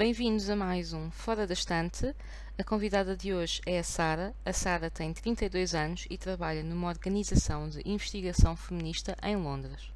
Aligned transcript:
Bem-vindos 0.00 0.48
a 0.48 0.56
mais 0.56 0.94
um 0.94 1.10
Fora 1.10 1.46
da 1.46 1.52
Estante. 1.52 2.16
A 2.56 2.64
convidada 2.64 3.14
de 3.14 3.34
hoje 3.34 3.60
é 3.66 3.78
a 3.78 3.84
Sara. 3.84 4.34
A 4.46 4.50
Sara 4.50 4.88
tem 4.88 5.12
32 5.12 5.74
anos 5.74 6.06
e 6.08 6.16
trabalha 6.16 6.62
numa 6.62 6.88
organização 6.88 7.68
de 7.68 7.82
investigação 7.84 8.56
feminista 8.56 9.14
em 9.22 9.36
Londres. 9.36 9.92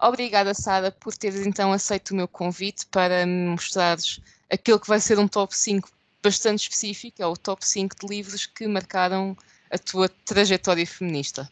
Obrigada, 0.00 0.54
Sara, 0.54 0.90
por 0.90 1.14
teres 1.14 1.46
então 1.46 1.74
aceito 1.74 2.12
o 2.12 2.16
meu 2.16 2.26
convite 2.26 2.86
para 2.86 3.26
me 3.26 3.50
mostrares 3.50 4.18
aquilo 4.50 4.80
que 4.80 4.88
vai 4.88 4.98
ser 4.98 5.18
um 5.18 5.28
top 5.28 5.54
5 5.54 5.97
bastante 6.28 6.60
específico, 6.60 7.22
é 7.22 7.26
o 7.26 7.36
top 7.36 7.66
5 7.66 7.96
de 8.00 8.06
livros 8.06 8.44
que 8.44 8.66
marcaram 8.66 9.34
a 9.70 9.78
tua 9.78 10.10
trajetória 10.26 10.86
feminista. 10.86 11.50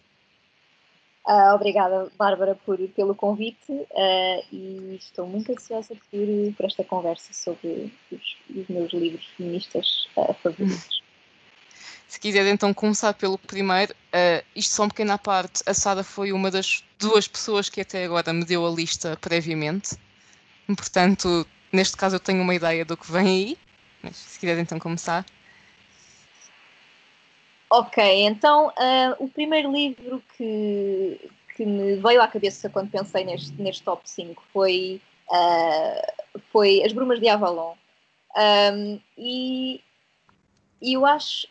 Uh, 1.27 1.55
obrigada, 1.55 2.09
Bárbara, 2.17 2.55
por, 2.55 2.79
pelo 2.91 3.15
convite 3.15 3.73
uh, 3.73 4.45
e 4.53 4.97
estou 5.01 5.27
muito 5.27 5.51
ansiosa 5.51 5.95
por, 6.11 6.55
por 6.57 6.67
esta 6.67 6.85
conversa 6.85 7.33
sobre 7.33 7.93
os, 8.13 8.37
os 8.55 8.69
meus 8.69 8.93
livros 8.93 9.27
feministas 9.37 10.07
uh, 10.15 10.35
favoritos. 10.35 11.03
Se 12.07 12.21
quiser 12.21 12.47
então 12.47 12.73
começar 12.73 13.15
pelo 13.15 13.37
primeiro, 13.37 13.93
isto 14.55 14.75
só 14.75 14.85
um 14.85 14.89
pequeno 14.89 15.13
à 15.13 15.19
parte, 15.19 15.63
a 15.67 15.75
Sara 15.75 16.05
foi 16.05 16.33
uma 16.33 16.53
das 16.53 16.85
duas 17.01 17.27
pessoas 17.27 17.69
que 17.69 17.81
até 17.81 18.05
agora 18.05 18.33
me 18.33 18.45
deu 18.45 18.65
a 18.65 18.71
lista 18.71 19.19
previamente, 19.21 19.97
portanto, 20.69 21.45
neste 21.73 21.97
caso 21.97 22.15
eu 22.15 22.21
tenho 22.21 22.41
uma 22.41 22.55
ideia 22.55 22.85
do 22.85 22.97
que 22.97 23.11
vem 23.11 23.27
aí. 23.27 23.59
Mas 24.07 24.17
se 24.17 24.39
quiser 24.39 24.57
então 24.59 24.79
começar. 24.79 25.27
Ok, 27.69 28.01
então 28.23 28.69
uh, 28.69 29.17
o 29.19 29.29
primeiro 29.29 29.73
livro 29.73 30.23
que, 30.37 31.29
que 31.57 31.67
me 31.67 31.97
veio 31.97 32.23
à 32.23 32.29
cabeça 32.29 32.71
quando 32.71 32.91
pensei 32.91 33.25
neste, 33.25 33.61
neste 33.61 33.83
top 33.83 34.09
5 34.09 34.41
foi, 34.53 35.01
uh, 35.29 36.41
foi 36.53 36.85
As 36.85 36.93
Brumas 36.93 37.19
de 37.19 37.29
Avalon. 37.29 37.75
Um, 38.37 39.01
e, 39.19 39.83
e 40.81 40.93
eu 40.93 41.05
acho. 41.05 41.49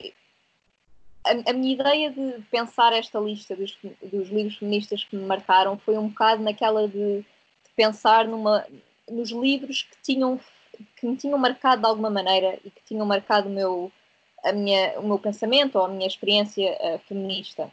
A, 1.26 1.50
a, 1.50 1.53
minha 1.53 1.73
ideia 1.73 2.11
de 2.11 2.42
pensar 2.50 2.94
esta 2.94 3.20
lista 3.20 3.56
dos, 3.56 3.78
dos 4.02 4.30
livros 4.30 4.58
feministas 4.58 5.03
que 5.03 5.17
me 5.17 5.26
marcaram 5.26 5.78
foi 5.80 5.98
um 5.98 6.08
bocado 6.08 6.42
naquela 6.42 6.88
de, 6.88 7.17
de 7.17 7.26
pensar 7.76 8.26
numa, 8.26 8.66
nos 9.09 9.31
livros 9.31 9.81
que 9.81 9.98
tinham 10.03 10.39
que 10.95 11.06
me 11.06 11.16
tinham 11.16 11.38
marcado 11.38 11.81
de 11.81 11.88
alguma 11.88 12.09
maneira 12.09 12.59
e 12.64 12.70
que 12.70 12.81
tinham 12.86 13.06
marcado 13.06 13.50
o 13.50 13.52
meu, 13.52 13.92
a 14.44 14.52
minha, 14.52 15.00
o 15.00 15.08
meu 15.08 15.20
pensamento 15.20 15.78
ou 15.78 15.86
a 15.86 15.90
minha 15.90 16.08
experiência 16.08 16.78
uh, 16.82 17.00
feminista. 17.08 17.72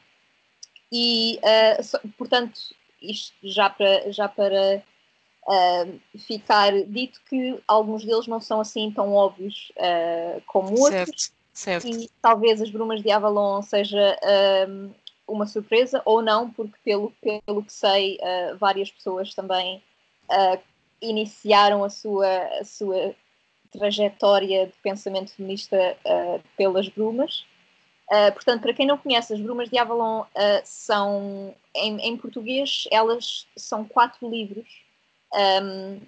E, 0.91 1.39
uh, 1.39 1.83
so, 1.83 1.99
portanto, 2.19 2.59
isto 3.01 3.35
já 3.43 3.71
para, 3.71 4.11
já 4.13 4.29
para 4.29 4.83
uh, 5.49 6.01
ficar 6.19 6.73
dito 6.85 7.21
que 7.29 7.61
alguns 7.67 8.05
deles 8.05 8.27
não 8.27 8.41
são 8.41 8.61
assim 8.61 8.91
tão 8.91 9.15
óbvios 9.15 9.73
como 10.47 10.79
outros. 10.79 11.33
Certo, 11.53 11.83
certo. 11.83 11.89
E 11.89 12.11
talvez 12.21 12.61
as 12.61 12.71
Brumas 12.71 13.03
de 13.03 13.11
Avalon 13.11 13.63
seja 13.63 14.19
uma 15.27 15.47
surpresa 15.47 16.03
ou 16.05 16.21
não, 16.23 16.51
porque 16.51 16.77
pelo, 16.85 17.13
pelo 17.47 17.65
que 17.65 17.73
sei, 17.73 18.19
várias 18.59 18.91
pessoas 18.91 19.35
também 19.35 19.83
iniciaram 21.03 21.85
a 21.85 21.91
sua, 21.91 22.29
a 22.61 22.65
sua 22.65 23.15
trajetória 23.73 24.67
de 24.67 24.73
pensamento 24.83 25.33
feminista 25.33 25.97
uh, 26.05 26.43
pelas 26.57 26.89
brumas. 26.89 27.45
Uh, 28.11 28.33
portanto, 28.33 28.63
para 28.63 28.75
quem 28.75 28.87
não 28.87 28.99
conhece, 28.99 29.33
as 29.33 29.41
Brumas 29.41 29.69
de 29.71 29.79
Avalon 29.79 30.21
uh, 30.21 30.27
são, 30.65 31.55
em, 31.75 31.99
em, 32.01 32.17
português, 32.17 32.87
elas 32.91 33.47
são 33.57 33.85
quatro 33.85 34.29
livros 34.29 34.67
um, 35.33 35.39
ehm, 35.39 35.99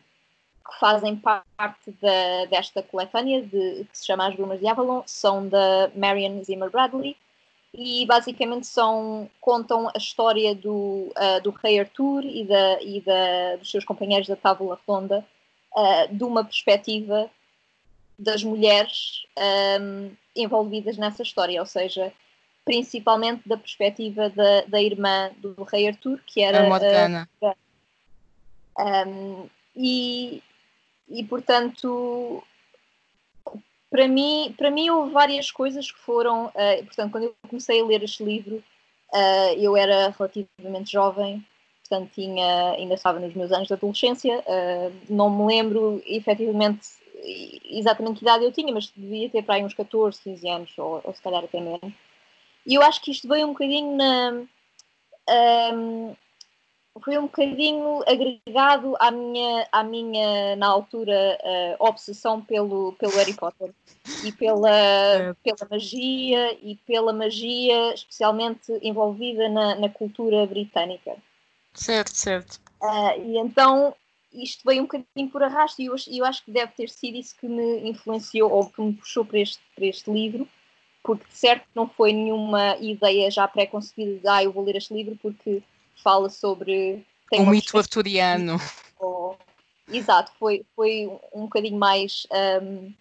que 0.66 0.78
fazem 0.78 1.16
parte 1.16 1.96
desta 2.50 2.82
coletânea 2.82 3.42
de, 3.42 3.86
que 3.90 3.98
se 3.98 4.06
chama 4.06 4.28
As 4.28 4.34
Brumas 4.34 4.60
de 4.60 4.66
Avalon, 4.66 5.02
são 5.06 5.48
da 5.48 5.90
Marion 5.94 6.42
Zimmer 6.42 6.70
Bradley 6.70 7.16
e 7.76 8.06
basicamente 8.06 8.66
são, 8.68 9.28
contam 9.40 9.88
a 9.88 9.98
história 9.98 10.54
do, 10.54 11.12
uh, 11.16 11.42
do 11.42 11.50
rei 11.50 11.80
Arthur 11.80 12.24
e, 12.24 12.44
da, 12.44 12.80
e 12.80 13.00
da, 13.00 13.56
dos 13.56 13.68
seus 13.68 13.84
companheiros 13.84 14.28
da 14.28 14.36
Tábula 14.36 14.78
Redonda 14.80 15.26
uh, 15.74 16.14
de 16.14 16.22
uma 16.22 16.44
perspectiva 16.44 17.28
das 18.16 18.44
mulheres 18.44 19.26
um, 19.80 20.12
envolvidas 20.36 20.96
nessa 20.96 21.22
história, 21.22 21.60
ou 21.60 21.66
seja, 21.66 22.12
principalmente 22.64 23.42
da 23.44 23.56
perspectiva 23.56 24.30
da, 24.30 24.62
da 24.68 24.80
irmã 24.80 25.32
do 25.38 25.64
rei 25.64 25.88
Arthur, 25.88 26.20
que 26.24 26.40
era 26.40 26.64
a 26.64 26.68
Morgana. 26.68 27.28
Um, 28.78 29.48
e, 29.74 30.40
e 31.08 31.24
portanto 31.24 32.42
para 33.94 34.08
mim, 34.08 34.52
para 34.58 34.72
mim 34.72 34.90
houve 34.90 35.12
várias 35.12 35.52
coisas 35.52 35.88
que 35.88 36.00
foram, 36.00 36.46
uh, 36.46 36.84
portanto, 36.84 37.12
quando 37.12 37.24
eu 37.24 37.34
comecei 37.48 37.80
a 37.80 37.84
ler 37.84 38.02
este 38.02 38.24
livro, 38.24 38.56
uh, 38.56 39.54
eu 39.56 39.76
era 39.76 40.08
relativamente 40.08 40.90
jovem, 40.90 41.46
portanto, 41.88 42.10
tinha, 42.12 42.72
ainda 42.72 42.94
estava 42.94 43.20
nos 43.20 43.32
meus 43.34 43.52
anos 43.52 43.68
de 43.68 43.74
adolescência, 43.74 44.40
uh, 44.40 44.92
não 45.08 45.30
me 45.30 45.46
lembro 45.46 46.02
efetivamente 46.06 46.88
exatamente 47.70 48.18
que 48.18 48.24
idade 48.24 48.44
eu 48.44 48.50
tinha, 48.50 48.74
mas 48.74 48.92
devia 48.96 49.30
ter 49.30 49.44
para 49.44 49.54
aí 49.54 49.64
uns 49.64 49.74
14, 49.74 50.20
15 50.24 50.48
anos, 50.48 50.72
ou, 50.76 51.00
ou 51.04 51.14
se 51.14 51.22
calhar 51.22 51.44
até 51.44 51.60
menos. 51.60 51.94
E 52.66 52.74
eu 52.74 52.82
acho 52.82 53.00
que 53.00 53.12
isto 53.12 53.28
veio 53.28 53.46
um 53.46 53.52
bocadinho 53.52 53.96
na. 53.96 54.42
Um, 55.72 56.16
foi 57.02 57.18
um 57.18 57.22
bocadinho 57.22 58.02
agregado 58.06 58.94
à 59.00 59.10
minha, 59.10 59.68
à 59.72 59.82
minha 59.82 60.54
na 60.56 60.68
altura, 60.68 61.38
uh, 61.42 61.84
obsessão 61.84 62.40
pelo, 62.40 62.92
pelo 62.92 63.12
Harry 63.16 63.34
Potter 63.34 63.74
e 64.24 64.30
pela, 64.32 65.34
pela 65.42 65.68
magia 65.70 66.56
e 66.62 66.76
pela 66.86 67.12
magia 67.12 67.94
especialmente 67.94 68.72
envolvida 68.80 69.48
na, 69.48 69.74
na 69.74 69.88
cultura 69.88 70.46
britânica. 70.46 71.16
Certo, 71.72 72.14
certo. 72.14 72.60
Uh, 72.80 73.20
e 73.20 73.38
então 73.38 73.94
isto 74.32 74.62
veio 74.64 74.82
um 74.82 74.86
bocadinho 74.86 75.30
por 75.30 75.42
arrasto 75.42 75.82
e 75.82 75.86
eu, 75.86 75.96
eu 76.08 76.24
acho 76.24 76.44
que 76.44 76.50
deve 76.50 76.72
ter 76.72 76.88
sido 76.88 77.16
isso 77.16 77.36
que 77.36 77.48
me 77.48 77.88
influenciou 77.88 78.50
ou 78.52 78.68
que 78.68 78.80
me 78.80 78.92
puxou 78.92 79.24
para 79.24 79.40
este, 79.40 79.60
para 79.74 79.86
este 79.86 80.10
livro, 80.10 80.48
porque 81.02 81.24
de 81.24 81.36
certo 81.36 81.66
não 81.74 81.88
foi 81.88 82.12
nenhuma 82.12 82.76
ideia 82.76 83.30
já 83.30 83.48
pré-concebida 83.48 84.20
de 84.20 84.28
ah, 84.28 84.44
eu 84.44 84.52
vou 84.52 84.64
ler 84.64 84.76
este 84.76 84.94
livro 84.94 85.18
porque 85.20 85.62
fala 86.02 86.28
sobre. 86.28 87.04
o 87.32 87.46
mito 87.46 87.76
arturiano. 87.78 88.58
Ou, 88.98 89.36
exato, 89.88 90.32
foi, 90.38 90.64
foi 90.74 91.10
um 91.32 91.42
bocadinho 91.42 91.78
mais 91.78 92.26
um, 92.62 92.92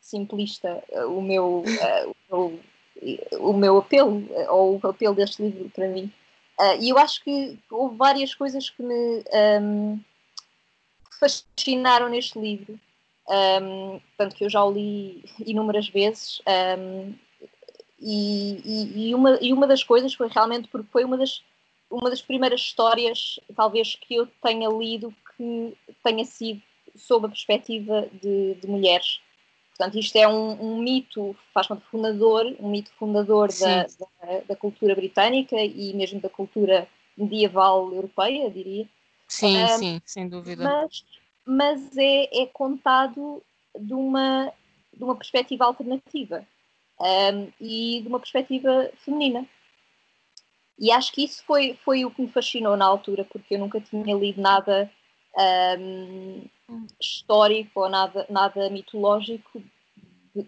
simplista 0.00 0.82
uh, 0.90 1.18
o 1.18 1.22
meu, 1.22 1.64
uh, 2.30 2.36
o, 2.36 2.58
o, 3.38 3.52
meu 3.52 3.78
apelo, 3.78 4.18
uh, 4.18 4.52
ou 4.52 4.80
o 4.82 4.86
apelo 4.88 5.14
deste 5.14 5.42
livro 5.42 5.70
para 5.70 5.88
mim. 5.88 6.12
Uh, 6.58 6.80
e 6.80 6.88
eu 6.88 6.98
acho 6.98 7.22
que 7.22 7.58
houve 7.70 7.96
várias 7.96 8.34
coisas 8.34 8.68
que 8.68 8.82
me 8.82 9.22
um, 9.62 10.00
fascinaram 11.18 12.08
neste 12.08 12.38
livro. 12.38 12.78
Um, 13.28 14.00
tanto 14.16 14.34
que 14.34 14.44
eu 14.44 14.50
já 14.50 14.64
o 14.64 14.72
li 14.72 15.24
inúmeras 15.44 15.88
vezes. 15.88 16.40
Um, 16.78 17.14
e, 18.00 18.60
e, 18.64 19.08
e, 19.08 19.14
uma, 19.14 19.38
e 19.40 19.52
uma 19.52 19.66
das 19.66 19.82
coisas 19.82 20.14
foi 20.14 20.28
realmente 20.28 20.68
porque 20.68 20.88
foi 20.90 21.04
uma 21.04 21.16
das 21.16 21.42
uma 21.90 22.10
das 22.10 22.20
primeiras 22.20 22.60
histórias, 22.60 23.40
talvez, 23.56 23.94
que 23.94 24.14
eu 24.14 24.26
tenha 24.42 24.68
lido 24.68 25.14
que 25.36 25.76
tenha 26.02 26.24
sido 26.24 26.60
sob 26.96 27.26
a 27.26 27.28
perspectiva 27.28 28.08
de, 28.20 28.54
de 28.54 28.66
mulheres. 28.66 29.20
Portanto, 29.70 29.98
isto 29.98 30.16
é 30.16 30.26
um, 30.26 30.60
um 30.60 30.82
mito, 30.82 31.36
faz 31.54 31.68
conta 31.68 31.82
fundador, 31.88 32.44
um 32.58 32.68
mito 32.68 32.90
fundador 32.98 33.48
da, 33.60 33.84
da, 33.84 34.40
da, 34.48 34.56
cultura 34.56 34.94
britânica 34.94 35.56
e 35.56 35.94
mesmo 35.94 36.20
da 36.20 36.28
cultura 36.28 36.88
medieval 37.16 37.92
europeia, 37.94 38.50
diria. 38.50 38.88
Sim, 39.28 39.62
um, 39.62 39.68
sim, 39.78 40.02
sem 40.04 40.28
dúvida. 40.28 40.64
Mas, 40.64 41.04
mas 41.46 41.96
é, 41.96 42.42
é 42.42 42.46
contado 42.46 43.40
de 43.78 43.94
uma, 43.94 44.52
de 44.92 45.04
uma 45.04 45.14
perspectiva 45.14 45.64
alternativa 45.64 46.44
um, 47.00 47.52
e 47.60 48.00
de 48.02 48.08
uma 48.08 48.18
perspectiva 48.18 48.90
feminina. 48.96 49.46
E 50.78 50.92
acho 50.92 51.12
que 51.12 51.24
isso 51.24 51.42
foi, 51.44 51.78
foi 51.84 52.04
o 52.04 52.10
que 52.10 52.22
me 52.22 52.28
fascinou 52.28 52.76
na 52.76 52.84
altura, 52.84 53.24
porque 53.24 53.54
eu 53.54 53.58
nunca 53.58 53.80
tinha 53.80 54.14
lido 54.14 54.40
nada 54.40 54.90
um, 55.78 56.44
histórico 57.00 57.80
ou 57.80 57.88
nada, 57.88 58.26
nada 58.28 58.70
mitológico 58.70 59.62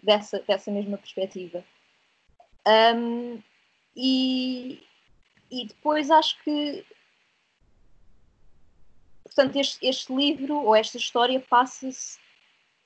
dessa, 0.02 0.40
dessa 0.40 0.70
mesma 0.70 0.98
perspectiva. 0.98 1.64
Um, 2.66 3.42
e, 3.96 4.82
e 5.50 5.66
depois 5.66 6.10
acho 6.10 6.42
que 6.44 6.84
portanto 9.24 9.56
este, 9.56 9.84
este 9.86 10.14
livro 10.14 10.62
ou 10.62 10.76
esta 10.76 10.98
história 10.98 11.40
passa-se 11.40 12.18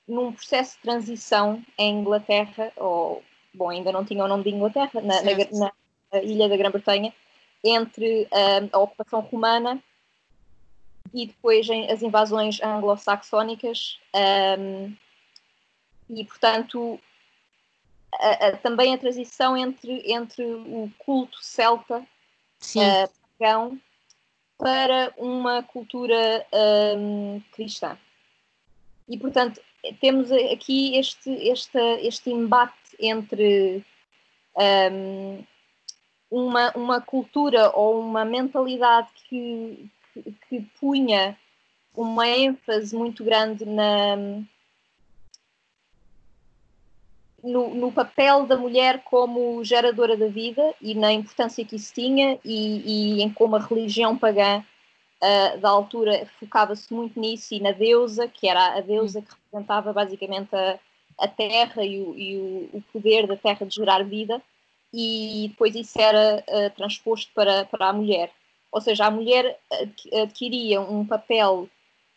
num 0.07 0.31
processo 0.31 0.77
de 0.77 0.81
transição 0.83 1.63
em 1.77 1.99
Inglaterra 1.99 2.71
ou 2.77 3.23
bom, 3.53 3.69
ainda 3.69 3.91
não 3.91 4.05
tinha 4.05 4.23
o 4.23 4.27
nome 4.27 4.43
de 4.43 4.49
Inglaterra, 4.49 5.01
na, 5.01 5.21
na, 5.21 5.71
na 6.11 6.21
ilha 6.21 6.47
da 6.49 6.57
Grã-Bretanha, 6.57 7.13
entre 7.65 8.27
um, 8.31 8.69
a 8.71 8.79
ocupação 8.79 9.19
romana 9.21 9.83
e 11.13 11.25
depois 11.25 11.67
as 11.89 12.01
invasões 12.01 12.61
anglo-saxónicas. 12.61 13.99
Um, 14.59 14.95
e, 16.09 16.23
portanto, 16.23 16.99
a, 18.13 18.47
a, 18.47 18.57
também 18.57 18.93
a 18.93 18.97
transição 18.97 19.57
entre, 19.57 20.11
entre 20.11 20.43
o 20.43 20.91
culto 20.99 21.37
celta 21.41 21.99
uh, 21.99 23.11
pagão 23.39 23.79
para 24.57 25.13
uma 25.17 25.63
cultura 25.63 26.45
um, 26.97 27.41
cristã. 27.51 27.97
E, 29.07 29.17
portanto, 29.17 29.59
temos 29.99 30.31
aqui 30.31 30.97
este, 30.97 31.29
este, 31.29 31.79
este 32.01 32.29
embate 32.29 32.95
entre 32.99 33.83
um, 34.55 35.43
uma, 36.29 36.71
uma 36.75 37.01
cultura 37.01 37.71
ou 37.75 37.99
uma 37.99 38.25
mentalidade 38.25 39.09
que, 39.29 39.89
que, 40.13 40.35
que 40.49 40.61
punha 40.79 41.37
uma 41.95 42.27
ênfase 42.27 42.95
muito 42.95 43.23
grande 43.23 43.65
na, 43.65 44.15
no, 47.41 47.73
no, 47.73 47.91
papel 47.91 48.45
da 48.45 48.57
mulher 48.57 49.03
como 49.03 49.63
geradora 49.63 50.17
da 50.17 50.27
vida 50.27 50.73
e 50.81 50.93
na 50.93 51.13
importância 51.13 51.63
que 51.63 51.75
isso 51.75 51.93
tinha 51.93 52.39
e, 52.43 53.19
e 53.19 53.21
em 53.21 53.31
como 53.31 53.55
a 53.55 53.59
religião 53.59 54.17
pagã 54.17 54.63
uh, 55.21 55.59
da 55.59 55.69
altura 55.69 56.27
focava-se 56.39 56.93
muito 56.93 57.19
nisso 57.19 57.53
e 57.53 57.59
na 57.59 57.71
deusa, 57.71 58.27
que 58.27 58.47
era 58.47 58.77
a 58.77 58.81
deusa 58.81 59.21
que 59.21 59.31
representava 59.31 59.93
basicamente 59.93 60.53
a, 60.55 60.79
a 61.19 61.27
terra 61.27 61.85
e, 61.85 62.01
o, 62.01 62.17
e 62.17 62.37
o, 62.37 62.77
o, 62.77 62.83
poder 62.91 63.27
da 63.27 63.37
terra 63.37 63.65
de 63.65 63.75
gerar 63.75 64.03
vida 64.03 64.41
e 64.97 65.49
depois 65.49 65.75
isso 65.75 65.99
era 65.99 66.41
uh, 66.47 66.69
transposto 66.75 67.29
para, 67.33 67.65
para 67.65 67.89
a 67.89 67.93
mulher. 67.93 68.31
Ou 68.71 68.79
seja, 68.79 69.05
a 69.05 69.11
mulher 69.11 69.59
adquiria 70.21 70.79
um 70.79 71.05
papel 71.05 71.69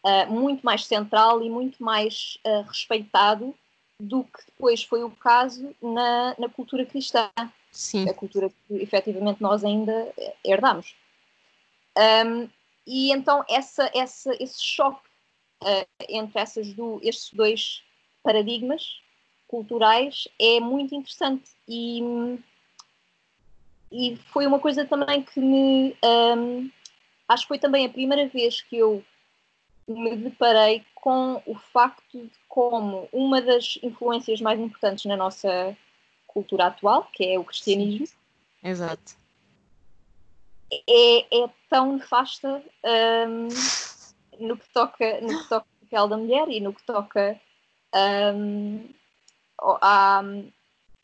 uh, 0.05 0.33
muito 0.33 0.63
mais 0.63 0.85
central 0.85 1.43
e 1.43 1.51
muito 1.51 1.83
mais 1.83 2.39
respeitado 2.67 3.55
do 4.01 4.23
que 4.25 4.45
depois 4.47 4.83
foi 4.85 5.03
o 5.03 5.11
caso 5.11 5.75
na, 5.83 6.35
na 6.39 6.49
cultura 6.49 6.87
cristã. 6.87 7.31
Sim. 7.73 8.09
A 8.09 8.15
cultura 8.15 8.49
que 8.49 8.75
efetivamente 8.75 9.43
nós 9.43 9.65
ainda 9.65 10.13
herdamos. 10.45 10.95
Um, 11.97 12.49
e 12.87 13.13
então 13.13 13.45
essa, 13.49 13.91
essa, 13.93 14.33
esse 14.41 14.63
choque 14.65 15.07
uh, 15.63 15.87
entre 16.09 16.41
essas 16.41 16.73
do, 16.73 17.01
estes 17.03 17.33
dois 17.33 17.83
paradigmas 18.23 19.01
culturais 19.49 20.29
é 20.39 20.61
muito 20.61 20.95
interessante 20.95 21.51
e, 21.67 22.01
e 23.91 24.17
foi 24.33 24.47
uma 24.47 24.59
coisa 24.59 24.85
também 24.85 25.23
que 25.23 25.41
me 25.41 25.97
um, 26.05 26.71
acho 27.29 27.45
que 27.45 27.49
foi 27.49 27.59
também 27.59 27.87
a 27.87 27.91
primeira 27.91 28.29
vez 28.29 28.61
que 28.63 28.77
eu 28.77 29.03
me 29.87 30.17
deparei 30.17 30.85
com 30.95 31.43
o 31.47 31.55
facto 31.55 32.19
de 32.19 32.31
como 32.49 33.09
uma 33.13 33.41
das 33.41 33.79
influências 33.83 34.41
mais 34.41 34.61
importantes 34.61 35.07
na 35.07 35.17
nossa 35.17 35.77
cultura 36.27 36.67
atual, 36.67 37.09
que 37.13 37.25
é 37.25 37.39
o 37.39 37.45
cristianismo. 37.45 38.07
Sim. 38.07 38.15
Exato. 38.63 39.17
É, 40.71 41.45
é 41.45 41.51
tão 41.71 41.95
nefasta 41.95 42.63
um, 43.27 43.49
no, 44.47 44.57
que 44.59 44.69
toca, 44.69 45.21
no 45.23 45.43
que 45.43 45.49
toca 45.49 45.67
o 45.67 45.85
papel 45.87 46.09
da 46.09 46.17
mulher 46.19 46.49
e 46.49 46.61
no 46.61 46.75
que 46.75 46.83
toca 46.83 47.41
um, 48.35 48.87
à, 49.81 50.23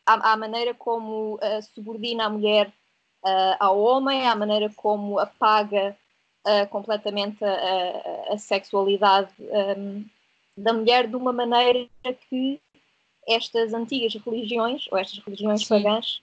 à, 0.05 0.33
à, 0.33 0.37
maneira 0.37 0.73
como 0.73 1.35
uh, 1.35 1.61
subordina 1.73 2.25
a 2.25 2.29
mulher 2.29 2.67
uh, 3.23 3.55
ao 3.59 3.79
homem, 3.79 4.27
à 4.27 4.35
maneira 4.35 4.69
como 4.75 5.17
apaga 5.17 5.97
uh, 6.45 6.67
completamente 6.69 7.43
a, 7.43 7.51
a, 8.29 8.33
a 8.33 8.37
sexualidade 8.37 9.31
um, 9.39 10.05
da 10.55 10.73
mulher 10.73 11.07
de 11.07 11.15
uma 11.15 11.33
maneira 11.33 11.87
que 12.29 12.61
estas 13.27 13.73
antigas 13.73 14.13
religiões, 14.15 14.87
ou 14.91 14.97
estas 14.97 15.17
religiões 15.19 15.61
Sim. 15.61 15.67
pagãs, 15.67 16.21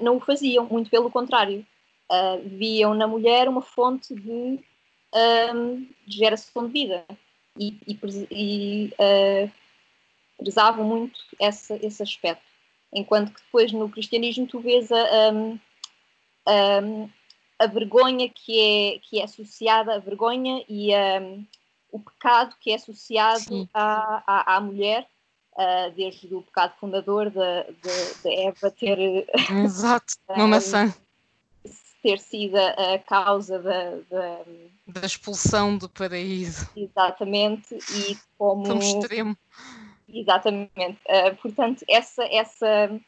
não 0.00 0.16
o 0.16 0.20
faziam, 0.20 0.66
muito 0.66 0.90
pelo 0.90 1.08
contrário. 1.08 1.64
Viam 2.44 2.92
na 2.94 3.06
mulher 3.06 3.48
uma 3.48 3.62
fonte 3.62 4.12
de, 4.12 4.58
um, 5.54 5.86
de 6.04 6.16
geração 6.18 6.66
de 6.66 6.72
vida 6.72 7.06
e, 7.56 7.78
e, 7.86 7.98
e 8.30 9.50
prezavam 10.36 10.84
muito 10.84 11.18
esse, 11.40 11.74
esse 11.74 12.02
aspecto. 12.02 12.45
Enquanto 12.92 13.32
que 13.32 13.42
depois 13.42 13.72
no 13.72 13.88
cristianismo 13.88 14.46
tu 14.46 14.60
vês 14.60 14.90
a, 14.90 15.30
um, 15.32 17.10
a 17.58 17.66
vergonha 17.66 18.28
que 18.28 18.60
é, 18.60 18.98
que 19.00 19.20
é 19.20 19.24
associada, 19.24 19.94
a 19.94 19.98
vergonha 19.98 20.64
e 20.68 20.94
a, 20.94 21.20
o 21.90 21.98
pecado 21.98 22.54
que 22.60 22.70
é 22.70 22.74
associado 22.74 23.68
à, 23.72 24.22
à, 24.26 24.56
à, 24.56 24.60
mulher, 24.60 25.06
uh, 25.52 25.90
desde 25.96 26.32
o 26.34 26.42
pecado 26.42 26.74
fundador 26.78 27.30
de 27.30 28.30
Eva 28.46 28.70
ter. 28.70 29.26
Exato, 29.64 30.14
uma 30.28 30.46
maçã. 30.46 30.94
ter 32.02 32.18
sido 32.18 32.56
a 32.56 32.98
causa 32.98 33.58
da, 33.58 33.90
da, 34.10 34.40
da 34.86 35.06
expulsão 35.06 35.76
do 35.78 35.88
paraíso. 35.88 36.68
Exatamente, 36.76 37.74
e 37.74 38.16
como. 38.36 38.72
Extremo. 38.78 39.36
Exatamente. 40.16 40.98
Uh, 41.06 41.36
portanto, 41.42 41.84
essa, 41.88 42.24
essa, 42.24 43.00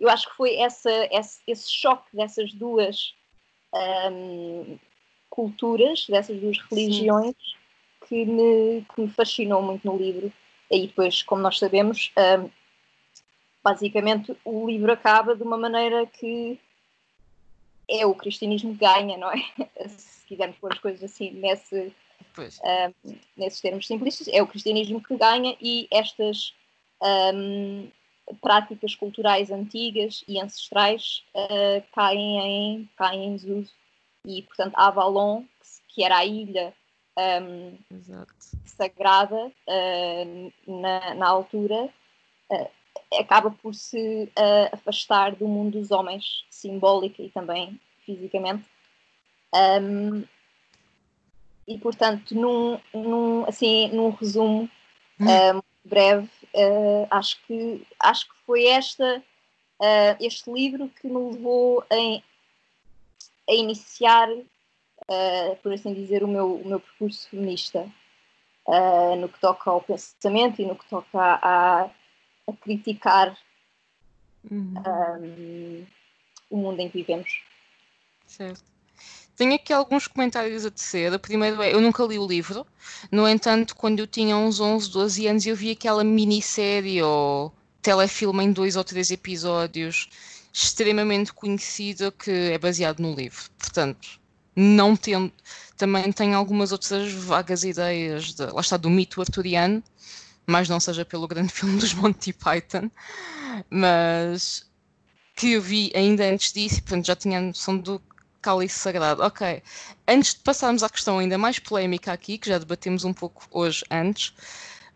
eu 0.00 0.08
acho 0.08 0.28
que 0.28 0.36
foi 0.36 0.56
essa, 0.56 0.90
esse, 1.12 1.40
esse 1.46 1.70
choque 1.70 2.08
dessas 2.12 2.52
duas 2.52 3.14
um, 4.12 4.76
culturas, 5.30 6.06
dessas 6.08 6.40
duas 6.40 6.58
religiões, 6.70 7.36
que 8.08 8.24
me, 8.24 8.84
que 8.92 9.00
me, 9.02 9.08
fascinou 9.10 9.62
muito 9.62 9.86
no 9.86 9.96
livro. 9.96 10.32
E 10.68 10.88
depois, 10.88 11.22
como 11.22 11.42
nós 11.42 11.58
sabemos, 11.58 12.12
um, 12.18 12.50
basicamente 13.62 14.36
o 14.44 14.66
livro 14.68 14.92
acaba 14.92 15.36
de 15.36 15.42
uma 15.44 15.56
maneira 15.56 16.04
que 16.06 16.58
é 17.88 18.04
o 18.04 18.14
cristianismo 18.14 18.72
que 18.72 18.80
ganha, 18.80 19.16
não 19.16 19.30
é? 19.30 19.40
Se 19.88 20.26
quisermos 20.26 20.58
pôr 20.58 20.72
as 20.72 20.80
coisas 20.80 21.04
assim 21.04 21.30
nesse, 21.30 21.94
um, 23.06 23.18
nesses 23.36 23.60
termos 23.60 23.86
simplistas, 23.86 24.28
é 24.28 24.42
o 24.42 24.46
cristianismo 24.46 25.02
que 25.02 25.16
ganha 25.16 25.56
e 25.60 25.88
estas 25.90 26.54
um, 27.34 27.90
práticas 28.40 28.94
culturais 28.94 29.50
antigas 29.50 30.24
e 30.26 30.40
ancestrais 30.40 31.24
uh, 31.34 31.82
caem, 31.92 32.38
em, 32.40 32.90
caem 32.96 33.26
em 33.26 33.36
desuso. 33.36 33.72
E, 34.24 34.42
portanto, 34.42 34.74
Avalon, 34.76 35.44
que, 35.88 36.02
era 36.02 36.18
a 36.18 36.24
ilha 36.24 36.74
um, 37.42 37.78
sagrada 38.64 39.46
uh, 39.46 40.52
na, 40.66 41.14
na, 41.14 41.28
altura, 41.28 41.88
uh, 42.50 42.70
acaba 43.20 43.50
por 43.50 43.74
se 43.74 44.30
afastar 44.72 45.36
do 45.36 45.46
mundo 45.46 45.78
dos 45.78 45.90
homens, 45.90 46.44
simbólica 46.50 47.22
e 47.22 47.30
também 47.30 47.80
fisicamente. 48.04 48.64
Um, 49.54 50.24
e, 51.66 51.78
portanto, 51.78 52.34
num, 52.34 52.78
num, 52.94 53.44
assim, 53.46 53.88
num 53.88 54.10
resumo 54.10 54.70
hum. 55.20 55.62
breve, 55.84 56.28
uh, 56.54 57.06
acho, 57.10 57.38
que, 57.46 57.86
acho 57.98 58.28
que 58.28 58.34
foi 58.46 58.66
esta, 58.66 59.22
uh, 59.80 60.16
este 60.20 60.50
livro 60.50 60.88
que 61.00 61.08
me 61.08 61.32
levou 61.32 61.82
a, 61.90 62.22
a 63.50 63.54
iniciar, 63.54 64.28
uh, 64.30 65.56
por 65.62 65.72
assim 65.72 65.92
dizer, 65.92 66.22
o 66.22 66.28
meu, 66.28 66.54
o 66.54 66.68
meu 66.68 66.80
percurso 66.80 67.28
feminista, 67.28 67.88
no 69.20 69.28
que 69.28 69.38
toca 69.38 69.70
ao 69.70 69.80
pensamento 69.80 70.60
e 70.60 70.66
no 70.66 70.74
que 70.74 70.88
toca 70.88 71.20
a, 71.20 71.82
a 71.84 72.52
criticar 72.60 73.38
uhum. 74.50 74.74
um, 75.20 75.86
o 76.50 76.56
mundo 76.56 76.80
em 76.80 76.90
que 76.90 76.98
vivemos. 76.98 77.44
Certo. 78.26 78.75
Tenho 79.36 79.54
aqui 79.54 79.72
alguns 79.72 80.06
comentários 80.06 80.64
a 80.64 80.70
tecer. 80.70 81.12
O 81.12 81.18
primeiro 81.18 81.62
é: 81.62 81.72
eu 81.72 81.80
nunca 81.80 82.02
li 82.04 82.18
o 82.18 82.26
livro, 82.26 82.66
no 83.12 83.28
entanto, 83.28 83.76
quando 83.76 84.00
eu 84.00 84.06
tinha 84.06 84.36
uns 84.36 84.60
11, 84.60 84.90
12 84.90 85.26
anos, 85.26 85.46
eu 85.46 85.54
vi 85.54 85.70
aquela 85.70 86.02
minissérie 86.02 87.02
ou 87.02 87.52
telefilme 87.82 88.44
em 88.44 88.52
dois 88.52 88.76
ou 88.76 88.82
três 88.82 89.10
episódios, 89.10 90.08
extremamente 90.52 91.32
conhecido, 91.32 92.10
que 92.10 92.30
é 92.30 92.58
baseado 92.58 93.00
no 93.00 93.14
livro. 93.14 93.44
Portanto, 93.58 94.18
não 94.56 94.96
tendo. 94.96 95.32
Também 95.76 96.10
tenho 96.10 96.34
algumas 96.36 96.72
outras 96.72 97.12
vagas 97.12 97.62
ideias, 97.62 98.34
de, 98.34 98.46
lá 98.46 98.60
está, 98.62 98.78
do 98.78 98.88
mito 98.88 99.20
arturiano, 99.20 99.82
mas 100.46 100.68
não 100.68 100.80
seja 100.80 101.04
pelo 101.04 101.28
grande 101.28 101.52
filme 101.54 101.78
dos 101.78 101.92
Monty 101.92 102.32
Python, 102.32 102.90
mas 103.68 104.66
que 105.34 105.52
eu 105.52 105.60
vi 105.60 105.92
ainda 105.94 106.24
antes 106.24 106.50
disso, 106.52 106.82
portanto 106.82 107.06
já 107.06 107.14
tinha 107.14 107.38
a 107.38 107.42
noção 107.42 107.76
do 107.76 108.00
cálice 108.46 108.78
sagrado. 108.78 109.22
Ok, 109.24 109.60
antes 110.06 110.34
de 110.34 110.40
passarmos 110.40 110.84
à 110.84 110.88
questão 110.88 111.18
ainda 111.18 111.36
mais 111.36 111.58
polémica 111.58 112.12
aqui, 112.12 112.38
que 112.38 112.48
já 112.48 112.58
debatemos 112.58 113.04
um 113.04 113.12
pouco 113.12 113.44
hoje 113.50 113.84
antes, 113.90 114.32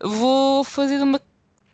vou 0.01 0.63
fazer 0.63 1.01
uma. 1.01 1.21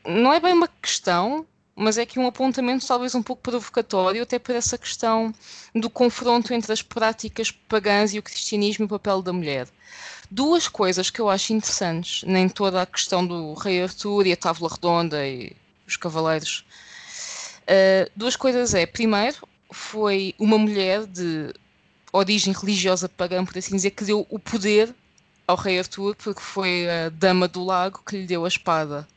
Não 0.04 0.34
é 0.34 0.40
bem 0.40 0.54
uma 0.54 0.68
questão, 0.68 1.46
mas 1.76 2.00
é 2.00 2.06
que 2.06 2.18
um 2.18 2.26
apontamento 2.26 2.88
talvez 2.88 3.14
um 3.14 3.22
pouco 3.22 3.44
provocatório, 3.44 4.24
até 4.24 4.40
por 4.40 4.56
essa 4.56 4.76
questão 4.76 5.32
do 5.76 5.88
confronto 5.88 6.52
entre 6.52 6.74
as 6.74 6.82
práticas 6.82 7.52
pagãs 7.52 8.12
e 8.12 8.18
o 8.18 8.24
cristianismo 8.24 8.86
e 8.86 8.88
o 8.88 8.90
papel 8.90 9.22
da 9.22 9.32
mulher. 9.32 9.68
Duas 10.32 10.68
coisas 10.68 11.12
que 11.12 11.22
eu 11.22 11.30
acho 11.30 11.54
interessantes, 11.54 12.24
nem 12.24 12.50
toda 12.50 12.82
a 12.82 12.86
questão 12.88 13.26
do 13.26 13.54
rei 13.54 13.84
Arthur 13.84 14.26
e 14.26 14.34
a 14.34 14.38
tábua 14.38 14.70
redonda 14.70 15.28
e 15.28 15.56
os 15.88 15.96
cavaleiros. 15.96 16.66
Uh, 17.64 18.10
duas 18.16 18.36
coisas 18.36 18.74
é, 18.74 18.86
primeiro, 18.86 19.48
foi 19.72 20.34
uma 20.40 20.58
mulher 20.58 21.06
de 21.06 21.54
origem 22.12 22.54
religiosa 22.54 23.10
pagã, 23.10 23.44
por 23.46 23.58
assim 23.58 23.76
dizer, 23.76 23.92
que 23.92 24.04
deu 24.04 24.26
o 24.30 24.40
poder 24.40 24.94
ao 25.48 25.56
rei 25.56 25.80
Arthur, 25.80 26.16
porque 26.16 26.42
foi 26.42 26.90
a 26.90 27.10
dama 27.10 27.48
do 27.48 27.64
lago 27.64 28.02
que 28.06 28.18
lhe 28.18 28.28
deu 28.28 28.46
a 28.46 28.48
espada. 28.48 29.08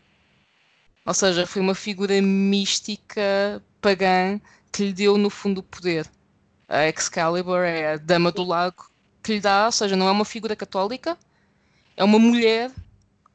Ou 1.04 1.14
seja, 1.14 1.46
foi 1.46 1.60
uma 1.60 1.74
figura 1.74 2.20
mística 2.20 3.62
pagã 3.80 4.40
que 4.72 4.84
lhe 4.84 4.92
deu, 4.92 5.18
no 5.18 5.30
fundo, 5.30 5.58
o 5.58 5.62
poder. 5.62 6.08
A 6.68 6.86
Excalibur 6.88 7.64
é 7.64 7.94
a 7.94 7.96
dama 7.96 8.30
do 8.30 8.44
lago 8.44 8.90
que 9.22 9.34
lhe 9.34 9.40
dá, 9.40 9.66
ou 9.66 9.72
seja, 9.72 9.96
não 9.96 10.08
é 10.08 10.10
uma 10.12 10.24
figura 10.24 10.54
católica, 10.54 11.18
é 11.96 12.04
uma 12.04 12.18
mulher 12.18 12.70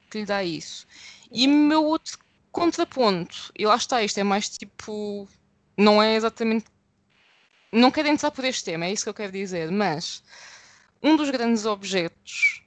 que 0.10 0.20
lhe 0.20 0.26
dá 0.26 0.44
isso. 0.44 0.88
E 1.32 1.48
meu 1.48 1.84
outro 1.84 2.18
contraponto, 2.52 3.52
e 3.58 3.66
lá 3.66 3.76
está, 3.76 4.02
isto 4.02 4.18
é 4.20 4.24
mais 4.24 4.50
tipo. 4.50 5.28
Não 5.78 6.02
é 6.02 6.16
exatamente 6.16 6.66
não 7.76 7.92
quero 7.92 8.08
entrar 8.08 8.32
por 8.32 8.46
este 8.46 8.64
tema, 8.64 8.86
é 8.86 8.94
isso 8.94 9.04
que 9.04 9.10
eu 9.10 9.14
quero 9.14 9.32
dizer, 9.32 9.72
mas 9.72 10.24
um 11.02 11.16
dos 11.16 11.30
grandes 11.30 11.66
objetos 11.66 12.64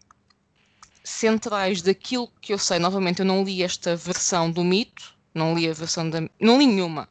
centrais 1.03 1.83
daquilo 1.83 2.31
que 2.41 2.53
eu 2.53 2.59
sei, 2.59 2.79
novamente, 2.79 3.21
eu 3.21 3.27
não 3.27 3.43
li 3.43 3.62
esta 3.62 3.97
versão 3.97 4.50
do 4.50 4.62
mito, 4.62 5.15
não 5.35 5.55
li 5.55 5.69
a 5.69 5.73
versão 5.73 6.09
da. 6.09 6.21
não 6.41 6.59
li 6.59 6.67
nenhuma. 6.67 7.09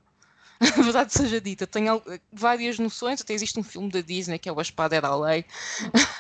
A 0.60 0.82
verdade 0.82 1.14
seja 1.14 1.40
dita, 1.40 1.68
tenho 1.68 2.02
várias 2.34 2.80
noções, 2.80 3.22
até 3.22 3.34
existe 3.34 3.60
um 3.60 3.64
filme 3.64 3.92
da 3.92 4.02
Disney 4.02 4.40
que 4.40 4.50
é 4.50 4.52
o 4.52 4.60
Espada 4.60 4.96
Era 4.96 5.10
a 5.10 5.16
Lei. 5.16 5.46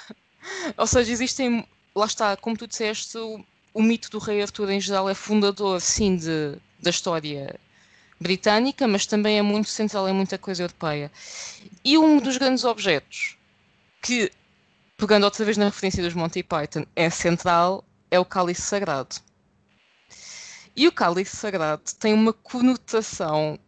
Ou 0.77 0.85
seja, 0.85 1.11
existem. 1.11 1.67
Lá 1.95 2.05
está, 2.05 2.37
como 2.37 2.55
tu 2.55 2.67
disseste, 2.67 3.17
o, 3.17 3.43
o 3.73 3.81
mito 3.81 4.11
do 4.11 4.19
rei 4.19 4.43
Arthur 4.43 4.69
em 4.69 4.79
geral 4.79 5.09
é 5.09 5.15
fundador, 5.15 5.81
sim, 5.81 6.15
de, 6.15 6.55
da 6.79 6.91
história 6.91 7.59
britânica, 8.19 8.87
mas 8.87 9.05
também 9.05 9.37
é 9.37 9.41
muito 9.41 9.69
central 9.69 10.07
em 10.07 10.13
muita 10.13 10.37
coisa 10.37 10.63
europeia. 10.63 11.11
E 11.83 11.97
um 11.97 12.19
dos 12.19 12.37
grandes 12.37 12.63
objetos 12.63 13.37
que, 14.01 14.31
pegando 14.97 15.23
outra 15.23 15.43
vez 15.45 15.57
na 15.57 15.65
referência 15.65 16.03
dos 16.03 16.13
Monty 16.13 16.43
Python, 16.43 16.85
é 16.95 17.09
central 17.09 17.83
é 18.09 18.19
o 18.19 18.25
cálice 18.25 18.61
sagrado. 18.61 19.15
E 20.75 20.87
o 20.87 20.91
cálice 20.91 21.35
sagrado 21.35 21.83
tem 21.99 22.13
uma 22.13 22.33
conotação 22.33 23.59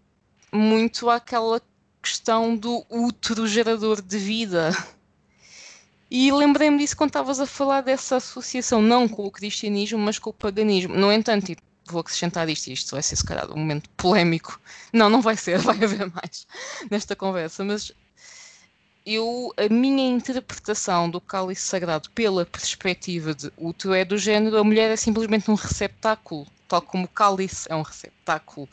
muito 0.51 1.09
àquela 1.09 1.61
questão 2.01 2.55
do 2.55 2.85
útero 2.89 3.47
gerador 3.47 4.01
de 4.01 4.17
vida. 4.17 4.71
E 6.09 6.31
lembrei-me 6.31 6.77
disso 6.77 6.97
quando 6.97 7.09
estavas 7.09 7.39
a 7.39 7.45
falar 7.45 7.81
dessa 7.81 8.15
associação, 8.15 8.81
não 8.81 9.07
com 9.07 9.25
o 9.25 9.31
cristianismo, 9.31 9.99
mas 9.99 10.17
com 10.17 10.31
o 10.31 10.33
paganismo. 10.33 10.95
No 10.95 11.11
entanto, 11.11 11.55
vou 11.91 12.01
acrescentar 12.01 12.49
isto 12.49 12.67
e 12.67 12.73
isto 12.73 12.91
vai 12.91 13.01
ser 13.01 13.15
se 13.15 13.23
calhar 13.23 13.51
um 13.51 13.57
momento 13.57 13.89
polémico. 13.91 14.59
Não, 14.93 15.09
não 15.09 15.21
vai 15.21 15.35
ser, 15.35 15.59
vai 15.59 15.75
haver 15.83 16.11
mais 16.11 16.47
nesta 16.89 17.15
conversa, 17.15 17.63
mas 17.63 17.91
eu, 19.05 19.53
a 19.57 19.71
minha 19.73 20.07
interpretação 20.07 21.09
do 21.09 21.19
cálice 21.19 21.61
sagrado 21.61 22.09
pela 22.11 22.45
perspectiva 22.45 23.33
de 23.33 23.51
útero 23.57 23.93
é 23.93 24.05
do 24.05 24.17
género 24.17 24.57
a 24.57 24.63
mulher 24.63 24.91
é 24.91 24.95
simplesmente 24.95 25.49
um 25.49 25.55
receptáculo, 25.55 26.45
tal 26.67 26.81
como 26.81 27.05
o 27.05 27.07
cálice 27.07 27.67
é 27.71 27.75
um 27.75 27.81
receptáculo. 27.81 28.67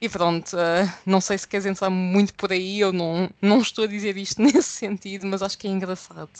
E 0.00 0.08
pronto, 0.08 0.56
uh, 0.56 0.92
não 1.04 1.20
sei 1.20 1.36
se 1.36 1.46
queres 1.46 1.66
entrar 1.66 1.90
muito 1.90 2.34
por 2.34 2.52
aí, 2.52 2.80
eu 2.80 2.92
não, 2.92 3.28
não 3.40 3.60
estou 3.60 3.84
a 3.84 3.88
dizer 3.88 4.16
isto 4.16 4.40
nesse 4.42 4.62
sentido, 4.62 5.26
mas 5.26 5.42
acho 5.42 5.58
que 5.58 5.66
é 5.66 5.70
engraçado. 5.70 6.30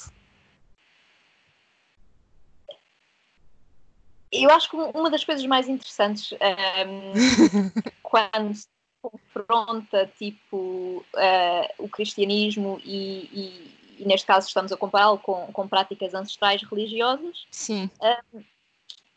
Eu 4.33 4.51
acho 4.51 4.71
que 4.71 4.77
uma 4.77 5.11
das 5.11 5.25
coisas 5.25 5.45
mais 5.47 5.69
interessantes 5.69 6.33
um, 6.33 7.13
quando 8.03 8.55
se 8.55 8.69
confronta 9.03 10.11
tipo 10.19 11.05
uh, 11.15 11.69
o 11.79 11.89
cristianismo 11.89 12.81
e, 12.85 13.29
e, 13.33 14.03
e, 14.03 14.05
neste 14.07 14.27
caso 14.27 14.47
estamos 14.47 14.71
a 14.71 14.77
compará-lo 14.77 15.19
com, 15.19 15.47
com 15.53 15.67
práticas 15.67 16.15
ancestrais 16.15 16.63
religiosas 16.63 17.47
Sim. 17.51 17.91
Um, 18.01 18.45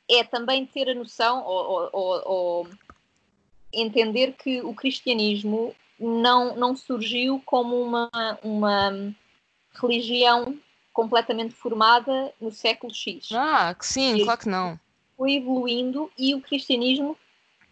é 0.10 0.24
também 0.24 0.66
ter 0.66 0.90
a 0.90 0.96
noção 0.96 1.44
ou, 1.46 1.90
ou, 1.92 2.22
ou, 2.26 2.68
entender 3.72 4.34
que 4.34 4.62
o 4.62 4.74
cristianismo 4.74 5.76
não, 6.00 6.56
não 6.56 6.76
surgiu 6.76 7.42
como 7.46 7.82
uma, 7.82 8.10
uma 8.44 9.16
religião 9.74 10.60
completamente 10.92 11.56
formada 11.56 12.32
no 12.40 12.52
século 12.52 12.94
X. 12.94 13.30
Ah, 13.32 13.76
sim, 13.80 14.18
e, 14.18 14.24
claro 14.24 14.40
que 14.40 14.50
não 14.50 14.80
foi 15.18 15.36
evoluindo 15.36 16.12
e 16.18 16.34
o 16.36 16.42
cristianismo 16.42 17.18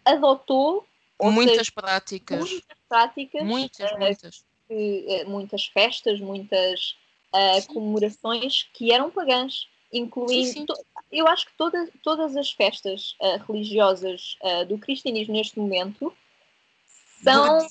adotou 0.04 0.86
muitas 1.30 1.56
seja, 1.58 1.72
práticas. 1.72 2.38
Muitas 2.38 2.78
práticas. 2.88 3.42
Muitas, 3.44 3.92
uh, 3.92 3.98
muitas. 3.98 4.44
Que, 4.68 5.22
uh, 5.24 5.30
muitas 5.30 5.66
festas, 5.66 6.20
muitas 6.20 6.96
uh, 7.34 7.72
comemorações 7.72 8.68
que 8.72 8.92
eram 8.92 9.10
pagãs, 9.10 9.68
incluindo. 9.92 10.46
Sim, 10.46 10.66
sim. 10.66 10.84
eu 11.10 11.28
acho 11.28 11.46
que 11.46 11.52
toda, 11.56 11.88
todas 12.02 12.36
as 12.36 12.50
festas 12.50 13.16
religiosas 13.46 14.38
do 14.68 14.78
cristianismo 14.78 15.34
neste 15.34 15.58
momento 15.58 16.12
são, 17.22 17.68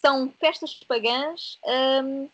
são 0.00 0.32
festas 0.38 0.74
pagãs. 0.86 1.58
Um, 1.64 2.28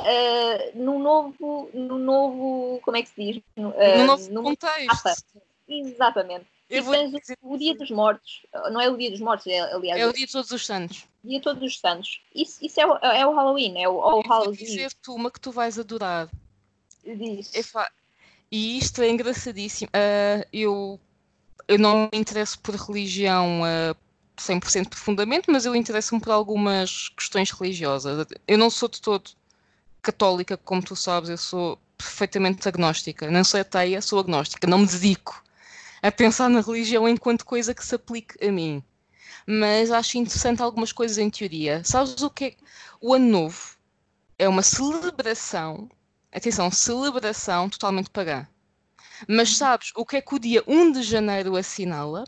Uh, 0.00 0.76
no 0.76 0.98
novo, 0.98 1.70
no 1.72 1.96
novo, 1.96 2.80
como 2.82 2.96
é 2.96 3.02
que 3.02 3.10
se 3.10 3.14
diz? 3.14 3.36
Uh, 3.56 3.98
no 3.98 4.06
novo 4.06 4.30
no 4.32 4.42
contexto. 4.42 5.42
Exatamente. 5.80 6.46
Vou 6.80 6.94
dizer... 6.94 7.38
o 7.42 7.58
Dia 7.58 7.74
dos 7.74 7.90
Mortos, 7.90 8.46
não 8.70 8.80
é 8.80 8.88
o 8.88 8.96
Dia 8.96 9.10
dos 9.10 9.20
Mortos, 9.20 9.46
é, 9.46 9.60
aliás. 9.60 10.00
É 10.00 10.06
o 10.06 10.12
Dia 10.12 10.26
de 10.26 10.32
Todos 10.32 10.50
os 10.50 10.64
Santos. 10.64 11.04
Dia 11.22 11.38
de 11.38 11.44
Todos 11.44 11.62
os 11.62 11.78
Santos. 11.78 12.22
Isso, 12.34 12.64
isso 12.64 12.80
é, 12.80 12.86
o, 12.86 12.96
é 12.96 13.26
o 13.26 13.34
Halloween, 13.34 13.82
é 13.82 13.88
o 13.88 14.00
All 14.00 14.22
Hallows 14.26 14.56
Eve. 14.56 14.64
dizer-te 14.64 15.10
uma 15.10 15.30
que 15.30 15.40
tu 15.40 15.52
vais 15.52 15.78
adorar. 15.78 16.30
Diz. 17.04 17.52
E 18.50 18.78
isto 18.78 19.02
é 19.02 19.10
engraçadíssimo. 19.10 19.90
Uh, 19.90 20.46
eu, 20.52 21.00
eu 21.68 21.78
não 21.78 22.08
me 22.12 22.18
interesso 22.18 22.58
por 22.60 22.74
religião 22.74 23.62
uh, 23.62 23.96
100% 24.38 24.88
profundamente, 24.88 25.50
mas 25.50 25.66
eu 25.66 25.76
interesso-me 25.76 26.20
por 26.20 26.30
algumas 26.30 27.08
questões 27.10 27.50
religiosas. 27.50 28.26
Eu 28.46 28.56
não 28.56 28.70
sou 28.70 28.88
de 28.88 29.00
todo 29.00 29.30
católica, 30.00 30.56
como 30.56 30.82
tu 30.82 30.96
sabes, 30.96 31.28
eu 31.28 31.38
sou 31.38 31.78
perfeitamente 31.98 32.66
agnóstica. 32.66 33.30
Não 33.30 33.44
sou 33.44 33.60
ateia, 33.60 34.00
sou 34.00 34.18
agnóstica. 34.18 34.66
Não 34.66 34.78
me 34.78 34.86
dedico 34.86 35.42
a 36.02 36.10
pensar 36.10 36.50
na 36.50 36.60
religião 36.60 37.08
enquanto 37.08 37.46
coisa 37.46 37.72
que 37.72 37.84
se 37.84 37.94
aplique 37.94 38.44
a 38.44 38.50
mim. 38.50 38.82
Mas 39.46 39.90
acho 39.90 40.18
interessante 40.18 40.60
algumas 40.60 40.92
coisas 40.92 41.16
em 41.16 41.30
teoria. 41.30 41.82
Sabes 41.84 42.20
o 42.20 42.28
que 42.28 42.44
é? 42.44 42.56
O 43.00 43.14
Ano 43.14 43.28
Novo 43.28 43.76
é 44.38 44.48
uma 44.48 44.62
celebração, 44.62 45.88
atenção, 46.32 46.70
celebração 46.70 47.70
totalmente 47.70 48.10
pagã. 48.10 48.46
Mas 49.28 49.56
sabes 49.56 49.92
o 49.94 50.04
que 50.04 50.16
é 50.16 50.20
que 50.20 50.34
o 50.34 50.38
dia 50.38 50.64
1 50.66 50.92
de 50.92 51.02
janeiro 51.02 51.56
assinala? 51.56 52.24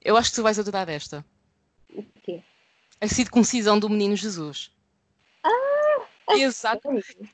Eu 0.00 0.16
acho 0.16 0.30
que 0.30 0.36
tu 0.36 0.42
vais 0.42 0.58
adorar 0.58 0.88
esta. 0.88 1.24
O 1.92 2.04
quê? 2.22 2.42
A 3.00 3.08
circuncisão 3.08 3.78
do 3.78 3.90
menino 3.90 4.14
Jesus. 4.14 4.70
Ah! 5.42 6.06
Exato. 6.36 6.88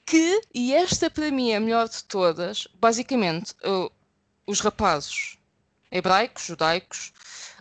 Que, 0.07 0.41
e 0.55 0.73
esta 0.73 1.11
para 1.11 1.31
mim 1.31 1.51
é 1.51 1.57
a 1.57 1.61
melhor 1.61 1.87
de 1.87 2.03
todas, 2.05 2.67
basicamente, 2.81 3.55
os 4.47 4.61
rapazes 4.61 5.37
hebraicos, 5.91 6.45
judaicos, 6.45 7.13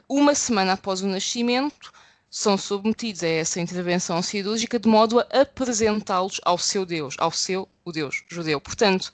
uma 0.07 0.35
semana 0.35 0.73
após 0.73 1.01
o 1.01 1.07
nascimento, 1.07 1.91
são 2.29 2.57
submetidos 2.57 3.23
a 3.23 3.27
essa 3.27 3.61
intervenção 3.61 4.21
cirúrgica 4.21 4.77
de 4.77 4.89
modo 4.89 5.19
a 5.19 5.41
apresentá-los 5.41 6.41
ao 6.43 6.57
seu 6.57 6.85
Deus, 6.85 7.15
ao 7.17 7.31
seu, 7.31 7.67
o 7.85 7.93
Deus 7.93 8.25
judeu. 8.27 8.59
Portanto, 8.59 9.13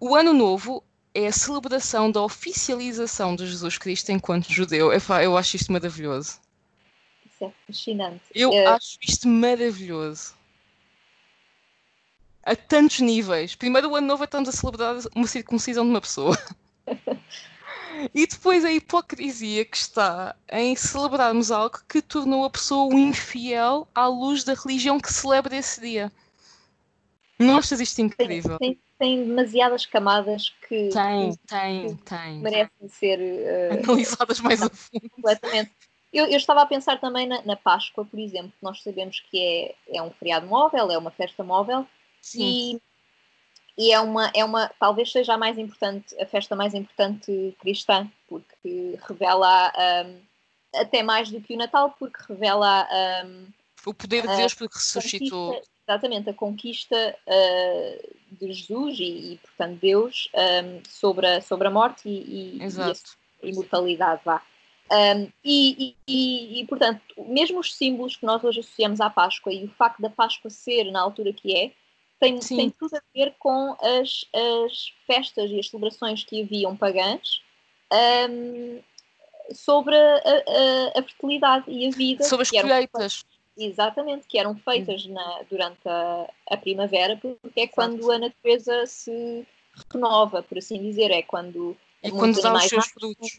o 0.00 0.16
Ano 0.16 0.32
Novo 0.32 0.82
é 1.14 1.28
a 1.28 1.32
celebração 1.32 2.10
da 2.10 2.20
oficialização 2.22 3.36
de 3.36 3.46
Jesus 3.46 3.78
Cristo 3.78 4.10
enquanto 4.10 4.52
judeu. 4.52 4.90
Eu 5.22 5.36
acho 5.36 5.56
isto 5.56 5.72
maravilhoso. 5.72 6.40
Isso 7.24 7.44
é 7.44 7.52
fascinante. 7.66 8.22
Eu 8.34 8.52
é... 8.52 8.66
acho 8.66 8.98
isto 9.00 9.28
maravilhoso. 9.28 10.34
A 12.42 12.56
tantos 12.56 13.00
níveis. 13.00 13.54
Primeiro, 13.54 13.90
o 13.90 13.96
Ano 13.96 14.08
Novo 14.08 14.24
estamos 14.24 14.48
a 14.48 14.52
celebrar 14.52 14.96
uma 15.14 15.26
circuncisão 15.26 15.84
de 15.84 15.90
uma 15.90 16.00
pessoa. 16.00 16.36
E 18.14 18.26
depois 18.26 18.64
a 18.64 18.72
hipocrisia 18.72 19.64
que 19.64 19.76
está 19.76 20.34
em 20.50 20.74
celebrarmos 20.76 21.50
algo 21.50 21.78
que 21.88 22.02
tornou 22.02 22.44
a 22.44 22.50
pessoa 22.50 22.92
um 22.94 22.98
infiel 22.98 23.88
à 23.94 24.06
luz 24.06 24.44
da 24.44 24.54
religião 24.54 25.00
que 25.00 25.12
celebra 25.12 25.56
esse 25.56 25.80
dia. 25.80 26.12
Não 27.38 27.58
achas 27.58 27.80
isto 27.80 28.00
incrível? 28.00 28.58
Tem, 28.58 28.74
tem, 28.74 28.80
tem 28.98 29.24
demasiadas 29.26 29.84
camadas 29.84 30.54
que, 30.66 30.88
tem, 30.88 31.30
que, 31.32 31.38
tem, 31.46 31.96
que 31.96 32.02
tem. 32.02 32.38
merecem 32.40 32.88
ser 32.88 33.18
uh, 33.18 33.84
analisadas 33.84 34.40
mais 34.40 34.62
a 34.62 34.70
fundo. 34.70 35.10
Completamente. 35.10 35.70
Eu, 36.12 36.24
eu, 36.26 36.36
estava 36.36 36.62
a 36.62 36.66
pensar 36.66 36.98
também 36.98 37.26
na, 37.26 37.42
na, 37.42 37.56
Páscoa, 37.56 38.06
por 38.06 38.18
exemplo, 38.18 38.50
que 38.50 38.64
nós 38.64 38.82
sabemos 38.82 39.20
que 39.30 39.38
é, 39.38 39.98
é 39.98 40.02
um 40.02 40.10
feriado 40.12 40.46
móvel, 40.46 40.90
é 40.90 40.96
uma 40.96 41.10
festa 41.10 41.44
móvel, 41.44 41.86
Sim. 42.22 42.80
E, 43.78 43.92
é, 43.92 44.00
uma, 44.00 44.30
é 44.34 44.44
uma, 44.44 44.70
talvez 44.80 45.12
seja 45.12 45.34
a 45.34 45.38
mais 45.38 45.58
importante, 45.58 46.14
a 46.20 46.26
festa 46.26 46.56
mais 46.56 46.74
importante 46.74 47.54
cristã, 47.60 48.10
porque 48.28 48.98
revela 49.06 49.72
um, 50.06 50.18
até 50.80 51.02
mais 51.02 51.30
do 51.30 51.40
que 51.40 51.54
o 51.54 51.58
Natal, 51.58 51.94
porque 51.98 52.18
revela 52.28 52.88
um, 53.24 53.46
o 53.86 53.94
poder 53.94 54.26
de 54.26 54.36
Deus 54.36 54.54
porque 54.54 54.74
ressuscitou. 54.74 55.60
Exatamente, 55.88 56.30
a 56.30 56.34
conquista 56.34 57.16
uh, 57.26 58.16
de 58.32 58.52
Jesus 58.52 58.98
e, 58.98 59.34
e, 59.34 59.38
portanto, 59.38 59.78
Deus 59.80 60.28
um, 60.34 60.82
sobre, 60.88 61.26
a, 61.26 61.40
sobre 61.40 61.68
a 61.68 61.70
morte 61.70 62.08
e, 62.08 62.58
e, 62.58 62.58
e 62.58 63.46
a 63.46 63.48
imortalidade. 63.48 64.20
Vá. 64.24 64.42
Um, 64.90 65.30
e, 65.44 65.94
e, 66.08 66.60
e, 66.60 66.66
portanto, 66.66 67.00
mesmo 67.28 67.60
os 67.60 67.74
símbolos 67.74 68.16
que 68.16 68.26
nós 68.26 68.42
hoje 68.42 68.60
associamos 68.60 69.00
à 69.00 69.08
Páscoa 69.08 69.52
e 69.52 69.64
o 69.64 69.68
facto 69.68 70.00
da 70.00 70.10
Páscoa 70.10 70.50
ser 70.50 70.90
na 70.90 71.00
altura 71.00 71.32
que 71.32 71.56
é, 71.56 71.72
tem, 72.18 72.38
tem 72.38 72.70
tudo 72.70 72.96
a 72.96 73.02
ver 73.14 73.34
com 73.38 73.76
as, 73.80 74.24
as 74.34 74.92
festas 75.06 75.50
e 75.50 75.58
as 75.58 75.68
celebrações 75.68 76.24
que 76.24 76.42
haviam 76.42 76.76
pagãs 76.76 77.42
um, 78.30 78.80
sobre 79.54 79.94
a, 79.94 80.16
a, 80.16 80.98
a, 80.98 81.02
fertilidade 81.02 81.70
e 81.70 81.86
a 81.86 81.90
vida. 81.90 82.24
Sobre 82.24 82.42
as 82.42 82.50
colheitas. 82.50 83.24
Exatamente, 83.58 84.26
que 84.26 84.38
eram 84.38 84.54
feitas 84.56 85.06
na, 85.06 85.42
durante 85.50 85.88
a, 85.88 86.30
a, 86.50 86.56
primavera, 86.56 87.16
porque 87.16 87.60
é 87.60 87.66
quando 87.66 88.10
a 88.10 88.18
natureza 88.18 88.84
se 88.86 89.46
renova, 89.92 90.42
por 90.42 90.58
assim 90.58 90.80
dizer, 90.80 91.10
é 91.10 91.22
quando. 91.22 91.76
E 92.02 92.10
quando 92.10 92.40
dá 92.40 92.54
os 92.54 92.64
seus 92.64 92.86
frutos. 92.88 93.38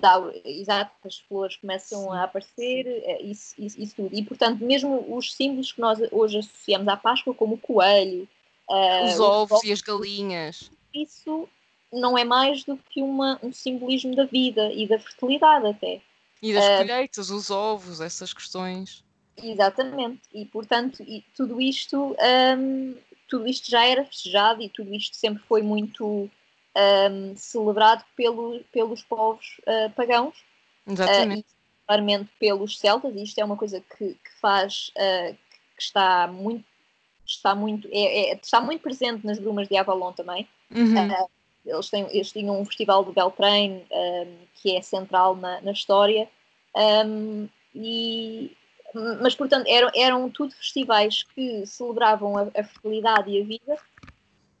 Dá, 0.00 0.22
exato, 0.44 0.92
as 1.04 1.18
flores 1.18 1.56
começam 1.56 2.02
Sim. 2.02 2.10
a 2.10 2.22
aparecer, 2.22 2.86
é, 2.86 3.20
isso, 3.22 3.54
isso, 3.58 3.80
isso, 3.80 3.96
tudo. 3.96 4.14
E, 4.14 4.24
portanto, 4.24 4.64
mesmo 4.64 5.14
os 5.14 5.34
símbolos 5.34 5.72
que 5.72 5.80
nós 5.80 5.98
hoje 6.12 6.38
associamos 6.38 6.88
à 6.88 6.96
Páscoa, 6.96 7.34
como 7.34 7.56
o 7.56 7.58
coelho, 7.58 8.28
uh, 8.70 9.04
os 9.04 9.20
ovos 9.20 9.64
e 9.64 9.72
as 9.72 9.80
galinhas, 9.80 10.70
isso 10.94 11.48
não 11.92 12.16
é 12.16 12.24
mais 12.24 12.64
do 12.64 12.76
que 12.76 13.02
uma, 13.02 13.38
um 13.42 13.52
simbolismo 13.52 14.14
da 14.14 14.24
vida 14.24 14.72
e 14.72 14.86
da 14.86 14.98
fertilidade, 14.98 15.66
até. 15.66 16.00
E 16.40 16.54
das 16.54 16.64
uh, 16.64 16.78
colheitas, 16.78 17.30
os 17.30 17.50
ovos, 17.50 18.00
essas 18.00 18.32
questões. 18.32 19.04
Exatamente, 19.36 20.22
e 20.32 20.46
portanto 20.46 21.02
e 21.02 21.22
tudo 21.36 21.60
isto 21.60 22.16
um, 22.58 22.94
tudo 23.28 23.46
isto 23.46 23.70
já 23.70 23.84
era 23.84 24.02
festejado 24.04 24.62
e 24.62 24.68
tudo 24.70 24.94
isto 24.94 25.14
sempre 25.14 25.42
foi 25.46 25.60
muito 25.60 26.30
um, 26.76 27.36
celebrado 27.36 28.04
pelo, 28.14 28.60
pelos 28.72 29.02
povos 29.02 29.60
uh, 29.62 29.90
pagãos 29.90 30.36
Exatamente. 30.86 31.36
Uh, 31.36 31.40
e 31.40 31.44
particularmente 31.86 32.30
pelos 32.38 32.78
celtas, 32.78 33.14
e 33.14 33.22
isto 33.22 33.38
é 33.38 33.44
uma 33.44 33.56
coisa 33.56 33.80
que, 33.80 34.14
que 34.14 34.40
faz 34.40 34.90
uh, 34.96 35.34
que 35.76 35.82
está 35.82 36.26
muito 36.26 36.64
está 37.26 37.54
muito 37.54 37.88
é, 37.90 38.30
é, 38.30 38.34
está 38.34 38.60
muito 38.60 38.82
presente 38.82 39.26
nas 39.26 39.38
brumas 39.38 39.66
de 39.66 39.76
Avalon 39.76 40.12
também 40.12 40.46
uhum. 40.74 41.08
uh, 41.08 41.30
eles, 41.64 41.90
têm, 41.90 42.06
eles 42.10 42.30
tinham 42.30 42.60
um 42.60 42.64
festival 42.64 43.04
de 43.04 43.12
Beltrame 43.12 43.84
um, 43.90 44.36
que 44.54 44.76
é 44.76 44.80
central 44.80 45.34
na, 45.34 45.60
na 45.60 45.72
história 45.72 46.28
um, 47.04 47.48
e 47.74 48.56
mas 49.20 49.34
portanto 49.34 49.66
eram, 49.66 49.90
eram 49.94 50.30
tudo 50.30 50.54
festivais 50.54 51.24
que 51.24 51.66
celebravam 51.66 52.36
a, 52.38 52.42
a 52.42 52.64
fertilidade 52.64 53.30
e 53.30 53.42
a 53.42 53.44
vida, 53.44 53.76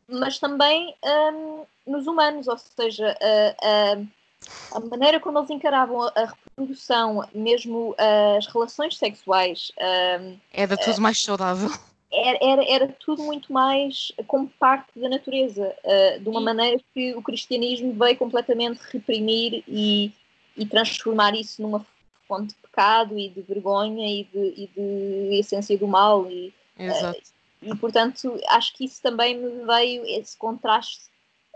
mas 0.08 0.38
também 0.38 0.94
um, 1.04 1.64
nos 1.86 2.06
humanos, 2.06 2.48
ou 2.48 2.56
seja, 2.58 3.16
a, 3.20 3.94
a, 3.94 4.76
a, 4.76 4.80
maneira 4.80 5.20
como 5.20 5.38
eles 5.38 5.50
encaravam 5.50 6.02
a, 6.02 6.32
reprodução, 6.56 7.26
mesmo 7.34 7.94
as 8.36 8.46
relações 8.46 8.96
sexuais. 8.96 9.72
Um, 10.20 10.36
era 10.52 10.76
tudo 10.76 11.00
mais 11.00 11.20
saudável. 11.20 11.70
Era, 12.12 12.38
era, 12.40 12.64
era, 12.64 12.88
tudo 13.00 13.22
muito 13.22 13.52
mais 13.52 14.12
como 14.26 14.48
parte 14.60 14.98
da 14.98 15.08
natureza, 15.08 15.74
uh, 15.84 16.20
de 16.20 16.28
uma 16.28 16.40
maneira 16.40 16.80
que 16.94 17.14
o 17.14 17.22
cristianismo 17.22 17.92
veio 17.92 18.16
completamente 18.16 18.80
reprimir 18.92 19.64
e, 19.66 20.12
e 20.56 20.64
transformar 20.64 21.34
isso 21.34 21.60
numa 21.60 21.84
fonte 22.28 22.48
de 22.48 22.54
pecado 22.62 23.18
e 23.18 23.28
de 23.28 23.42
vergonha 23.42 24.08
e 24.08 24.24
de, 24.24 24.38
e 24.38 24.70
de 24.74 25.38
essência 25.40 25.76
do 25.76 25.86
mal. 25.86 26.30
E, 26.30 26.54
Exato. 26.78 27.18
Uh, 27.18 27.35
e 27.62 27.74
portanto 27.76 28.38
acho 28.48 28.74
que 28.74 28.84
isso 28.84 29.00
também 29.02 29.36
me 29.36 29.64
veio, 29.64 30.04
esse 30.06 30.36
contraste 30.36 31.06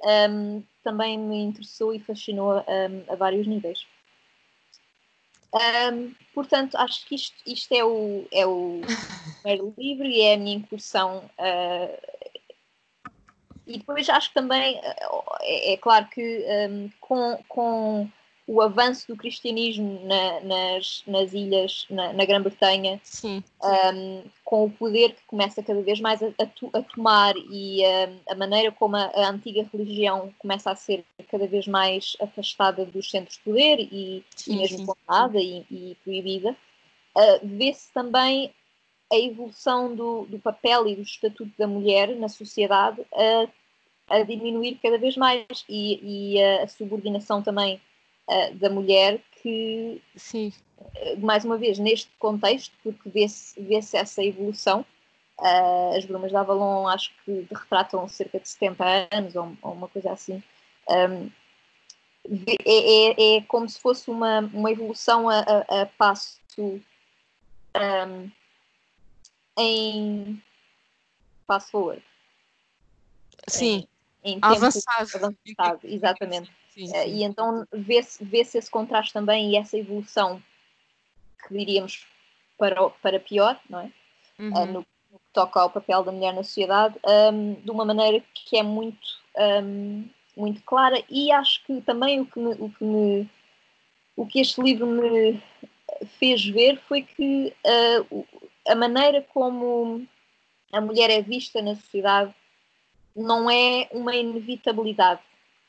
um, 0.03 0.63
também 0.83 1.19
me 1.19 1.43
interessou 1.43 1.95
e 1.95 2.01
fascinou 2.01 2.59
um, 2.59 3.13
a 3.13 3.17
vários 3.17 3.47
níveis. 3.47 3.87
Um, 5.53 6.15
portanto, 6.33 6.77
acho 6.77 7.05
que 7.07 7.17
isto, 7.17 7.37
isto 7.45 7.73
é, 7.73 7.85
o, 7.85 8.27
é 8.31 8.47
o 8.47 8.81
primeiro 9.43 9.75
livro 9.79 10.07
e 10.07 10.21
é 10.21 10.35
a 10.35 10.37
minha 10.39 10.57
incursão. 10.57 11.29
Uh, 11.39 12.21
e 13.67 13.79
depois 13.79 14.09
acho 14.09 14.29
que 14.29 14.35
também 14.35 14.79
uh, 14.79 15.23
é, 15.41 15.73
é, 15.73 15.77
claro 15.77 16.07
que 16.09 16.45
um, 16.71 16.91
com, 17.01 17.45
com 17.49 18.11
o 18.51 18.61
avanço 18.61 19.07
do 19.07 19.17
cristianismo 19.17 20.01
na, 20.05 20.41
nas, 20.41 21.05
nas 21.07 21.33
ilhas, 21.33 21.87
na, 21.89 22.13
na 22.13 22.25
Grã-Bretanha, 22.25 23.01
um, 23.25 24.25
com 24.45 24.65
o 24.65 24.71
poder 24.71 25.15
que 25.15 25.23
começa 25.29 25.63
cada 25.63 25.81
vez 25.83 26.01
mais 26.01 26.21
a, 26.21 26.27
a, 26.27 26.79
a 26.79 26.83
tomar 26.83 27.35
e 27.37 27.81
um, 27.87 28.19
a 28.29 28.35
maneira 28.35 28.73
como 28.73 28.97
a, 28.97 29.05
a, 29.05 29.31
antiga 29.31 29.65
religião 29.73 30.35
começa 30.37 30.69
a 30.69 30.75
ser 30.75 31.05
cada 31.31 31.47
vez 31.47 31.69
mais 31.69 32.17
afastada 32.21 32.85
dos 32.85 33.09
centros 33.09 33.37
de 33.37 33.45
poder 33.45 33.79
e, 33.79 34.25
sim, 34.35 34.55
e 34.55 34.57
mesmo 34.57 34.85
condenada 34.85 35.39
e, 35.39 35.65
e, 35.71 35.97
proibida, 36.03 36.51
uh, 36.51 37.41
vê-se 37.45 37.93
também 37.93 38.53
a 39.13 39.17
evolução 39.17 39.95
do, 39.95 40.27
do, 40.27 40.41
papel 40.41 40.89
e 40.89 40.97
do 40.97 41.03
estatuto 41.03 41.53
da 41.57 41.69
mulher 41.69 42.17
na 42.17 42.29
sociedade 42.29 43.01
a, 43.15 44.17
a 44.17 44.23
diminuir 44.25 44.77
cada 44.83 44.99
vez 44.99 45.17
mais 45.17 45.47
e, 45.69 46.35
e 46.35 46.43
a 46.43 46.67
subordinação 46.67 47.43
também 47.43 47.81
uh, 48.31 48.55
da 48.55 48.71
mulher 48.71 49.21
que, 49.43 50.01
Sim. 50.17 50.53
Uh, 50.79 51.21
mais 51.21 51.45
uma 51.45 51.59
vez, 51.59 51.79
neste 51.79 52.09
contexto, 52.19 52.73
porque 52.83 53.11
vê-se 53.11 53.61
vê 53.61 53.77
essa 53.77 54.25
evolução, 54.25 54.85
uh, 55.39 55.97
as 55.97 56.05
Brumas 56.05 56.31
de 56.31 56.37
Avalon 56.37 56.87
acho 56.87 57.13
que 57.25 57.47
retratam 57.51 58.07
cerca 58.09 58.39
de 58.39 58.49
70 58.49 59.09
anos 59.13 59.37
ou, 59.37 59.53
ou 59.63 59.73
uma 59.73 59.89
coisa 59.89 60.13
assim. 60.13 60.43
Um, 60.89 61.31
é, 62.65 62.65
é, 62.67 63.37
é, 63.37 63.41
como 63.43 63.69
se 63.69 63.81
fosse 63.81 64.11
uma, 64.11 64.41
uma 64.41 64.71
evolução 64.71 65.29
a, 65.29 65.41
a, 65.41 65.83
a 65.83 65.87
passo 65.87 66.39
um, 66.59 68.31
em 69.59 70.43
passo 71.47 71.71
forward. 71.71 72.03
Sim, 73.49 73.87
em, 74.23 74.37
em 74.37 74.41
avançado. 74.43 75.09
avançado. 75.17 75.81
Exatamente. 75.85 76.53
Sim, 76.71 76.87
sim. 76.87 76.97
E 77.07 77.25
então 77.25 77.67
vê-se 77.73 78.25
vê 78.25 78.39
esse 78.39 78.71
contraste 78.71 79.13
também 79.13 79.51
e 79.51 79.57
essa 79.57 79.77
evolução 79.77 80.43
que 81.47 81.57
diríamos 81.57 82.07
para, 82.59 82.91
para 82.91 83.21
pior, 83.21 83.59
não 83.69 83.81
é? 83.81 83.93
Uhum. 84.39 84.53
Uh, 84.53 84.67
no, 84.67 84.87
no, 85.11 85.19
que 85.19 85.33
toca 85.33 85.61
ao 85.61 85.71
papel 85.71 86.03
da 86.03 86.13
mulher 86.13 86.33
na 86.35 86.43
sociedade, 86.43 86.97
um, 87.33 87.55
de 87.55 87.71
uma 87.71 87.85
maneira 87.85 88.23
que 88.35 88.57
é 88.57 88.63
muito, 88.63 88.99
um, 89.65 90.09
muito 90.37 90.63
clara 90.63 91.03
e 91.09 91.33
acho 91.33 91.65
que 91.65 91.81
também 91.83 92.21
o 92.21 92.27
que, 92.27 92.39
me, 92.39 92.53
o, 92.53 92.71
que 92.71 92.85
me, 92.85 93.31
o 94.17 94.27
que 94.27 94.41
este 94.41 94.61
livro 94.61 94.87
me 94.87 95.43
fez 96.19 96.45
ver 96.47 96.79
foi 96.89 97.03
que 97.03 97.55
uh, 98.11 98.27
a 98.69 98.75
maneira 98.75 99.23
como 99.35 100.07
a 100.73 100.81
mulher 100.81 101.11
é 101.11 101.21
vista 101.21 101.61
na 101.61 101.75
sociedade 101.75 102.35
não 103.17 103.51
é 103.51 103.89
uma 103.91 104.15
inevitabilidade 104.15 105.21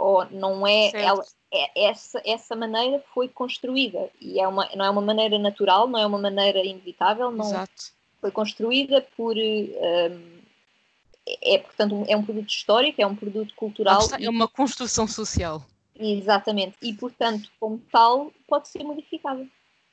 ou 0.02 0.26
não 0.32 0.66
é, 0.66 0.92
ela, 0.94 1.24
é 1.54 1.86
essa, 1.90 2.22
essa 2.26 2.56
maneira 2.56 3.04
foi 3.14 3.28
construída 3.30 4.10
e 4.20 4.40
é 4.40 4.48
uma, 4.48 4.68
não 4.76 4.84
é 4.84 4.90
uma 4.90 5.02
maneira 5.02 5.38
natural, 5.38 5.88
não 5.88 6.00
é 6.00 6.06
uma 6.06 6.18
maneira 6.18 6.66
inevitável, 6.66 7.32
não 7.32 7.46
Exato. 7.46 7.94
foi 8.20 8.32
construída 8.32 9.06
por 9.16 9.38
um, 9.38 10.42
é 11.42 11.60
portanto 11.60 12.04
é 12.08 12.18
um 12.18 12.24
produto 12.24 12.50
histórico, 12.50 13.02
é 13.02 13.06
um 13.06 13.16
produto 13.16 13.54
cultural, 13.56 14.02
é 14.20 14.30
uma 14.30 14.48
construção 14.48 15.08
social. 15.08 15.64
Exatamente, 15.96 16.76
e 16.82 16.94
portanto, 16.94 17.52
como 17.60 17.78
tal, 17.92 18.34
pode 18.48 18.68
ser 18.70 18.84
modificada. 18.84 19.46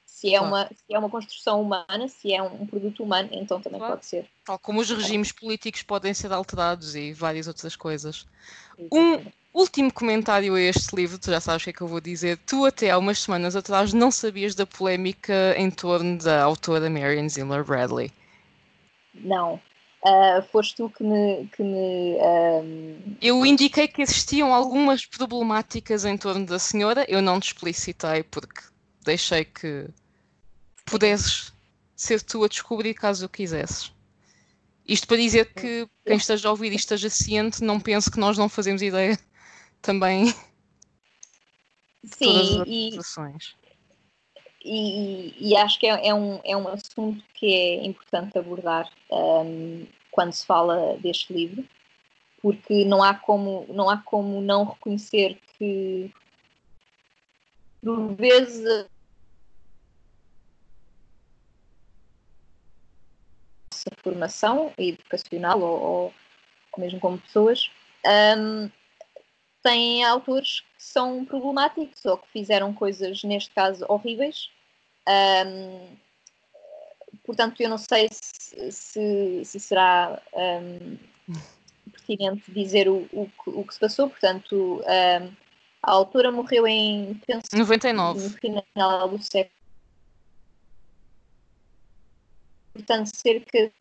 Se 0.07 0.35
é, 0.35 0.39
claro. 0.39 0.47
uma, 0.47 0.69
se 0.69 0.95
é 0.95 0.99
uma 0.99 1.11
construção 1.11 1.61
humana, 1.61 2.09
se 2.09 2.33
é 2.33 2.43
um, 2.43 2.63
um 2.63 2.67
produto 2.67 3.05
humano, 3.05 3.29
então 3.31 3.61
também 3.61 3.79
claro. 3.79 3.95
pode 3.95 4.07
ser. 4.07 4.27
Tal 4.45 4.59
como 4.59 4.81
os 4.81 4.89
regimes 4.91 5.31
políticos 5.31 5.83
podem 5.83 6.15
ser 6.15 6.33
alterados 6.33 6.97
e 6.97 7.13
várias 7.13 7.47
outras 7.47 7.77
coisas. 7.77 8.27
Um, 8.91 9.25
Último 9.53 9.93
comentário 9.93 10.55
a 10.55 10.61
este 10.61 10.95
livro, 10.95 11.19
tu 11.19 11.31
já 11.31 11.41
sabes 11.41 11.63
o 11.63 11.65
que 11.65 11.71
é 11.71 11.73
que 11.73 11.81
eu 11.81 11.89
vou 11.89 12.01
dizer. 12.01 12.39
Tu, 12.47 12.65
até 12.67 12.91
há 12.91 12.99
umas 12.99 13.21
semanas 13.21 13.57
atrás, 13.57 13.93
não 13.93 14.11
sabias 14.11 14.55
da 14.55 14.67
polémica 14.67 15.55
em 15.57 15.71
torno 15.71 16.19
da 16.19 16.43
autora 16.43 16.89
Marion 16.91 17.29
Zimmer 17.29 17.65
Bradley. 17.65 18.13
Não. 19.15 19.61
Uh, 20.05 20.43
foste 20.53 20.77
tu 20.77 20.89
que 20.91 21.03
me. 21.03 21.49
Que 21.49 21.63
me 21.63 22.17
um... 22.23 23.17
Eu 23.21 23.45
indiquei 23.45 23.89
que 23.89 24.03
existiam 24.03 24.55
algumas 24.55 25.05
problemáticas 25.05 26.05
em 26.05 26.17
torno 26.17 26.47
da 26.47 26.59
senhora, 26.59 27.05
eu 27.09 27.21
não 27.21 27.41
te 27.41 27.49
explicitei 27.49 28.23
porque 28.23 28.63
deixei 29.05 29.45
que 29.45 29.89
pudesses 30.85 31.53
ser 31.97 32.23
tu 32.23 32.45
a 32.45 32.49
descobrir 32.49 32.95
caso 32.95 33.27
o 33.27 33.29
quisesses. 33.29 33.93
Isto 34.87 35.07
para 35.09 35.17
dizer 35.17 35.53
que 35.53 35.87
quem 36.07 36.17
esteja 36.17 36.49
a 36.49 36.51
ouvir 36.53 36.73
e 36.73 36.77
esteja 36.77 37.11
ciente, 37.11 37.63
não 37.63 37.81
pense 37.81 38.11
que 38.11 38.21
nós 38.21 38.39
não 38.39 38.49
fazemos 38.49 38.81
ideia 38.81 39.19
também 39.83 40.35
Sim, 42.05 42.63
e, 42.67 42.99
e, 44.65 45.35
e, 45.39 45.57
acho 45.57 45.79
que 45.79 45.87
é, 45.87 46.09
é, 46.09 46.15
um, 46.15 46.41
é 46.45 46.57
um 46.57 46.69
assunto 46.69 47.23
que 47.35 47.47
é 47.47 47.85
importante 47.85 48.39
abordar 48.39 48.91
um, 49.11 49.87
quando 50.11 50.33
se 50.33 50.45
fala 50.45 50.97
deste 50.99 51.33
livro, 51.33 51.65
porque 52.41 52.85
não 52.85 53.03
há 53.03 53.15
como 53.15 53.67
não, 53.69 53.89
há 53.89 53.99
como 53.99 54.41
não 54.41 54.65
reconhecer 54.65 55.41
que 55.57 56.13
por 57.83 58.15
vezes 58.15 58.89
a 63.71 64.03
formação 64.03 64.73
educacional 64.77 65.61
ou, 65.61 65.81
ou, 65.81 66.15
mesmo 66.77 67.01
como 67.01 67.19
pessoas 67.19 67.71
um, 68.37 68.71
têm 69.63 70.05
autores 70.05 70.61
que 70.61 70.83
são 70.83 71.25
problemáticos 71.25 72.05
ou 72.05 72.19
que 72.19 72.29
fizeram 72.29 72.73
coisas, 72.73 73.23
neste 73.23 73.51
caso, 73.51 73.85
horríveis. 73.89 74.51
Um, 75.09 75.97
portanto, 77.25 77.61
eu 77.61 77.69
não 77.69 77.79
sei 77.79 78.09
se, 78.11 78.71
se, 78.71 79.45
se 79.45 79.61
será 79.61 80.21
um, 80.35 80.97
pertinente 81.91 82.51
dizer 82.53 82.89
o, 82.89 83.09
o, 83.13 83.31
o, 83.47 83.65
que 83.65 83.75
se 83.75 83.81
passou. 83.81 84.09
Portanto, 84.09 84.81
um, 84.81 85.33
a 85.83 85.93
autora 85.93 86.31
morreu 86.31 86.67
em 86.67 87.21
penso, 87.27 87.47
99. 87.55 88.21
no 88.21 88.63
final 88.63 89.09
do 89.09 89.23
século. 89.23 89.59
Portanto, 92.75 93.11
cerca 93.15 93.73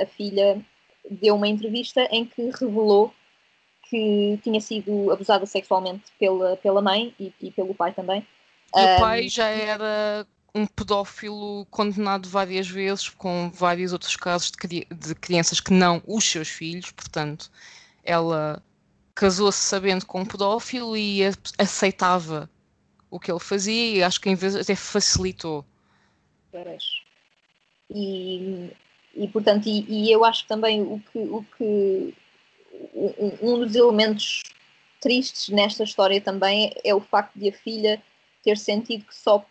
a 0.00 0.06
filha 0.06 0.64
deu 1.10 1.34
uma 1.34 1.48
entrevista 1.48 2.08
em 2.10 2.24
que 2.24 2.50
revelou 2.50 3.12
que 3.88 4.38
tinha 4.42 4.60
sido 4.60 5.10
abusada 5.10 5.46
sexualmente 5.46 6.04
pela, 6.18 6.56
pela 6.56 6.82
mãe 6.82 7.14
e, 7.18 7.32
e 7.40 7.50
pelo 7.50 7.74
pai 7.74 7.92
também. 7.92 8.26
E 8.74 8.78
um, 8.78 8.96
o 8.96 8.98
pai 8.98 9.28
já 9.28 9.46
era 9.48 10.26
um 10.54 10.66
pedófilo 10.66 11.66
condenado 11.70 12.28
várias 12.28 12.68
vezes, 12.68 13.08
com 13.08 13.50
vários 13.50 13.92
outros 13.92 14.16
casos 14.16 14.50
de, 14.50 14.86
de 14.90 15.14
crianças 15.14 15.60
que 15.60 15.72
não 15.72 16.02
os 16.06 16.24
seus 16.24 16.48
filhos, 16.48 16.90
portanto, 16.90 17.50
ela 18.04 18.62
casou-se 19.14 19.58
sabendo 19.58 20.06
com 20.06 20.20
um 20.20 20.26
pedófilo 20.26 20.96
e 20.96 21.20
aceitava 21.58 22.48
o 23.10 23.18
que 23.18 23.30
ele 23.30 23.40
fazia 23.40 23.96
e 23.96 24.02
acho 24.02 24.20
que 24.20 24.28
em 24.28 24.34
vez 24.34 24.54
até 24.54 24.74
facilitou. 24.74 25.64
E, 27.90 28.70
e 29.14 29.28
portanto, 29.28 29.66
e, 29.66 29.84
e, 29.88 30.12
eu 30.12 30.24
acho 30.24 30.46
também 30.46 30.82
o 30.82 31.00
que, 31.10 31.18
o 31.18 31.44
que 31.56 32.14
um 33.42 33.58
dos 33.58 33.74
elementos 33.74 34.42
tristes 35.00 35.48
nesta 35.48 35.84
história 35.84 36.20
também 36.20 36.72
é 36.84 36.94
o 36.94 37.00
facto 37.00 37.38
de 37.38 37.48
a 37.48 37.52
filha 37.52 38.02
ter 38.42 38.56
sentido 38.56 39.04
que 39.04 39.14
só, 39.14 39.44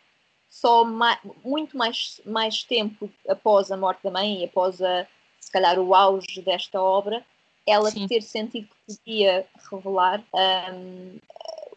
só 0.50 0.84
mais, 0.84 1.20
muito 1.44 1.78
mais, 1.78 2.22
mais 2.26 2.64
tempo 2.64 3.10
após 3.28 3.72
a 3.72 3.78
morte 3.78 4.04
da 4.04 4.12
mãe 4.12 4.42
e 4.42 4.46
após 4.46 4.82
a, 4.82 5.08
se 5.40 5.52
calhar 5.52 5.80
o 5.80 5.94
auge 5.94 6.42
desta 6.42 6.82
obra, 6.82 7.26
ela 7.66 7.92
Sim. 7.92 8.08
ter 8.08 8.22
sentido 8.22 8.68
que 8.68 8.96
podia 8.96 9.46
revelar 9.70 10.24
um, 10.74 11.20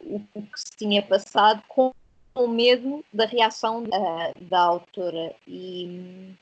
o, 0.00 0.20
que 0.42 0.60
se 0.60 0.76
tinha 0.76 1.02
passado 1.02 1.62
com 1.68 1.92
o 2.34 2.46
medo 2.46 3.04
da 3.12 3.26
reação 3.26 3.82
uh, 3.84 4.44
da 4.44 4.60
autora. 4.60 5.34
E, 5.46 6.32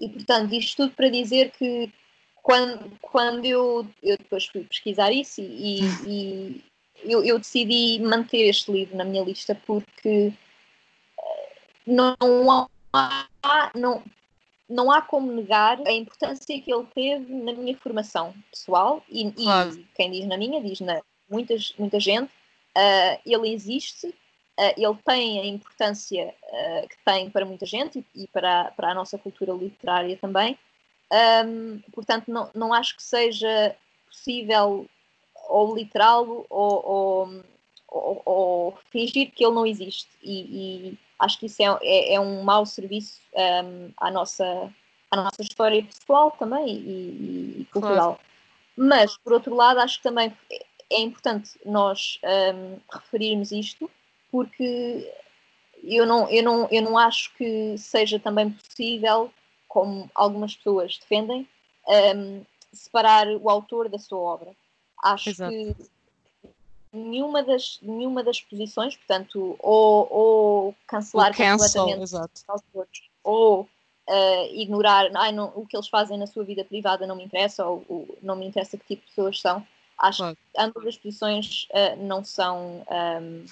e, 0.00 0.08
portanto, 0.08 0.52
isto 0.54 0.76
tudo 0.76 0.94
para 0.94 1.08
dizer 1.10 1.50
que 1.50 1.92
quando, 2.42 2.90
quando 3.00 3.44
eu, 3.44 3.86
eu 4.02 4.16
depois 4.16 4.46
fui 4.46 4.64
pesquisar 4.64 5.12
isso 5.12 5.40
e, 5.40 5.80
e 6.06 6.64
eu, 7.04 7.24
eu, 7.24 7.38
decidi 7.38 8.00
manter 8.00 8.48
este 8.48 8.72
livro 8.72 8.96
na 8.96 9.04
minha 9.04 9.24
lista 9.24 9.54
porque 9.66 10.32
eh, 11.18 11.52
não 11.86 12.68
há, 12.92 13.70
não, 13.74 14.02
não 14.68 14.90
há 14.90 15.02
como 15.02 15.32
negar 15.32 15.80
a 15.86 15.92
importância 15.92 16.60
que 16.60 16.72
ele 16.72 16.86
teve 16.94 17.32
na 17.32 17.52
minha 17.52 17.76
formação 17.76 18.34
pessoal 18.50 19.02
e, 19.08 19.30
claro. 19.30 19.78
e 19.78 19.86
quem 19.94 20.10
diz 20.10 20.26
na 20.26 20.36
minha, 20.36 20.60
diz 20.60 20.80
na 20.80 21.00
muitas, 21.28 21.74
muita 21.78 22.00
gente. 22.00 22.32
Uh, 22.76 23.20
ele 23.26 23.52
existe, 23.52 24.06
uh, 24.06 24.74
ele 24.76 24.96
tem 25.04 25.40
a 25.40 25.46
importância 25.46 26.34
uh, 26.44 26.88
que 26.88 26.96
tem 27.04 27.30
para 27.30 27.44
muita 27.44 27.66
gente 27.66 28.04
e, 28.14 28.24
e 28.24 28.26
para, 28.28 28.70
para 28.72 28.90
a 28.90 28.94
nossa 28.94 29.18
cultura 29.18 29.52
literária 29.52 30.16
também. 30.16 30.58
Um, 31.12 31.80
portanto, 31.92 32.30
não, 32.30 32.50
não 32.54 32.72
acho 32.72 32.96
que 32.96 33.02
seja 33.02 33.74
possível 34.06 34.86
ou 35.48 35.74
literal 35.74 36.46
ou, 36.50 36.86
ou, 36.86 37.44
ou, 37.88 38.22
ou 38.24 38.78
fingir 38.90 39.30
que 39.32 39.44
ele 39.44 39.54
não 39.54 39.66
existe. 39.66 40.08
E, 40.22 40.40
e 40.90 40.98
acho 41.18 41.38
que 41.38 41.46
isso 41.46 41.62
é, 41.62 41.78
é, 41.82 42.14
é 42.14 42.20
um 42.20 42.42
mau 42.42 42.66
serviço 42.66 43.20
um, 43.34 43.90
à, 43.96 44.10
nossa, 44.10 44.72
à 45.10 45.16
nossa 45.16 45.42
história 45.42 45.82
pessoal 45.82 46.30
também 46.32 46.68
e, 46.68 47.60
e 47.60 47.64
cultural. 47.72 48.14
Claro. 48.14 48.20
Mas, 48.76 49.16
por 49.16 49.32
outro 49.32 49.54
lado, 49.54 49.80
acho 49.80 49.96
que 49.96 50.04
também 50.04 50.32
é 50.90 51.00
importante 51.00 51.58
nós 51.64 52.20
um, 52.54 52.78
referirmos 52.92 53.50
isto, 53.50 53.90
porque 54.30 55.12
eu 55.82 56.06
não, 56.06 56.28
eu, 56.30 56.42
não, 56.42 56.68
eu 56.70 56.82
não 56.82 56.96
acho 56.96 57.34
que 57.34 57.76
seja 57.76 58.18
também 58.18 58.50
possível 58.50 59.32
como 59.68 60.10
algumas 60.14 60.56
pessoas 60.56 60.98
defendem, 60.98 61.46
um, 62.16 62.44
separar 62.72 63.28
o 63.28 63.48
autor 63.48 63.88
da 63.88 63.98
sua 63.98 64.18
obra. 64.18 64.52
Acho 65.02 65.30
Exato. 65.30 65.52
que 65.52 65.76
nenhuma 66.92 67.42
das, 67.42 67.78
nenhuma 67.82 68.24
das 68.24 68.40
posições, 68.40 68.96
portanto, 68.96 69.56
ou, 69.60 70.08
ou 70.10 70.74
cancelar 70.86 71.36
completamente 71.36 72.02
os 72.02 72.14
autores, 72.14 73.02
ou 73.22 73.62
uh, 73.62 74.54
ignorar 74.54 75.10
ah, 75.14 75.30
não, 75.30 75.52
o 75.54 75.66
que 75.66 75.76
eles 75.76 75.88
fazem 75.88 76.18
na 76.18 76.26
sua 76.26 76.44
vida 76.44 76.64
privada 76.64 77.06
não 77.06 77.16
me 77.16 77.24
interessa, 77.24 77.66
ou, 77.66 77.84
ou 77.88 78.18
não 78.22 78.36
me 78.36 78.46
interessa 78.46 78.76
que 78.76 78.86
tipo 78.86 79.02
de 79.02 79.08
pessoas 79.08 79.40
são. 79.40 79.66
Acho 79.98 80.18
claro. 80.18 80.36
que 80.36 80.60
ambas 80.60 80.86
as 80.86 80.96
posições 80.96 81.68
uh, 81.70 82.02
não 82.02 82.24
são 82.24 82.84
um, 82.90 83.44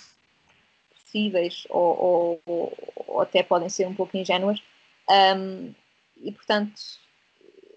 possíveis 0.95 1.67
ou, 1.71 2.41
ou, 2.47 2.73
ou, 3.07 3.21
até 3.21 3.43
podem 3.43 3.69
ser 3.69 3.87
um 3.87 3.95
pouco 3.95 4.17
ingênuas. 4.17 4.63
Um, 5.09 5.75
e 6.21 6.33
portanto, 6.33 6.81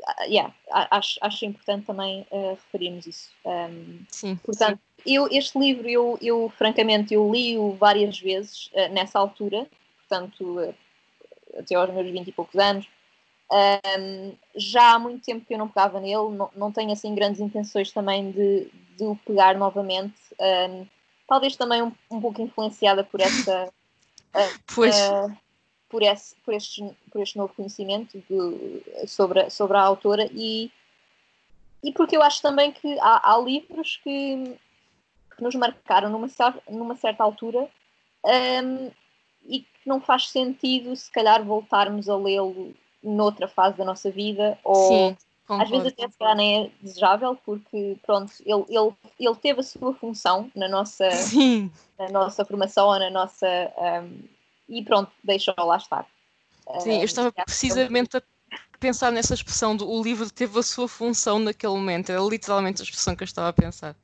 ah, 0.06 0.24
yeah, 0.26 0.54
acho, 0.92 1.20
acho 1.22 1.46
importante 1.46 1.86
também 1.86 2.26
uh, 2.32 2.52
referirmos 2.52 3.06
isso. 3.06 3.30
Um, 3.46 4.06
sim, 4.10 4.36
portanto, 4.38 4.80
sim. 4.80 5.14
Eu, 5.16 5.28
este 5.32 5.58
livro, 5.58 5.88
eu, 5.88 6.18
eu 6.22 6.52
francamente, 6.58 7.14
eu 7.14 7.32
li-o 7.32 7.74
várias 7.74 8.20
vezes 8.20 8.70
uh, 8.74 8.92
nessa 8.92 9.20
altura, 9.20 9.68
portanto, 10.00 10.60
uh, 10.60 10.76
até 11.58 11.76
aos 11.76 11.94
meus 11.94 12.10
20 12.10 12.28
e 12.28 12.32
poucos 12.32 12.56
anos. 12.56 12.88
Um, 13.52 14.36
já 14.56 14.94
há 14.94 15.00
muito 15.00 15.26
tempo 15.26 15.46
que 15.46 15.54
eu 15.54 15.58
não 15.58 15.68
pegava 15.68 16.00
nele, 16.00 16.30
não, 16.36 16.50
não 16.56 16.72
tenho 16.72 16.92
assim 16.92 17.16
grandes 17.16 17.42
intenções 17.42 17.92
também 17.92 18.32
de, 18.32 18.70
de 18.96 19.04
o 19.06 19.16
pegar 19.26 19.58
novamente. 19.58 20.20
Um, 20.40 20.86
talvez 21.28 21.56
também 21.56 21.82
um, 21.82 21.92
um 22.12 22.22
pouco 22.22 22.42
influenciada 22.42 23.04
por 23.04 23.20
essa. 23.22 23.72
pois 24.76 24.96
por, 25.90 26.04
esse, 26.04 26.36
por, 26.46 26.54
este, 26.54 26.84
por 27.12 27.22
este 27.22 27.38
novo 27.38 27.54
conhecimento 27.54 28.22
de, 28.30 29.08
sobre, 29.08 29.42
a, 29.42 29.50
sobre 29.50 29.78
a 29.78 29.82
autora 29.82 30.30
e, 30.32 30.72
e 31.84 31.92
porque 31.92 32.16
eu 32.16 32.22
acho 32.22 32.42
também 32.42 32.72
que 32.72 33.00
há, 33.00 33.34
há 33.34 33.38
livros 33.38 34.00
que, 34.04 34.56
que, 35.36 35.44
nos 35.44 35.56
marcaram 35.56 36.10
numa, 36.10 36.28
numa 36.70 36.96
certa 36.96 37.24
altura 37.24 37.68
um, 38.24 38.92
e 39.48 39.62
que 39.62 39.68
não 39.86 40.00
faz 40.00 40.30
sentido 40.30 40.96
se 40.96 41.12
calhar 41.12 41.44
voltarmos 41.44 42.08
a 42.08 42.16
lê-lo 42.16 42.74
noutra 43.02 43.48
fase 43.48 43.78
da 43.78 43.86
nossa 43.86 44.12
vida 44.12 44.60
ou 44.64 44.76
Sim, 44.76 45.18
às 45.48 45.70
vezes 45.70 45.88
até 45.88 46.08
se 46.08 46.18
calhar 46.18 46.36
nem 46.36 46.66
é 46.66 46.72
desejável 46.82 47.36
porque 47.44 47.98
pronto, 48.06 48.32
ele, 48.46 48.66
ele, 48.70 48.94
ele 49.20 49.36
teve 49.38 49.62
a 49.62 49.64
sua 49.64 49.94
função 49.96 50.52
na 50.54 50.68
nossa, 50.68 51.10
Sim. 51.12 51.72
na 51.98 52.10
nossa 52.10 52.46
formação, 52.46 52.92
na 53.00 53.10
nossa 53.10 53.48
um, 54.04 54.39
e 54.70 54.84
pronto, 54.84 55.12
deixou 55.24 55.56
lá 55.58 55.78
estar. 55.78 56.08
Sim, 56.82 57.00
eu 57.00 57.06
estava 57.06 57.32
precisamente 57.32 58.18
a 58.18 58.22
pensar 58.80 59.12
nessa 59.12 59.34
expressão 59.34 59.76
do 59.76 59.90
o 59.90 60.02
livro 60.02 60.30
teve 60.30 60.58
a 60.60 60.64
sua 60.64 60.88
função 60.88 61.40
naquele 61.40 61.74
momento, 61.74 62.12
era 62.12 62.22
literalmente 62.22 62.82
a 62.82 62.86
expressão 62.86 63.16
que 63.16 63.24
eu 63.24 63.26
estava 63.26 63.50
a 63.50 63.54
pensar. 63.54 63.96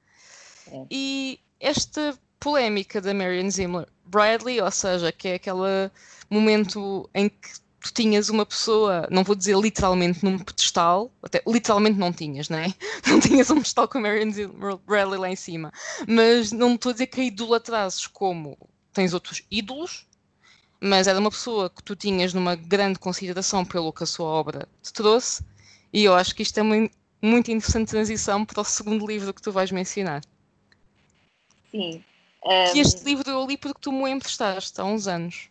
É. 0.71 0.85
E 0.89 1.39
esta 1.59 2.17
polémica 2.39 2.99
da 2.99 3.13
Marion 3.13 3.49
Zimmer 3.49 3.87
Bradley, 4.05 4.59
ou 4.59 4.71
seja, 4.71 5.11
que 5.11 5.27
é 5.27 5.35
aquele 5.35 5.91
momento 6.29 7.09
em 7.13 7.29
que 7.29 7.49
tu 7.79 7.93
tinhas 7.93 8.29
uma 8.29 8.45
pessoa, 8.45 9.07
não 9.11 9.23
vou 9.23 9.35
dizer 9.35 9.57
literalmente 9.57 10.25
num 10.25 10.39
pedestal, 10.39 11.11
até 11.21 11.41
literalmente 11.47 11.99
não 11.99 12.11
tinhas, 12.11 12.49
não 12.49 12.57
é? 12.57 12.73
Não 13.07 13.19
tinhas 13.19 13.49
um 13.51 13.57
pedestal 13.57 13.87
com 13.87 13.99
a 13.99 14.01
Marion 14.01 14.31
Zimmer 14.31 14.77
Bradley 14.77 15.19
lá 15.19 15.29
em 15.29 15.35
cima, 15.35 15.71
mas 16.07 16.51
não 16.51 16.73
estou 16.73 16.89
a 16.89 16.93
dizer 16.93 17.07
que 17.07 17.21
a 17.21 17.23
idolatrasses 17.23 18.07
como 18.07 18.57
tens 18.91 19.13
outros 19.13 19.43
ídolos, 19.51 20.07
mas 20.79 21.07
era 21.07 21.19
uma 21.19 21.31
pessoa 21.31 21.69
que 21.69 21.83
tu 21.83 21.95
tinhas 21.95 22.33
numa 22.33 22.55
grande 22.55 22.99
consideração 22.99 23.65
pelo 23.65 23.93
que 23.93 24.03
a 24.03 24.07
sua 24.07 24.27
obra 24.27 24.67
te 24.81 24.93
trouxe, 24.93 25.43
e 25.91 26.03
eu 26.03 26.13
acho 26.13 26.35
que 26.35 26.43
isto 26.43 26.57
é 26.57 26.61
uma 26.61 26.89
muito 27.21 27.51
interessante 27.51 27.89
transição 27.89 28.45
para 28.45 28.61
o 28.61 28.63
segundo 28.63 29.07
livro 29.07 29.33
que 29.33 29.41
tu 29.41 29.51
vais 29.51 29.71
mencionar. 29.71 30.21
Sim. 31.71 32.03
Um... 32.43 32.71
Que 32.71 32.79
este 32.79 33.03
livro 33.03 33.29
eu 33.29 33.45
li 33.45 33.57
porque 33.57 33.81
tu 33.81 33.91
me 33.91 34.09
emprestaste 34.09 34.79
há 34.79 34.85
uns 34.85 35.07
anos. 35.07 35.49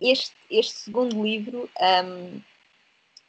Este, 0.00 0.34
este 0.50 0.72
segundo 0.72 1.22
livro, 1.22 1.68
um, 2.04 2.40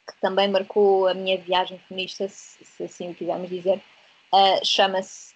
que 0.06 0.20
também 0.20 0.50
marcou 0.50 1.08
a 1.08 1.14
minha 1.14 1.38
viagem 1.38 1.78
feminista, 1.88 2.28
se, 2.28 2.64
se 2.64 2.84
assim 2.84 3.10
o 3.10 3.14
quisermos 3.14 3.48
dizer, 3.48 3.82
uh, 4.32 4.64
chama-se 4.64 5.34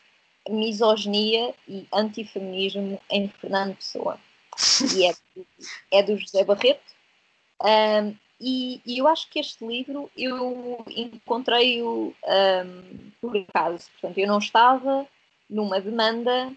Misoginia 0.48 1.54
e 1.68 1.86
Antifeminismo 1.92 3.00
em 3.10 3.28
Fernando 3.28 3.76
Pessoa. 3.76 4.18
E 4.94 5.06
é, 5.06 5.14
é 5.90 6.02
do 6.02 6.16
José 6.16 6.44
Barreto. 6.44 6.94
Um, 7.62 8.16
e, 8.40 8.82
e, 8.84 8.98
eu 8.98 9.08
acho 9.08 9.30
que 9.30 9.38
este 9.38 9.66
livro 9.66 10.10
eu 10.16 10.84
encontrei-o 10.88 12.14
um, 12.24 13.10
por 13.20 13.36
acaso. 13.36 13.90
Portanto, 13.92 14.18
eu 14.18 14.26
não 14.26 14.38
estava 14.38 15.06
numa 15.48 15.80
demanda 15.80 16.52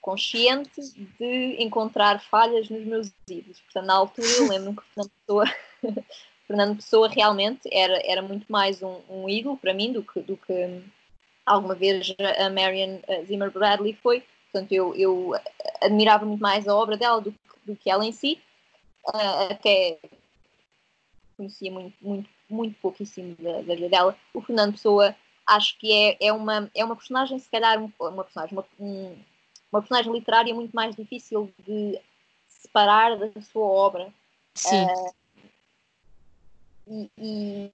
consciente 0.00 0.80
de 1.18 1.56
encontrar 1.58 2.20
falhas 2.20 2.68
nos 2.68 2.84
meus 2.84 3.12
livros. 3.28 3.60
Portanto, 3.60 3.86
na 3.86 3.94
altura 3.94 4.28
eu 4.28 4.48
lembro-me 4.48 4.76
que 4.76 4.82
Fernando 4.94 5.10
Pessoa, 5.18 5.44
Fernando 6.46 6.76
Pessoa 6.76 7.08
realmente 7.08 7.68
era, 7.72 8.00
era 8.04 8.22
muito 8.22 8.46
mais 8.52 8.82
um, 8.82 9.00
um 9.08 9.28
ídolo 9.28 9.56
para 9.56 9.74
mim 9.74 9.92
do 9.92 10.02
que, 10.02 10.20
do 10.20 10.36
que 10.36 10.82
alguma 11.44 11.74
vez 11.74 12.14
a 12.38 12.50
Marion 12.50 13.00
Zimmer 13.26 13.50
Bradley 13.50 13.98
foi. 14.02 14.22
Portanto, 14.54 14.70
eu, 14.70 14.94
eu 14.94 15.32
admirava 15.82 16.24
muito 16.24 16.40
mais 16.40 16.68
a 16.68 16.76
obra 16.76 16.96
dela 16.96 17.20
do 17.20 17.32
que, 17.32 17.38
do 17.66 17.74
que 17.74 17.90
ela 17.90 18.06
em 18.06 18.12
si. 18.12 18.40
Uh, 19.04 19.50
até 19.50 19.98
conhecia 21.36 21.72
muito, 21.72 21.96
muito, 22.00 22.30
muito 22.48 22.78
pouquíssimo 22.80 23.34
da, 23.34 23.62
da 23.62 23.74
vida 23.74 23.88
dela. 23.88 24.16
O 24.32 24.40
Fernando 24.40 24.74
Pessoa 24.74 25.12
acho 25.44 25.76
que 25.80 25.92
é, 25.92 26.28
é, 26.28 26.32
uma, 26.32 26.70
é 26.72 26.84
uma 26.84 26.94
personagem, 26.94 27.36
se 27.36 27.50
calhar, 27.50 27.82
uma 27.98 28.22
personagem, 28.22 28.56
uma, 28.56 28.64
um, 28.78 29.18
uma 29.72 29.80
personagem 29.80 30.12
literária 30.12 30.54
muito 30.54 30.72
mais 30.72 30.94
difícil 30.94 31.52
de 31.66 32.00
separar 32.46 33.18
da 33.18 33.42
sua 33.42 33.66
obra. 33.66 34.14
Sim. 34.54 34.84
Uh, 34.84 35.14
e, 36.86 37.10
e, 37.18 37.72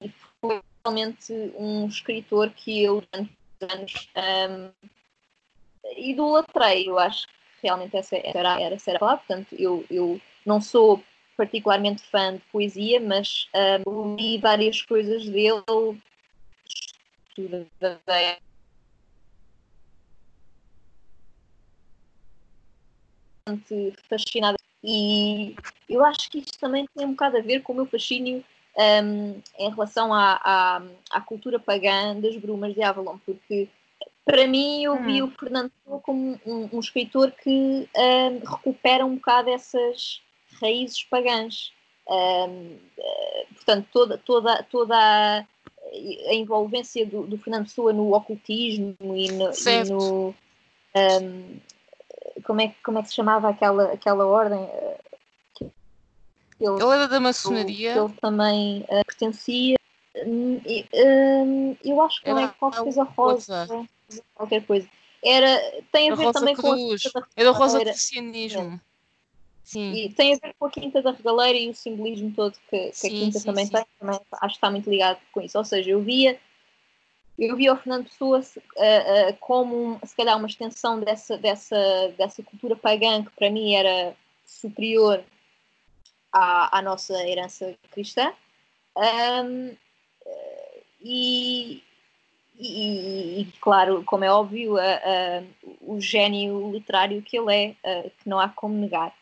e, 0.00 0.14
foi 0.40 0.62
realmente 0.82 1.30
um 1.58 1.86
escritor 1.86 2.48
que 2.52 2.82
eu, 2.82 3.04
durante 3.60 4.10
anos, 4.14 4.72
um, 4.82 4.88
idolatrei. 5.96 6.88
Eu 6.88 6.98
acho 6.98 7.26
que 7.26 7.32
realmente 7.62 7.96
essa 7.96 8.16
era, 8.16 8.60
era, 8.60 8.74
essa 8.74 8.90
era 8.90 8.96
a 8.96 9.00
palavra. 9.00 9.24
Portanto, 9.26 9.54
eu, 9.58 9.84
eu 9.90 10.20
não 10.44 10.60
sou 10.60 11.02
particularmente 11.36 12.02
fã 12.02 12.34
de 12.34 12.42
poesia, 12.50 13.00
mas 13.00 13.48
um, 13.86 14.16
li 14.16 14.38
várias 14.38 14.82
coisas 14.82 15.24
dele, 15.28 15.62
fascinada 24.08 24.58
e 24.82 25.56
eu 25.88 26.04
acho 26.04 26.30
que 26.30 26.38
isto 26.38 26.58
também 26.58 26.86
tem 26.94 27.06
um 27.06 27.10
bocado 27.10 27.38
a 27.38 27.40
ver 27.40 27.62
com 27.62 27.72
o 27.72 27.76
meu 27.76 27.86
fascínio 27.86 28.44
um, 28.76 29.42
em 29.58 29.70
relação 29.70 30.14
à, 30.14 30.40
à, 30.42 30.82
à, 31.10 31.20
cultura 31.20 31.58
pagã 31.58 32.18
das 32.20 32.36
brumas 32.36 32.74
de 32.74 32.82
Avalon, 32.82 33.18
porque 33.26 33.68
para 34.28 34.46
mim 34.46 34.84
eu 34.84 35.02
vi 35.02 35.22
hum. 35.22 35.26
o 35.26 35.30
Fernando 35.30 35.72
como 36.02 36.38
um, 36.44 36.68
um 36.70 36.80
escritor 36.80 37.32
que 37.32 37.88
um, 37.96 38.38
recupera 38.46 39.06
um 39.06 39.14
bocado 39.14 39.48
essas 39.48 40.20
raízes 40.60 41.02
pagãs. 41.04 41.72
Um, 42.06 42.76
eh, 42.98 43.46
portanto, 43.54 43.88
toda, 43.90 44.18
toda, 44.18 44.62
toda 44.64 44.94
a, 44.94 45.38
a 45.38 46.34
envolvência 46.34 47.06
do, 47.06 47.26
do, 47.26 47.38
Fernando 47.38 47.64
Pessoa 47.64 47.90
no 47.92 48.14
ocultismo 48.14 48.96
e 49.00 49.32
no. 49.32 49.50
E 49.50 49.90
no 49.90 50.34
como, 52.44 52.60
é, 52.60 52.74
como 52.84 52.98
é 52.98 53.02
que 53.02 53.08
se 53.08 53.14
chamava 53.14 53.48
aquela, 53.48 53.92
aquela 53.92 54.26
ordem? 54.26 54.68
Ele, 56.60 56.82
ele 56.82 56.92
era 56.92 57.08
da 57.08 57.18
maçonaria. 57.20 57.96
Ele 57.96 58.12
também 58.20 58.84
uh, 58.90 59.04
pertencia. 59.06 59.78
Um, 60.26 61.76
eu 61.82 62.02
acho 62.02 62.22
que 62.22 62.28
era, 62.28 62.42
era 62.42 62.48
qualquer 62.48 62.82
coisa 62.82 63.02
rosa. 63.04 63.88
Qualquer 64.34 64.64
coisa. 64.66 64.88
Era, 65.22 65.82
tem 65.90 66.10
a, 66.10 66.12
a 66.12 66.16
ver 66.16 66.32
também 66.32 66.54
Cruz. 66.54 67.02
com 67.02 67.18
a. 67.18 67.26
Era 67.36 67.50
o 67.50 67.54
rosa 67.54 67.80
cristianismo. 67.80 68.80
Sim. 69.64 69.92
E 69.92 70.12
tem 70.14 70.32
a 70.32 70.38
ver 70.38 70.54
com 70.58 70.64
a 70.64 70.70
Quinta 70.70 71.02
da 71.02 71.10
Regaleira 71.10 71.58
e 71.58 71.68
o 71.68 71.74
simbolismo 71.74 72.32
todo 72.34 72.54
que, 72.70 72.88
que 72.88 72.96
sim, 72.96 73.06
a 73.08 73.10
Quinta 73.10 73.38
sim, 73.38 73.44
também 73.44 73.66
sim. 73.66 73.72
tem, 73.72 73.84
também 73.98 74.20
acho 74.32 74.40
que 74.40 74.56
está 74.56 74.70
muito 74.70 74.88
ligado 74.88 75.18
com 75.30 75.42
isso. 75.42 75.58
Ou 75.58 75.64
seja, 75.64 75.90
eu 75.90 76.00
via, 76.00 76.40
eu 77.38 77.54
via 77.54 77.74
o 77.74 77.76
Fernando 77.76 78.08
Pessoa 78.08 78.38
uh, 78.40 78.40
uh, 78.40 79.36
como 79.40 80.00
se 80.06 80.16
calhar 80.16 80.38
uma 80.38 80.46
extensão 80.46 81.00
dessa, 81.00 81.36
dessa, 81.36 82.14
dessa 82.16 82.42
cultura 82.42 82.76
pagã 82.76 83.22
que 83.22 83.30
para 83.32 83.50
mim 83.50 83.74
era 83.74 84.16
superior 84.46 85.22
à, 86.32 86.78
à 86.78 86.80
nossa 86.80 87.12
herança 87.28 87.76
cristã. 87.90 88.32
Um, 88.96 89.76
e, 91.00 91.82
e, 92.58 93.40
e, 93.42 93.52
claro, 93.60 94.02
como 94.04 94.24
é 94.24 94.30
óbvio, 94.30 94.74
o 95.80 96.00
gênio 96.00 96.72
literário 96.72 97.22
que 97.22 97.38
ele 97.38 97.76
é, 97.84 98.10
que 98.18 98.28
não 98.28 98.40
há 98.40 98.48
como 98.48 98.74
negar. 98.74 99.14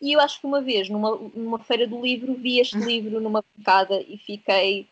E 0.00 0.12
eu 0.12 0.20
acho 0.20 0.40
que 0.40 0.46
uma 0.46 0.60
vez, 0.60 0.88
numa, 0.88 1.16
numa 1.34 1.58
feira 1.58 1.86
do 1.86 2.00
livro, 2.00 2.34
vi 2.34 2.60
este 2.60 2.76
hum. 2.76 2.84
livro 2.84 3.20
numa 3.20 3.42
bancada 3.56 4.00
e 4.02 4.18
fiquei 4.18 4.86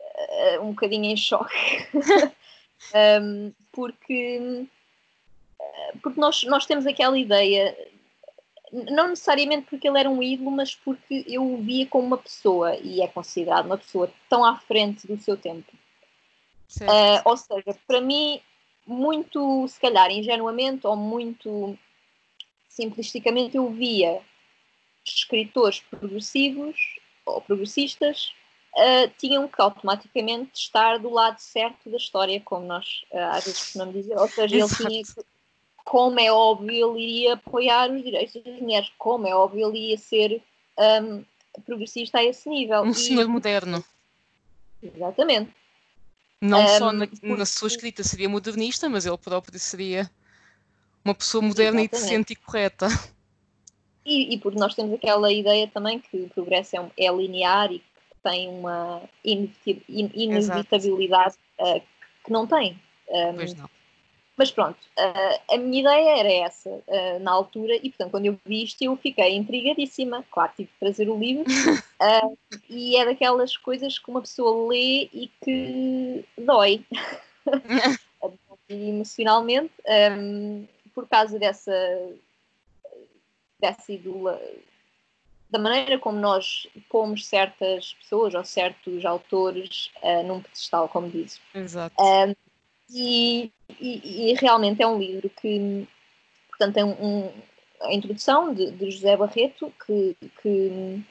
uh, 0.00 0.62
um 0.62 0.70
bocadinho 0.70 1.04
em 1.04 1.16
choque. 1.16 1.54
um, 3.22 3.52
porque 3.72 4.66
porque 6.02 6.20
nós, 6.20 6.42
nós 6.44 6.66
temos 6.66 6.86
aquela 6.86 7.18
ideia, 7.18 7.76
não 8.72 9.08
necessariamente 9.08 9.66
porque 9.68 9.88
ele 9.88 9.98
era 9.98 10.10
um 10.10 10.22
ídolo, 10.22 10.50
mas 10.50 10.74
porque 10.74 11.24
eu 11.28 11.42
o 11.42 11.62
via 11.62 11.86
como 11.86 12.06
uma 12.06 12.18
pessoa 12.18 12.76
e 12.76 13.00
é 13.00 13.08
considerado 13.08 13.66
uma 13.66 13.78
pessoa 13.78 14.10
tão 14.28 14.44
à 14.44 14.56
frente 14.56 15.06
do 15.06 15.18
seu 15.18 15.36
tempo. 15.36 15.72
Uh, 16.82 17.22
ou 17.24 17.36
seja, 17.36 17.78
para 17.86 18.00
mim, 18.00 18.40
muito, 18.86 19.66
se 19.68 19.80
calhar, 19.80 20.10
ingenuamente 20.10 20.86
ou 20.86 20.96
muito 20.96 21.78
simplisticamente, 22.68 23.56
eu 23.56 23.70
via 23.70 24.20
escritores 25.04 25.80
progressivos 25.80 26.76
ou 27.24 27.40
progressistas 27.40 28.32
uh, 28.74 29.10
tinham 29.18 29.46
que 29.46 29.60
automaticamente 29.60 30.50
estar 30.54 30.98
do 30.98 31.10
lado 31.10 31.38
certo 31.38 31.88
da 31.88 31.96
história, 31.96 32.40
como 32.40 32.66
nós 32.66 33.04
uh, 33.12 33.18
às 33.30 33.44
vezes 33.44 33.60
costumamos 33.60 33.94
dizer. 33.94 34.18
Ou 34.18 34.28
seja, 34.28 34.56
ele 34.56 34.68
tinha 34.68 35.02
que, 35.02 35.24
como 35.84 36.18
é 36.18 36.32
óbvio, 36.32 36.96
ele 36.96 37.04
iria 37.04 37.34
apoiar 37.34 37.90
os 37.90 38.02
direitos 38.02 38.42
das 38.42 38.60
mulheres, 38.60 38.90
como 38.98 39.26
é 39.26 39.34
óbvio, 39.34 39.68
ele 39.68 39.90
ia 39.90 39.98
ser 39.98 40.42
um, 41.02 41.24
progressista 41.64 42.18
a 42.18 42.24
esse 42.24 42.48
nível. 42.48 42.82
Um 42.82 42.90
e, 42.90 42.94
senhor 42.94 43.28
moderno. 43.28 43.84
Exatamente. 44.82 45.50
Não 46.40 46.62
um, 46.62 46.78
só 46.78 46.92
na, 46.92 47.06
porque... 47.06 47.26
na, 47.26 47.46
sua 47.46 47.68
escrita 47.68 48.02
seria 48.02 48.28
modernista, 48.28 48.88
mas 48.88 49.06
ele 49.06 49.18
próprio 49.18 49.58
seria 49.58 50.10
uma 51.04 51.14
pessoa 51.14 51.42
moderna 51.42 51.80
Exatamente. 51.80 51.96
e 51.96 52.00
decente 52.00 52.32
e 52.32 52.36
correta. 52.36 52.88
E, 54.04 54.34
e 54.34 54.38
porque 54.38 54.58
nós 54.58 54.74
temos 54.74 54.94
aquela 54.94 55.32
ideia 55.32 55.66
também 55.68 55.98
que 55.98 56.16
o 56.16 56.28
progresso 56.28 56.76
é, 56.76 56.90
é 56.98 57.10
linear 57.10 57.72
e 57.72 57.78
que 57.78 57.84
tem 58.22 58.48
uma 58.48 59.02
inevitabilidade 59.24 61.36
uh, 61.58 61.80
que 62.24 62.30
não 62.30 62.46
tem. 62.46 62.78
Um, 63.08 63.34
pois 63.34 63.54
não. 63.54 63.70
Mas 64.36 64.50
pronto, 64.50 64.76
uh, 64.98 65.54
a 65.54 65.56
minha 65.56 65.80
ideia 65.80 66.18
era 66.18 66.32
essa 66.46 66.68
uh, 66.68 67.18
na 67.20 67.30
altura, 67.30 67.76
e 67.76 67.88
portanto, 67.88 68.10
quando 68.10 68.26
eu 68.26 68.38
vi 68.44 68.64
isto, 68.64 68.82
eu 68.82 68.96
fiquei 68.96 69.36
intrigadíssima. 69.36 70.24
Claro, 70.30 70.52
tive 70.56 70.68
de 70.72 70.78
trazer 70.80 71.08
o 71.08 71.18
livro, 71.18 71.44
uh, 71.44 72.38
e 72.68 72.96
é 72.96 73.04
daquelas 73.04 73.56
coisas 73.56 73.98
que 73.98 74.10
uma 74.10 74.20
pessoa 74.20 74.68
lê 74.68 75.08
e 75.12 75.30
que 75.40 76.24
dói 76.36 76.84
emocionalmente, 78.68 79.72
um, 80.18 80.66
por 80.92 81.06
causa 81.06 81.38
dessa, 81.38 81.72
dessa 83.60 83.92
idula, 83.92 84.40
da 85.48 85.60
maneira 85.60 85.96
como 85.96 86.18
nós 86.18 86.66
pomos 86.88 87.24
certas 87.24 87.94
pessoas 87.94 88.34
ou 88.34 88.44
certos 88.44 89.04
autores 89.04 89.92
num 90.26 90.40
pedestal, 90.40 90.88
como 90.88 91.08
dizes. 91.08 91.40
Exato. 91.54 91.94
Um, 92.02 92.34
e, 92.90 93.52
e, 93.80 94.30
e, 94.30 94.34
realmente 94.34 94.82
é 94.82 94.86
um 94.86 94.98
livro 94.98 95.30
que, 95.30 95.86
portanto, 96.48 96.74
tem 96.74 96.84
um, 96.84 97.04
um, 97.04 97.32
a 97.80 97.92
introdução 97.92 98.52
de, 98.54 98.70
de, 98.72 98.90
José 98.90 99.16
Barreto 99.16 99.72
que, 99.84 100.16
que 100.40 101.02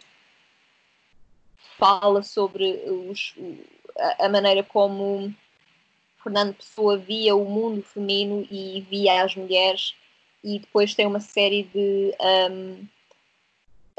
fala 1.77 2.23
sobre 2.23 2.83
os, 2.87 3.33
a, 3.97 4.25
a 4.25 4.29
maneira 4.29 4.63
como 4.63 5.33
Fernando 6.23 6.53
Pessoa 6.53 6.97
via 6.97 7.35
o 7.35 7.45
mundo 7.45 7.81
feminino 7.81 8.47
e 8.49 8.81
via 8.89 9.23
as 9.23 9.35
mulheres 9.35 9.95
e 10.43 10.59
depois 10.59 10.93
tem 10.93 11.07
uma 11.07 11.19
série 11.19 11.63
de 11.63 12.13
um, 12.51 12.85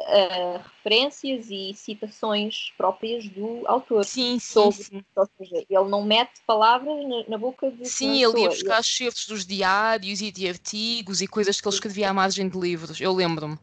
uh, 0.04 0.62
referências 0.76 1.50
e 1.50 1.72
citações 1.74 2.72
próprias 2.76 3.28
do 3.28 3.62
autor. 3.66 4.04
Sim, 4.04 4.38
sim, 4.38 4.70
sim. 4.70 5.04
Ou 5.16 5.28
seja, 5.38 5.64
ele 5.68 5.88
não 5.88 6.02
mete 6.02 6.40
palavras 6.46 7.06
na, 7.06 7.24
na 7.28 7.38
boca 7.38 7.70
de 7.70 7.86
Sim, 7.86 8.22
ele 8.22 8.42
ia 8.42 8.48
buscar 8.48 8.76
ele... 8.76 8.84
certos 8.84 9.26
dos 9.26 9.46
diários 9.46 10.20
e 10.20 10.30
de 10.30 10.48
artigos 10.48 11.20
e 11.20 11.26
coisas 11.26 11.60
que 11.60 11.66
ele 11.66 11.74
escrevia 11.74 12.10
à 12.10 12.12
margem 12.12 12.48
de 12.48 12.58
livros, 12.58 13.00
eu 13.00 13.12
lembro-me. 13.12 13.58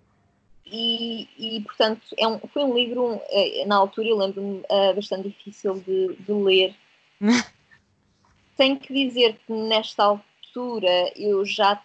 E, 0.65 1.27
e, 1.37 1.61
portanto, 1.61 2.01
é 2.17 2.25
um, 2.25 2.39
foi 2.39 2.63
um 2.63 2.73
livro, 2.73 3.19
eh, 3.29 3.65
na 3.65 3.75
altura, 3.75 4.07
eu 4.07 4.17
lembro-me, 4.17 4.59
uh, 4.59 4.95
bastante 4.95 5.27
difícil 5.27 5.73
de, 5.75 6.15
de 6.15 6.31
ler. 6.31 6.73
Tenho 8.55 8.79
que 8.79 8.93
dizer 8.93 9.37
que 9.45 9.51
nesta 9.51 10.03
altura 10.03 11.11
eu 11.17 11.45
já, 11.45 11.81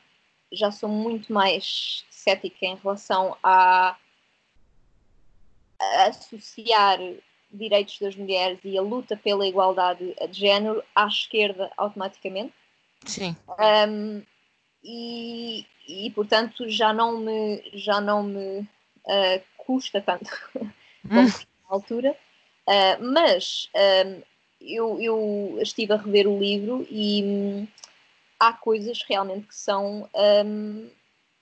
já 0.53 0.71
sou 0.71 0.89
muito 0.89 1.33
mais 1.33 2.05
cética 2.11 2.65
em 2.67 2.77
relação 2.77 3.37
a 3.43 3.97
associar 6.07 6.99
direitos 7.51 7.99
das 8.01 8.17
mulheres 8.17 8.59
e 8.65 8.77
a 8.77 8.83
luta 8.83 9.17
pela 9.17 9.47
igualdade 9.47 10.15
de 10.29 10.39
género 10.39 10.83
à 10.95 11.07
esquerda 11.07 11.71
automaticamente. 11.77 12.53
Sim. 13.05 13.37
Um, 13.89 14.23
e, 14.83 15.67
e 15.89 16.11
portanto 16.11 16.69
já 16.69 16.93
não 16.93 17.19
me 17.19 17.63
já 17.75 18.01
não 18.01 18.23
me 18.23 18.61
uh, 18.61 19.43
custa 19.59 20.01
tanto 20.01 20.31
como 20.53 20.71
hum. 21.05 21.27
na 21.27 21.69
altura 21.69 22.17
uh, 22.67 23.05
mas 23.05 23.69
um, 24.07 24.23
eu, 24.61 25.01
eu, 25.01 25.59
estive 25.61 25.93
a 25.93 25.97
rever 25.97 26.27
o 26.27 26.39
livro 26.39 26.87
e 26.91 27.23
um, 27.23 27.69
há 28.41 28.53
coisas 28.53 29.03
realmente 29.03 29.47
que 29.47 29.57
são 29.57 30.09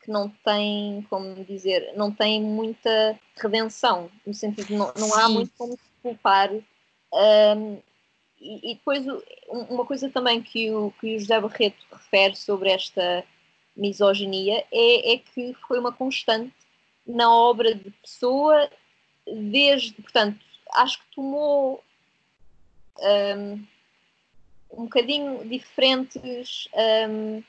que 0.04 0.10
não 0.10 0.28
têm, 0.44 1.06
como 1.08 1.44
dizer, 1.44 1.94
não 1.96 2.12
têm 2.12 2.42
muita 2.42 3.18
redenção, 3.36 4.10
no 4.26 4.34
sentido 4.34 4.66
de 4.66 4.74
não, 4.74 4.92
não 4.96 5.14
há 5.14 5.28
muito 5.28 5.52
como 5.56 5.72
se 5.72 5.78
culpar. 6.02 6.50
Um, 6.52 7.78
e, 8.38 8.72
e, 8.72 8.74
depois 8.74 9.06
uma 9.48 9.86
coisa 9.86 10.10
também 10.10 10.42
que 10.42 10.70
o, 10.70 10.92
que 11.00 11.16
o 11.16 11.18
José 11.18 11.40
Barreto 11.40 11.86
refere 11.90 12.36
sobre 12.36 12.70
esta 12.70 13.24
misoginia 13.74 14.64
é, 14.70 15.14
é 15.14 15.18
que 15.18 15.54
foi 15.66 15.78
uma 15.78 15.92
constante 15.92 16.52
na 17.06 17.32
obra 17.32 17.74
de 17.74 17.90
Pessoa 17.90 18.68
desde, 19.26 19.94
portanto, 20.02 20.38
acho 20.74 20.98
que 20.98 21.14
tomou 21.14 21.82
um, 22.98 23.66
um 24.70 24.84
bocadinho 24.84 25.48
diferentes 25.48 26.68
um, 27.08 27.42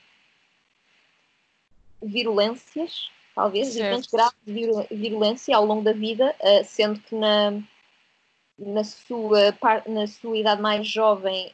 virulências, 2.06 3.10
talvez, 3.34 3.68
certo. 3.68 3.76
diferentes 3.76 4.10
graus 4.10 4.34
de 4.46 4.96
virulência 4.96 5.56
ao 5.56 5.64
longo 5.64 5.82
da 5.82 5.92
vida, 5.92 6.34
uh, 6.40 6.64
sendo 6.64 7.00
que 7.00 7.14
na, 7.14 7.62
na, 8.58 8.84
sua, 8.84 9.54
na 9.86 10.06
sua 10.06 10.38
idade 10.38 10.62
mais 10.62 10.86
jovem 10.86 11.52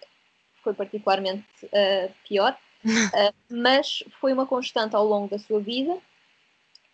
foi 0.62 0.74
particularmente 0.74 1.44
uh, 1.64 2.12
pior. 2.28 2.56
Uh, 2.84 3.34
mas 3.50 4.02
foi 4.20 4.32
uma 4.32 4.46
constante 4.46 4.94
ao 4.94 5.06
longo 5.06 5.28
da 5.28 5.38
sua 5.38 5.60
vida 5.60 5.96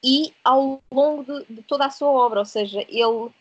e 0.03 0.33
ao 0.44 0.83
longo 0.90 1.25
de, 1.25 1.55
de 1.55 1.62
toda 1.62 1.87
a 1.87 1.90
sua 1.90 2.09
obra, 2.09 2.38
ou 2.40 2.47
seja, 2.47 2.81
ele, 2.88 3.33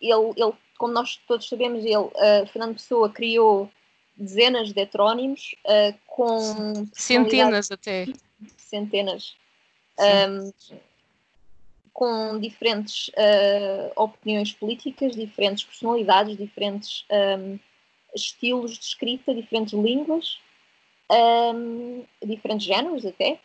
ele, 0.00 0.32
ele 0.36 0.52
como 0.76 0.92
nós 0.92 1.16
todos 1.26 1.48
sabemos, 1.48 1.84
ele, 1.84 1.96
uh, 1.96 2.46
Fernando 2.52 2.74
Pessoa 2.74 3.08
criou 3.08 3.70
dezenas 4.16 4.72
de 4.72 4.80
heterónimos 4.80 5.56
com 6.06 6.86
centenas 6.92 7.68
até 7.72 8.06
centenas 8.56 9.34
um, 9.98 10.52
com 11.92 12.38
diferentes 12.40 13.08
uh, 13.08 13.92
opiniões 13.96 14.52
políticas, 14.52 15.14
diferentes 15.14 15.64
personalidades, 15.64 16.36
diferentes 16.36 17.04
um, 17.10 17.58
estilos 18.14 18.78
de 18.78 18.84
escrita, 18.84 19.34
diferentes 19.34 19.72
línguas 19.74 20.38
um, 21.10 22.04
diferentes 22.24 22.66
géneros 22.66 23.04
até. 23.04 23.38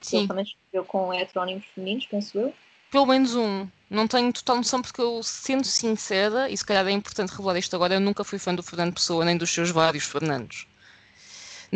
Sim. 0.00 0.18
Ele 0.18 0.28
também 0.28 0.44
escreveu 0.44 0.84
com 0.84 1.12
heterónimos 1.12 1.64
femininos, 1.74 2.06
penso 2.06 2.38
eu. 2.38 2.54
Pelo 2.90 3.06
menos 3.06 3.34
um. 3.34 3.68
Não 3.88 4.06
tenho 4.06 4.32
total 4.32 4.56
noção 4.56 4.82
porque 4.82 5.00
eu, 5.00 5.22
sendo 5.22 5.64
sincera, 5.64 6.50
e 6.50 6.56
se 6.56 6.64
calhar 6.64 6.86
é 6.86 6.90
importante 6.90 7.30
revelar 7.30 7.58
isto 7.58 7.74
agora, 7.74 7.94
eu 7.94 8.00
nunca 8.00 8.24
fui 8.24 8.38
fã 8.38 8.54
do 8.54 8.62
Fernando 8.62 8.94
Pessoa, 8.94 9.24
nem 9.24 9.36
dos 9.36 9.50
seus 9.50 9.70
vários 9.70 10.04
Fernandos. 10.04 10.66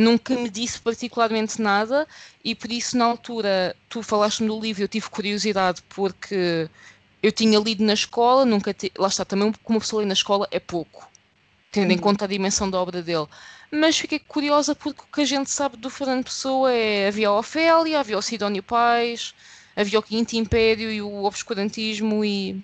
Nunca 0.01 0.35
me 0.35 0.49
disse 0.49 0.81
particularmente 0.81 1.61
nada 1.61 2.07
e 2.45 2.55
por 2.55 2.71
isso 2.73 2.97
na 2.97 3.05
altura 3.05 3.77
tu 3.89 4.03
falaste-me 4.03 4.49
do 4.49 4.59
livro, 4.59 4.83
eu 4.83 4.89
tive 4.89 5.11
curiosidade 5.11 5.83
porque 5.89 6.69
eu 7.23 7.31
tinha 7.31 7.59
lido 7.59 7.85
na 7.85 7.93
escola, 7.93 8.45
nunca 8.45 8.73
te... 8.73 8.91
lá 8.97 9.09
está, 9.09 9.25
também 9.25 9.53
como 9.63 9.77
uma 9.77 9.81
pessoa 9.81 10.01
lê 10.01 10.07
na 10.07 10.15
escola 10.15 10.49
é 10.51 10.59
pouco, 10.59 11.07
tendo 11.71 11.91
uhum. 11.91 11.97
em 11.97 11.99
conta 11.99 12.25
a 12.25 12.29
dimensão 12.29 12.71
da 12.71 12.81
obra 12.81 13.03
dele 13.03 13.27
mas 13.71 13.99
fiquei 13.99 14.19
curiosa 14.19 14.75
porque 14.75 15.01
o 15.01 15.15
que 15.15 15.21
a 15.21 15.25
gente 15.25 15.51
sabe 15.51 15.77
do 15.77 15.89
Fernando 15.89 16.25
Pessoa 16.25 16.73
é 16.73 17.09
havia 17.09 17.29
a 17.29 17.39
Ofélia, 17.39 18.01
havia 18.01 18.19
o 18.19 18.23
Sidónio 18.23 18.63
Pais, 18.63 19.35
havia 19.77 19.99
o 19.99 20.03
Quinto 20.03 20.35
Império 20.35 20.91
e 20.91 21.01
o 21.01 21.25
obscurantismo 21.25 22.25
e 22.25 22.63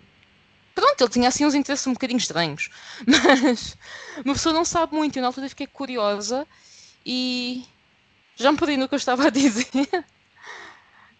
pronto, 0.75 1.01
ele 1.01 1.11
tinha 1.11 1.29
assim 1.29 1.47
uns 1.47 1.55
interesses 1.55 1.87
um 1.87 1.93
bocadinho 1.93 2.19
estranhos, 2.19 2.71
mas 3.07 3.77
uma 4.25 4.35
pessoa 4.35 4.53
não 4.53 4.65
sabe 4.65 4.95
muito, 4.95 5.17
eu 5.17 5.23
na 5.23 5.29
altura 5.29 5.49
fiquei 5.49 5.67
curiosa 5.67 6.47
e 7.07 7.65
já 8.35 8.51
me 8.51 8.59
perdi 8.59 8.77
no 8.77 8.89
que 8.89 8.95
eu 8.95 8.99
estava 8.99 9.29
a 9.29 9.31
dizer, 9.31 9.67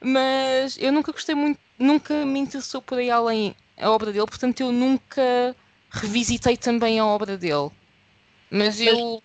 mas 0.01 0.77
eu 0.79 0.93
nunca 0.93 1.13
gostei 1.13 1.35
muito, 1.35 1.61
nunca 1.79 2.27
me 2.27 2.41
interessou 2.41 2.83
por 2.83 2.99
aí 2.99 3.11
além 3.11 3.55
a 3.79 3.91
obra 3.91 4.13
dele, 4.13 4.27
portanto 4.27 4.61
eu 4.61 4.73
nunca 4.73 5.55
revisitei 5.91 6.57
também 6.57 6.99
a 6.99 7.07
obra 7.07 7.39
dele. 7.39 7.71
Mas, 8.51 8.79
mas 8.79 8.81
eu 8.81 9.23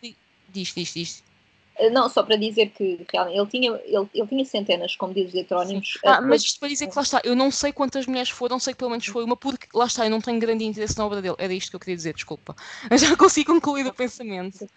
Diz, 0.52 0.74
diz, 0.74 0.94
diz. 0.94 1.24
Eh, 1.78 1.90
não, 1.90 2.10
só 2.10 2.22
para 2.24 2.36
dizer 2.36 2.70
que 2.72 3.06
realmente 3.12 3.38
ele 3.38 3.48
tinha, 3.48 3.72
ele, 3.86 4.10
ele 4.14 4.28
tinha 4.28 4.46
centenas, 4.46 4.96
como 4.96 5.14
diz 5.14 5.30
os 5.30 5.36
heterónimos. 5.36 5.98
Ah, 6.06 6.20
uh, 6.20 6.28
mas 6.28 6.44
isto 6.44 6.60
para 6.60 6.70
dizer 6.70 6.88
que 6.88 6.96
lá 6.96 7.02
está, 7.02 7.22
eu 7.24 7.36
não 7.36 7.50
sei 7.50 7.72
quantas 7.72 8.06
mulheres 8.06 8.30
foram, 8.30 8.60
sei 8.60 8.74
que 8.74 8.78
pelo 8.78 8.92
menos 8.92 9.06
foi 9.06 9.24
uma, 9.24 9.38
porque 9.38 9.68
lá 9.74 9.86
está, 9.86 10.06
eu 10.06 10.10
não 10.10 10.22
tenho 10.22 10.40
grande 10.40 10.66
interesse 10.66 10.98
na 10.98 11.06
obra 11.06 11.22
dele. 11.22 11.36
Era 11.38 11.54
isto 11.54 11.70
que 11.70 11.76
eu 11.76 11.80
queria 11.80 11.96
dizer, 11.96 12.14
desculpa. 12.14 12.56
Já 13.00 13.16
consigo 13.16 13.54
concluir 13.54 13.88
o 13.88 13.94
pensamento. 13.94 14.68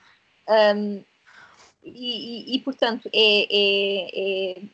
Um, 0.49 1.03
e, 1.85 2.53
e, 2.53 2.57
e, 2.57 2.61
portanto, 2.61 3.09
é, 3.13 3.47
é, 3.51 4.11
é, 4.15 4.67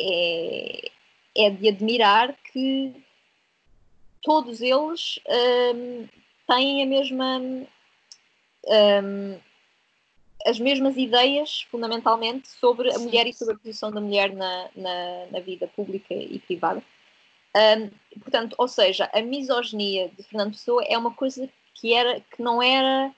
é, 0.00 0.90
é 1.46 1.50
de 1.50 1.68
admirar 1.68 2.36
que 2.52 2.92
todos 4.22 4.60
eles 4.60 5.20
um, 5.74 6.08
têm 6.46 6.82
a 6.82 6.86
mesma. 6.86 7.40
Um, 8.66 9.38
as 10.46 10.58
mesmas 10.58 10.96
ideias, 10.96 11.66
fundamentalmente, 11.70 12.48
sobre 12.48 12.94
a 12.94 12.98
mulher 12.98 13.26
e 13.26 13.32
sobre 13.32 13.54
a 13.54 13.58
posição 13.58 13.90
da 13.90 14.00
mulher 14.00 14.32
na, 14.32 14.68
na, 14.74 15.26
na 15.32 15.40
vida 15.40 15.66
pública 15.66 16.14
e 16.14 16.38
privada. 16.38 16.82
Um, 17.56 18.20
portanto, 18.20 18.54
ou 18.56 18.68
seja, 18.68 19.10
a 19.12 19.20
misoginia 19.20 20.08
de 20.16 20.22
Fernando 20.22 20.52
Pessoa 20.52 20.84
é 20.84 20.96
uma 20.96 21.12
coisa 21.12 21.48
que, 21.74 21.92
era, 21.92 22.20
que 22.20 22.40
não 22.40 22.62
era 22.62 23.12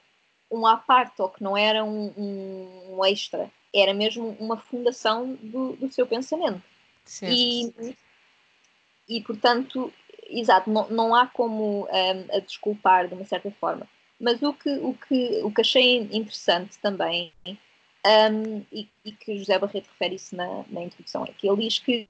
um 0.51 0.67
à 0.67 0.77
parte 0.77 1.21
ou 1.23 1.29
que 1.29 1.43
não 1.43 1.57
era 1.57 1.85
um, 1.85 2.13
um, 2.17 2.97
um 2.97 3.05
extra, 3.05 3.51
era 3.75 3.95
mesmo 3.95 4.37
uma 4.41 4.57
fundação 4.57 5.35
do, 5.43 5.77
do 5.77 5.93
seu 5.93 6.07
pensamento. 6.07 6.63
Certo. 7.05 7.33
E, 7.33 7.97
e, 9.09 9.21
portanto, 9.23 9.93
exato, 10.29 10.71
não, 10.71 10.89
não 10.89 11.15
há 11.15 11.27
como 11.27 11.85
um, 11.85 12.37
a 12.37 12.41
desculpar 12.41 13.09
de 13.09 13.15
uma 13.15 13.25
certa 13.25 13.51
forma. 13.53 13.87
Mas 14.19 14.43
o 14.43 14.53
que, 14.53 14.71
o 14.71 14.95
que, 14.95 15.41
o 15.43 15.51
que 15.51 15.61
achei 15.61 15.99
interessante 15.99 16.79
também, 16.79 17.33
um, 17.47 18.65
e, 18.71 18.89
e, 19.05 19.13
que 19.13 19.39
José 19.39 19.59
Barreto 19.59 19.89
refere 19.89 20.17
isso 20.17 20.37
na, 20.37 20.65
na 20.69 20.83
introdução, 20.83 21.25
é 21.25 21.33
que 21.33 21.49
ele 21.49 21.63
diz 21.63 21.79
que 21.79 22.09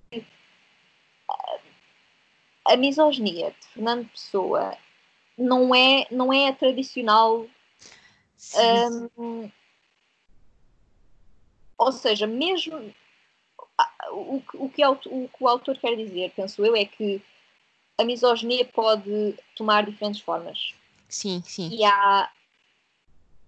a 2.67 2.77
misoginia 2.77 3.51
de 3.51 3.67
Fernando 3.69 4.09
Pessoa 4.09 4.77
não 5.37 5.75
é, 5.75 6.07
não 6.11 6.33
é 6.33 6.49
a 6.49 6.53
tradicional. 6.53 7.47
Um, 8.57 9.51
ou 11.77 11.93
seja, 11.93 12.27
mesmo 12.27 12.95
o, 14.11 14.43
o, 14.55 14.71
que 14.71 14.85
o, 14.85 14.93
o 14.93 15.29
que 15.29 15.45
o 15.45 15.49
autor 15.49 15.79
quer 15.79 15.97
dizer, 15.97 16.33
penso 16.35 16.65
eu, 16.65 16.77
é 16.77 16.85
que 16.85 17.23
a 17.99 18.05
misoginia 18.05 18.65
pode 18.65 19.35
tomar 19.55 19.85
diferentes 19.85 20.21
formas. 20.21 20.75
Sim, 21.09 21.43
sim. 21.45 21.69
E 21.71 21.85
há 21.85 22.31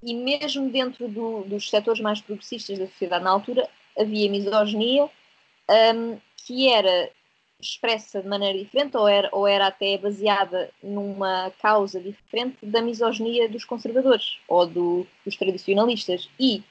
e 0.03 0.15
mesmo 0.15 0.69
dentro 0.71 1.09
do, 1.09 1.45
dos 1.45 1.71
setores 1.71 2.01
mais 2.01 2.21
progressistas 2.21 2.79
da 2.79 2.87
sociedade 2.89 3.25
na 3.25 3.31
altura 3.31 3.69
havia 3.97 4.29
misoginia 4.29 5.09
um, 5.95 6.19
que 6.37 6.69
era 6.69 7.11
expressa 7.63 8.21
de 8.21 8.29
maneira 8.29 8.59
diferente 8.59 8.97
ou 8.97 9.07
era, 9.07 9.29
ou 9.33 9.47
era 9.47 9.69
até 9.69 9.97
baseada 9.97 10.71
numa 10.83 11.53
causa 11.61 12.01
diferente 12.01 12.59
da 12.63 12.83
misoginia 12.83 13.49
dos 13.49 13.65
conservadores 13.65 14.39
ou 14.49 14.67
do, 14.67 15.07
dos 15.25 15.37
tradicionalistas. 15.37 16.29
E 16.39 16.63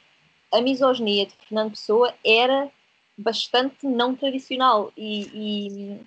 a 0.51 0.59
misoginia 0.61 1.25
de 1.25 1.33
Fernando 1.33 1.71
Pessoa 1.71 2.13
era 2.25 2.69
bastante 3.17 3.85
não 3.85 4.15
tradicional 4.15 4.91
e, 4.97 5.99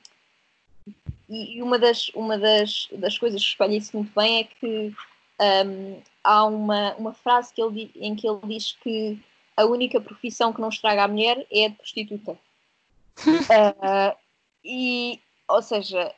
e, 0.86 1.56
e, 1.56 1.62
uma, 1.62 1.78
das, 1.78 2.10
uma 2.10 2.36
das, 2.38 2.88
das 2.92 3.16
coisas 3.16 3.42
que 3.42 3.48
espalha 3.48 3.76
isso 3.76 3.96
muito 3.96 4.12
bem 4.14 4.40
é 4.40 4.44
que 4.44 4.94
um, 5.66 6.02
há 6.22 6.44
uma, 6.44 6.94
uma 6.94 7.14
frase 7.14 7.54
que 7.54 7.62
ele, 7.62 7.90
em 7.96 8.14
que 8.14 8.28
ele 8.28 8.40
diz 8.44 8.72
que 8.72 9.18
a 9.56 9.64
única 9.64 10.00
profissão 10.00 10.52
que 10.52 10.60
não 10.60 10.68
estraga 10.68 11.04
a 11.04 11.08
mulher 11.08 11.46
é 11.50 11.66
a 11.66 11.68
de 11.68 11.76
prostituta. 11.76 12.32
uh, 13.26 14.23
e, 14.64 15.20
ou 15.48 15.62
seja, 15.62 16.14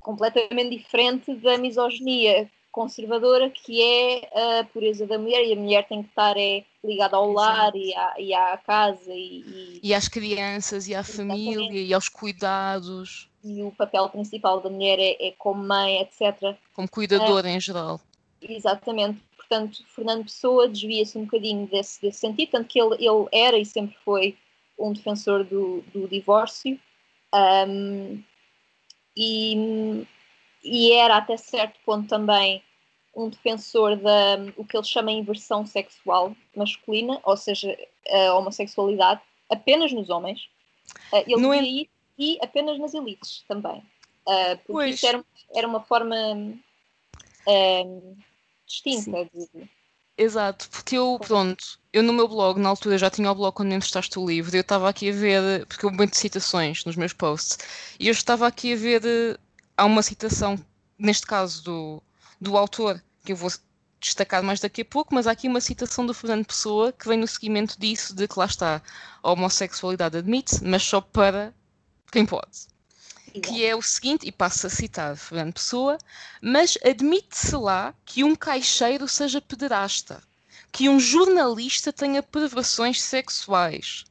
completamente 0.00 0.76
diferente 0.76 1.34
da 1.36 1.56
misoginia 1.58 2.50
conservadora 2.70 3.50
que 3.50 3.82
é 3.82 4.60
a 4.60 4.64
pureza 4.64 5.06
da 5.06 5.18
mulher 5.18 5.44
e 5.44 5.52
a 5.52 5.56
mulher 5.56 5.86
tem 5.86 6.02
que 6.02 6.08
estar 6.08 6.36
é, 6.38 6.64
ligada 6.82 7.16
ao 7.16 7.30
lar 7.30 7.76
e 7.76 7.94
à, 7.94 8.14
e 8.18 8.32
à 8.32 8.56
casa 8.56 9.12
e, 9.12 9.44
e, 9.46 9.80
e, 9.82 9.94
às 9.94 10.08
crianças 10.08 10.88
e 10.88 10.94
à 10.94 11.00
Exatamente. 11.00 11.54
família 11.54 11.82
e 11.82 11.92
aos 11.92 12.08
cuidados 12.08 13.30
e 13.44 13.62
o 13.62 13.72
papel 13.72 14.08
principal 14.08 14.60
da 14.60 14.70
mulher 14.70 14.98
é, 14.98 15.28
é 15.28 15.34
como 15.36 15.62
mãe, 15.62 16.00
etc. 16.00 16.56
Como 16.74 16.88
cuidadora 16.88 17.48
é, 17.48 17.56
em 17.56 17.60
geral. 17.60 18.00
Exatamente. 18.40 19.20
Portanto, 19.36 19.84
Fernando 19.88 20.24
Pessoa 20.24 20.68
desvia-se 20.68 21.18
um 21.18 21.24
bocadinho 21.24 21.66
desse, 21.66 22.00
desse 22.00 22.20
sentido, 22.20 22.52
tanto 22.52 22.68
que 22.68 22.80
ele, 22.80 22.94
ele 22.94 23.26
era 23.32 23.58
e 23.58 23.66
sempre 23.66 23.96
foi 24.04 24.36
um 24.78 24.92
defensor 24.92 25.44
do, 25.44 25.82
do 25.92 26.08
divórcio. 26.08 26.78
Um, 27.34 28.22
e, 29.16 30.06
e 30.62 30.92
era 30.92 31.16
até 31.16 31.36
certo 31.36 31.78
ponto 31.84 32.08
também 32.08 32.62
um 33.14 33.28
defensor 33.28 33.96
da 33.96 34.38
o 34.56 34.64
que 34.64 34.76
ele 34.76 34.84
chama 34.84 35.12
inversão 35.12 35.66
sexual 35.66 36.34
masculina, 36.56 37.20
ou 37.24 37.36
seja, 37.36 37.76
a 38.08 38.34
homossexualidade 38.34 39.20
apenas 39.50 39.92
nos 39.92 40.08
homens. 40.08 40.48
Uh, 41.12 41.24
ele 41.26 41.42
no 41.42 41.50
via 41.50 41.82
isso 41.82 41.90
e 42.18 42.38
apenas 42.42 42.78
nas 42.78 42.94
elites 42.94 43.44
também. 43.46 43.78
Uh, 44.26 44.56
porque 44.58 44.72
pois. 44.72 44.94
isso 44.94 45.06
era, 45.06 45.24
era 45.54 45.68
uma 45.68 45.80
forma 45.80 46.16
uh, 47.46 48.16
distinta 48.66 49.24
de, 49.26 49.68
Exato, 50.16 50.68
porque 50.70 50.96
eu, 50.96 51.18
pronto, 51.18 51.64
eu 51.92 52.02
no 52.02 52.12
meu 52.12 52.28
blog, 52.28 52.58
na 52.60 52.68
altura 52.68 52.98
já 52.98 53.10
tinha 53.10 53.30
o 53.30 53.34
blog 53.34 53.54
quando 53.54 53.70
me 53.70 53.74
emprestaste 53.76 54.18
o 54.18 54.26
livro, 54.26 54.54
eu 54.54 54.60
estava 54.60 54.88
aqui 54.88 55.10
a 55.10 55.12
ver, 55.12 55.66
porque 55.66 55.86
eu 55.86 55.90
muito 55.90 56.16
citações 56.16 56.84
nos 56.84 56.96
meus 56.96 57.12
posts, 57.12 57.58
e 57.98 58.08
eu 58.08 58.12
estava 58.12 58.46
aqui 58.46 58.74
a 58.74 58.76
ver, 58.76 59.40
há 59.76 59.84
uma 59.86 60.02
citação, 60.02 60.58
neste 60.98 61.26
caso 61.26 61.64
do, 61.64 62.02
do 62.40 62.56
autor, 62.56 63.02
que 63.24 63.32
eu 63.32 63.36
vou 63.36 63.50
destacar 64.00 64.42
mais 64.42 64.60
daqui 64.60 64.82
a 64.82 64.84
pouco, 64.84 65.14
mas 65.14 65.26
há 65.26 65.32
aqui 65.32 65.48
uma 65.48 65.60
citação 65.60 66.04
do 66.04 66.12
Fernando 66.14 66.44
Pessoa 66.46 66.92
que 66.92 67.08
vem 67.08 67.18
no 67.18 67.26
seguimento 67.26 67.78
disso, 67.80 68.14
de 68.14 68.28
que 68.28 68.38
lá 68.38 68.46
está, 68.46 68.82
a 69.22 69.32
homossexualidade 69.32 70.18
admite, 70.18 70.62
mas 70.62 70.82
só 70.82 71.00
para 71.00 71.54
quem 72.10 72.26
pode. 72.26 72.71
Que 73.40 73.64
é 73.64 73.74
o 73.74 73.80
seguinte, 73.80 74.26
e 74.26 74.32
passo 74.32 74.66
a 74.66 74.70
citar 74.70 75.16
Fernando 75.16 75.54
Pessoa, 75.54 75.96
mas 76.40 76.76
admite-se 76.84 77.56
lá 77.56 77.94
que 78.04 78.22
um 78.22 78.34
caixeiro 78.36 79.08
seja 79.08 79.40
pederasta, 79.40 80.22
que 80.70 80.88
um 80.88 81.00
jornalista 81.00 81.92
tenha 81.92 82.22
perversões 82.22 83.00
sexuais. 83.00 84.04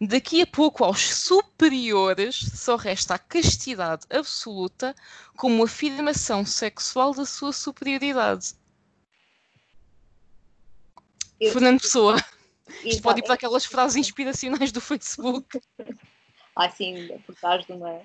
Daqui 0.00 0.42
a 0.42 0.46
pouco 0.46 0.84
aos 0.84 1.14
superiores 1.14 2.36
só 2.54 2.76
resta 2.76 3.14
a 3.14 3.18
castidade 3.18 4.04
absoluta 4.10 4.96
como 5.36 5.62
afirmação 5.62 6.44
sexual 6.44 7.14
da 7.14 7.24
sua 7.24 7.52
superioridade. 7.52 8.54
Eu, 11.38 11.52
Fernando 11.52 11.80
Pessoa. 11.80 12.16
Isto 12.84 13.02
pode 13.02 13.20
ir 13.20 13.24
para 13.24 13.34
aquelas 13.34 13.64
frases 13.64 13.96
inspiracionais 13.96 14.72
do 14.72 14.80
Facebook. 14.80 15.60
ah, 16.56 16.70
sim, 16.70 17.08
por 17.26 17.34
trás 17.34 17.64
de 17.66 17.72
uma, 17.72 18.00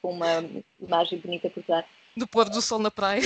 com 0.00 0.12
uma 0.12 0.44
imagem 0.80 1.18
bonita 1.18 1.50
por 1.50 1.62
trás. 1.62 1.84
Do 2.16 2.26
pôr 2.26 2.48
do 2.48 2.60
sol 2.60 2.78
na 2.78 2.90
praia. 2.90 3.22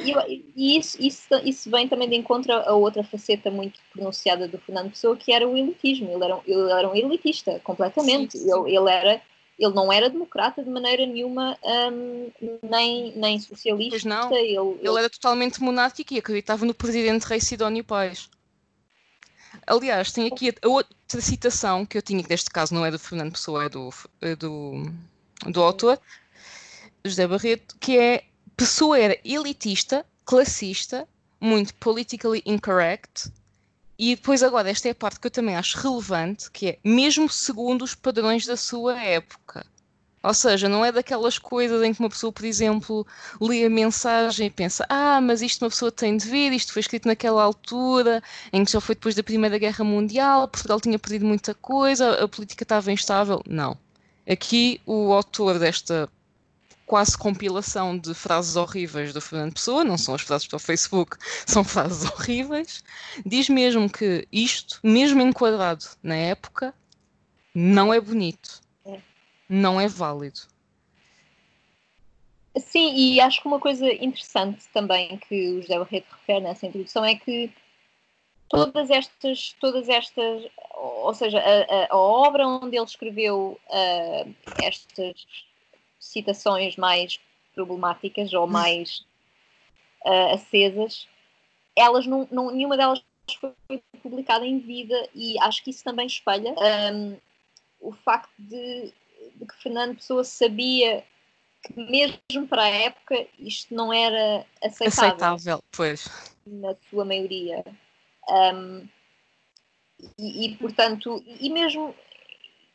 E, 0.00 0.42
e 0.56 0.78
isso, 0.78 0.96
isso, 1.00 1.28
isso 1.44 1.70
vem 1.70 1.88
também 1.88 2.08
de 2.08 2.16
encontro 2.16 2.52
a 2.52 2.74
outra 2.74 3.04
faceta 3.04 3.50
muito 3.50 3.78
pronunciada 3.92 4.48
do 4.48 4.58
Fernando 4.58 4.90
Pessoa, 4.90 5.16
que 5.16 5.32
era 5.32 5.46
o 5.46 5.56
elitismo. 5.56 6.10
Ele 6.10 6.24
era, 6.24 6.40
ele 6.46 6.72
era 6.72 6.88
um 6.88 6.94
elitista, 6.94 7.60
completamente. 7.60 8.36
Sim, 8.36 8.44
sim. 8.44 8.52
Ele, 8.52 8.76
ele, 8.76 8.90
era, 8.90 9.22
ele 9.58 9.74
não 9.74 9.92
era 9.92 10.10
democrata 10.10 10.62
de 10.62 10.68
maneira 10.68 11.06
nenhuma, 11.06 11.56
um, 11.62 12.30
nem, 12.62 13.12
nem 13.16 13.38
socialista. 13.38 13.90
Pois 13.90 14.04
não. 14.04 14.32
Ele, 14.34 14.56
ele... 14.56 14.78
ele 14.82 14.98
era 14.98 15.10
totalmente 15.10 15.62
monárquico 15.62 16.14
e 16.14 16.18
acreditava 16.18 16.64
no 16.66 16.74
presidente 16.74 17.24
Rei 17.24 17.40
Sidónio 17.40 17.84
Pais. 17.84 18.28
Aliás, 19.66 20.12
tem 20.12 20.26
aqui 20.26 20.54
a 20.62 20.68
outra 20.68 21.20
citação 21.20 21.86
que 21.86 21.96
eu 21.98 22.02
tinha, 22.02 22.22
que 22.22 22.30
neste 22.30 22.50
caso 22.50 22.74
não 22.74 22.84
é 22.84 22.90
do 22.90 22.98
Fernando 22.98 23.32
Pessoa, 23.32 23.64
é 23.64 23.68
do, 23.68 23.90
é 24.20 24.36
do, 24.36 24.92
do 25.46 25.62
autor, 25.62 26.00
José 27.04 27.26
Barreto, 27.26 27.76
que 27.78 27.98
é 27.98 28.24
Pessoa 28.56 28.98
era 28.98 29.18
elitista, 29.24 30.04
classista, 30.24 31.06
muito 31.40 31.74
politically 31.74 32.42
incorrect, 32.46 33.30
e 33.98 34.14
depois 34.14 34.42
agora, 34.42 34.70
esta 34.70 34.88
é 34.88 34.90
a 34.90 34.94
parte 34.94 35.18
que 35.18 35.26
eu 35.26 35.30
também 35.30 35.56
acho 35.56 35.78
relevante, 35.78 36.50
que 36.50 36.68
é 36.68 36.78
mesmo 36.84 37.28
segundo 37.30 37.82
os 37.82 37.94
padrões 37.94 38.44
da 38.44 38.56
sua 38.56 39.00
época. 39.00 39.64
Ou 40.26 40.34
seja, 40.34 40.68
não 40.68 40.84
é 40.84 40.90
daquelas 40.90 41.38
coisas 41.38 41.80
em 41.84 41.94
que 41.94 42.00
uma 42.00 42.10
pessoa, 42.10 42.32
por 42.32 42.44
exemplo, 42.44 43.06
lê 43.40 43.64
a 43.64 43.70
mensagem 43.70 44.48
e 44.48 44.50
pensa: 44.50 44.84
ah, 44.88 45.20
mas 45.20 45.40
isto 45.40 45.62
uma 45.62 45.70
pessoa 45.70 45.92
tem 45.92 46.16
de 46.16 46.28
ver, 46.28 46.50
isto 46.50 46.72
foi 46.72 46.80
escrito 46.80 47.06
naquela 47.06 47.44
altura, 47.44 48.20
em 48.52 48.64
que 48.64 48.72
já 48.72 48.80
foi 48.80 48.96
depois 48.96 49.14
da 49.14 49.22
Primeira 49.22 49.56
Guerra 49.56 49.84
Mundial, 49.84 50.48
Portugal 50.48 50.80
tinha 50.80 50.98
perdido 50.98 51.24
muita 51.24 51.54
coisa, 51.54 52.24
a 52.24 52.26
política 52.26 52.64
estava 52.64 52.90
instável. 52.90 53.40
Não. 53.48 53.78
Aqui, 54.28 54.80
o 54.84 55.12
autor 55.12 55.60
desta 55.60 56.08
quase 56.86 57.16
compilação 57.16 57.96
de 57.96 58.12
frases 58.12 58.56
horríveis 58.56 59.12
do 59.12 59.20
Fernando 59.20 59.52
Pessoa, 59.52 59.84
não 59.84 59.96
são 59.96 60.16
as 60.16 60.22
frases 60.22 60.48
para 60.48 60.56
o 60.56 60.60
Facebook, 60.60 61.16
são 61.46 61.62
frases 61.62 62.10
horríveis, 62.10 62.82
diz 63.24 63.48
mesmo 63.48 63.88
que 63.88 64.26
isto, 64.32 64.80
mesmo 64.82 65.22
enquadrado 65.22 65.84
na 66.02 66.16
época, 66.16 66.74
não 67.54 67.94
é 67.94 68.00
bonito 68.00 68.65
não 69.48 69.80
é 69.80 69.88
válido. 69.88 70.40
Sim, 72.58 72.94
e 72.94 73.20
acho 73.20 73.42
que 73.42 73.46
uma 73.46 73.60
coisa 73.60 73.86
interessante 73.92 74.66
também 74.72 75.18
que 75.18 75.50
o 75.50 75.62
José 75.62 75.78
Barreto 75.78 76.10
refere 76.10 76.40
nessa 76.40 76.66
introdução 76.66 77.04
é 77.04 77.14
que 77.14 77.52
todas 78.48 78.90
estas, 78.90 79.54
todas 79.60 79.88
estas, 79.88 80.46
ou 80.74 81.12
seja, 81.14 81.38
a, 81.38 81.92
a 81.92 81.96
obra 81.96 82.46
onde 82.46 82.76
ele 82.76 82.84
escreveu 82.84 83.60
uh, 83.68 84.34
estas 84.62 85.26
citações 86.00 86.76
mais 86.76 87.20
problemáticas 87.54 88.32
ou 88.32 88.46
mais 88.46 89.04
uh, 90.06 90.34
acesas, 90.34 91.06
elas 91.74 92.06
não, 92.06 92.26
não, 92.30 92.50
nenhuma 92.50 92.76
delas 92.76 93.02
foi 93.40 93.82
publicada 94.02 94.46
em 94.46 94.58
vida 94.60 95.08
e 95.14 95.38
acho 95.40 95.62
que 95.62 95.70
isso 95.70 95.82
também 95.82 96.06
espelha 96.06 96.54
um, 96.92 97.16
o 97.80 97.92
facto 97.92 98.32
de 98.38 98.92
de 99.36 99.46
que 99.46 99.62
Fernando 99.62 99.96
Pessoa 99.96 100.24
sabia 100.24 101.04
que 101.62 101.74
mesmo 101.76 102.46
para 102.48 102.62
a 102.62 102.68
época 102.68 103.26
isto 103.38 103.74
não 103.74 103.92
era 103.92 104.46
aceitável. 104.62 104.88
Aceitável, 104.88 105.64
pois. 105.72 106.08
Na 106.46 106.74
sua 106.88 107.04
maioria. 107.04 107.64
Um, 108.28 108.86
e, 110.18 110.46
e, 110.46 110.56
portanto, 110.56 111.22
e 111.26 111.48
mesmo 111.50 111.94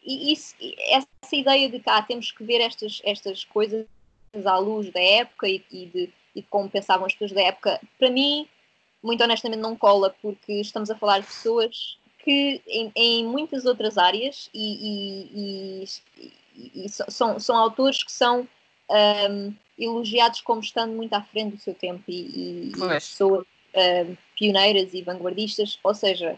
e 0.04 0.34
isso, 0.34 0.56
essa 0.90 1.36
ideia 1.36 1.70
de 1.70 1.80
que 1.80 1.90
ah, 1.90 2.02
temos 2.02 2.32
que 2.32 2.44
ver 2.44 2.60
estas, 2.60 3.02
estas 3.04 3.44
coisas 3.44 3.86
à 4.46 4.58
luz 4.58 4.92
da 4.92 5.00
época 5.00 5.48
e, 5.48 5.64
e, 5.72 5.86
de, 5.86 6.14
e 6.36 6.42
de 6.42 6.48
como 6.48 6.70
pensavam 6.70 7.06
as 7.06 7.14
pessoas 7.14 7.34
da 7.34 7.42
época, 7.42 7.80
para 8.00 8.10
mim, 8.10 8.48
muito 9.04 9.24
honestamente, 9.24 9.60
não 9.60 9.76
cola, 9.76 10.16
porque 10.22 10.54
estamos 10.54 10.90
a 10.90 10.96
falar 10.96 11.20
de 11.20 11.28
pessoas 11.28 11.98
que 12.24 12.62
em, 12.68 12.92
em 12.96 13.26
muitas 13.26 13.66
outras 13.66 13.98
áreas 13.98 14.50
e, 14.54 15.30
e, 15.34 15.86
e, 16.56 16.88
são, 16.90 17.40
são 17.40 17.56
autores 17.56 18.04
que 18.04 18.12
são 18.12 18.48
um, 19.30 19.54
elogiados 19.78 20.42
como 20.42 20.62
estando 20.62 20.94
muito 20.94 21.14
à 21.14 21.22
frente 21.22 21.56
do 21.56 21.62
seu 21.62 21.74
tempo 21.74 22.04
e, 22.08 22.70
e 22.70 22.72
pessoas 22.78 23.46
um, 23.76 24.16
pioneiras 24.38 24.94
e 24.94 25.02
vanguardistas, 25.02 25.80
ou 25.84 25.94
seja, 25.94 26.38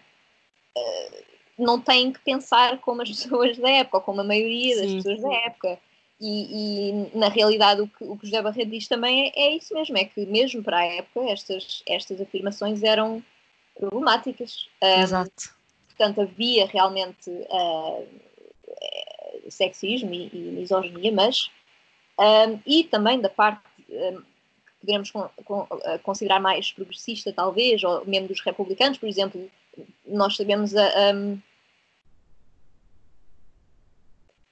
uh, 0.77 1.23
não 1.57 1.79
têm 1.79 2.11
que 2.11 2.19
pensar 2.19 2.79
como 2.79 3.01
as 3.01 3.09
pessoas 3.11 3.57
da 3.57 3.69
época, 3.69 3.97
ou 3.97 4.03
como 4.03 4.21
a 4.21 4.23
maioria 4.23 4.77
das 4.77 4.89
sim, 4.89 4.97
pessoas 4.97 5.21
sim. 5.21 5.27
da 5.27 5.33
época. 5.33 5.79
E, 6.21 7.09
e, 7.11 7.17
na 7.17 7.27
realidade 7.27 7.81
o 7.81 7.87
que, 7.87 8.03
o 8.05 8.15
que 8.15 8.27
José 8.27 8.41
Barreto 8.41 8.69
diz 8.69 8.87
também 8.87 9.27
é, 9.35 9.47
é, 9.47 9.55
isso 9.57 9.73
mesmo, 9.73 9.97
é 9.97 10.05
que 10.05 10.25
mesmo 10.25 10.63
para 10.63 10.77
a 10.77 10.85
época 10.85 11.29
estas, 11.29 11.83
estas 11.85 12.21
afirmações 12.21 12.81
eram 12.81 13.21
problemáticas. 13.77 14.67
Um, 14.81 15.01
Exato. 15.01 15.55
Portanto, 15.87 16.21
havia 16.21 16.65
realmente 16.65 17.29
uh, 17.29 18.07
sexismo 19.49 20.13
e, 20.13 20.29
e 20.33 20.37
misoginia, 20.37 21.11
mas 21.11 21.51
um, 22.19 22.59
e 22.65 22.83
também 22.83 23.19
da 23.19 23.29
parte 23.29 23.61
um, 23.89 24.21
que 24.21 24.73
poderemos 24.81 25.11
con, 25.11 25.29
con, 25.45 25.67
considerar 26.03 26.39
mais 26.39 26.71
progressista, 26.71 27.31
talvez, 27.33 27.83
ou 27.83 28.05
mesmo 28.05 28.27
dos 28.27 28.41
republicanos, 28.41 28.97
por 28.97 29.07
exemplo, 29.07 29.49
nós 30.05 30.35
sabemos 30.35 30.75
a, 30.75 31.13
um, 31.13 31.39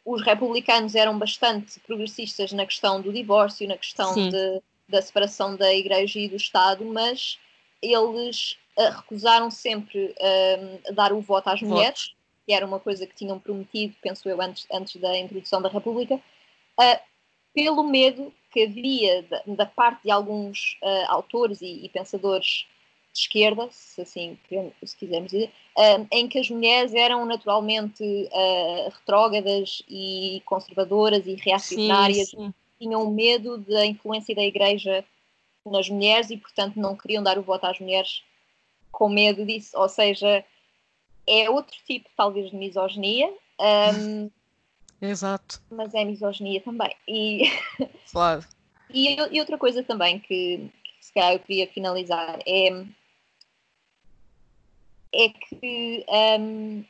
os 0.03 0.21
republicanos 0.23 0.95
eram 0.95 1.17
bastante 1.17 1.79
progressistas 1.81 2.51
na 2.51 2.65
questão 2.65 3.01
do 3.01 3.13
divórcio, 3.13 3.67
na 3.67 3.77
questão 3.77 4.13
de, 4.15 4.61
da 4.89 5.01
separação 5.01 5.55
da 5.55 5.73
Igreja 5.73 6.19
e 6.19 6.27
do 6.27 6.35
Estado, 6.35 6.83
mas 6.85 7.39
eles 7.81 8.57
uh, 8.77 8.97
recusaram 8.97 9.51
sempre 9.51 10.13
uh, 10.17 10.93
dar 10.93 11.13
o 11.13 11.21
voto 11.21 11.49
às 11.49 11.61
mulheres, 11.61 12.13
que 12.51 12.55
era 12.55 12.65
uma 12.65 12.81
coisa 12.81 13.07
que 13.07 13.15
tinham 13.15 13.39
prometido, 13.39 13.95
penso 14.01 14.27
eu, 14.27 14.41
antes, 14.41 14.67
antes 14.69 14.99
da 14.99 15.17
introdução 15.17 15.61
da 15.61 15.69
República, 15.69 16.15
uh, 16.15 16.99
pelo 17.53 17.81
medo 17.81 18.33
que 18.51 18.63
havia 18.63 19.23
da, 19.23 19.41
da 19.47 19.65
parte 19.65 20.03
de 20.03 20.11
alguns 20.11 20.77
autores 21.07 21.61
e, 21.61 21.85
e 21.85 21.87
pensadores 21.87 22.67
de 23.13 23.19
esquerda, 23.19 23.69
se 23.71 24.01
assim 24.01 24.37
se 24.83 24.97
quisermos 24.97 25.31
dizer, 25.31 25.49
uh, 25.77 26.05
em 26.11 26.27
que 26.27 26.39
as 26.39 26.49
mulheres 26.49 26.93
eram 26.93 27.25
naturalmente 27.25 28.03
uh, 28.03 28.89
retrógradas 28.89 29.81
e 29.87 30.41
conservadoras 30.45 31.25
e 31.25 31.35
reacionárias, 31.35 32.31
sim, 32.31 32.37
sim. 32.37 32.53
tinham 32.77 33.09
medo 33.09 33.59
da 33.59 33.85
influência 33.85 34.35
da 34.35 34.43
Igreja 34.43 35.05
nas 35.65 35.87
mulheres 35.89 36.29
e, 36.29 36.37
portanto, 36.37 36.75
não 36.75 36.97
queriam 36.97 37.23
dar 37.23 37.37
o 37.37 37.43
voto 37.43 37.65
às 37.65 37.79
mulheres 37.79 38.23
com 38.91 39.07
medo 39.07 39.45
disso. 39.45 39.77
Ou 39.77 39.87
seja, 39.87 40.43
é 41.27 41.49
outro 41.49 41.75
tipo, 41.85 42.09
talvez, 42.15 42.49
de 42.49 42.55
misoginia. 42.55 43.31
Um, 43.59 44.29
Exato. 45.01 45.61
Mas 45.71 45.93
é 45.93 46.05
misoginia 46.05 46.61
também. 46.61 46.95
E, 47.07 47.43
claro. 48.11 48.45
e, 48.89 49.15
e 49.31 49.39
outra 49.39 49.57
coisa 49.57 49.81
também 49.83 50.19
que, 50.19 50.69
que 50.83 51.05
se 51.05 51.13
calhar 51.13 51.33
eu 51.33 51.39
queria 51.39 51.67
finalizar 51.67 52.39
é 52.45 52.85
é 55.13 55.29
que 55.29 56.05
um, 56.39 56.83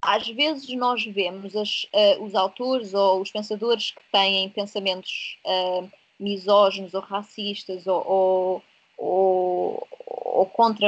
às 0.00 0.28
vezes 0.28 0.68
nós 0.76 1.04
vemos 1.04 1.56
as, 1.56 1.84
uh, 1.84 2.22
os 2.22 2.34
autores 2.34 2.94
ou 2.94 3.20
os 3.20 3.30
pensadores 3.30 3.92
que 3.92 4.02
têm 4.12 4.50
pensamentos 4.50 5.38
uh, 5.44 5.90
misóginos 6.20 6.94
ou 6.94 7.00
racistas 7.00 7.86
ou, 7.86 8.06
ou, 8.06 8.62
ou, 8.96 9.88
ou 10.06 10.46
contra 10.46 10.86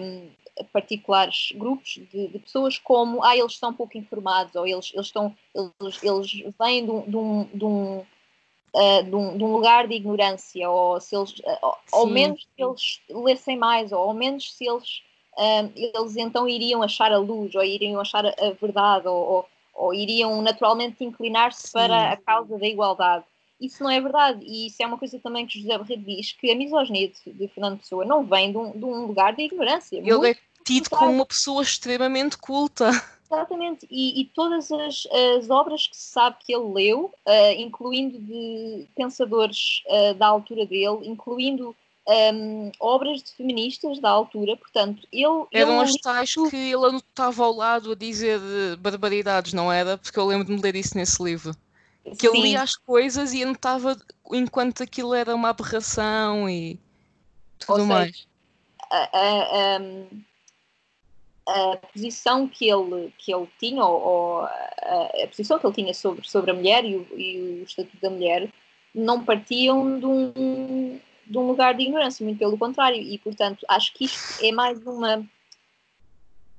um, 0.00 0.28
particulares 0.72 1.52
grupos 1.54 2.00
de, 2.12 2.28
de, 2.28 2.38
pessoas 2.38 2.78
como 2.78 3.22
ah, 3.24 3.36
eles 3.36 3.52
estão 3.52 3.72
pouco 3.72 3.96
informados 3.96 4.54
ou 4.54 4.66
eles, 4.66 4.92
eles, 4.94 5.06
estão, 5.06 5.34
eles, 5.54 6.02
eles 6.02 6.54
vêm 6.60 6.84
de 6.84 6.90
um, 6.90 7.02
de 7.02 7.16
um, 7.16 7.44
de 7.54 7.64
um 7.64 8.04
Uh, 8.70 9.02
de, 9.02 9.16
um, 9.16 9.38
de, 9.38 9.42
um, 9.42 9.50
lugar 9.50 9.88
de 9.88 9.94
ignorância, 9.94 10.68
ou 10.68 11.00
se 11.00 11.16
eles, 11.16 11.38
uh, 11.38 11.74
ao 11.90 12.06
menos 12.06 12.42
se 12.42 12.62
eles 12.62 13.00
lessem 13.08 13.56
mais, 13.56 13.92
ou 13.92 13.98
ao 13.98 14.12
menos 14.12 14.52
se 14.52 14.68
eles 14.68 15.02
eles 15.74 16.16
então 16.16 16.48
iriam 16.48 16.82
achar 16.82 17.12
a 17.12 17.18
luz, 17.18 17.54
ou 17.54 17.62
iriam 17.62 18.00
achar 18.00 18.26
a, 18.26 18.50
verdade, 18.60 19.06
ou, 19.06 19.16
ou, 19.16 19.48
ou 19.74 19.94
iriam 19.94 20.42
naturalmente 20.42 21.04
inclinar-se 21.04 21.70
para 21.72 22.12
a 22.12 22.16
causa 22.16 22.58
da 22.58 22.66
igualdade. 22.66 23.24
Isso 23.60 23.82
não 23.82 23.90
é 23.90 24.00
verdade, 24.00 24.44
e 24.44 24.66
isso 24.66 24.82
é 24.82 24.86
uma 24.86 24.98
coisa 24.98 25.18
também 25.18 25.46
que 25.46 25.60
José 25.60 25.76
Barreto 25.76 26.02
diz, 26.02 26.32
que 26.32 26.50
a 26.50 26.54
misoginia 26.54 27.08
de, 27.08 27.32
de 27.32 27.48
Fernando 27.48 27.78
Pessoa 27.78 28.04
não 28.04 28.24
vem 28.24 28.52
de 28.52 28.58
um, 28.58 28.70
de 28.70 28.84
um 28.84 29.06
lugar 29.06 29.34
de 29.34 29.42
ignorância. 29.42 29.96
Ele 29.96 30.10
é 30.10 30.36
tido 30.68 30.90
como 30.90 31.10
uma 31.10 31.26
pessoa 31.26 31.62
extremamente 31.62 32.36
culta. 32.36 32.90
Exatamente, 33.24 33.86
e, 33.90 34.22
e 34.22 34.24
todas 34.26 34.70
as, 34.70 35.06
as, 35.36 35.50
obras 35.50 35.86
que 35.86 35.96
se 35.96 36.12
sabe 36.12 36.36
que 36.44 36.54
ele 36.54 36.72
leu, 36.72 37.12
uh, 37.26 37.52
incluindo 37.58 38.18
de 38.18 38.86
pensadores 38.96 39.82
uh, 39.86 40.14
da 40.14 40.26
altura 40.26 40.64
dele, 40.64 41.06
incluindo 41.06 41.76
um, 42.08 42.72
obras 42.80 43.22
de 43.22 43.32
feministas 43.32 44.00
da 44.00 44.08
altura, 44.08 44.56
portanto, 44.56 45.06
ele. 45.12 45.46
Eram 45.52 45.82
ele 45.82 45.90
as 45.90 45.96
tais 45.96 46.34
que 46.34 46.56
ele 46.56 46.86
anotava 46.86 47.44
ao 47.44 47.52
lado 47.52 47.92
a 47.92 47.94
dizer 47.94 48.40
barbaridades, 48.78 49.52
não 49.52 49.70
era? 49.70 49.98
Porque 49.98 50.18
eu 50.18 50.26
lembro 50.26 50.46
de 50.46 50.62
ler 50.62 50.74
isso 50.74 50.96
nesse 50.96 51.22
livro. 51.22 51.54
Que 52.18 52.30
Sim. 52.30 52.38
ele 52.38 52.42
lia 52.48 52.62
as 52.62 52.76
coisas 52.76 53.34
e 53.34 53.42
anotava 53.42 53.94
enquanto 54.32 54.82
aquilo 54.82 55.12
era 55.12 55.34
uma 55.34 55.50
aberração 55.50 56.48
e 56.48 56.80
tudo 57.58 57.80
Ou 57.80 57.86
mais. 57.86 58.16
Seja, 58.16 58.28
a, 58.90 58.96
a, 58.96 59.76
a, 59.76 59.80
posição 61.92 62.46
que 62.46 62.68
ele, 62.68 63.12
que 63.18 63.32
ele 63.32 63.48
tinha, 63.58 63.84
ou, 63.84 64.00
ou 64.00 64.40
a, 64.40 65.10
a, 65.22 65.26
posição 65.28 65.58
que 65.58 65.66
ele 65.66 65.74
tinha 65.74 65.94
sobre, 65.94 66.28
sobre 66.28 66.50
a 66.50 66.54
mulher 66.54 66.84
e 66.84 66.96
o, 66.96 67.06
e 67.18 67.60
o 67.60 67.62
estatuto 67.62 67.96
da 68.00 68.10
mulher, 68.10 68.50
não 68.94 69.24
partiam 69.24 69.98
de 69.98 70.06
um 70.06 71.00
de 71.28 71.36
um 71.36 71.46
lugar 71.46 71.74
de 71.74 71.82
ignorância, 71.82 72.24
muito 72.24 72.38
pelo 72.38 72.56
contrário, 72.56 73.00
e 73.00 73.18
portanto 73.18 73.64
acho 73.68 73.92
que 73.92 74.06
isto 74.06 74.42
é 74.42 74.50
mais 74.50 74.84
uma 74.86 75.22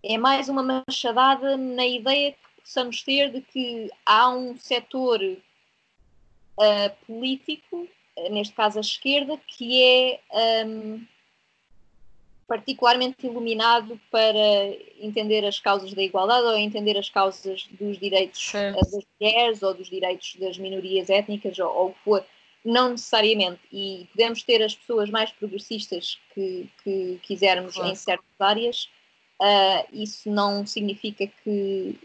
é 0.03 0.17
mais 0.17 0.47
uma 0.47 0.63
machadada 0.63 1.57
na 1.57 1.85
ideia 1.85 2.31
que 2.31 2.61
possamos 2.61 3.01
ter 3.03 3.31
de 3.31 3.41
que 3.41 3.89
há 4.05 4.29
um 4.29 4.55
setor 4.57 5.21
uh, 5.21 7.05
político, 7.05 7.87
neste 8.29 8.53
caso 8.53 8.77
a 8.77 8.81
esquerda, 8.81 9.37
que 9.45 9.83
é 9.83 10.65
um, 10.65 11.05
particularmente 12.49 13.27
iluminado 13.27 14.01
para 14.09 14.39
entender 14.99 15.45
as 15.45 15.59
causas 15.59 15.93
da 15.93 16.01
igualdade 16.01 16.47
ou 16.47 16.57
entender 16.57 16.97
as 16.97 17.07
causas 17.07 17.67
dos 17.79 17.99
direitos 17.99 18.51
uh, 18.55 18.73
das 18.73 19.05
mulheres 19.21 19.61
ou 19.61 19.71
dos 19.75 19.87
direitos 19.87 20.35
das 20.39 20.57
minorias 20.57 21.11
étnicas 21.11 21.59
ou, 21.59 21.71
ou 21.71 21.87
o 21.89 21.93
que 21.93 21.99
for 22.03 22.25
não 22.65 22.89
necessariamente. 22.89 23.61
E 23.71 24.07
podemos 24.11 24.41
ter 24.41 24.63
as 24.63 24.75
pessoas 24.75 25.11
mais 25.11 25.31
progressistas 25.31 26.19
que, 26.33 26.67
que 26.83 27.19
quisermos 27.21 27.75
claro. 27.75 27.91
em 27.91 27.95
certas 27.95 28.41
áreas, 28.41 28.89
uh, 29.39 29.87
isso 29.93 30.29
não 30.29 30.65
significa 30.65 31.27
que, 31.27 31.95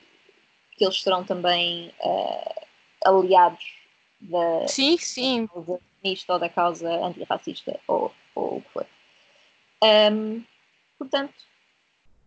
que 0.73 0.85
eles 0.85 1.03
serão 1.03 1.25
também 1.25 1.91
uh, 2.05 2.67
aliados 3.07 3.65
da, 4.21 4.69
sim, 4.69 4.99
sim. 4.99 5.47
causa 5.47 5.81
feminista 6.03 6.33
ou 6.35 6.39
da 6.39 6.49
causa 6.51 6.91
antirracista 7.03 7.81
ou, 7.89 8.13
ou 8.35 8.59
o 8.59 8.61
que 8.61 8.71
for. 8.71 8.87
Um, 9.85 10.45
portanto, 10.99 11.35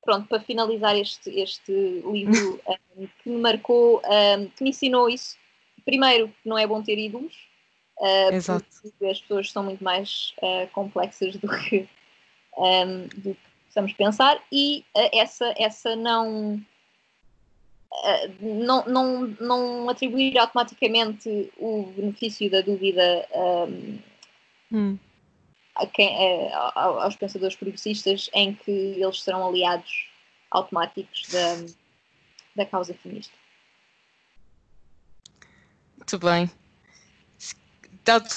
pronto, 0.04 0.28
para 0.28 0.40
finalizar 0.42 0.96
este, 0.96 1.30
este 1.30 1.72
livro 1.72 2.62
um, 2.96 3.08
que 3.08 3.30
me 3.30 3.40
marcou, 3.40 4.02
um, 4.06 4.48
que 4.50 4.64
me 4.64 4.70
ensinou 4.70 5.10
isso, 5.10 5.38
primeiro, 5.84 6.28
que 6.28 6.50
não 6.50 6.58
é 6.58 6.68
bom 6.68 6.82
ter 6.84 6.98
ídolos, 6.98 7.48
Uh, 8.00 8.32
Exato. 8.32 8.66
as 9.10 9.20
pessoas 9.22 9.52
são 9.52 9.64
muito 9.64 9.84
mais 9.84 10.34
uh, 10.38 10.68
complexas 10.72 11.36
do 11.38 11.48
que, 11.48 11.90
um, 12.56 13.08
do 13.08 13.34
que 13.34 13.50
possamos 13.66 13.94
pensar 13.94 14.40
e 14.52 14.86
uh, 14.96 15.10
essa, 15.12 15.52
essa 15.58 15.96
não, 15.96 16.62
não, 18.40 18.86
não, 18.86 19.28
não 19.40 19.90
atribuir 19.90 20.38
automaticamente 20.38 21.52
o 21.58 21.92
benefício 21.96 22.52
da 22.52 22.62
dúvida 22.62 23.28
um, 23.34 24.00
hum. 24.72 25.00
A 25.78 25.88
quem, 25.88 26.52
aos 26.76 27.16
pensadores 27.16 27.56
progressistas 27.56 28.30
em 28.34 28.54
que 28.54 28.72
eles 28.72 29.22
serão 29.22 29.48
aliados 29.48 30.08
automáticos 30.52 31.24
da, 31.30 32.64
da 32.64 32.66
causa 32.66 32.94
feminista. 32.94 33.34
Muito 35.98 36.20
bem 36.20 36.50
dado 38.08 38.30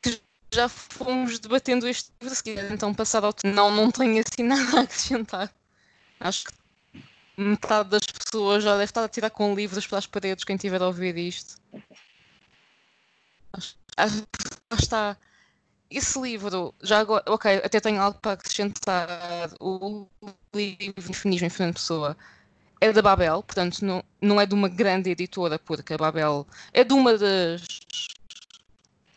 que 0.00 0.18
já 0.54 0.66
fomos 0.66 1.38
debatendo 1.38 1.86
este 1.86 2.10
livro, 2.20 2.34
se 2.34 2.42
quiser 2.42 2.72
então 2.72 2.94
passar 2.94 3.22
ao 3.22 3.34
não, 3.44 3.70
não 3.70 3.90
tenho 3.90 4.22
assim 4.26 4.42
nada 4.48 4.78
a 4.78 4.82
acrescentar. 4.82 5.52
Acho 6.18 6.46
que 6.46 7.02
metade 7.36 7.90
das 7.90 8.06
pessoas 8.06 8.64
já 8.64 8.72
deve 8.72 8.84
estar 8.84 9.04
a 9.04 9.08
tirar 9.08 9.30
com 9.30 9.54
livros 9.54 9.86
para 9.86 9.98
as 9.98 10.06
paredes, 10.06 10.44
quem 10.44 10.56
tiver 10.56 10.80
a 10.80 10.86
ouvir 10.86 11.16
isto. 11.18 11.60
Acho, 13.52 13.76
acho, 13.96 14.26
está. 14.72 15.16
Esse 15.90 16.20
livro, 16.20 16.74
já 16.82 17.00
agora, 17.00 17.22
ok, 17.28 17.56
até 17.64 17.78
tenho 17.80 18.00
algo 18.00 18.18
para 18.18 18.32
acrescentar. 18.32 19.50
O 19.60 20.06
livro 20.54 21.12
Feminismo 21.12 21.46
em 21.46 21.50
Fernando 21.50 21.74
Pessoa 21.74 22.16
é 22.80 22.92
da 22.92 23.02
Babel, 23.02 23.42
portanto 23.42 23.82
não, 23.82 24.04
não 24.20 24.40
é 24.40 24.46
de 24.46 24.54
uma 24.54 24.68
grande 24.68 25.10
editora, 25.10 25.58
porque 25.58 25.94
a 25.94 25.96
Babel 25.96 26.46
é 26.72 26.84
de 26.84 26.92
uma 26.92 27.16
das 27.16 27.62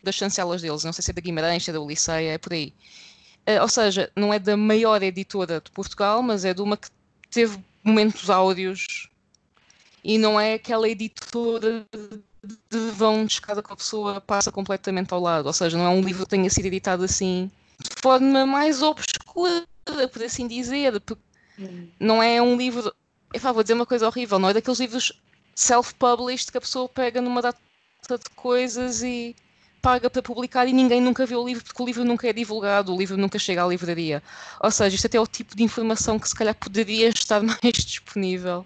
das 0.02 0.14
chancelas 0.14 0.62
deles, 0.62 0.84
não 0.84 0.92
sei 0.92 1.02
se 1.02 1.10
é 1.10 1.14
da 1.14 1.20
Guimarães, 1.20 1.64
se 1.64 1.70
é 1.70 1.72
da 1.72 1.80
Ulisseia, 1.80 2.32
é 2.32 2.38
por 2.38 2.52
aí. 2.52 2.72
Uh, 3.46 3.60
ou 3.62 3.68
seja, 3.68 4.10
não 4.14 4.32
é 4.32 4.38
da 4.38 4.56
maior 4.56 5.02
editora 5.02 5.60
de 5.60 5.70
Portugal, 5.70 6.22
mas 6.22 6.44
é 6.44 6.54
de 6.54 6.62
uma 6.62 6.76
que 6.76 6.88
teve 7.30 7.58
momentos 7.82 8.30
áudios 8.30 9.08
e 10.04 10.18
não 10.18 10.38
é 10.38 10.54
aquela 10.54 10.88
editora 10.88 11.84
de 12.42 12.90
vão 12.90 13.24
de 13.24 13.32
escada 13.32 13.62
que 13.62 13.72
a 13.72 13.76
pessoa 13.76 14.20
passa 14.20 14.52
completamente 14.52 15.12
ao 15.12 15.20
lado. 15.20 15.46
Ou 15.46 15.52
seja, 15.52 15.76
não 15.76 15.86
é 15.86 15.88
um 15.88 16.00
livro 16.00 16.24
que 16.24 16.30
tenha 16.30 16.48
sido 16.50 16.66
editado 16.66 17.04
assim 17.04 17.50
de 17.78 18.00
forma 18.00 18.44
mais 18.46 18.82
obscura, 18.82 19.66
por 19.84 20.22
assim 20.22 20.46
dizer. 20.46 21.02
Hum. 21.58 21.88
Não 21.98 22.22
é 22.22 22.40
um 22.40 22.56
livro. 22.56 22.92
Eu 23.32 23.40
vou 23.40 23.62
dizer 23.62 23.74
uma 23.74 23.86
coisa 23.86 24.06
horrível, 24.06 24.38
não 24.38 24.48
é 24.48 24.54
daqueles 24.54 24.80
livros 24.80 25.12
self-published 25.54 26.50
que 26.50 26.58
a 26.58 26.60
pessoa 26.60 26.88
pega 26.88 27.20
numa 27.20 27.42
data 27.42 27.58
de 28.08 28.30
coisas 28.34 29.02
e 29.02 29.36
paga 29.82 30.08
para 30.08 30.22
publicar 30.22 30.66
e 30.66 30.72
ninguém 30.72 31.00
nunca 31.00 31.26
vê 31.26 31.36
o 31.36 31.46
livro 31.46 31.64
porque 31.64 31.82
o 31.82 31.86
livro 31.86 32.04
nunca 32.04 32.28
é 32.28 32.32
divulgado, 32.32 32.94
o 32.94 32.98
livro 32.98 33.16
nunca 33.16 33.38
chega 33.38 33.64
à 33.64 33.66
livraria. 33.66 34.22
Ou 34.60 34.70
seja, 34.70 34.94
isto 34.94 35.06
até 35.06 35.18
é 35.18 35.20
o 35.20 35.26
tipo 35.26 35.56
de 35.56 35.62
informação 35.62 36.18
que 36.18 36.28
se 36.28 36.34
calhar 36.34 36.54
poderia 36.54 37.08
estar 37.10 37.42
mais 37.42 37.60
disponível 37.60 38.64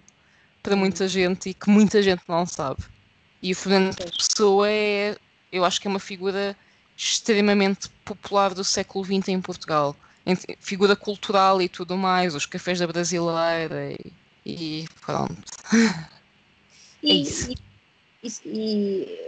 para 0.63 0.77
muita 0.77 1.09
gente 1.09 1.51
e 1.51 1.55
que 1.55 1.69
muita 1.69 2.03
gente 2.03 2.23
não 2.29 2.47
sabe. 2.47 2.83
E 3.43 3.53
o 3.53 3.57
Fernando 3.57 3.97
Pessoa 4.17 4.71
é, 4.71 5.17
eu 5.51 5.65
acho 5.65 5.81
que 5.81 5.89
é 5.89 5.91
uma 5.91 5.99
figura 5.99 6.57
extremamente 6.97 7.89
popular 8.05 8.55
do 8.55 8.63
século 8.63 9.05
XX 9.05 9.29
em 9.29 9.41
Portugal. 9.41 9.97
Figura 10.61 10.95
cultural 10.95 11.61
e 11.61 11.69
tudo 11.69 11.97
mais, 11.97 12.35
os 12.35 12.47
cafés 12.47 12.79
da 12.79 12.87
brasileira 12.87 13.93
e, 13.93 14.13
e 14.47 14.85
pronto. 15.05 15.37
E, 17.03 17.11
é 17.11 17.15
isso. 17.15 17.51
E, 18.23 19.19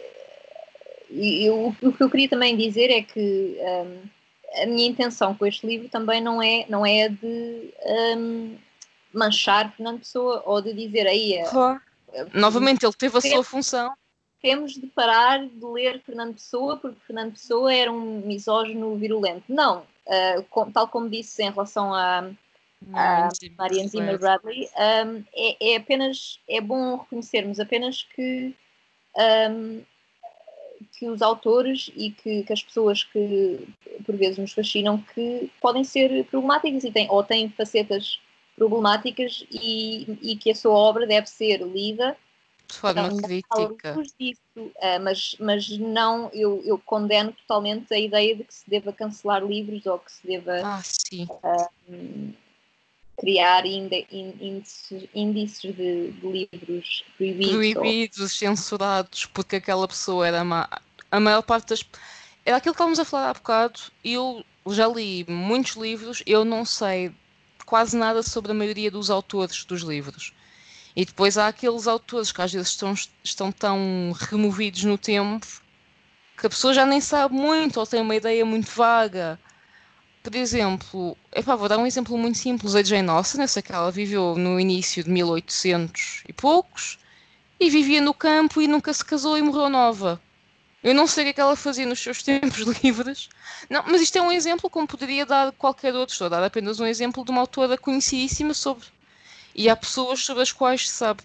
e, 1.11 1.45
e, 1.45 1.51
o, 1.51 1.75
o, 1.83 1.93
que 1.93 2.05
eu 2.05 2.09
queria 2.09 2.29
também 2.29 2.57
dizer 2.57 2.89
é 2.89 3.03
que 3.03 3.59
um, 3.61 4.63
a 4.63 4.67
minha 4.67 4.87
intenção 4.87 5.35
com 5.35 5.45
este 5.45 5.67
livro 5.67 5.89
também 5.89 6.21
não 6.21 6.41
é, 6.41 6.67
não 6.69 6.87
é 6.87 7.09
de 7.09 7.75
um, 8.17 8.57
manchar 9.13 9.75
Fernando 9.77 9.99
Pessoa 9.99 10.41
ou 10.47 10.63
de 10.63 10.73
dizer 10.73 11.09
aí. 11.09 11.43
Claro. 11.51 11.81
Novamente, 12.33 12.87
ele 12.87 12.93
teve 12.93 13.19
a 13.19 13.21
sua 13.21 13.43
função. 13.43 13.93
Temos 14.45 14.75
de 14.75 14.87
parar 14.89 15.49
de 15.49 15.65
ler 15.65 16.03
Fernando 16.03 16.35
Pessoa 16.35 16.77
porque 16.77 17.01
Fernando 17.07 17.33
Pessoa 17.33 17.73
era 17.73 17.91
um 17.91 18.21
misógino 18.21 18.95
virulento. 18.95 19.45
Não, 19.49 19.79
uh, 19.79 20.43
com, 20.51 20.71
tal 20.71 20.87
como 20.87 21.09
disse 21.09 21.43
em 21.43 21.51
relação 21.51 21.95
a, 21.95 22.31
a 22.93 23.31
Zimmer 23.87 24.19
Bradley, 24.19 24.69
um, 24.77 25.25
é, 25.35 25.73
é, 25.73 25.77
apenas 25.77 26.39
é 26.47 26.61
bom 26.61 26.99
reconhecermos 26.99 27.59
apenas 27.59 28.03
que 28.03 28.55
um, 29.51 29.83
que 30.99 31.09
os 31.09 31.23
autores 31.23 31.91
e 31.97 32.11
que, 32.11 32.43
que, 32.43 32.53
as 32.53 32.63
pessoas 32.63 33.03
que 33.03 33.67
por 34.05 34.15
vezes 34.15 34.37
nos 34.37 34.53
fascinam 34.53 34.99
que 35.15 35.51
podem 35.59 35.85
ser 35.85 36.23
problemáticas 36.27 36.85
e 36.85 36.93
têm, 36.93 37.11
ou 37.11 37.23
têm 37.23 37.49
facetas 37.49 38.21
problemáticas 38.57 39.47
e, 39.51 40.19
e 40.21 40.37
que 40.37 40.51
a 40.51 40.55
sua 40.55 40.75
obra 40.75 41.07
deve 41.07 41.29
ser 41.29 41.63
lida 41.63 42.15
de 42.69 42.75
forma 42.77 43.09
não, 43.09 43.17
crítica. 43.19 43.97
Disso, 44.19 44.41
uh, 44.57 45.01
mas, 45.03 45.37
mas 45.39 45.69
não, 45.79 46.31
eu, 46.33 46.63
eu 46.65 46.79
condeno 46.79 47.33
totalmente 47.33 47.93
a 47.93 47.99
ideia 47.99 48.35
de 48.35 48.45
que 48.45 48.55
se 48.55 48.69
deva 48.69 48.93
cancelar 48.93 49.45
livros 49.45 49.85
ou 49.87 49.99
que 49.99 50.13
se 50.13 50.27
deva 50.27 50.63
ah, 50.65 50.83
uh, 51.13 52.35
criar 53.19 53.65
índices, 53.67 55.09
índices 55.15 55.75
de, 55.75 56.13
de, 56.13 56.27
livros 56.27 57.05
proibidos. 57.17 57.53
Proibidos, 57.75 58.21
ou... 58.21 58.29
censurados, 58.29 59.27
porque 59.27 59.57
aquela 59.57 59.87
pessoa 59.87 60.27
era 60.27 60.45
má. 60.45 60.69
A 61.11 61.21
maior 61.21 61.43
parte 61.43 61.69
das. 61.69 61.85
Era 62.45 62.59
aquilo 62.59 62.75
que 62.75 62.77
estávamos 62.77 62.99
a 62.99 63.05
falar 63.05 63.31
há 63.31 63.35
bocado. 63.35 63.81
Eu 64.05 64.45
já 64.69 64.89
li 64.89 65.25
muitos 65.29 65.77
livros, 65.77 66.23
eu 66.27 66.45
não 66.45 66.65
sei 66.65 67.13
quase 67.65 67.97
nada 67.97 68.23
sobre 68.23 68.53
a 68.53 68.55
maioria 68.55 68.91
dos 68.91 69.11
autores 69.11 69.65
dos 69.65 69.83
livros. 69.83 70.33
E 70.97 71.05
depois 71.05 71.37
há 71.37 71.49
aqueles 71.49 71.87
autores 71.87 72.31
que 72.31 72.41
às 72.41 72.53
vezes 72.53 72.69
estão, 72.69 72.95
estão 73.23 73.51
tão 73.51 74.13
removidos 74.17 74.85
no 74.85 74.97
tempo 74.97 75.47
que 76.37 76.47
a 76.47 76.51
pessoa 76.51 76.75
já 76.75 76.85
nem 76.87 77.01
sabe 77.01 77.35
muito 77.35 77.79
ou 77.81 77.87
tem 77.87 78.01
uma 78.01 78.15
ideia 78.15 78.45
muito 78.45 78.71
vaga. 78.71 79.39
Por 80.23 80.35
exemplo, 80.35 81.17
epá, 81.35 81.55
vou 81.55 81.69
dar 81.69 81.79
um 81.79 81.87
exemplo 81.87 82.17
muito 82.17 82.39
simples. 82.39 82.75
A 82.75 82.83
Jane 82.83 83.09
Austen, 83.09 83.43
eu 83.43 83.49
sei 83.49 83.63
que 83.63 83.73
ela 83.73 83.91
viveu 83.91 84.37
no 84.37 84.59
início 84.59 85.03
de 85.05 85.11
1800 85.11 86.23
e 86.29 86.33
poucos 86.33 86.99
e 87.61 87.69
vivia 87.71 88.01
no 88.01 88.15
campo 88.15 88.61
e 88.61 88.69
nunca 88.69 88.93
se 88.93 89.05
casou 89.05 89.37
e 89.37 89.43
morreu 89.43 89.69
nova. 89.69 90.21
Eu 90.83 90.95
não 90.95 91.07
sei 91.07 91.25
o 91.25 91.27
que, 91.27 91.31
é 91.31 91.33
que 91.33 91.41
ela 91.41 91.57
fazia 91.57 91.87
nos 91.87 92.01
seus 92.01 92.21
tempos 92.25 92.61
livres. 92.83 93.29
Não, 93.71 93.83
mas 93.87 94.01
isto 94.01 94.17
é 94.17 94.23
um 94.23 94.33
exemplo 94.33 94.69
como 94.71 94.87
poderia 94.87 95.27
dar 95.27 95.53
qualquer 95.53 95.95
outro. 95.95 96.13
Estou 96.13 96.27
a 96.27 96.31
dar 96.31 96.45
apenas 96.45 96.79
um 96.79 96.87
exemplo 96.87 97.25
de 97.25 97.31
uma 97.31 97.41
autora 97.41 97.79
conhecidíssima 97.79 98.55
sobre. 98.55 98.87
E 99.55 99.69
há 99.69 99.77
pessoas 99.77 100.21
sobre 100.21 100.43
as 100.43 100.53
quais 100.53 100.89
se 100.89 100.95
sabe 100.95 101.23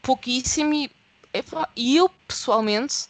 pouquíssimo 0.00 0.72
e, 0.74 0.90
epá, 1.32 1.68
e 1.74 1.96
eu 1.96 2.08
pessoalmente 2.28 3.06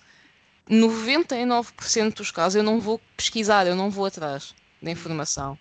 99% 0.71 2.17
dos 2.17 2.31
casos 2.31 2.57
eu 2.57 2.63
não 2.63 2.81
vou 2.81 3.01
pesquisar, 3.17 3.67
eu 3.67 3.77
não 3.77 3.91
vou 3.91 4.07
atrás 4.07 4.55
da 4.81 4.91
informação. 4.91 5.59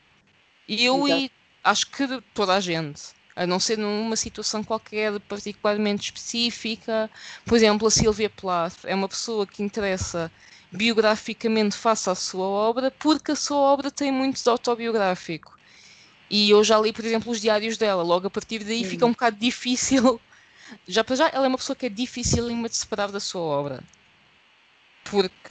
E 0.68 0.86
eu 0.86 1.07
Exato. 1.07 1.22
e 1.22 1.32
acho 1.64 1.88
que 1.88 2.22
toda 2.34 2.55
a 2.55 2.59
gente 2.59 3.14
a 3.36 3.47
não 3.47 3.59
ser 3.59 3.78
numa 3.78 4.16
situação 4.16 4.64
qualquer 4.64 5.20
particularmente 5.22 6.05
específica. 6.05 7.09
Por 7.45 7.55
exemplo, 7.55 7.88
a 7.88 7.91
Sylvia 7.91 8.30
Plath 8.30 8.84
é 8.84 8.93
uma 8.93 9.07
pessoa 9.07 9.47
que 9.47 9.64
interessa 9.64 10.32
biograficamente 10.72 11.76
face 11.76 12.09
à 12.09 12.16
sua 12.16 12.45
obra, 12.45 12.91
porque 12.91 13.32
a 13.32 13.36
sua 13.36 13.57
obra 13.57 13.91
tem 13.91 14.12
muito 14.12 14.41
de 14.41 14.49
autobiográfico. 14.49 15.57
E 16.32 16.50
eu 16.50 16.64
já 16.64 16.80
li, 16.80 16.94
por 16.94 17.04
exemplo, 17.04 17.32
os 17.32 17.42
diários 17.42 17.78
dela, 17.78 18.02
logo 18.02 18.28
a 18.28 18.30
partir 18.30 18.64
daí 18.64 18.84
Sim. 18.84 18.90
fica 18.90 19.06
um 19.06 19.12
bocado 19.12 19.38
difícil. 19.38 20.20
Já 20.88 21.04
para 21.04 21.18
já, 21.18 21.28
ela 21.34 21.46
é 21.46 21.50
uma 21.50 21.58
pessoa 21.58 21.76
que 21.76 21.86
é 21.86 21.90
difícil 21.90 22.48
de 22.48 22.78
separar 22.78 23.12
da 23.12 23.20
sua 23.20 23.42
obra. 23.42 23.84
Porque 25.04 25.50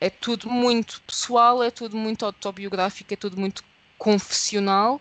é 0.00 0.08
tudo 0.08 0.48
muito 0.48 1.02
pessoal, 1.02 1.62
é 1.62 1.70
tudo 1.70 1.94
muito 1.94 2.24
autobiográfico, 2.24 3.12
é 3.12 3.16
tudo 3.18 3.38
muito 3.38 3.62
confessional 3.98 4.98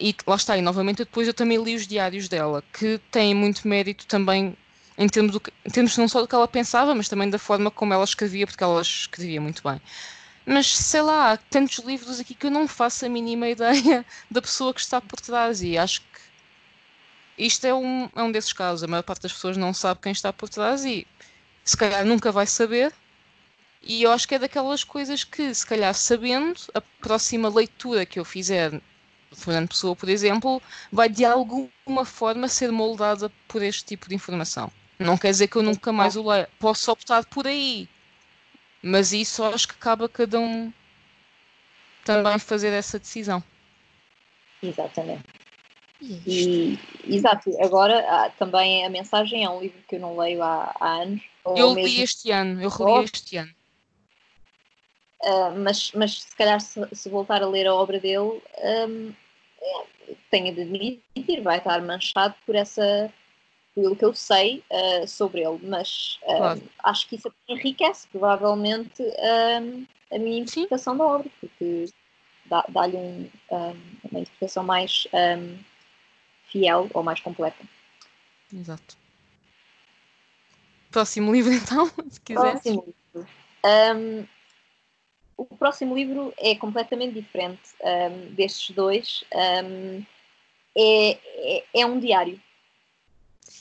e 0.00 0.14
lá 0.26 0.36
está, 0.36 0.56
e 0.56 0.62
novamente 0.62 0.98
depois 0.98 1.26
eu 1.26 1.34
também 1.34 1.62
li 1.62 1.74
os 1.74 1.86
diários 1.86 2.28
dela, 2.28 2.62
que 2.72 2.98
têm 3.10 3.34
muito 3.34 3.68
mérito 3.68 4.06
também 4.06 4.56
em 4.96 5.08
termos, 5.08 5.32
do, 5.32 5.42
em 5.64 5.70
termos 5.70 5.96
não 5.96 6.08
só 6.08 6.20
do 6.20 6.26
que 6.26 6.34
ela 6.34 6.48
pensava, 6.48 6.94
mas 6.94 7.08
também 7.08 7.30
da 7.30 7.38
forma 7.38 7.70
como 7.70 7.92
ela 7.92 8.04
escrevia, 8.04 8.46
porque 8.46 8.64
ela 8.64 8.80
escrevia 8.80 9.40
muito 9.40 9.62
bem. 9.62 9.80
Mas 10.50 10.66
sei 10.74 11.02
lá, 11.02 11.32
há 11.32 11.36
tantos 11.36 11.84
livros 11.84 12.18
aqui 12.18 12.34
que 12.34 12.46
eu 12.46 12.50
não 12.50 12.66
faço 12.66 13.04
a 13.04 13.08
mínima 13.08 13.48
ideia 13.48 14.04
da 14.30 14.40
pessoa 14.40 14.72
que 14.72 14.80
está 14.80 14.98
por 14.98 15.20
trás, 15.20 15.62
e 15.62 15.76
acho 15.76 16.00
que 16.00 16.06
isto 17.36 17.66
é 17.66 17.74
um, 17.74 18.08
é 18.16 18.22
um 18.22 18.32
desses 18.32 18.54
casos. 18.54 18.82
A 18.82 18.86
maior 18.86 19.02
parte 19.02 19.22
das 19.22 19.32
pessoas 19.34 19.58
não 19.58 19.74
sabe 19.74 20.00
quem 20.00 20.10
está 20.10 20.32
por 20.32 20.48
trás 20.48 20.86
e 20.86 21.06
se 21.62 21.76
calhar 21.76 22.02
nunca 22.06 22.32
vai 22.32 22.46
saber. 22.46 22.94
E 23.82 24.02
eu 24.02 24.10
acho 24.10 24.26
que 24.26 24.36
é 24.36 24.38
daquelas 24.38 24.82
coisas 24.82 25.22
que, 25.22 25.54
se 25.54 25.66
calhar 25.66 25.92
sabendo, 25.94 26.58
a 26.74 26.80
próxima 26.80 27.50
leitura 27.50 28.06
que 28.06 28.18
eu 28.18 28.24
fizer 28.24 28.80
Fernando 29.32 29.68
Pessoa, 29.68 29.94
por 29.94 30.08
exemplo, 30.08 30.62
vai 30.90 31.10
de 31.10 31.26
alguma 31.26 32.06
forma 32.06 32.48
ser 32.48 32.72
moldada 32.72 33.30
por 33.46 33.62
este 33.62 33.84
tipo 33.84 34.08
de 34.08 34.14
informação. 34.14 34.72
Não 34.98 35.18
quer 35.18 35.30
dizer 35.30 35.48
que 35.48 35.56
eu 35.56 35.62
nunca 35.62 35.92
mais 35.92 36.16
o 36.16 36.26
leia. 36.26 36.48
Posso 36.58 36.90
optar 36.90 37.24
por 37.26 37.46
aí. 37.46 37.86
Mas 38.82 39.12
isso 39.12 39.42
acho 39.44 39.68
que 39.68 39.76
cabe 39.76 40.04
a 40.04 40.08
cada 40.08 40.38
um 40.38 40.72
também 42.04 42.38
fazer 42.38 42.72
essa 42.72 42.98
decisão. 42.98 43.42
Exatamente. 44.62 45.24
E, 46.00 46.78
exato, 47.04 47.50
agora 47.60 48.04
ah, 48.08 48.30
também 48.38 48.86
a 48.86 48.90
mensagem 48.90 49.44
é 49.44 49.50
um 49.50 49.60
livro 49.60 49.82
que 49.88 49.96
eu 49.96 50.00
não 50.00 50.16
leio 50.16 50.42
há, 50.42 50.74
há 50.78 51.02
anos. 51.02 51.20
Eu 51.44 51.70
li 51.70 51.82
mesmo... 51.82 52.02
este 52.02 52.30
ano, 52.30 52.62
eu 52.62 52.68
reli 52.68 52.90
oh. 52.90 53.02
este 53.02 53.36
ano. 53.36 53.50
Uh, 55.22 55.58
mas, 55.58 55.90
mas 55.92 56.22
se 56.22 56.36
calhar 56.36 56.60
se, 56.60 56.80
se, 56.92 57.08
voltar 57.08 57.42
a 57.42 57.48
ler 57.48 57.66
a 57.66 57.74
obra 57.74 57.98
dele, 57.98 58.40
um, 58.62 59.12
é, 59.60 59.84
tenho 60.30 60.54
de 60.54 60.62
admitir, 60.62 61.42
vai 61.42 61.58
estar 61.58 61.82
manchado 61.82 62.36
por 62.46 62.54
essa 62.54 63.12
pelo 63.80 63.94
que 63.94 64.04
eu 64.04 64.12
sei 64.12 64.64
uh, 64.70 65.06
sobre 65.06 65.40
ele, 65.40 65.60
mas 65.62 66.18
uh, 66.22 66.36
claro. 66.36 66.62
acho 66.82 67.08
que 67.08 67.14
isso 67.14 67.32
enriquece 67.48 68.08
provavelmente 68.08 69.02
a 70.10 70.18
minha 70.18 70.40
interpretação 70.40 70.94
Sim. 70.94 70.98
da 70.98 71.04
obra, 71.04 71.30
porque 71.40 71.84
dá-lhe 72.46 72.72
dá 72.72 72.82
um, 72.98 73.30
um, 73.52 73.76
uma 74.10 74.20
interpretação 74.20 74.64
mais 74.64 75.06
um, 75.12 75.58
fiel 76.48 76.90
ou 76.92 77.04
mais 77.04 77.20
completa. 77.20 77.64
Exato. 78.52 78.96
Próximo 80.90 81.32
livro 81.32 81.52
então, 81.54 81.88
se 82.10 82.20
quiser. 82.20 82.52
Próximo 82.52 82.84
livro. 83.14 84.28
O 85.36 85.44
próximo 85.44 85.94
livro 85.94 86.34
é 86.36 86.56
completamente 86.56 87.14
diferente 87.14 87.62
destes 88.32 88.74
dois. 88.74 89.22
É, 90.76 91.10
é, 91.10 91.64
é, 91.74 91.86
um 91.86 92.00
diário. 92.00 92.40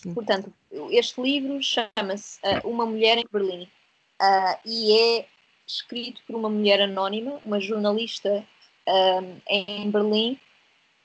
Sim. 0.02 0.14
Portanto, 0.14 0.54
este 0.92 1.20
livro 1.20 1.62
chama-se 1.62 2.40
uh, 2.42 2.68
Uma 2.70 2.86
Mulher 2.86 3.18
em 3.18 3.26
Berlim 3.32 3.64
uh, 3.64 4.60
e 4.64 4.94
é 4.94 5.26
escrito 5.66 6.22
por 6.28 6.36
uma 6.36 6.50
mulher 6.50 6.82
anónima, 6.82 7.42
uma 7.44 7.60
jornalista 7.60 8.46
um, 8.88 9.42
em 9.48 9.90
Berlim, 9.90 10.40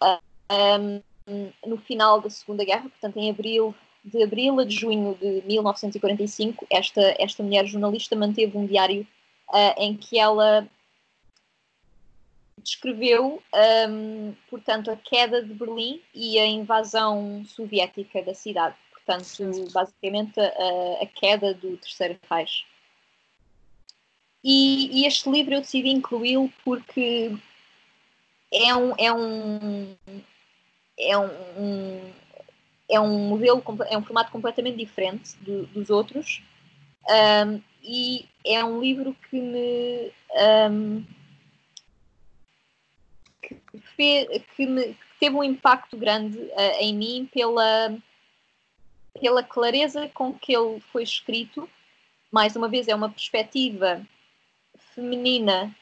uh, 0.02 1.02
no 1.66 1.78
final 1.78 2.20
da 2.20 2.28
Segunda 2.28 2.64
Guerra, 2.64 2.82
portanto, 2.82 3.16
em 3.16 3.30
abril 3.30 3.74
de 4.04 4.22
abril 4.22 4.58
a 4.58 4.64
de 4.64 4.74
junho 4.74 5.16
de 5.20 5.42
1945, 5.46 6.66
esta, 6.68 7.14
esta 7.18 7.42
mulher 7.42 7.66
jornalista 7.66 8.16
manteve 8.16 8.58
um 8.58 8.66
diário 8.66 9.06
em 9.76 9.96
que 9.96 10.18
ela 10.18 10.68
descreveu, 12.62 13.42
um, 13.88 14.34
portanto, 14.48 14.90
a 14.90 14.96
queda 14.96 15.42
de 15.42 15.52
Berlim 15.54 16.00
e 16.14 16.38
a 16.38 16.46
invasão 16.46 17.44
soviética 17.46 18.22
da 18.22 18.34
cidade. 18.34 18.76
Portanto, 18.92 19.72
basicamente 19.72 20.38
a, 20.38 21.02
a, 21.02 21.06
queda 21.06 21.54
do 21.54 21.76
Terceiro 21.76 22.18
Reich. 22.30 22.64
E, 24.44 25.00
e 25.00 25.06
este 25.06 25.30
livro 25.30 25.54
eu 25.54 25.60
decidi 25.60 25.90
incluí-lo 25.90 26.52
porque 26.64 27.36
é 28.52 28.74
um, 28.74 28.94
é 28.98 29.12
um, 29.12 29.96
é 30.98 31.18
um, 31.18 31.30
um 31.58 32.12
é 32.88 33.00
um 33.00 33.28
modelo, 33.28 33.62
é 33.88 33.96
um 33.96 34.02
formato 34.02 34.30
completamente 34.30 34.76
diferente 34.76 35.34
do, 35.38 35.64
dos 35.68 35.88
outros 35.88 36.42
um, 37.08 37.60
e 37.82 38.26
é 38.44 38.62
um 38.64 38.80
livro 38.80 39.16
que 39.28 39.40
me, 39.40 40.12
um, 40.70 41.04
que, 43.54 43.78
fez, 43.96 44.42
que, 44.56 44.66
me, 44.66 44.94
que 44.94 45.18
teve 45.20 45.36
um 45.36 45.44
impacto 45.44 45.96
grande 45.96 46.38
uh, 46.38 46.76
em 46.80 46.94
mim 46.94 47.28
pela, 47.32 47.96
pela 49.20 49.42
clareza 49.42 50.08
com 50.14 50.32
que 50.32 50.54
ele 50.54 50.80
foi 50.92 51.02
escrito. 51.02 51.68
Mais 52.30 52.56
uma 52.56 52.68
vez, 52.68 52.88
é 52.88 52.94
uma 52.94 53.10
perspectiva 53.10 54.04
feminina 54.94 55.74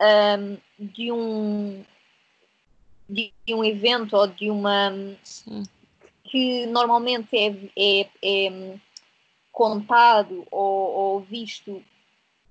um, 0.00 0.58
de 0.78 1.12
um 1.12 1.84
de 3.08 3.32
um 3.50 3.62
evento 3.62 4.16
ou 4.16 4.26
de 4.26 4.50
uma 4.50 4.90
Sim. 5.22 5.64
que 6.24 6.66
normalmente 6.66 7.36
é, 7.36 7.54
é, 7.76 8.08
é 8.22 8.78
contado 9.50 10.46
ou, 10.50 10.90
ou, 10.90 11.20
visto 11.20 11.82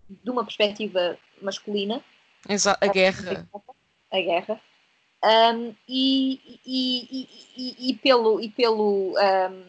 de 0.08 0.30
uma 0.30 0.44
perspectiva 0.44 1.18
masculina. 1.42 2.04
Exato, 2.48 2.84
a 2.84 2.88
guerra. 2.88 3.48
A 4.12 4.20
guerra. 4.20 4.62
Um, 5.24 5.76
e, 5.88 6.60
e, 6.66 7.30
e, 7.56 7.90
e, 7.90 7.96
pelo, 7.96 8.42
e, 8.42 8.50
pelo, 8.50 9.14
um, 9.14 9.64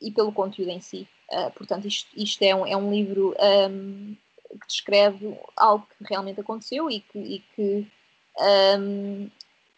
e 0.00 0.10
pelo 0.10 0.32
conteúdo 0.32 0.70
em 0.70 0.80
si. 0.80 1.08
Uh, 1.30 1.50
portanto, 1.50 1.86
isto, 1.86 2.08
isto 2.16 2.42
é, 2.42 2.54
um, 2.54 2.66
é 2.66 2.76
um 2.76 2.90
livro 2.90 3.34
um, 3.70 4.16
que 4.60 4.66
descreve 4.66 5.38
algo 5.56 5.86
que 5.98 6.04
realmente 6.08 6.40
aconteceu 6.40 6.90
e 6.90 7.00
que, 7.00 7.18
e 7.18 7.38
que, 7.54 7.86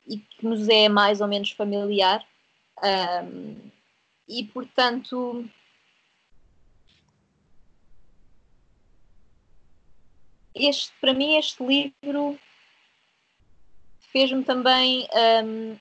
e 0.07 0.19
que 0.19 0.47
nos 0.47 0.69
é 0.69 0.89
mais 0.89 1.21
ou 1.21 1.27
menos 1.27 1.51
familiar. 1.51 2.25
E, 4.29 4.45
portanto, 4.45 5.45
este, 10.55 10.93
para 11.01 11.13
mim, 11.13 11.37
este 11.37 11.65
livro 11.65 12.39
fez-me 14.13 14.45
também 14.45 15.09
um, 15.45 15.77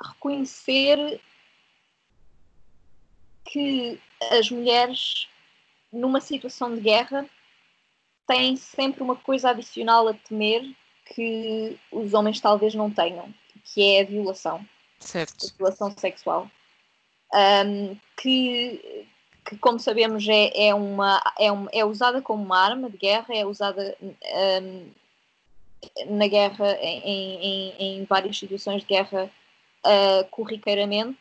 reconhecer 0.00 1.20
que 3.44 4.00
as 4.30 4.50
mulheres 4.50 5.28
numa 5.92 6.20
situação 6.20 6.74
de 6.74 6.80
guerra, 6.80 7.26
têm 8.26 8.56
sempre 8.56 9.02
uma 9.02 9.16
coisa 9.16 9.50
adicional 9.50 10.08
a 10.08 10.14
temer 10.14 10.74
que 11.14 11.78
os 11.90 12.14
homens 12.14 12.40
talvez 12.40 12.74
não 12.74 12.90
tenham, 12.90 13.32
que 13.64 13.82
é 13.82 14.00
a 14.00 14.04
violação. 14.04 14.66
Certo. 14.98 15.46
A 15.46 15.56
violação 15.58 15.94
sexual. 15.96 16.50
Um, 17.34 17.96
que, 18.16 19.06
que, 19.44 19.56
como 19.56 19.78
sabemos, 19.78 20.26
é, 20.28 20.68
é, 20.68 20.74
uma, 20.74 21.20
é, 21.38 21.50
um, 21.50 21.66
é 21.72 21.84
usada 21.84 22.22
como 22.22 22.42
uma 22.42 22.58
arma 22.58 22.88
de 22.88 22.96
guerra, 22.96 23.34
é 23.34 23.44
usada 23.44 23.96
um, 24.00 24.90
na 26.16 26.26
guerra, 26.28 26.76
em, 26.80 27.02
em, 27.04 27.74
em, 27.78 28.04
várias 28.04 28.38
situações 28.38 28.82
de 28.82 28.88
guerra, 28.88 29.30
uh, 29.84 30.24
corriqueiramente, 30.30 31.18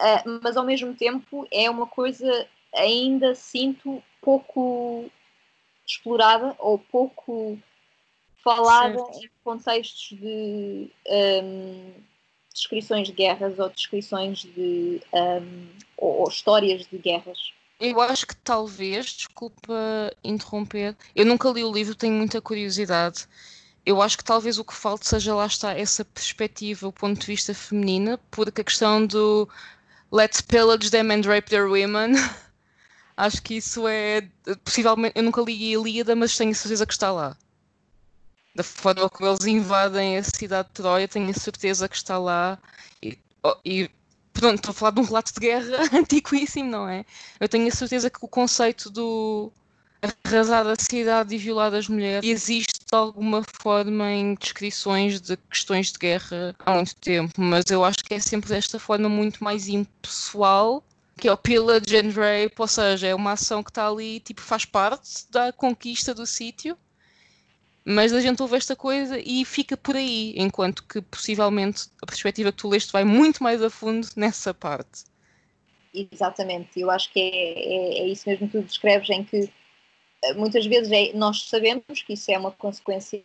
uh, 0.00 0.40
mas 0.42 0.56
ao 0.56 0.64
mesmo 0.64 0.94
tempo 0.94 1.46
é 1.50 1.68
uma 1.68 1.86
coisa 1.86 2.46
ainda 2.74 3.34
sinto 3.34 4.02
pouco 4.20 5.10
explorada 5.86 6.54
ou 6.58 6.78
pouco 6.78 7.58
falada 8.42 8.98
certo. 8.98 9.24
em 9.24 9.30
contextos 9.44 10.18
de 10.18 10.90
um, 11.06 11.92
descrições 12.52 13.08
de 13.08 13.12
guerras 13.12 13.58
ou 13.58 13.68
descrições 13.68 14.40
de 14.40 15.00
um, 15.12 15.66
ou, 15.96 16.20
ou, 16.20 16.28
histórias 16.28 16.86
de 16.86 16.98
guerras. 16.98 17.52
Eu 17.80 18.00
acho 18.00 18.26
que 18.26 18.36
talvez, 18.36 19.06
desculpa 19.06 20.14
interromper, 20.22 20.96
eu 21.16 21.26
nunca 21.26 21.48
li 21.48 21.64
o 21.64 21.72
livro, 21.72 21.94
tenho 21.94 22.14
muita 22.14 22.40
curiosidade. 22.40 23.26
Eu 23.84 24.00
acho 24.00 24.16
que 24.16 24.24
talvez 24.24 24.58
o 24.58 24.64
que 24.64 24.74
falte 24.74 25.08
seja 25.08 25.34
lá 25.34 25.46
está 25.46 25.76
essa 25.76 26.04
perspectiva, 26.04 26.86
o 26.86 26.92
ponto 26.92 27.20
de 27.20 27.26
vista 27.26 27.52
feminina, 27.52 28.20
porque 28.30 28.60
a 28.60 28.64
questão 28.64 29.04
do 29.04 29.48
let's 30.12 30.40
pillage 30.40 30.90
them 30.90 31.10
and 31.10 31.22
rape 31.22 31.50
their 31.50 31.66
women 31.66 32.12
Acho 33.16 33.42
que 33.42 33.54
isso 33.56 33.86
é. 33.86 34.22
Possivelmente. 34.64 35.12
Eu 35.16 35.22
nunca 35.22 35.42
li 35.42 35.52
a 35.52 35.78
Ilíada, 35.78 36.16
mas 36.16 36.36
tenho 36.36 36.54
certeza 36.54 36.86
que 36.86 36.92
está 36.92 37.12
lá. 37.12 37.36
Da 38.54 38.62
forma 38.62 39.08
como 39.08 39.30
eles 39.30 39.46
invadem 39.46 40.18
a 40.18 40.22
cidade 40.22 40.68
de 40.68 40.74
Troia, 40.74 41.08
tenho 41.08 41.30
a 41.30 41.34
certeza 41.34 41.88
que 41.88 41.96
está 41.96 42.18
lá. 42.18 42.58
E, 43.02 43.18
oh, 43.42 43.56
e 43.64 43.90
pronto, 44.32 44.56
estou 44.56 44.70
a 44.70 44.74
falar 44.74 44.90
de 44.92 45.00
um 45.00 45.04
relato 45.04 45.32
de 45.32 45.40
guerra 45.40 45.88
antiquíssimo, 45.96 46.70
não 46.70 46.88
é? 46.88 47.04
Eu 47.40 47.48
tenho 47.48 47.66
a 47.68 47.70
certeza 47.70 48.10
que 48.10 48.18
o 48.20 48.28
conceito 48.28 48.90
do 48.90 49.52
arrasar 50.24 50.66
a 50.66 50.74
cidade 50.76 51.34
e 51.34 51.38
violar 51.38 51.72
as 51.74 51.88
mulheres 51.88 52.28
existe 52.28 52.80
de 52.80 52.96
alguma 52.96 53.44
forma 53.60 54.10
em 54.10 54.34
descrições 54.34 55.20
de 55.20 55.36
questões 55.36 55.92
de 55.92 55.98
guerra 55.98 56.56
há 56.58 56.74
muito 56.74 56.96
tempo, 56.96 57.40
mas 57.40 57.64
eu 57.70 57.84
acho 57.84 57.98
que 57.98 58.14
é 58.14 58.18
sempre 58.18 58.48
desta 58.48 58.80
forma 58.80 59.08
muito 59.08 59.44
mais 59.44 59.68
impessoal 59.68 60.82
que 61.16 61.28
é 61.28 61.32
o 61.32 61.36
Pillage 61.36 61.96
and 61.96 62.10
Rape, 62.10 62.54
ou 62.58 62.66
seja, 62.66 63.06
é 63.06 63.14
uma 63.14 63.32
ação 63.32 63.62
que 63.62 63.70
está 63.70 63.86
ali, 63.86 64.18
tipo, 64.18 64.40
faz 64.40 64.64
parte 64.64 65.30
da 65.30 65.52
conquista 65.52 66.12
do 66.12 66.26
sítio, 66.26 66.76
mas 67.84 68.12
a 68.12 68.20
gente 68.20 68.40
ouve 68.42 68.56
esta 68.56 68.76
coisa 68.76 69.18
e 69.18 69.44
fica 69.44 69.76
por 69.76 69.96
aí, 69.96 70.34
enquanto 70.36 70.84
que 70.84 71.00
possivelmente 71.00 71.88
a 72.02 72.06
perspectiva 72.06 72.52
que 72.52 72.58
tu 72.58 72.68
leste 72.68 72.92
vai 72.92 73.04
muito 73.04 73.42
mais 73.42 73.62
a 73.62 73.70
fundo 73.70 74.06
nessa 74.16 74.54
parte. 74.54 75.04
Exatamente, 75.94 76.80
eu 76.80 76.90
acho 76.90 77.12
que 77.12 77.20
é, 77.20 77.24
é, 77.24 77.98
é 78.00 78.08
isso 78.08 78.28
mesmo 78.28 78.48
que 78.48 78.58
tu 78.58 78.64
descreves, 78.64 79.10
em 79.10 79.24
que 79.24 79.50
eh, 80.24 80.34
muitas 80.34 80.64
vezes 80.64 80.90
é, 80.90 81.12
nós 81.12 81.48
sabemos 81.48 82.02
que 82.06 82.14
isso 82.14 82.30
é 82.30 82.38
uma 82.38 82.50
consequência 82.50 83.22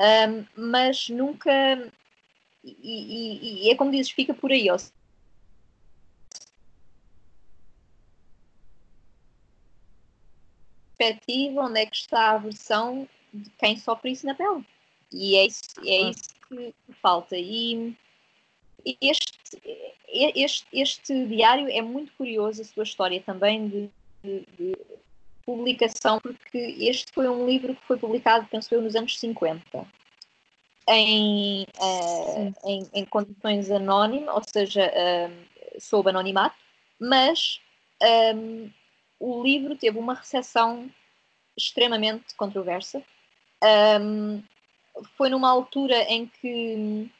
um, 0.00 0.46
mas 0.56 1.08
nunca. 1.10 1.52
E, 2.64 2.72
e, 2.72 3.66
e, 3.66 3.70
é 3.70 3.74
como 3.74 3.90
dizes, 3.90 4.10
fica 4.10 4.32
por 4.32 4.50
aí. 4.50 4.70
Ó. 4.70 4.78
Perspectiva, 11.00 11.62
onde 11.62 11.80
é 11.80 11.86
que 11.86 11.96
está 11.96 12.32
a 12.32 12.36
versão 12.36 13.08
de 13.32 13.48
quem 13.58 13.74
sofre 13.78 14.12
isso 14.12 14.26
na 14.26 14.34
pele? 14.34 14.62
E 15.10 15.34
é 15.34 15.46
isso, 15.46 15.62
é 15.82 16.10
isso 16.10 16.28
que, 16.46 16.74
falta. 17.00 17.38
E 17.38 17.96
este, 19.00 19.32
este, 20.06 20.66
este 20.70 21.24
diário 21.24 21.70
é 21.70 21.80
muito 21.80 22.12
curioso, 22.18 22.60
a 22.60 22.64
sua 22.66 22.82
história 22.82 23.18
também 23.22 23.66
de, 23.66 23.90
de, 24.22 24.46
de 24.58 24.76
publicação, 25.46 26.20
porque 26.20 26.58
este 26.58 27.10
foi 27.12 27.26
um 27.30 27.46
livro 27.46 27.74
que 27.74 27.86
foi 27.86 27.96
publicado, 27.96 28.46
penso 28.50 28.74
eu, 28.74 28.82
nos 28.82 28.94
anos 28.94 29.18
50, 29.18 29.86
em, 30.86 31.62
uh, 31.62 32.54
em, 32.62 32.86
em, 32.92 33.04
condições 33.06 33.70
anónimas, 33.70 34.34
ou 34.34 34.42
seja, 34.46 34.92
um, 34.94 35.80
sob 35.80 36.10
anonimato, 36.10 36.56
mas 36.98 37.58
um, 38.34 38.70
o 39.20 39.42
livro 39.42 39.76
teve 39.76 39.98
uma 39.98 40.14
recepção 40.14 40.90
extremamente 41.56 42.34
controversa. 42.34 43.02
Um, 44.00 44.42
foi 45.16 45.28
numa 45.28 45.50
altura 45.50 46.02
em 46.04 46.26
que 46.26 47.10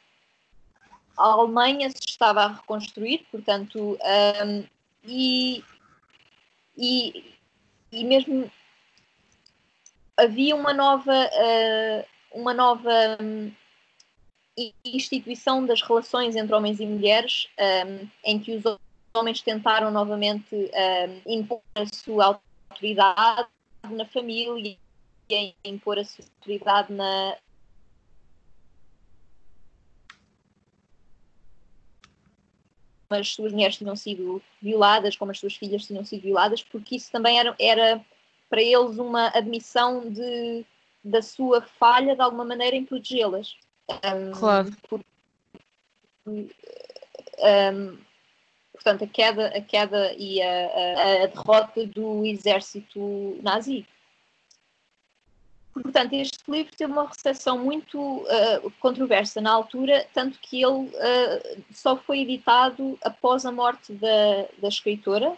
a 1.16 1.24
Alemanha 1.24 1.90
se 1.90 2.00
estava 2.08 2.44
a 2.44 2.52
reconstruir, 2.54 3.26
portanto, 3.30 3.98
um, 4.46 4.64
e, 5.04 5.62
e, 6.76 7.34
e 7.92 8.04
mesmo 8.04 8.50
havia 10.16 10.56
uma 10.56 10.72
nova, 10.72 11.12
uh, 11.12 12.40
uma 12.40 12.54
nova 12.54 13.18
instituição 14.84 15.64
das 15.64 15.82
relações 15.82 16.36
entre 16.36 16.54
homens 16.54 16.80
e 16.80 16.86
mulheres, 16.86 17.46
um, 17.86 18.08
em 18.24 18.38
que 18.38 18.52
os 18.56 18.64
homens 19.14 19.42
tentaram 19.42 19.90
novamente 19.90 20.54
um, 20.54 21.22
impor 21.26 21.60
a 21.74 21.84
sua 21.86 22.40
autoridade 22.70 23.48
na 23.90 24.04
família 24.06 24.78
e 25.30 25.54
impor 25.64 25.98
a 25.98 26.04
sua 26.04 26.24
autoridade 26.24 26.92
na, 26.92 27.36
as 33.10 33.32
suas 33.32 33.52
mulheres 33.52 33.76
tinham 33.76 33.96
sido 33.96 34.40
violadas, 34.62 35.16
como 35.16 35.32
as 35.32 35.38
suas 35.38 35.56
filhas 35.56 35.86
tinham 35.86 36.04
sido 36.04 36.22
violadas, 36.22 36.62
porque 36.62 36.96
isso 36.96 37.10
também 37.10 37.38
era, 37.38 37.54
era 37.58 38.04
para 38.48 38.62
eles 38.62 38.98
uma 38.98 39.28
admissão 39.36 40.08
de, 40.08 40.64
da 41.02 41.20
sua 41.20 41.60
falha, 41.60 42.14
de 42.14 42.22
alguma 42.22 42.44
maneira, 42.44 42.76
em 42.76 42.84
protegê-las. 42.84 43.56
Um, 43.90 44.30
claro. 44.32 44.70
Por, 44.88 45.00
um, 46.26 47.98
portanto, 48.82 49.04
a 49.04 49.06
queda, 49.06 49.46
a 49.48 49.60
queda 49.60 50.14
e 50.16 50.40
a, 50.40 50.66
a, 50.66 51.24
a 51.24 51.26
derrota 51.26 51.86
do 51.86 52.24
exército 52.24 53.38
nazi. 53.42 53.86
portanto, 55.74 56.14
este 56.14 56.38
livro 56.48 56.74
teve 56.74 56.90
uma 56.90 57.06
recepção 57.06 57.58
muito 57.58 57.98
uh, 57.98 58.70
controversa 58.80 59.40
na 59.40 59.52
altura, 59.52 60.06
tanto 60.14 60.38
que 60.40 60.62
ele 60.62 60.88
uh, 60.88 61.64
só 61.72 61.96
foi 61.96 62.20
editado 62.20 62.98
após 63.02 63.44
a 63.44 63.52
morte 63.52 63.92
da, 63.92 64.46
da 64.58 64.68
escritora, 64.68 65.36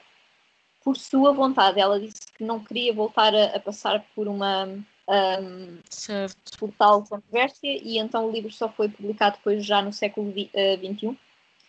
por 0.85 0.97
sua 0.97 1.33
vontade. 1.33 1.81
Ela 1.81 1.99
disse 2.01 2.27
que 2.37 2.45
não 2.45 2.63
queria 2.63 2.93
voltar 2.93 3.35
a, 3.35 3.57
a 3.57 3.61
passar 3.61 4.05
por 4.15 4.29
uma 4.29 4.67
um, 5.09 5.79
certo. 5.91 6.59
por 6.59 6.73
tal 6.73 7.03
controvérsia 7.05 7.77
e 7.83 7.99
então 7.99 8.29
o 8.29 8.31
livro 8.31 8.53
só 8.53 8.69
foi 8.69 8.89
publicado 8.89 9.37
depois 9.37 9.65
já 9.65 9.83
no 9.83 9.93
século 9.93 10.33
XXI. 10.33 11.07
Uh, 11.09 11.17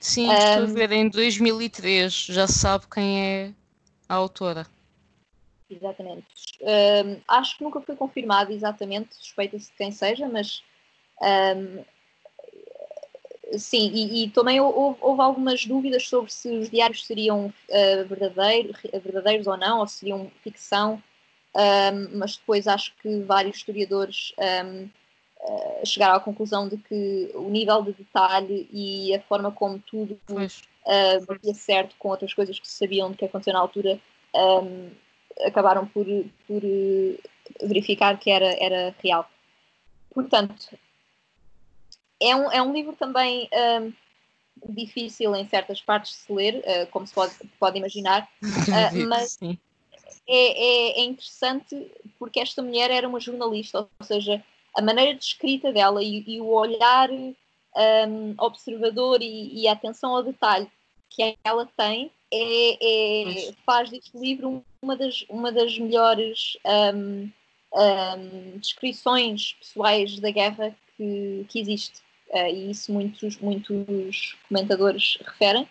Sim, 0.04 0.30
um, 0.30 0.34
estou 0.34 0.64
a 0.64 0.66
ver 0.66 0.92
em 0.92 1.08
2003, 1.08 2.26
já 2.26 2.46
se 2.46 2.60
sabe 2.60 2.86
quem 2.94 3.22
é 3.22 3.54
a 4.10 4.16
autora. 4.16 4.68
Exatamente. 5.70 6.26
Um, 6.62 7.22
acho 7.26 7.58
que 7.58 7.64
nunca 7.64 7.80
foi 7.80 7.96
confirmado 7.96 8.52
exatamente, 8.52 9.16
suspeita-se 9.16 9.72
de 9.72 9.78
quem 9.78 9.94
seja, 9.94 10.28
mas 10.28 10.62
um, 11.56 11.86
sim, 13.58 13.92
e, 13.94 14.26
e 14.26 14.30
também 14.32 14.60
houve, 14.60 14.98
houve, 15.00 15.22
algumas 15.22 15.66
dúvidas 15.66 16.06
sobre 16.06 16.34
se 16.34 16.50
os 16.50 16.70
diários 16.70 17.06
seriam 17.06 17.46
uh, 17.46 18.06
verdadeiros, 18.06 18.82
verdadeiros 19.02 19.48
ou 19.48 19.56
não, 19.56 19.80
ou 19.80 19.88
seriam 19.88 20.30
ficção, 20.44 21.02
um, 21.56 22.18
mas 22.18 22.36
depois 22.36 22.68
acho 22.68 22.94
que 23.02 23.22
vários 23.22 23.56
historiadores 23.56 24.34
uh, 25.44 25.86
chegaram 25.86 26.16
à 26.16 26.20
conclusão 26.20 26.68
de 26.68 26.78
que 26.78 27.32
o 27.36 27.50
nível 27.50 27.82
de 27.84 27.94
detalhe 27.94 28.68
e 28.72 29.14
a 29.16 29.22
forma 29.22 29.52
como 29.52 29.80
tudo 29.80 30.20
uh, 30.30 31.26
batia 31.26 31.54
certo 31.54 31.96
com 32.00 32.10
outras 32.10 32.34
coisas 32.34 32.60
que 32.60 32.68
se 32.68 32.76
sabiam 32.76 33.12
de 33.12 33.18
que 33.18 33.26
aconteceu 33.26 33.54
na 33.54 33.60
altura 33.60 34.00
um, 34.36 34.90
acabaram 35.46 35.86
por, 35.88 36.06
por 36.48 36.62
eh, 36.64 37.18
verificar 37.62 38.20
que 38.20 38.30
era, 38.30 38.56
era 38.64 38.96
real. 39.02 39.28
Portanto, 40.14 40.78
é 42.22 42.36
um, 42.36 42.52
é 42.52 42.62
um 42.62 42.72
livro 42.72 42.96
também 42.96 43.50
um, 43.82 43.94
difícil 44.74 45.36
em 45.36 45.48
certas 45.48 45.82
partes 45.82 46.12
de 46.12 46.18
se 46.18 46.34
ler, 46.34 46.56
uh, 46.58 46.88
como 46.92 47.08
se 47.08 47.14
pode, 47.14 47.34
pode 47.60 47.78
imaginar, 47.78 48.30
uh, 48.42 49.08
mas 49.08 49.40
é, 49.42 49.58
é, 50.28 51.02
é, 51.02 51.04
interessante 51.04 51.92
porque 52.20 52.40
esta 52.40 52.62
mulher 52.62 52.92
era 52.92 53.08
uma 53.08 53.20
jornalista, 53.20 53.80
ou 53.80 54.06
seja, 54.06 54.44
a 54.76 54.82
maneira 54.82 55.16
de 55.16 55.24
escrita 55.24 55.72
dela 55.72 56.04
e, 56.04 56.24
e 56.28 56.42
o 56.42 56.48
olhar 56.48 57.10
um, 57.12 58.36
observador 58.38 59.22
e, 59.22 59.62
e, 59.62 59.68
a 59.68 59.74
atenção 59.74 60.16
ao 60.16 60.24
detalhe 60.24 60.70
que 61.10 61.38
ela 61.44 61.68
tem 61.78 62.12
é, 62.32 63.50
é, 63.50 63.54
faz 63.66 63.90
deste 63.90 64.18
livro 64.18 64.64
uma 64.82 64.96
das, 64.96 65.24
uma 65.30 65.52
das 65.52 65.78
melhores 65.78 66.58
um, 66.66 67.30
um, 67.74 68.58
descrições 68.58 69.54
pessoais 69.54 70.20
da 70.20 70.32
guerra 70.32 70.76
que, 70.98 71.46
que 71.50 71.60
existe. 71.60 72.02
Uh, 72.30 72.48
e 72.48 72.72
isso 72.72 72.92
muitos, 72.92 73.38
muitos 73.38 74.36
comentadores 74.48 75.20
referem. 75.24 75.70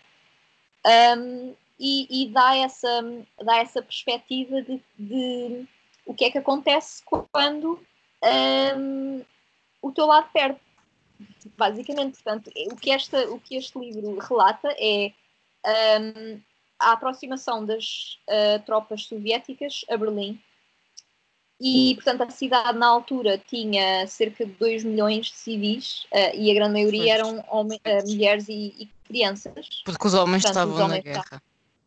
Um, 0.86 1.54
e, 1.78 2.22
e, 2.22 2.28
dá, 2.28 2.56
essa, 2.56 3.02
dá 3.42 3.58
essa 3.58 3.82
perspectiva 3.82 4.62
de, 4.62 4.80
de 4.96 5.66
o 6.06 6.14
que 6.14 6.24
é 6.24 6.30
que 6.30 6.38
acontece 6.38 7.02
quando 7.04 7.80
o 9.80 9.92
teu 9.92 10.06
lado 10.06 10.28
perde. 10.32 10.58
Basicamente, 11.56 12.14
portanto, 12.22 12.50
o 12.70 12.76
que, 12.76 12.90
esta, 12.90 13.30
o 13.30 13.38
que 13.38 13.56
este 13.56 13.78
livro 13.78 14.18
relata 14.18 14.74
é 14.78 15.12
um, 16.00 16.40
a 16.78 16.92
aproximação 16.92 17.64
das 17.64 18.18
uh, 18.28 18.62
tropas 18.64 19.04
soviéticas 19.04 19.84
a 19.88 19.96
Berlim. 19.96 20.40
E, 21.60 21.94
portanto, 21.94 22.22
a 22.22 22.30
cidade 22.30 22.76
na 22.76 22.88
altura 22.88 23.38
tinha 23.38 24.04
cerca 24.08 24.44
de 24.44 24.52
2 24.52 24.82
milhões 24.82 25.26
de 25.26 25.34
civis 25.34 26.04
uh, 26.12 26.34
e 26.34 26.50
a 26.50 26.54
grande 26.54 26.72
maioria 26.72 27.14
eram 27.14 27.38
uh, 27.38 27.64
mulheres 28.04 28.48
e, 28.48 28.74
e, 28.78 28.90
crianças. 29.04 29.82
Porque 29.84 30.06
os 30.06 30.14
homens 30.14 30.42
portanto, 30.42 30.68
estavam 30.68 30.74
os 30.74 30.80
homens 30.80 31.04
na 31.04 31.12
guerra. 31.12 31.42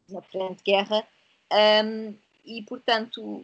Na 0.08 0.22
frente 0.22 0.58
de 0.58 0.64
guerra. 0.64 1.08
Um, 1.84 2.16
e, 2.46 2.62
portanto, 2.64 3.44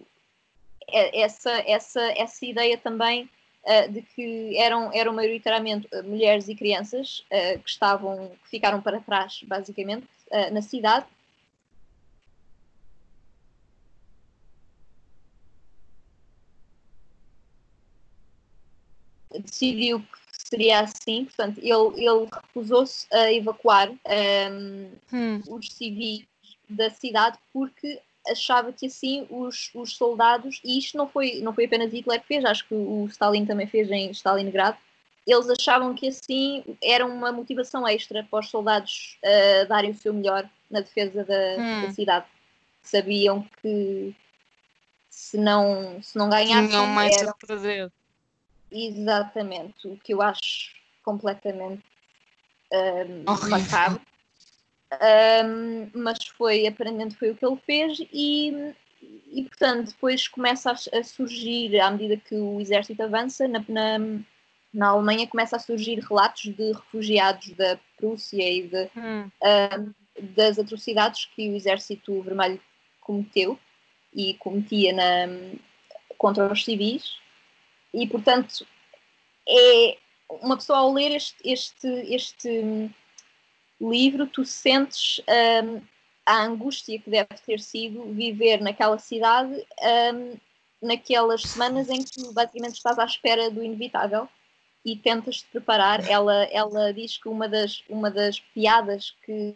essa, 0.91 1.51
essa, 1.67 2.01
essa 2.01 2.45
ideia 2.45 2.77
também 2.77 3.29
uh, 3.63 3.91
de 3.91 4.01
que 4.01 4.57
eram, 4.57 4.91
eram 4.93 5.13
maioritariamente 5.13 5.87
mulheres 6.03 6.47
e 6.47 6.55
crianças 6.55 7.25
que, 7.63 7.69
estavam, 7.69 8.31
que 8.43 8.49
ficaram 8.49 8.81
para 8.81 8.99
trás, 8.99 9.41
basicamente, 9.43 10.07
na 10.51 10.61
cidade 10.61 11.05
decidiu 19.39 19.99
que 19.99 20.49
seria 20.49 20.81
assim, 20.81 21.25
portanto, 21.25 21.59
ele, 21.59 22.05
ele 22.05 22.27
recusou-se 22.31 23.07
a 23.13 23.31
evacuar 23.31 23.89
um, 23.89 24.91
hum. 25.13 25.41
os 25.47 25.71
civis 25.71 26.25
da 26.69 26.89
cidade 26.89 27.37
porque 27.53 28.01
achava 28.27 28.71
que 28.71 28.87
assim 28.87 29.25
os, 29.29 29.71
os 29.73 29.95
soldados, 29.95 30.61
e 30.63 30.77
isto 30.77 30.97
não 30.97 31.07
foi, 31.07 31.39
não 31.41 31.53
foi 31.53 31.65
apenas 31.65 31.91
Hitler 31.91 32.21
que 32.21 32.27
fez, 32.27 32.45
acho 32.45 32.67
que 32.67 32.73
o 32.73 33.05
Stalin 33.07 33.45
também 33.45 33.67
fez 33.67 33.89
em 33.89 34.11
Stalingrado, 34.11 34.77
eles 35.25 35.49
achavam 35.49 35.93
que 35.93 36.07
assim 36.07 36.63
era 36.83 37.05
uma 37.05 37.31
motivação 37.31 37.87
extra 37.87 38.23
para 38.23 38.39
os 38.39 38.49
soldados 38.49 39.17
uh, 39.23 39.67
darem 39.67 39.91
o 39.91 39.95
seu 39.95 40.13
melhor 40.13 40.49
na 40.69 40.81
defesa 40.81 41.23
da, 41.23 41.61
hum. 41.61 41.81
da 41.83 41.91
cidade. 41.91 42.25
Sabiam 42.81 43.47
que 43.61 44.15
se 45.09 45.37
não, 45.37 46.01
se 46.01 46.17
não 46.17 46.29
ganhassem. 46.29 46.69
Tinham 46.69 46.87
mais 46.87 47.15
era... 47.17 47.31
a 47.31 47.33
perder. 47.33 47.91
Exatamente, 48.71 49.87
o 49.87 49.97
que 49.97 50.13
eu 50.13 50.21
acho 50.21 50.71
completamente 51.03 51.83
um, 52.73 53.49
macabro. 53.49 54.01
Um, 54.91 55.89
mas 55.93 56.17
foi, 56.27 56.67
aparentemente 56.67 57.15
foi 57.15 57.31
o 57.31 57.35
que 57.35 57.45
ele 57.45 57.57
fez 57.65 57.97
e, 58.11 58.73
e 59.31 59.43
portanto 59.43 59.87
depois 59.87 60.27
começa 60.27 60.69
a, 60.69 60.99
a, 60.99 61.03
surgir, 61.03 61.79
à 61.79 61.89
medida 61.91 62.17
que 62.17 62.35
o 62.35 62.59
exército 62.59 63.01
avança, 63.01 63.47
na, 63.47 63.63
na, 63.69 63.99
na, 64.73 64.87
Alemanha 64.89 65.27
começa 65.27 65.55
a 65.55 65.59
surgir 65.59 65.99
relatos 65.99 66.43
de 66.43 66.73
refugiados 66.73 67.51
da 67.51 67.79
Prússia 67.95 68.43
e 68.43 68.67
de, 68.67 68.89
hum. 68.97 69.31
um, 69.41 69.93
das 70.35 70.59
atrocidades 70.59 71.25
que 71.33 71.49
o 71.49 71.55
exército 71.55 72.21
vermelho 72.21 72.59
cometeu 72.99 73.57
e 74.13 74.33
cometia 74.33 74.91
na, 74.91 75.55
contra 76.17 76.51
os 76.51 76.65
civis 76.65 77.15
e 77.93 78.05
portanto 78.07 78.67
é 79.47 79.97
uma 80.41 80.57
pessoa 80.57 80.79
ao 80.79 80.93
ler 80.93 81.15
este, 81.15 81.37
este, 81.45 81.87
este 82.13 82.91
livro, 83.89 84.27
tu 84.27 84.45
sentes 84.45 85.21
um, 85.63 85.81
a 86.25 86.43
angústia 86.43 86.99
que 86.99 87.09
deve 87.09 87.29
ter 87.45 87.59
sido 87.59 88.03
viver 88.13 88.61
naquela 88.61 88.97
cidade 88.97 89.53
um, 90.13 90.37
naquelas 90.81 91.43
semanas 91.43 91.89
em 91.89 92.03
que 92.03 92.33
basicamente 92.33 92.75
estás 92.75 92.97
à 92.97 93.05
espera 93.05 93.49
do 93.49 93.63
inevitável 93.63 94.27
e 94.83 94.95
tentas 94.95 95.37
te 95.37 95.47
preparar. 95.51 96.07
Ela, 96.09 96.45
ela 96.45 96.91
diz 96.91 97.17
que 97.17 97.29
uma 97.29 97.47
das, 97.47 97.83
uma 97.87 98.09
das 98.09 98.39
piadas 98.39 99.15
que 99.23 99.55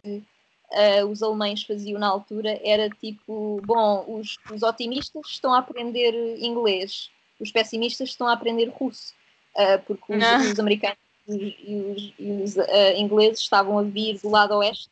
uh, 0.70 1.06
os 1.10 1.22
alemães 1.22 1.64
faziam 1.64 1.98
na 1.98 2.06
altura 2.06 2.60
era 2.64 2.88
tipo: 2.88 3.60
bom, 3.64 4.04
os, 4.08 4.38
os 4.52 4.62
otimistas 4.62 5.26
estão 5.26 5.52
a 5.52 5.58
aprender 5.58 6.12
inglês, 6.38 7.10
os 7.40 7.50
pessimistas 7.50 8.10
estão 8.10 8.28
a 8.28 8.32
aprender 8.32 8.68
russo, 8.68 9.14
uh, 9.56 9.82
porque 9.86 10.14
os, 10.14 10.22
ah. 10.22 10.38
os, 10.38 10.58
americanos 10.58 10.98
e 11.28 11.76
os, 11.76 12.14
e 12.18 12.30
os 12.42 12.56
uh, 12.56 12.96
ingleses 12.96 13.40
estavam 13.40 13.78
a 13.78 13.82
vir 13.82 14.18
do 14.20 14.30
lado 14.30 14.54
oeste. 14.56 14.90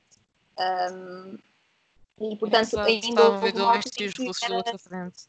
Um, 0.58 1.38
e 2.20 2.36
portanto 2.36 2.78
ainda 2.78 3.22
houve 3.24 3.50
uma 3.52 3.80
que 3.80 4.04
era, 4.44 4.78
frente. 4.78 5.24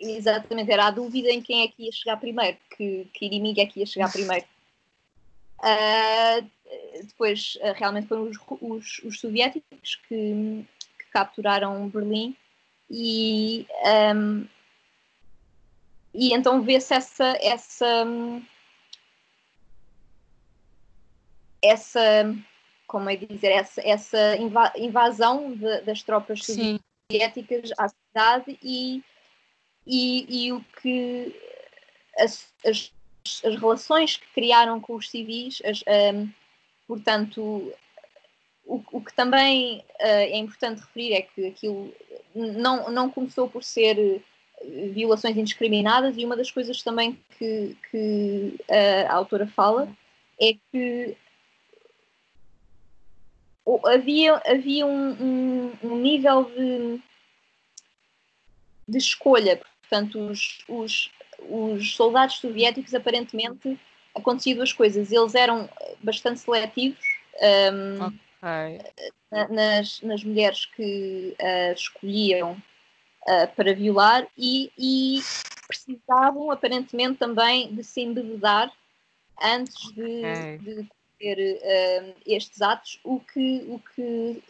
Exatamente, 0.00 0.70
era 0.70 0.86
a 0.86 0.90
dúvida 0.90 1.30
em 1.30 1.42
quem 1.42 1.62
é 1.62 1.68
que 1.68 1.84
ia 1.84 1.92
chegar 1.92 2.16
primeiro, 2.16 2.56
que, 2.76 3.06
que 3.12 3.26
inimigo 3.26 3.60
é 3.60 3.66
que 3.66 3.80
ia 3.80 3.86
chegar 3.86 4.10
primeiro. 4.10 4.46
Uh, 5.58 6.48
depois 7.04 7.58
uh, 7.60 7.72
realmente 7.76 8.08
foram 8.08 8.24
os, 8.24 8.38
os, 8.60 8.98
os 9.04 9.20
soviéticos 9.20 10.00
que, 10.08 10.64
que, 10.98 11.04
capturaram 11.12 11.88
Berlim 11.88 12.36
e 12.90 13.66
um, 14.14 14.46
e 16.14 16.34
então 16.34 16.62
vê-se 16.62 16.92
essa, 16.92 17.36
essa, 17.40 18.04
essa, 21.62 22.34
como 22.86 23.08
é 23.08 23.16
dizer, 23.16 23.52
essa, 23.52 23.80
essa 23.86 24.36
invasão 24.76 25.54
de, 25.54 25.80
das 25.82 26.02
tropas 26.02 26.44
Sim. 26.44 26.78
soviéticas 27.10 27.70
à 27.78 27.88
cidade 27.88 28.58
e, 28.62 29.02
e, 29.86 30.46
e 30.46 30.52
o 30.52 30.60
que 30.80 31.34
as, 32.18 32.52
as, 32.66 32.92
as, 33.44 33.54
relações 33.56 34.16
que 34.16 34.26
criaram 34.34 34.80
com 34.80 34.96
os 34.96 35.08
civis, 35.08 35.62
as, 35.64 35.82
um, 36.14 36.28
portanto, 36.86 37.72
o, 38.64 38.82
o, 38.92 39.00
que 39.00 39.14
também 39.14 39.78
uh, 39.78 39.84
é 40.00 40.36
importante 40.36 40.80
referir 40.80 41.14
é 41.14 41.22
que 41.22 41.46
aquilo 41.46 41.94
não, 42.34 42.90
não 42.90 43.10
começou 43.10 43.48
por 43.48 43.62
ser 43.62 44.22
violações 44.92 45.36
indiscriminadas 45.36 46.16
e 46.16 46.24
uma 46.24 46.36
das 46.36 46.50
coisas 46.50 46.82
também 46.82 47.18
que, 47.36 47.76
que 47.90 48.56
a 49.08 49.12
autora 49.12 49.44
fala 49.46 49.88
é 50.40 50.54
que 50.70 51.16
havia, 53.84 54.40
havia 54.46 54.86
um, 54.86 55.10
um, 55.12 55.72
um 55.82 55.96
nível 55.96 56.44
de, 56.44 57.00
de 58.88 58.98
escolha. 58.98 59.60
Portanto, 59.80 60.18
os, 60.18 60.64
os, 60.68 61.10
os 61.48 61.94
soldados 61.94 62.36
soviéticos 62.36 62.94
aparentemente 62.94 63.78
acontecia 64.14 64.54
duas 64.54 64.72
coisas. 64.72 65.12
Eles 65.12 65.34
eram 65.34 65.68
bastante 66.02 66.40
seletivos 66.40 66.98
um, 67.72 68.06
okay. 68.06 68.80
nas, 69.50 70.00
nas 70.02 70.24
mulheres 70.24 70.66
que 70.66 71.36
uh, 71.40 71.72
escolhiam 71.72 72.52
uh, 72.52 73.48
para 73.56 73.74
violar 73.74 74.26
e, 74.36 74.70
e, 74.78 75.20
precisavam 75.66 76.50
aparentemente 76.50 77.18
também 77.18 77.74
de 77.74 77.82
se 77.82 78.02
embebedar 78.02 78.70
antes 79.42 79.92
de, 79.94 80.02
okay. 80.02 80.58
de 80.58 80.88
uh, 81.30 82.14
estes 82.26 82.60
atos, 82.60 83.00
o 83.04 83.20
que, 83.20 83.64
o 83.68 83.80
que 83.94 84.42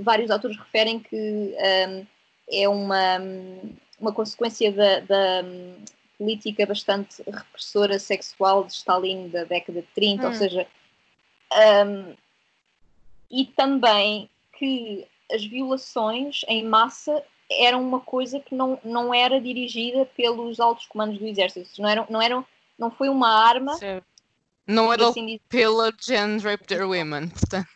vários 0.00 0.30
autores 0.30 0.56
referem 0.56 1.00
que 1.00 1.54
um, 1.88 2.06
é 2.50 2.68
uma, 2.68 3.18
uma 4.00 4.12
consequência 4.12 4.72
da, 4.72 5.00
da 5.00 5.44
política 6.18 6.66
bastante 6.66 7.22
repressora 7.22 7.98
sexual 7.98 8.64
de 8.64 8.72
Stalin 8.72 9.28
da 9.28 9.44
década 9.44 9.80
de 9.80 9.88
30, 9.94 10.22
hum. 10.22 10.26
ou 10.28 10.34
seja, 10.34 10.66
um, 11.86 12.14
e 13.30 13.46
também 13.46 14.28
que 14.58 15.06
as 15.32 15.44
violações 15.44 16.42
em 16.48 16.64
massa 16.64 17.22
eram 17.50 17.82
uma 17.82 18.00
coisa 18.00 18.40
que 18.40 18.54
não, 18.54 18.78
não 18.84 19.12
era 19.12 19.40
dirigida 19.40 20.06
pelos 20.16 20.60
altos 20.60 20.86
comandos 20.86 21.18
do 21.18 21.26
exército, 21.26 21.80
não, 21.80 21.88
eram, 21.88 22.06
não, 22.08 22.22
eram, 22.22 22.46
não 22.78 22.90
foi 22.90 23.08
uma 23.08 23.28
arma. 23.28 23.74
Certo. 23.74 24.06
Não 24.66 24.92
era 24.92 25.08
assim 25.08 25.38
pela 25.48 25.92
gender 26.00 26.58
their 26.66 26.86
women, 26.86 27.28
portanto. 27.28 27.68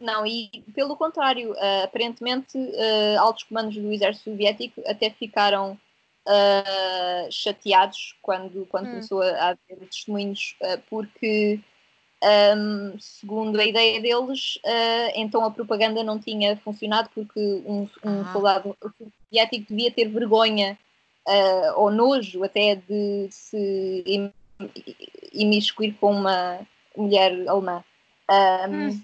Não, 0.00 0.24
e 0.24 0.64
pelo 0.74 0.96
contrário, 0.96 1.52
uh, 1.52 1.84
aparentemente 1.84 2.56
uh, 2.56 3.18
altos 3.18 3.44
comandos 3.44 3.76
do 3.76 3.92
exército 3.92 4.30
soviético 4.30 4.82
até 4.86 5.10
ficaram 5.10 5.72
uh, 6.26 7.32
chateados 7.32 8.16
quando, 8.22 8.64
quando 8.66 8.86
hum. 8.86 8.90
começou 8.90 9.22
a 9.22 9.48
haver 9.48 9.86
testemunhos, 9.88 10.56
porque, 10.88 11.60
um, 12.56 12.98
segundo 12.98 13.58
a 13.58 13.64
ideia 13.64 14.00
deles, 14.00 14.58
então 15.14 15.44
a 15.44 15.50
propaganda 15.50 16.02
não 16.04 16.18
tinha 16.18 16.56
funcionado 16.58 17.10
porque 17.14 17.40
um, 17.66 17.88
um 18.04 18.20
ah. 18.22 18.32
soldado 18.32 18.76
soviético 18.80 19.66
devia 19.68 19.90
ter 19.90 20.08
vergonha 20.08 20.78
ou 21.76 21.90
nojo 21.90 22.42
até 22.44 22.76
de 22.76 23.28
se 23.30 24.02
imiscuir 25.32 25.94
com 25.94 26.12
uma 26.12 26.60
mulher 26.96 27.48
alemã. 27.48 27.84
Um, 28.30 28.88
hum. 28.88 29.02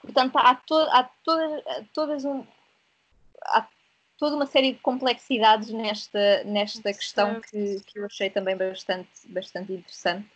Portanto, 0.00 0.36
há, 0.36 0.54
to 0.54 0.74
há 0.74 1.10
todas, 1.24 1.62
todas 1.92 2.24
um, 2.24 2.44
há 3.42 3.66
toda 4.18 4.36
uma 4.36 4.46
série 4.46 4.72
de 4.72 4.80
complexidades 4.80 5.70
nesta, 5.70 6.44
nesta 6.44 6.92
questão 6.92 7.40
que, 7.40 7.80
que 7.86 7.98
eu 7.98 8.06
achei 8.06 8.30
também 8.30 8.56
bastante, 8.56 9.08
bastante 9.28 9.72
interessante. 9.72 10.28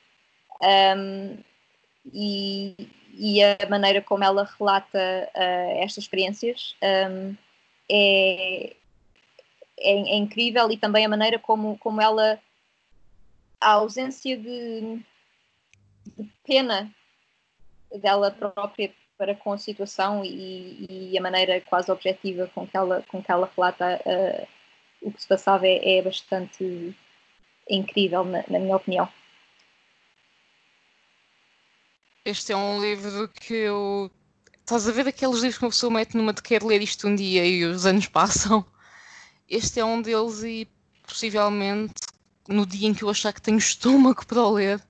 Um, 0.60 1.38
e, 2.12 2.74
e, 3.14 3.42
a 3.42 3.58
maneira 3.68 4.00
como 4.00 4.24
ela 4.24 4.48
relata 4.58 5.30
uh, 5.34 5.82
estas 5.82 6.04
experiências 6.04 6.74
um, 6.82 7.36
é, 7.90 8.76
é, 9.78 9.92
é, 9.92 10.16
incrível 10.16 10.70
e 10.70 10.76
também 10.76 11.04
a 11.04 11.08
maneira 11.08 11.38
como, 11.38 11.76
como 11.78 12.00
ela 12.00 12.40
a 13.62 13.70
ausência 13.72 14.36
de, 14.36 15.00
de 16.18 16.30
pena 16.44 16.92
dela 18.00 18.30
própria 18.30 18.92
para 19.16 19.34
com 19.36 19.52
a 19.52 19.58
situação 19.58 20.24
e, 20.24 20.86
e, 20.90 21.18
a 21.18 21.22
maneira 21.22 21.60
quase 21.60 21.90
objetiva 21.92 22.50
com 22.54 22.66
que 22.66 22.76
ela, 22.76 23.04
com 23.08 23.22
que 23.22 23.30
ela 23.30 23.50
relata 23.54 24.00
uh, 24.04 24.48
o 25.00 25.12
que 25.12 25.22
se 25.22 25.28
passava 25.28 25.66
é, 25.66 25.98
é 25.98 26.02
bastante 26.02 26.96
incrível, 27.70 28.24
na, 28.24 28.44
na, 28.48 28.58
minha 28.58 28.76
opinião. 28.76 29.08
Este 32.24 32.52
é 32.52 32.56
um 32.56 32.80
livro 32.80 33.28
que 33.28 33.54
eu. 33.54 34.10
Estás 34.60 34.88
a 34.88 34.92
ver 34.92 35.08
aqueles 35.08 35.40
livros 35.40 35.58
que 35.58 35.64
uma 35.64 35.70
pessoa 35.70 35.92
mete 35.92 36.16
numa 36.16 36.32
de 36.32 36.42
quer 36.42 36.62
ler 36.62 36.80
isto 36.82 37.06
um 37.06 37.14
dia 37.14 37.44
e 37.44 37.64
os 37.64 37.84
anos 37.84 38.06
passam? 38.08 38.64
Este 39.48 39.80
é 39.80 39.84
um 39.84 40.00
deles 40.00 40.42
e 40.42 40.68
possivelmente 41.06 42.11
no 42.48 42.66
dia 42.66 42.88
em 42.88 42.94
que 42.94 43.02
eu 43.02 43.10
achar 43.10 43.32
que 43.32 43.42
tenho 43.42 43.58
estômago 43.58 44.26
para 44.26 44.42
o 44.42 44.52
ler, 44.52 44.80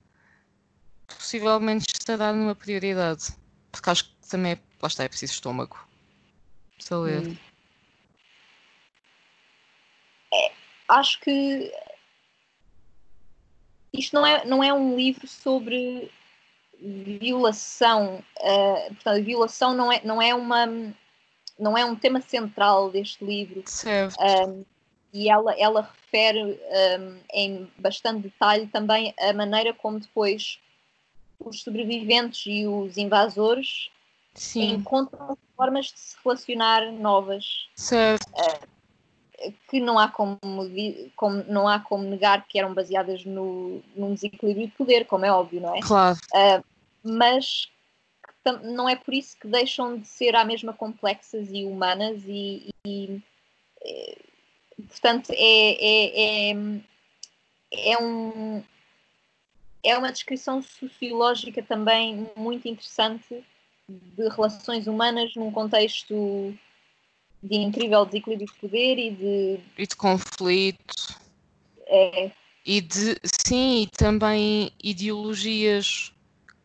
possivelmente 1.07 1.85
estará 1.93 2.33
numa 2.33 2.55
prioridade. 2.55 3.33
Porque 3.71 3.89
acho 3.89 4.05
que 4.05 4.29
também 4.29 4.53
é, 4.53 4.59
lá 4.81 4.87
está, 4.87 5.03
é 5.03 5.07
preciso 5.07 5.33
estômago. 5.33 5.77
Para 6.87 6.97
ler. 6.99 7.27
Hum. 7.27 7.37
É, 10.33 10.51
acho 10.89 11.19
que 11.21 11.71
isto 13.93 14.13
não 14.15 14.25
é, 14.25 14.45
não 14.45 14.63
é 14.63 14.73
um 14.73 14.95
livro 14.95 15.27
sobre 15.27 16.11
violação. 16.81 18.23
Uh, 18.39 18.95
portanto, 18.95 19.23
violação 19.23 19.73
não 19.73 19.91
é, 19.91 20.01
não 20.03 20.21
é 20.21 20.33
uma 20.33 20.65
não 21.57 21.77
é 21.77 21.85
um 21.85 21.95
tema 21.95 22.19
central 22.19 22.89
deste 22.89 23.23
livro. 23.23 23.63
Certo. 23.65 24.15
Um, 24.19 24.65
e 25.13 25.29
ela, 25.29 25.53
ela 25.57 25.81
refere 25.81 26.41
um, 26.43 27.19
em 27.31 27.71
bastante 27.77 28.23
detalhe 28.23 28.67
também 28.67 29.13
a 29.19 29.31
maneira 29.31 29.71
como 29.73 29.99
depois 29.99 30.59
os 31.39 31.61
sobreviventes 31.61 32.43
e 32.47 32.65
os 32.65 32.97
invasores 32.97 33.89
Sim. 34.33 34.75
encontram 34.75 35.37
formas 35.55 35.87
de 35.87 35.99
se 35.99 36.17
relacionar 36.23 36.91
novas. 36.91 37.69
Certo. 37.75 38.27
Uh, 38.31 38.73
que 39.67 39.79
não 39.79 39.99
há 39.99 40.07
como, 40.07 40.39
como, 41.15 41.43
não 41.43 41.67
há 41.67 41.79
como 41.79 42.03
negar 42.03 42.47
que 42.47 42.57
eram 42.57 42.73
baseadas 42.73 43.25
no, 43.25 43.83
num 43.93 44.13
desequilíbrio 44.13 44.67
de 44.67 44.73
poder, 44.73 45.05
como 45.05 45.25
é 45.25 45.31
óbvio, 45.31 45.59
não 45.59 45.75
é? 45.75 45.81
Claro. 45.81 46.17
Uh, 46.33 46.63
mas 47.03 47.69
não 48.63 48.87
é 48.87 48.95
por 48.95 49.13
isso 49.13 49.37
que 49.37 49.47
deixam 49.47 49.97
de 49.97 50.07
ser 50.07 50.35
à 50.35 50.45
mesma 50.45 50.73
complexas 50.73 51.49
e 51.51 51.65
humanas 51.65 52.23
e, 52.25 52.69
e, 52.85 53.21
e 53.83 54.17
portanto 54.75 55.31
é, 55.31 55.35
é, 55.39 56.51
é, 56.51 57.91
é, 57.91 57.97
um, 57.97 58.63
é 59.83 59.97
uma 59.97 60.11
descrição 60.11 60.61
sociológica 60.61 61.61
também 61.63 62.29
muito 62.35 62.67
interessante 62.67 63.43
de 63.87 64.29
relações 64.29 64.87
humanas 64.87 65.35
num 65.35 65.51
contexto 65.51 66.55
de 67.43 67.55
incrível 67.57 68.05
desequilíbrio 68.05 68.47
de 68.47 68.53
poder 68.53 68.97
e 68.97 69.11
de. 69.11 69.59
E 69.77 69.85
de 69.85 69.95
conflito. 69.95 71.19
É. 71.87 72.31
E 72.65 72.79
de. 72.79 73.17
Sim, 73.45 73.83
e 73.83 73.87
também 73.87 74.71
ideologias 74.81 76.13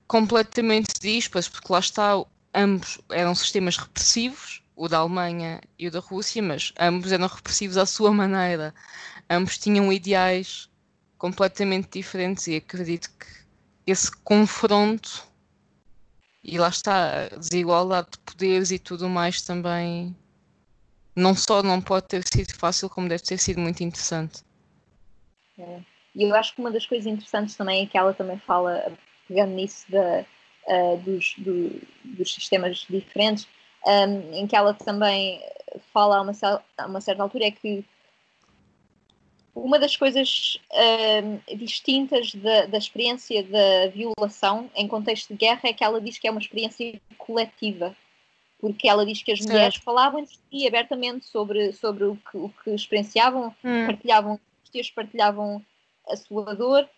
completamente 0.07 0.95
dispas, 1.01 1.49
porque 1.49 1.73
lá 1.73 1.81
está, 1.81 2.25
ambos 2.55 2.99
eram 3.11 3.35
sistemas 3.35 3.77
repressivos, 3.77 4.63
o 4.79 4.89
da 4.89 4.99
Alemanha 4.99 5.61
e 5.79 5.89
o 5.89 5.91
da 5.91 5.99
Rússia, 5.99 6.41
mas 6.41 6.73
ambos 6.79 7.11
eram 7.11 7.27
repressivos 7.27 7.77
à 7.77 7.85
sua 7.85 8.13
maneira. 8.13 8.73
Ambos 9.29 9.59
tinham 9.59 9.93
ideais 9.93 10.71
completamente 11.19 11.99
diferentes 11.99 12.47
e 12.47 12.57
acredito 12.57 13.11
que 13.19 13.27
esse 13.91 14.11
confronto 14.23 15.27
e 16.45 16.57
lá 16.57 16.69
está, 16.69 17.25
a 17.25 17.37
desigualdade 17.37 18.09
de 18.13 18.19
poderes 18.19 18.71
e 18.71 18.79
tudo 18.79 19.09
mais 19.09 19.43
também 19.43 20.17
não 21.15 21.35
só 21.35 21.63
não 21.63 21.81
pode 21.81 22.07
ter 22.07 22.23
sido 22.27 22.55
fácil, 22.55 22.89
como 22.89 23.09
deve 23.09 23.25
ter 23.25 23.39
sido 23.39 23.61
muito 23.61 23.83
interessante. 23.83 24.43
É. 25.59 25.81
E 26.15 26.23
eu 26.23 26.35
acho 26.37 26.55
que 26.55 26.61
uma 26.61 26.71
das 26.71 26.87
coisas 26.87 27.07
interessantes 27.07 27.57
também 27.57 27.83
é 27.83 27.87
que 27.87 27.99
ela 27.99 28.15
também 28.15 28.39
fala, 28.39 28.93
pegando 29.27 29.53
nisso 29.53 29.85
uh, 29.93 30.97
dos, 30.99 31.35
do, 31.39 31.81
dos 32.05 32.33
sistemas 32.33 32.87
diferentes, 32.89 33.49
um, 33.87 34.35
em 34.35 34.47
que 34.47 34.57
ela 34.57 34.75
também 34.75 35.43
fala 35.93 36.19
a 36.19 36.23
uma, 36.23 36.33
a 36.77 36.87
uma 36.87 37.01
certa 37.01 37.23
altura, 37.23 37.47
é 37.47 37.51
que 37.51 37.85
uma 39.55 39.79
das 39.79 39.97
coisas 39.97 40.59
uh, 40.73 41.57
distintas 41.57 42.35
da, 42.35 42.67
da, 42.67 42.79
experiência 42.79 43.43
da 43.43 43.89
violação 43.93 44.71
em 44.75 44.87
contexto 44.87 45.29
de 45.29 45.37
guerra 45.37 45.61
é 45.65 45.73
que 45.73 45.83
ela 45.83 46.01
diz 46.01 46.19
que 46.19 46.29
é 46.29 46.31
uma 46.31 46.41
experiência 46.41 47.01
coletiva, 47.17 47.97
porque 48.61 48.89
ela 48.89 49.05
diz 49.05 49.23
que 49.23 49.33
as 49.33 49.41
mulheres 49.41 49.75
certo. 49.75 49.85
falavam 49.85 50.21
entre 50.21 50.37
si 50.51 50.67
abertamente 50.67 51.27
sobre, 51.27 51.73
sobre 51.73 52.05
o, 52.05 52.17
que, 52.17 52.37
o 52.37 52.53
que 52.63 52.71
experienciavam, 52.71 53.55
hum. 53.65 53.87
partilhavam 53.87 54.41
partilhavam 54.95 55.65
a 56.09 56.15
sua 56.15 56.55
dor, 56.55 56.89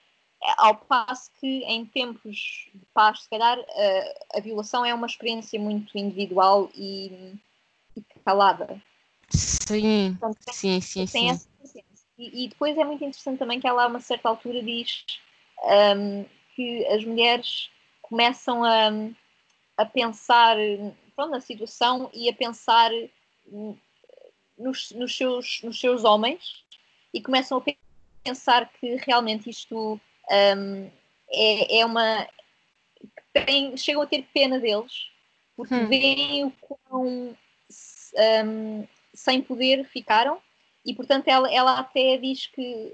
ao 0.57 0.74
passo 0.76 1.30
que 1.38 1.64
em 1.64 1.84
tempos 1.84 2.70
de 2.74 2.86
paz, 2.95 3.22
se 3.22 3.30
calhar, 3.30 3.59
uh, 3.59 4.36
a 4.36 4.41
violação 4.41 4.84
é 4.84 4.95
uma 4.95 5.07
experiência 5.07 5.61
muito 5.61 5.97
individual 5.99 6.70
e, 6.74 7.34
e 7.97 8.03
calada. 8.24 8.80
Sim, 9.28 10.16
Portanto, 10.18 10.38
sim, 10.53 10.80
sim, 10.80 11.07
tem 11.07 11.34
sim 11.34 11.82
E, 12.18 12.45
e, 12.45 12.49
depois 12.49 12.76
é 12.76 12.84
muito 12.84 13.05
interessante 13.05 13.38
também 13.38 13.61
que 13.61 13.66
ela 13.66 13.84
a 13.84 13.86
uma 13.86 14.01
certa 14.01 14.28
altura 14.28 14.62
diz 14.62 15.05
um, 15.97 16.24
que 16.55 16.86
as 16.86 17.05
mulheres 17.05 17.70
começam 18.03 18.64
a, 18.64 18.91
a 19.76 19.86
pensar 19.86 20.57
pronto, 21.14 21.30
na 21.30 21.41
situação 21.41 22.11
e 22.12 22.28
a 22.28 22.32
pensar 22.32 22.91
nos, 24.59 24.91
nos, 24.91 25.16
seus, 25.16 25.62
nos 25.62 25.78
seus 25.78 26.05
homens 26.05 26.64
e 27.14 27.22
começam 27.22 27.59
a 27.59 27.62
pensar 28.24 28.70
que 28.72 28.97
realmente 28.97 29.49
isto 29.49 30.01
um, 30.29 30.91
é, 31.31 31.79
é 31.81 31.87
uma. 31.87 32.27
Tem, 33.33 33.77
chegam 33.77 34.03
a 34.03 34.07
ter 34.07 34.27
pena 34.35 34.59
deles 34.59 35.11
porque 35.57 35.75
hum. 35.75 35.87
veem 35.87 36.45
o 36.45 36.53
quão 36.61 37.37
um, 38.47 38.87
sem 39.14 39.43
poder 39.43 39.85
ficaram 39.85 40.39
e 40.85 40.95
portanto 40.95 41.29
ela, 41.29 41.53
ela 41.53 41.79
até 41.79 42.16
diz 42.16 42.47
que 42.47 42.93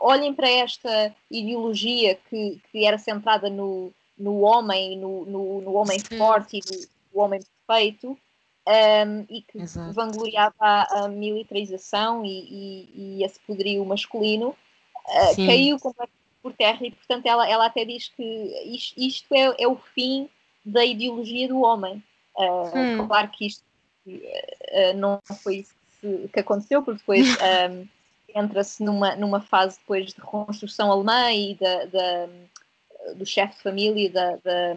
olhem 0.00 0.34
para 0.34 0.50
esta 0.50 1.14
ideologia 1.30 2.18
que, 2.28 2.60
que 2.70 2.84
era 2.84 2.98
centrada 2.98 3.48
no, 3.48 3.90
no 4.18 4.40
homem, 4.40 4.98
no, 4.98 5.24
no, 5.24 5.60
no 5.62 5.72
homem 5.72 5.98
Sim. 5.98 6.18
forte 6.18 6.58
e 6.58 6.60
no, 6.70 6.86
no, 7.14 7.20
homem 7.22 7.40
perfeito 7.66 8.10
um, 8.66 9.26
e 9.30 9.42
que 9.42 9.58
Exato. 9.58 9.94
vangloriava 9.94 10.54
a, 10.60 11.04
a 11.04 11.08
militarização 11.08 12.24
e, 12.24 12.28
e, 12.28 12.90
e, 12.94 13.24
esse 13.24 13.40
poderio 13.40 13.84
masculino 13.86 14.48
uh, 14.48 15.36
caiu 15.46 15.78
completamente 15.78 16.25
por 16.46 16.52
terra 16.52 16.78
e 16.86 16.92
portanto 16.92 17.26
ela, 17.26 17.48
ela 17.48 17.66
até 17.66 17.84
diz 17.84 18.08
que 18.08 18.22
isto, 18.72 18.94
isto 18.96 19.34
é, 19.34 19.52
é 19.58 19.66
o 19.66 19.74
fim 19.76 20.30
da 20.64 20.84
ideologia 20.84 21.48
do 21.48 21.60
homem. 21.60 22.00
Uh, 22.36 23.04
claro 23.08 23.28
que 23.30 23.46
isto 23.46 23.64
uh, 24.06 24.96
não 24.96 25.20
foi 25.42 25.56
isso 25.56 25.74
que, 26.00 26.28
que, 26.28 26.38
aconteceu, 26.38 26.84
porque 26.84 27.00
depois 27.00 27.26
um, 27.70 27.88
entra-se 28.32 28.84
numa, 28.84 29.16
numa 29.16 29.40
fase 29.40 29.78
depois 29.80 30.12
de 30.12 30.20
reconstrução 30.20 30.92
alemã 30.92 31.32
e 31.32 31.56
da, 31.56 31.84
da 31.86 32.28
do 33.16 33.26
chefe 33.26 33.56
de 33.56 33.62
família, 33.62 34.10
da, 34.10 34.36
da 34.36 34.76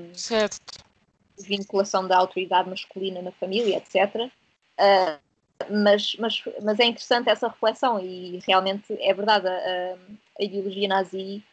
vinculação 1.39 2.07
da 2.07 2.17
autoridade 2.17 2.69
masculina 2.69 3.21
na 3.21 3.31
família, 3.31 3.77
etc. 3.77 4.31
Uh, 4.79 5.19
mas, 5.69 6.15
mas, 6.15 6.43
mas 6.63 6.79
é 6.79 6.85
interessante 6.85 7.29
essa 7.29 7.47
reflexão 7.47 7.99
e 7.99 8.39
realmente 8.47 8.85
é 8.99 9.13
verdade, 9.13 9.47
a, 9.47 9.97
a 10.39 10.43
ideologia 10.43 10.87
nazi 10.87 11.43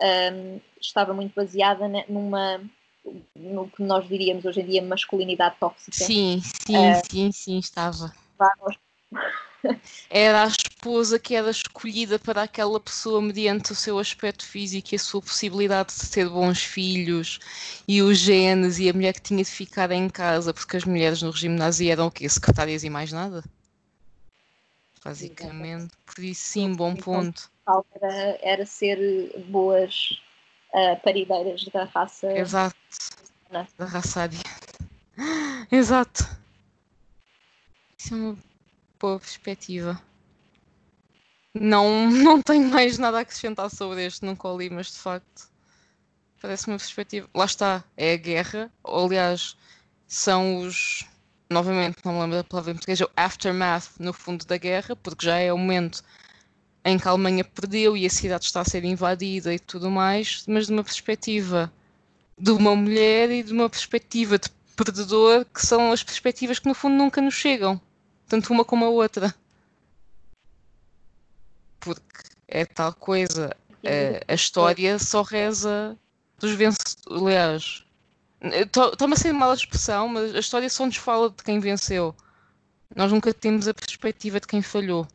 um, 0.00 0.60
estava 0.80 1.12
muito 1.14 1.34
baseada 1.34 1.88
numa 2.08 2.60
no 3.36 3.70
que 3.70 3.82
nós 3.82 4.08
diríamos 4.08 4.44
hoje 4.44 4.60
em 4.60 4.66
dia 4.66 4.82
masculinidade 4.82 5.56
tóxica. 5.60 5.92
Sim, 5.92 6.42
sim, 6.42 6.92
uh, 6.92 7.02
sim, 7.08 7.32
sim, 7.32 7.58
estava. 7.58 8.12
Era 10.08 10.44
a 10.44 10.46
esposa 10.46 11.18
que 11.18 11.34
era 11.34 11.50
escolhida 11.50 12.18
para 12.18 12.42
aquela 12.42 12.78
pessoa 12.78 13.20
mediante 13.20 13.72
o 13.72 13.74
seu 13.74 13.98
aspecto 13.98 14.46
físico 14.46 14.90
e 14.92 14.96
a 14.96 14.98
sua 14.98 15.20
possibilidade 15.20 15.92
de 15.94 16.08
ter 16.08 16.28
bons 16.28 16.62
filhos 16.62 17.40
e 17.88 18.00
os 18.00 18.18
genes 18.18 18.78
e 18.78 18.88
a 18.88 18.92
mulher 18.92 19.14
que 19.14 19.22
tinha 19.22 19.42
de 19.42 19.50
ficar 19.50 19.90
em 19.90 20.08
casa 20.08 20.54
porque 20.54 20.76
as 20.76 20.84
mulheres 20.84 21.22
no 21.22 21.30
regime 21.30 21.56
nazi 21.56 21.90
eram 21.90 22.06
o 22.06 22.10
quê? 22.10 22.28
Secretárias 22.28 22.84
e 22.84 22.90
mais 22.90 23.10
nada? 23.10 23.42
Basicamente. 25.04 25.92
Por 26.04 26.22
isso 26.22 26.52
sim, 26.52 26.72
bom 26.72 26.94
ponto. 26.94 27.50
Era, 27.94 28.38
era 28.42 28.66
ser 28.66 28.98
boas 29.48 30.10
uh, 30.72 31.00
parideiras 31.02 31.64
da 31.64 31.84
raça. 31.84 32.30
Exato. 32.32 32.76
Da 33.50 33.84
raça 33.84 34.22
área. 34.22 34.38
Exato. 35.70 36.24
Isso 37.98 38.14
é 38.14 38.16
uma 38.16 38.38
boa 39.00 39.18
perspectiva. 39.18 40.00
Não, 41.54 42.10
não 42.10 42.42
tenho 42.42 42.68
mais 42.68 42.98
nada 42.98 43.18
a 43.18 43.20
acrescentar 43.22 43.70
sobre 43.70 44.04
este, 44.04 44.24
nunca 44.24 44.46
o 44.46 44.58
li, 44.58 44.68
mas 44.68 44.92
de 44.92 44.98
facto 44.98 45.50
parece 46.40 46.68
uma 46.68 46.76
perspectiva. 46.76 47.28
Lá 47.34 47.46
está, 47.46 47.82
é 47.96 48.12
a 48.12 48.16
guerra. 48.16 48.70
Aliás, 48.84 49.56
são 50.06 50.58
os. 50.58 51.04
Novamente, 51.48 51.98
não 52.04 52.14
me 52.14 52.20
lembro 52.20 52.36
da 52.36 52.44
palavra 52.44 52.72
em 52.72 52.74
português, 52.74 53.00
é 53.00 53.04
o 53.04 53.10
aftermath, 53.16 53.98
no 54.00 54.12
fundo, 54.12 54.44
da 54.44 54.56
guerra, 54.56 54.96
porque 54.96 55.26
já 55.26 55.38
é 55.38 55.52
o 55.52 55.58
momento 55.58 56.02
em 56.86 56.98
que 56.98 57.08
a 57.08 57.10
Alemanha 57.10 57.42
perdeu 57.42 57.96
e 57.96 58.06
a 58.06 58.10
cidade 58.10 58.44
está 58.44 58.60
a 58.60 58.64
ser 58.64 58.84
invadida 58.84 59.52
e 59.52 59.58
tudo 59.58 59.90
mais, 59.90 60.44
mas 60.46 60.68
de 60.68 60.72
uma 60.72 60.84
perspectiva 60.84 61.70
de 62.38 62.52
uma 62.52 62.76
mulher 62.76 63.28
e 63.28 63.42
de 63.42 63.52
uma 63.52 63.68
perspectiva 63.68 64.38
de 64.38 64.48
perdedor, 64.76 65.44
que 65.46 65.66
são 65.66 65.90
as 65.90 66.04
perspectivas 66.04 66.60
que 66.60 66.68
no 66.68 66.74
fundo 66.74 66.94
nunca 66.94 67.20
nos 67.20 67.34
chegam, 67.34 67.80
tanto 68.28 68.52
uma 68.52 68.64
como 68.64 68.84
a 68.84 68.88
outra. 68.88 69.34
Porque 71.80 72.22
é 72.46 72.64
tal 72.64 72.94
coisa, 72.94 73.56
a, 73.84 74.32
a 74.32 74.34
história 74.34 74.96
só 75.00 75.22
reza 75.22 75.98
dos 76.38 76.52
vencedores. 76.52 76.96
Aliás, 77.10 77.84
está-me 78.40 79.14
a 79.14 79.16
ser 79.16 79.32
mal 79.32 79.50
a 79.50 79.54
expressão, 79.54 80.06
mas 80.06 80.36
a 80.36 80.38
história 80.38 80.70
só 80.70 80.86
nos 80.86 80.96
fala 80.96 81.30
de 81.30 81.42
quem 81.42 81.58
venceu. 81.58 82.14
Nós 82.94 83.10
nunca 83.10 83.34
temos 83.34 83.66
a 83.66 83.74
perspectiva 83.74 84.38
de 84.38 84.46
quem 84.46 84.62
falhou. 84.62 85.08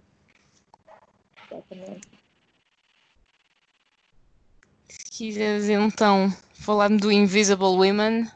Se 4.88 5.12
quiseres 5.12 5.70
então 5.70 6.30
falar-me 6.54 6.98
do 6.98 7.12
Invisible 7.12 7.66
Women. 7.66 8.28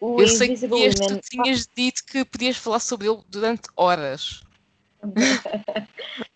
O 0.00 0.20
Eu 0.20 0.28
sei 0.28 0.56
que 0.56 0.64
este, 0.64 1.06
tu 1.06 1.20
tinhas 1.20 1.68
dito 1.74 2.04
que 2.04 2.24
podias 2.24 2.56
falar 2.56 2.80
sobre 2.80 3.08
ele 3.08 3.20
durante 3.28 3.68
horas. 3.76 4.42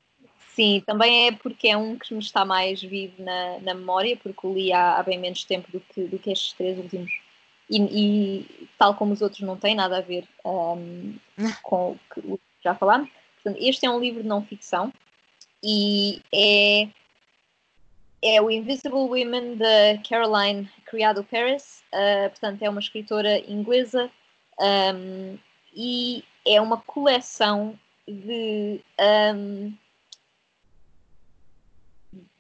Sim, 0.55 0.83
também 0.87 1.29
é 1.29 1.33
porque 1.33 1.69
é 1.69 1.77
um 1.77 1.99
que 1.99 2.15
me 2.15 2.21
está 2.21 2.45
mais 2.45 2.81
vivo 2.81 3.21
na, 3.21 3.59
na 3.61 3.75
memória, 3.75 4.17
porque 4.17 4.47
o 4.47 4.55
li 4.55 4.73
há, 4.73 4.99
há, 4.99 5.03
bem 5.03 5.19
menos 5.19 5.45
tempo 5.45 5.71
do 5.73 5.81
que, 5.81 6.05
do 6.05 6.19
que 6.19 6.31
estes 6.31 6.53
três 6.53 6.79
últimos. 6.79 7.11
E, 7.69 7.79
e 7.79 8.69
tal 8.79 8.95
como 8.95 9.13
os 9.13 9.21
outros, 9.21 9.41
não 9.41 9.57
tem 9.57 9.75
nada 9.75 9.99
a 9.99 10.03
ver 10.03 10.29
um, 10.45 11.17
com 11.63 11.99
o 12.19 12.39
que 12.39 12.41
já 12.63 12.75
falámos. 12.75 13.11
Este 13.59 13.87
é 13.87 13.91
um 13.91 14.01
livro 14.01 14.23
de 14.23 14.29
não 14.29 14.45
ficção 14.45 14.93
e 15.63 16.21
é, 16.33 16.89
é 18.23 18.41
o 18.41 18.51
Invisible 18.51 18.99
Women 18.99 19.57
da 19.57 19.99
Caroline 20.09 20.69
Criado 20.87 21.25
Paris. 21.25 21.83
Uh, 21.93 22.31
portanto, 22.31 22.63
é 22.63 22.71
uma 22.71 22.81
escritora 22.81 23.39
inglesa 23.51 24.11
um, 24.59 25.39
e 25.75 26.25
é 26.47 26.61
uma 26.61 26.79
coleção 26.79 27.79
de 28.07 28.81
um, 29.35 29.75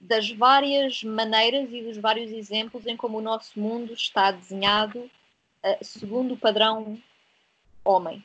das 0.00 0.30
várias 0.30 1.02
maneiras 1.02 1.72
e 1.72 1.82
dos 1.82 1.96
vários 1.96 2.30
exemplos 2.30 2.86
em 2.86 2.96
como 2.96 3.18
o 3.18 3.22
nosso 3.22 3.58
mundo 3.58 3.92
está 3.94 4.30
desenhado 4.30 4.98
uh, 5.00 5.84
segundo 5.84 6.34
o 6.34 6.38
padrão 6.38 6.98
homem. 7.84 8.24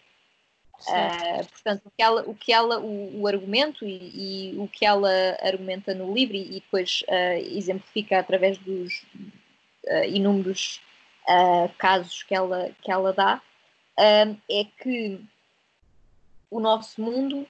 Uh, 0.88 1.45
portanto, 1.47 1.81
o 1.85 1.91
que 1.91 2.01
ela, 2.01 2.22
o, 2.22 2.35
que 2.35 2.53
ela 2.53 2.80
o, 2.80 3.22
o 3.22 3.27
argumento 3.27 3.85
e, 3.85 4.53
e, 4.53 4.57
o 4.57 4.68
que 4.68 4.85
ela 4.85 5.11
argumenta 5.41 5.93
no 5.93 6.14
livro 6.14 6.35
e, 6.35 6.57
e 6.57 6.60
depois 6.61 7.03
uh, 7.07 7.57
exemplifica 7.57 8.19
através 8.19 8.57
dos 8.60 9.03
uh, 9.85 10.06
inúmeros 10.07 10.81
casos 11.77 12.23
que 12.23 12.34
ela, 12.34 12.72
que 12.81 12.91
ela 12.91 13.14
dá, 13.14 13.39
é 13.95 14.65
que 14.81 15.22
o 16.49 16.60
nosso 16.60 16.99
mundo 16.99 17.47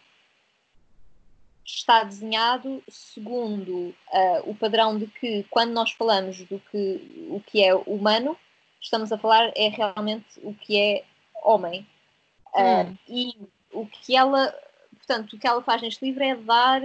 está 1.63 2.03
desenhado 2.03 2.83
segundo 2.89 3.95
o 4.43 4.53
padrão 4.53 4.99
de 4.99 5.07
que 5.07 5.45
quando 5.49 5.71
nós 5.71 5.93
falamos 5.93 6.39
do 6.39 6.59
que 6.69 7.29
o 7.29 7.39
que 7.39 7.63
é 7.63 7.73
humano, 7.73 8.37
estamos 8.81 9.13
a 9.13 9.17
falar 9.17 9.49
é 9.55 9.69
realmente 9.69 10.27
o 10.43 10.53
que 10.53 10.77
é 10.77 11.05
homem 11.41 11.87
Uh, 12.53 12.97
e 13.07 13.37
o 13.71 13.85
que 13.85 14.15
ela, 14.15 14.53
portanto, 14.97 15.33
o 15.33 15.39
que 15.39 15.47
ela 15.47 15.61
faz 15.61 15.81
neste 15.81 16.03
livro 16.03 16.23
é 16.23 16.35
dar, 16.35 16.81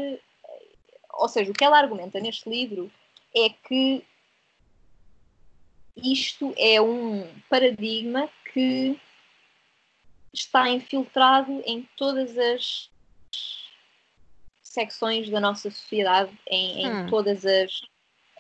ou 1.14 1.28
seja, 1.28 1.50
o 1.50 1.54
que 1.54 1.64
ela 1.64 1.78
argumenta 1.78 2.20
neste 2.20 2.48
livro 2.48 2.90
é 3.34 3.48
que 3.48 4.04
isto 5.96 6.52
é 6.56 6.80
um 6.80 7.26
paradigma 7.48 8.28
que 8.52 8.98
está 10.32 10.68
infiltrado 10.68 11.62
em 11.64 11.88
todas 11.96 12.36
as 12.36 12.90
secções 14.62 15.30
da 15.30 15.40
nossa 15.40 15.70
sociedade, 15.70 16.36
em, 16.48 16.82
em 16.82 16.92
hum. 16.92 17.06
todas 17.06 17.46
as 17.46 17.80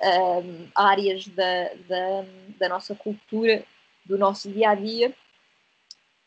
um, 0.02 0.68
áreas 0.74 1.28
da, 1.28 1.74
da, 1.88 2.24
da 2.58 2.68
nossa 2.68 2.94
cultura, 2.94 3.64
do 4.04 4.18
nosso 4.18 4.50
dia 4.50 4.70
a 4.70 4.74
dia, 4.74 5.14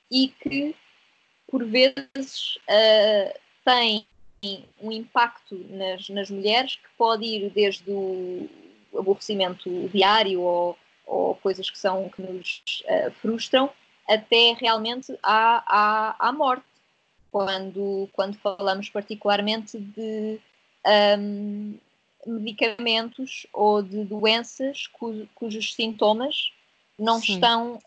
e 0.09 0.29
que 0.29 0.75
por 1.47 1.63
vezes 1.65 2.57
uh, 2.69 3.39
tem 3.65 4.05
um 4.81 4.91
impacto 4.91 5.55
nas, 5.69 6.09
nas 6.09 6.29
mulheres 6.29 6.75
que 6.75 6.89
pode 6.97 7.25
ir 7.25 7.49
desde 7.49 7.89
o 7.89 8.49
aborrecimento 8.97 9.89
diário 9.89 10.41
ou, 10.41 10.77
ou 11.05 11.35
coisas 11.35 11.69
que 11.69 11.77
são 11.77 12.09
que 12.09 12.21
nos 12.21 12.83
uh, 12.85 13.11
frustram 13.21 13.69
até 14.07 14.53
realmente 14.53 15.17
à, 15.21 15.63
à, 15.67 16.29
à 16.29 16.31
morte. 16.31 16.63
quando, 17.31 18.09
quando 18.13 18.37
falamos 18.37 18.89
particularmente 18.89 19.77
de 19.77 20.39
um, 21.19 21.77
medicamentos 22.25 23.45
ou 23.51 23.81
de 23.81 24.03
doenças 24.05 24.87
cu, 24.87 25.27
cujos 25.35 25.73
sintomas 25.73 26.51
não 26.97 27.19
sim, 27.19 27.33
estão. 27.33 27.79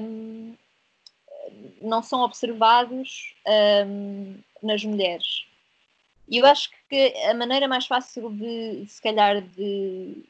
Um, 0.00 0.54
não 1.80 2.02
são 2.02 2.20
observados 2.20 3.34
um, 3.86 4.38
nas 4.62 4.84
mulheres. 4.84 5.46
E 6.28 6.38
eu 6.38 6.46
acho 6.46 6.70
que 6.88 7.14
a 7.24 7.34
maneira 7.34 7.66
mais 7.66 7.86
fácil 7.86 8.30
de, 8.30 8.86
se 8.86 9.00
calhar, 9.00 9.40
de 9.40 10.24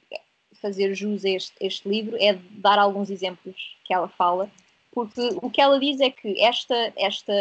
fazer 0.60 0.94
jus 0.94 1.24
a 1.24 1.30
este, 1.30 1.54
este 1.60 1.88
livro 1.88 2.16
é 2.20 2.34
dar 2.50 2.78
alguns 2.78 3.10
exemplos 3.10 3.76
que 3.84 3.92
ela 3.92 4.08
fala, 4.08 4.50
porque 4.92 5.20
o 5.42 5.50
que 5.50 5.60
ela 5.60 5.78
diz 5.78 6.00
é 6.00 6.10
que 6.10 6.40
esta, 6.40 6.92
esta 6.96 7.32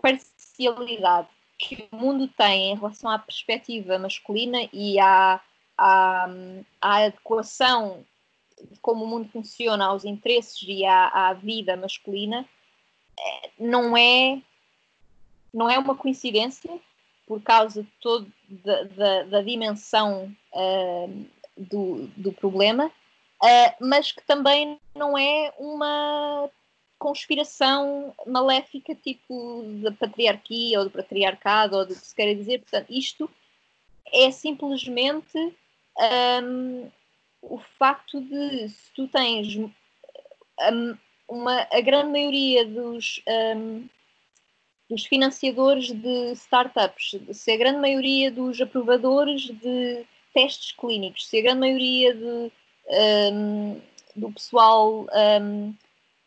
parcialidade 0.00 1.28
que 1.58 1.88
o 1.90 1.96
mundo 1.96 2.28
tem 2.28 2.72
em 2.72 2.74
relação 2.74 3.10
à 3.10 3.18
perspectiva 3.18 3.98
masculina 3.98 4.68
e 4.72 4.98
à, 5.00 5.40
à, 5.78 6.28
à 6.80 6.96
adequação 7.04 8.04
de 8.70 8.78
como 8.80 9.04
o 9.04 9.08
mundo 9.08 9.28
funciona 9.30 9.86
aos 9.86 10.04
interesses 10.04 10.62
e 10.66 10.84
à, 10.84 11.08
à 11.08 11.32
vida 11.32 11.76
masculina 11.76 12.46
não 13.58 13.96
é 13.96 14.40
não 15.52 15.70
é 15.70 15.78
uma 15.78 15.94
coincidência 15.94 16.70
por 17.26 17.42
causa 17.42 17.82
de 17.82 17.88
todo 18.00 18.30
da, 18.48 18.82
da, 18.84 19.22
da 19.24 19.42
dimensão 19.42 20.34
uh, 20.52 21.26
do, 21.56 22.06
do 22.16 22.32
problema, 22.32 22.86
uh, 22.86 23.74
mas 23.80 24.12
que 24.12 24.22
também 24.24 24.78
não 24.94 25.16
é 25.16 25.52
uma 25.58 26.50
conspiração 26.98 28.14
maléfica 28.26 28.94
tipo 28.94 29.64
da 29.82 29.92
patriarquia 29.92 30.78
ou 30.78 30.84
do 30.84 30.90
patriarcado 30.90 31.76
ou 31.76 31.86
do 31.86 31.94
que 31.94 32.06
se 32.06 32.14
queira 32.14 32.34
dizer. 32.34 32.60
Portanto, 32.60 32.86
isto 32.90 33.30
é 34.12 34.30
simplesmente 34.30 35.36
um, 36.42 36.90
o 37.42 37.58
facto 37.78 38.20
de 38.20 38.68
se 38.68 38.92
tu 38.94 39.08
tens 39.08 39.58
uma, 41.28 41.66
a 41.72 41.80
grande 41.80 42.10
maioria 42.10 42.64
dos, 42.64 43.20
um, 43.56 43.88
dos 44.88 45.04
financiadores 45.06 45.90
de 45.92 46.32
startups, 46.32 47.18
se 47.32 47.52
a 47.52 47.56
grande 47.56 47.78
maioria 47.78 48.30
dos 48.30 48.60
aprovadores 48.60 49.42
de 49.42 50.06
testes 50.32 50.72
clínicos, 50.72 51.26
se 51.26 51.38
a 51.38 51.42
grande 51.42 51.60
maioria 51.60 52.14
de, 52.14 52.52
um, 53.32 53.80
do 54.14 54.32
pessoal 54.32 55.06
um, 55.40 55.74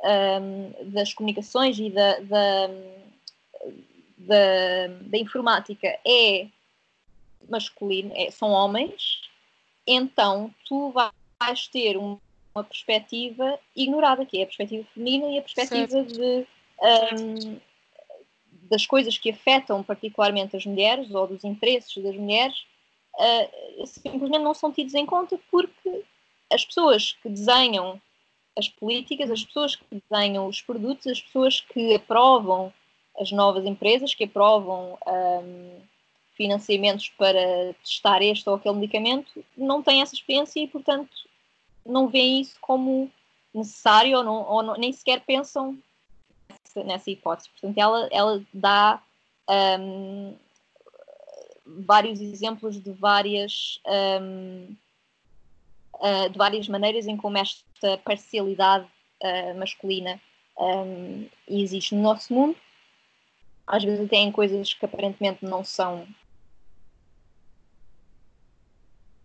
um, 0.03 0.91
das 0.91 1.13
comunicações 1.13 1.79
e 1.79 1.89
da, 1.89 2.19
da, 2.19 2.67
da, 4.17 4.87
da 5.01 5.17
informática 5.17 5.87
é 6.05 6.47
masculino, 7.49 8.11
é, 8.15 8.29
são 8.31 8.51
homens, 8.51 9.21
então 9.87 10.53
tu 10.67 10.91
vais 10.91 11.67
ter 11.67 11.97
uma 12.59 12.63
perspectiva 12.63 13.59
ignorada, 13.75 14.25
que 14.25 14.39
é 14.39 14.43
a 14.43 14.45
perspectiva 14.45 14.87
feminina 14.93 15.31
e 15.31 15.39
a 15.39 15.41
perspectiva 15.41 16.03
de 16.03 16.45
um, 16.81 17.59
das 18.69 18.85
coisas 18.85 19.17
que 19.17 19.31
afetam 19.31 19.83
particularmente 19.83 20.55
as 20.55 20.65
mulheres 20.65 21.09
ou 21.11 21.27
dos 21.27 21.43
interesses 21.43 22.01
das 22.03 22.15
mulheres 22.15 22.55
uh, 23.15 23.87
simplesmente 23.87 24.43
não 24.43 24.53
são 24.53 24.71
tidos 24.71 24.93
em 24.93 25.05
conta 25.05 25.39
porque 25.49 26.03
as 26.51 26.65
pessoas 26.65 27.13
que 27.21 27.29
desenham 27.29 27.99
as 28.57 28.67
políticas, 28.67 29.31
as 29.31 29.43
pessoas 29.43 29.75
que 29.75 29.85
desenham 30.09 30.47
os 30.47 30.61
produtos, 30.61 31.07
as 31.07 31.21
pessoas 31.21 31.61
que 31.61 31.95
aprovam 31.95 32.73
as 33.19 33.31
novas 33.31 33.65
empresas, 33.65 34.13
que 34.13 34.25
aprovam 34.25 34.97
um, 35.07 35.79
financiamentos 36.35 37.09
para 37.09 37.73
testar 37.83 38.21
este 38.21 38.47
ou 38.49 38.55
aquele 38.55 38.75
medicamento, 38.75 39.43
não 39.57 39.83
têm 39.83 40.01
essa 40.01 40.15
experiência 40.15 40.59
e, 40.61 40.67
portanto, 40.67 41.09
não 41.89 42.07
veem 42.07 42.41
isso 42.41 42.57
como 42.61 43.11
necessário 43.53 44.17
ou, 44.17 44.23
não, 44.23 44.47
ou 44.47 44.63
não, 44.63 44.73
nem 44.75 44.91
sequer 44.93 45.21
pensam 45.25 45.77
nessa 46.85 47.09
hipótese. 47.09 47.49
Portanto, 47.49 47.77
ela, 47.77 48.07
ela 48.11 48.45
dá 48.53 49.01
um, 49.79 50.35
vários 51.65 52.21
exemplos 52.21 52.81
de 52.81 52.91
várias, 52.91 53.81
um, 54.21 54.75
uh, 55.95 56.29
de 56.29 56.37
várias 56.37 56.67
maneiras 56.67 57.07
em 57.07 57.17
como 57.17 57.37
esta 57.37 57.97
parcialidade 58.03 58.87
uh, 59.23 59.57
masculina 59.57 60.21
um, 60.57 61.27
existe 61.47 61.95
no 61.95 62.01
nosso 62.01 62.33
mundo. 62.33 62.55
Às 63.65 63.83
vezes 63.83 64.05
até 64.05 64.17
em 64.17 64.31
coisas 64.31 64.73
que 64.73 64.85
aparentemente 64.85 65.45
não 65.45 65.63
são. 65.63 66.07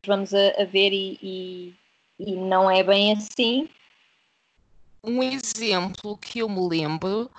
Vamos 0.06 0.34
a, 0.34 0.62
a 0.62 0.64
ver 0.64 0.92
e, 0.92 1.18
e, 1.22 1.74
e 2.18 2.36
não 2.36 2.70
é 2.70 2.82
bem 2.82 3.12
assim 3.12 3.68
um 5.06 5.22
exemplo 5.22 6.16
que 6.16 6.40
eu 6.40 6.48
me 6.48 6.66
lembro, 6.68 7.30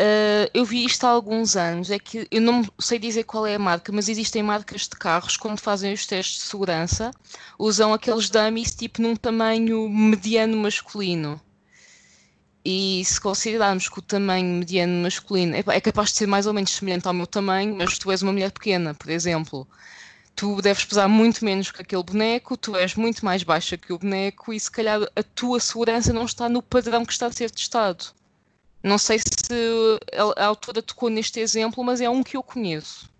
uh, 0.00 0.50
eu 0.52 0.64
vi 0.64 0.84
isto 0.84 1.04
há 1.04 1.10
alguns 1.10 1.56
anos, 1.56 1.90
é 1.90 1.98
que 1.98 2.28
eu 2.30 2.40
não 2.40 2.62
sei 2.78 2.98
dizer 2.98 3.24
qual 3.24 3.46
é 3.46 3.54
a 3.54 3.58
marca, 3.58 3.90
mas 3.92 4.08
existem 4.08 4.42
marcas 4.42 4.82
de 4.82 4.90
carros, 4.90 5.36
quando 5.36 5.58
fazem 5.58 5.92
os 5.92 6.06
testes 6.06 6.40
de 6.40 6.42
segurança, 6.42 7.10
usam 7.58 7.92
aqueles 7.92 8.28
dummies 8.28 8.74
tipo 8.74 9.00
num 9.00 9.16
tamanho 9.16 9.88
mediano 9.88 10.56
masculino. 10.56 11.40
E 12.64 13.02
se 13.04 13.18
considerarmos 13.18 13.88
que 13.88 13.98
o 13.98 14.02
tamanho 14.02 14.58
mediano 14.58 15.02
masculino 15.02 15.56
é 15.56 15.80
capaz 15.80 16.10
de 16.10 16.18
ser 16.18 16.26
mais 16.26 16.46
ou 16.46 16.52
menos 16.52 16.70
semelhante 16.72 17.08
ao 17.08 17.14
meu 17.14 17.26
tamanho, 17.26 17.74
mas 17.74 17.98
tu 17.98 18.10
és 18.10 18.20
uma 18.22 18.32
mulher 18.32 18.52
pequena, 18.52 18.92
por 18.92 19.08
exemplo 19.08 19.66
tu 20.38 20.62
deves 20.62 20.84
pesar 20.84 21.08
muito 21.08 21.44
menos 21.44 21.72
que 21.72 21.82
aquele 21.82 22.02
boneco, 22.04 22.56
tu 22.56 22.76
és 22.76 22.94
muito 22.94 23.24
mais 23.24 23.42
baixa 23.42 23.76
que 23.76 23.92
o 23.92 23.98
boneco 23.98 24.52
e 24.52 24.60
se 24.60 24.70
calhar 24.70 25.02
a 25.16 25.22
tua 25.34 25.58
segurança 25.58 26.12
não 26.12 26.24
está 26.24 26.48
no 26.48 26.62
padrão 26.62 27.04
que 27.04 27.12
está 27.12 27.26
a 27.26 27.32
ser 27.32 27.50
testado. 27.50 28.04
Não 28.80 28.98
sei 28.98 29.18
se 29.18 29.98
a 30.36 30.44
autora 30.46 30.80
tocou 30.80 31.10
neste 31.10 31.40
exemplo, 31.40 31.82
mas 31.82 32.00
é 32.00 32.08
um 32.08 32.22
que 32.22 32.36
eu 32.36 32.42
conheço. 32.44 33.10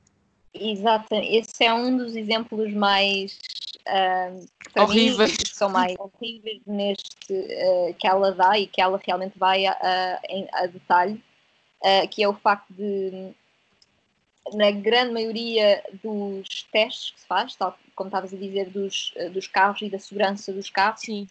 Exato, 0.55 1.09
esse 1.13 1.65
é 1.65 1.75
um 1.75 1.97
dos 1.97 2.15
exemplos 2.15 2.73
mais 2.73 3.37
uh, 3.89 4.81
horríveis. 4.81 5.33
Mim, 5.33 5.45
são 5.53 5.69
mais 5.69 5.97
horríveis 5.99 6.63
neste 6.67 7.33
uh, 7.33 7.95
que 7.99 8.07
ela 8.07 8.31
dá 8.31 8.57
e 8.57 8.69
que 8.69 8.81
ela 8.81 9.01
realmente 9.05 9.37
vai 9.37 9.67
a, 9.67 9.73
a, 9.73 10.63
a 10.63 10.67
detalhe, 10.67 11.21
uh, 11.83 12.09
que 12.09 12.23
é 12.23 12.29
o 12.29 12.35
facto 12.35 12.73
de 12.73 13.35
na 14.55 14.71
grande 14.71 15.13
maioria 15.13 15.83
dos 16.03 16.65
testes 16.73 17.11
que 17.11 17.21
se 17.21 17.27
faz, 17.27 17.55
tal 17.55 17.77
como 17.95 18.09
estavas 18.09 18.33
a 18.33 18.37
dizer, 18.37 18.71
dos, 18.71 19.13
eh, 19.17 19.29
dos 19.29 19.47
carros 19.47 19.83
e 19.83 19.91
da 19.91 19.99
segurança 19.99 20.53
dos 20.53 20.71
carros, 20.71 21.03
uh, 21.09 21.27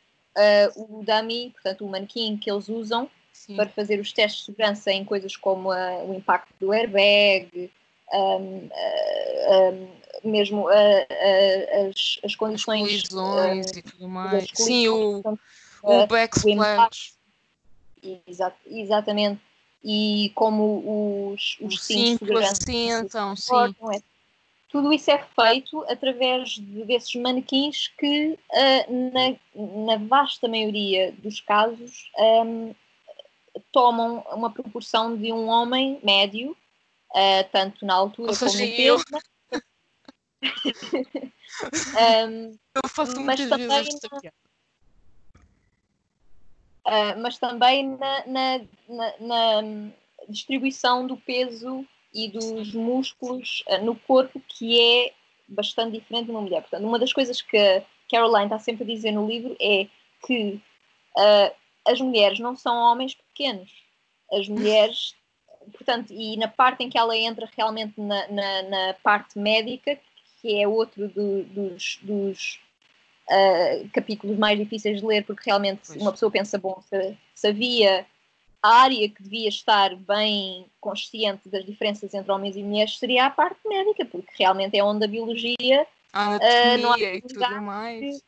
o 0.75 1.03
dummy, 1.03 1.51
portanto, 1.51 1.85
o 1.85 1.89
manequim 1.89 2.37
que 2.37 2.51
eles 2.51 2.67
usam 2.67 3.09
Sim. 3.31 3.55
para 3.55 3.69
fazer 3.69 3.99
os 3.99 4.11
testes 4.11 4.41
de 4.41 4.45
segurança 4.47 4.91
em 4.91 5.05
coisas 5.05 5.35
como 5.37 5.71
uh, 5.71 6.09
o 6.11 6.13
impacto 6.15 6.53
do 6.59 6.73
airbag, 6.73 7.71
um, 8.13 8.17
uh, 8.17 9.89
um, 10.23 10.29
mesmo 10.29 10.67
as, 10.67 12.19
as 12.23 12.35
condições. 12.35 13.03
As 13.03 13.09
colisões 13.09 13.71
e 13.71 13.81
tudo 13.81 14.09
mais. 14.09 14.47
Sim, 14.53 14.89
o, 14.89 15.23
o 15.83 16.07
backsplash. 16.07 17.13
Exatamente 18.65 19.46
e 19.83 20.31
como 20.35 21.31
os, 21.33 21.57
os 21.61 21.83
cintos 21.83 22.27
de 22.27 22.35
sim. 23.35 23.95
É? 23.95 24.01
Tudo 24.69 24.91
isso 24.91 25.09
é 25.09 25.17
feito 25.17 25.83
através 25.87 26.49
de, 26.49 26.83
desses 26.83 27.15
manequins 27.15 27.87
que, 27.97 28.37
uh, 28.51 29.11
na, 29.13 29.85
na, 29.85 29.97
vasta 30.05 30.47
maioria 30.47 31.13
dos 31.19 31.39
casos, 31.39 32.11
um, 32.17 32.75
tomam 33.71 34.25
uma 34.31 34.51
proporção 34.51 35.15
de 35.15 35.31
um 35.31 35.47
homem 35.47 35.99
médio, 36.03 36.51
uh, 37.11 37.49
tanto 37.51 37.85
na 37.85 37.93
altura 37.93 38.33
como 38.37 38.51
no 38.51 38.57
peso. 38.57 39.05
um, 42.27 42.57
eu 42.75 42.89
faço 42.89 43.19
mas 43.21 43.39
também 43.47 43.67
na, 43.67 43.83
uh, 46.87 47.19
mas 47.21 47.37
também 47.37 47.97
na, 47.97 48.25
na, 48.25 48.61
na, 48.87 49.13
na, 49.19 49.91
distribuição 50.29 51.05
do 51.05 51.15
peso 51.17 51.85
e 52.13 52.29
dos 52.29 52.73
músculos 52.73 53.63
uh, 53.67 53.83
no 53.83 53.95
corpo, 53.95 54.41
que 54.47 54.79
é 54.79 55.13
bastante 55.47 55.99
diferente 55.99 56.25
de 56.25 56.31
uma 56.31 56.41
mulher. 56.41 56.61
Portanto, 56.61 56.85
uma 56.85 56.99
das 56.99 57.13
coisas 57.13 57.41
que 57.41 57.57
a 57.57 57.83
Caroline 58.09 58.45
está 58.45 58.59
sempre 58.59 58.83
a 58.83 58.87
dizer 58.87 59.11
no 59.11 59.27
livro 59.27 59.55
é 59.59 59.87
que 60.25 60.59
uh, 61.15 61.55
as 61.87 62.01
mulheres 62.01 62.39
não 62.39 62.55
são 62.55 62.75
homens 62.75 63.13
pequenos. 63.13 63.71
As 64.31 64.47
mulheres, 64.47 65.15
portanto, 65.71 66.11
e 66.11 66.35
na 66.37 66.47
parte 66.47 66.83
em 66.83 66.89
que 66.89 66.97
ela 66.97 67.15
entra 67.15 67.49
realmente 67.55 67.99
na, 67.99 68.27
na, 68.27 68.61
na 68.63 68.93
parte 69.01 69.37
médica, 69.39 69.97
que 70.41 70.59
é 70.61 70.67
outro 70.67 71.07
do, 71.09 71.43
dos, 71.43 71.99
dos 72.01 72.59
uh, 73.29 73.89
capítulos 73.91 74.37
mais 74.37 74.57
difíceis 74.57 74.99
de 74.99 75.05
ler, 75.05 75.25
porque 75.25 75.43
realmente 75.45 75.81
pois. 75.87 76.01
uma 76.01 76.11
pessoa 76.11 76.31
pensa, 76.31 76.57
bom, 76.57 76.81
se, 76.81 77.17
se 77.33 77.47
havia 77.47 78.05
a 78.61 78.81
área 78.81 79.07
que 79.09 79.21
devia 79.21 79.49
estar 79.49 79.95
bem 79.95 80.65
consciente 80.81 81.47
das 81.47 81.63
diferenças 81.65 82.13
entre 82.13 82.31
homens 82.31 82.55
e 82.55 82.63
mulheres 82.63 82.97
seria 82.97 83.25
a 83.25 83.29
parte 83.29 83.59
médica, 83.65 84.05
porque 84.05 84.31
realmente 84.37 84.77
é 84.77 84.83
onde 84.83 85.05
a 85.05 85.07
biologia. 85.07 85.87
A 86.11 86.35
anatomia 86.35 87.13
uh, 87.13 87.15
e 87.15 87.21
tudo 87.21 87.61
mais. 87.61 88.23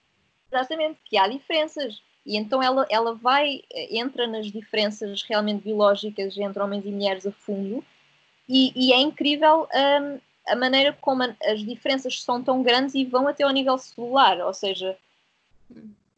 Exatamente, 0.51 0.99
que 1.05 1.17
há 1.17 1.27
diferenças. 1.27 2.01
E 2.25 2.37
então 2.37 2.61
ela, 2.61 2.85
ela 2.89 3.15
vai, 3.15 3.61
entra 3.89 4.27
nas 4.27 4.51
diferenças 4.51 5.23
realmente 5.23 5.63
biológicas 5.63 6.37
entre 6.37 6.61
homens 6.61 6.85
e 6.85 6.91
mulheres 6.91 7.25
a 7.25 7.31
fundo, 7.31 7.83
e, 8.47 8.71
e 8.75 8.93
é 8.93 8.99
incrível 8.99 9.67
um, 9.73 10.19
a 10.49 10.55
maneira 10.55 10.97
como 10.99 11.23
as 11.23 11.63
diferenças 11.63 12.21
são 12.21 12.43
tão 12.43 12.63
grandes 12.63 12.95
e 12.95 13.05
vão 13.05 13.27
até 13.27 13.43
ao 13.43 13.51
nível 13.51 13.77
celular, 13.77 14.39
ou 14.39 14.53
seja, 14.53 14.97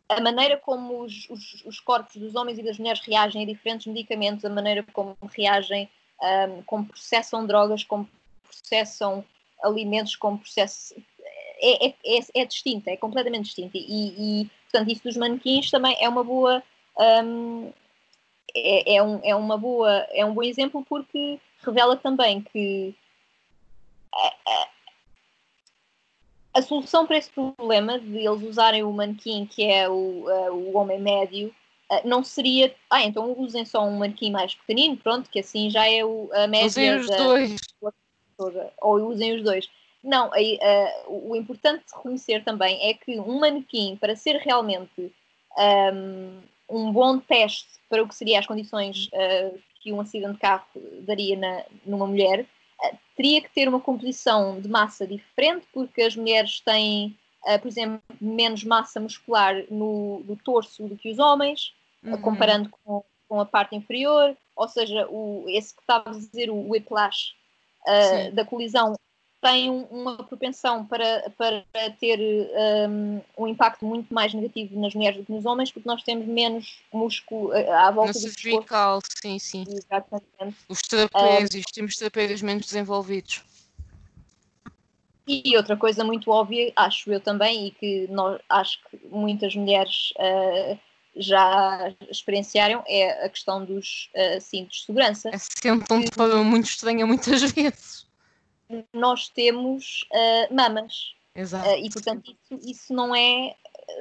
a 0.10 0.22
maneira 0.22 0.58
como 0.58 1.02
os, 1.02 1.30
os, 1.30 1.64
os, 1.66 1.80
corpos 1.80 2.16
dos 2.16 2.36
homens 2.36 2.58
e 2.58 2.64
das 2.64 2.78
mulheres 2.78 3.02
reagem 3.02 3.44
a 3.44 3.46
diferentes 3.46 3.88
medicamentos, 3.88 4.44
a 4.44 4.50
maneira 4.50 4.86
como 4.94 5.18
reagem, 5.36 5.90
um, 6.22 6.62
como 6.64 6.86
processam 6.86 7.46
drogas, 7.46 7.84
como 7.84 8.10
processam 8.44 9.24
alimentos, 9.64 10.16
como 10.16 10.38
processam. 10.38 10.98
É, 11.64 11.88
é, 11.88 11.96
é, 12.06 12.42
é 12.42 12.46
distinta, 12.46 12.90
é 12.90 12.98
completamente 12.98 13.46
distinta. 13.46 13.78
E, 13.78 14.42
e, 14.42 14.50
portanto, 14.64 14.92
isso 14.92 15.04
dos 15.04 15.16
manequins 15.16 15.70
também 15.70 15.96
é 16.00 16.10
uma 16.10 16.24
boa. 16.24 16.64
Um, 16.98 17.72
é, 18.54 18.96
é, 18.96 19.04
um, 19.04 19.20
é, 19.24 19.36
uma 19.36 19.58
boa, 19.58 19.92
é 20.12 20.26
um 20.26 20.34
bom 20.34 20.44
exemplo 20.44 20.84
porque 20.90 21.40
revela 21.64 21.96
também 21.96 22.42
que 22.42 22.94
a 26.54 26.62
solução 26.62 27.06
para 27.06 27.18
esse 27.18 27.30
problema 27.30 28.00
de 28.00 28.18
eles 28.18 28.44
usarem 28.44 28.84
o 28.84 28.92
manequim, 28.92 29.46
que 29.46 29.64
é 29.64 29.88
o, 29.88 29.94
uh, 29.94 30.52
o 30.52 30.78
homem 30.78 31.00
médio, 31.00 31.54
uh, 31.92 32.08
não 32.08 32.24
seria. 32.24 32.74
Ah, 32.90 33.04
então 33.04 33.34
usem 33.40 33.66
só 33.66 33.86
um 33.86 33.98
manequim 33.98 34.32
mais 34.32 34.54
pequenino, 34.56 34.98
pronto, 34.98 35.30
que 35.30 35.40
assim 35.40 35.70
já 35.70 35.88
é 35.88 36.04
o, 36.04 36.30
a 36.34 36.48
média. 36.48 36.68
Usem 36.68 36.96
os 36.96 37.08
da, 37.08 37.18
dois. 37.18 37.56
Toda, 38.38 38.74
ou 38.82 38.96
usem 39.08 39.36
os 39.36 39.44
dois. 39.44 39.70
Não, 40.04 40.30
uh, 40.30 41.30
o 41.30 41.36
importante 41.36 41.86
de 41.86 41.96
reconhecer 41.96 42.44
também 42.44 42.90
é 42.90 42.94
que 42.94 43.20
um 43.20 43.40
manequim, 43.40 43.96
para 43.96 44.16
ser 44.16 44.38
realmente 44.38 45.14
um, 45.94 46.42
um 46.70 46.92
bom 46.92 47.20
teste 47.20 47.70
para 47.88 48.02
o 48.02 48.08
que 48.08 48.16
seriam 48.16 48.40
as 48.40 48.48
condições 48.48 49.10
que 49.82 49.92
um 49.92 50.00
acidente 50.00 50.34
de 50.34 50.40
carro 50.40 50.66
daria 51.02 51.38
na, 51.38 51.64
numa 51.86 52.08
mulher, 52.08 52.48
teria 53.22 53.40
que 53.40 53.54
ter 53.54 53.70
uma 53.70 53.80
composição 53.80 54.60
de 54.60 54.68
massa 54.68 55.06
diferente, 55.06 55.68
porque 55.72 56.02
as 56.02 56.16
mulheres 56.16 56.60
têm, 56.62 57.16
uh, 57.46 57.60
por 57.60 57.68
exemplo, 57.68 58.02
menos 58.20 58.64
massa 58.64 59.00
muscular 59.00 59.64
no, 59.70 60.22
no 60.22 60.36
torso 60.36 60.88
do 60.88 60.98
que 60.98 61.12
os 61.12 61.20
homens, 61.20 61.72
uhum. 62.04 62.16
uh, 62.16 62.18
comparando 62.18 62.70
com, 62.84 63.04
com, 63.30 63.40
a 63.40 63.46
parte 63.46 63.76
inferior, 63.76 64.36
ou 64.56 64.68
seja, 64.68 65.08
o, 65.08 65.46
esse 65.50 65.72
que 65.72 65.82
estava 65.82 66.10
a 66.10 66.14
dizer, 66.14 66.50
o 66.50 66.72
whiplash 66.72 67.36
uh, 67.88 68.32
da 68.34 68.44
colisão, 68.44 68.96
tem 69.42 69.72
uma 69.90 70.18
propensão 70.24 70.86
para, 70.86 71.32
para 71.36 71.64
ter 72.00 72.20
um, 72.88 73.22
um, 73.36 73.48
impacto 73.48 73.84
muito 73.84 74.14
mais 74.14 74.32
negativo 74.36 74.80
nas 74.80 74.94
mulheres 74.94 75.18
do 75.18 75.26
que 75.26 75.32
nos 75.32 75.46
homens, 75.46 75.72
porque 75.72 75.90
nós 75.90 76.04
temos 76.04 76.28
menos 76.28 76.80
músculo 76.94 77.52
eh, 77.52 77.68
à 77.72 77.90
volta 77.90 78.14
no 78.14 78.26
do 78.26 78.32
cervical, 78.32 79.00
sim, 79.20 79.40
sim. 79.40 79.66
Exatamente. 79.68 80.58
Os 80.70 80.82
trapézios, 80.84 81.66
um, 81.68 81.74
temos 81.74 81.96
trapézios 81.96 82.42
menos 82.44 82.68
desenvolvidos. 82.68 83.44
E 85.28 85.58
outra 85.58 85.76
coisa 85.76 86.04
muito 86.04 86.30
óbvia, 86.30 86.72
acho 86.76 87.12
eu 87.12 87.20
também, 87.20 87.68
e 87.68 87.72
que 87.72 88.08
nós, 88.12 88.40
acho 88.48 88.80
que 88.90 89.00
muitas 89.10 89.56
mulheres 89.56 90.14
uh, 90.18 90.78
já 91.16 91.92
experienciaram, 92.12 92.84
é 92.88 93.26
a 93.26 93.30
questão 93.30 93.66
dos 93.66 94.12
uh, 94.16 94.40
cintos 94.40 94.82
de 94.82 94.86
segurança. 94.86 95.30
É 95.34 95.38
sempre 95.40 95.92
um 95.96 96.04
que... 96.04 96.44
muito 96.44 96.66
estranha 96.66 97.08
muitas 97.08 97.42
vezes 97.54 98.11
nós 98.94 99.30
temos 99.30 100.06
uh, 100.12 100.54
mamas. 100.54 101.14
Exato. 101.36 101.70
Uh, 101.70 101.86
e, 101.86 101.90
portanto, 101.90 102.32
isso, 102.32 102.70
isso 102.70 102.94
não 102.94 103.16
é 103.16 103.56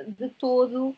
de 0.07 0.29
todo 0.31 0.97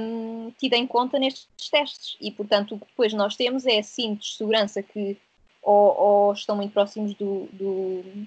um, 0.00 0.50
tido 0.58 0.74
em 0.74 0.86
conta 0.86 1.18
nestes 1.18 1.70
testes. 1.70 2.16
E, 2.20 2.30
portanto, 2.30 2.74
o 2.74 2.78
que 2.78 2.86
depois 2.86 3.12
nós 3.12 3.36
temos 3.36 3.66
é 3.66 3.82
cintos 3.82 4.28
de 4.28 4.36
segurança 4.36 4.82
que 4.82 5.16
ou, 5.62 5.96
ou 5.96 6.32
estão 6.32 6.56
muito 6.56 6.72
próximos 6.72 7.14
do, 7.14 7.48
do, 7.52 8.26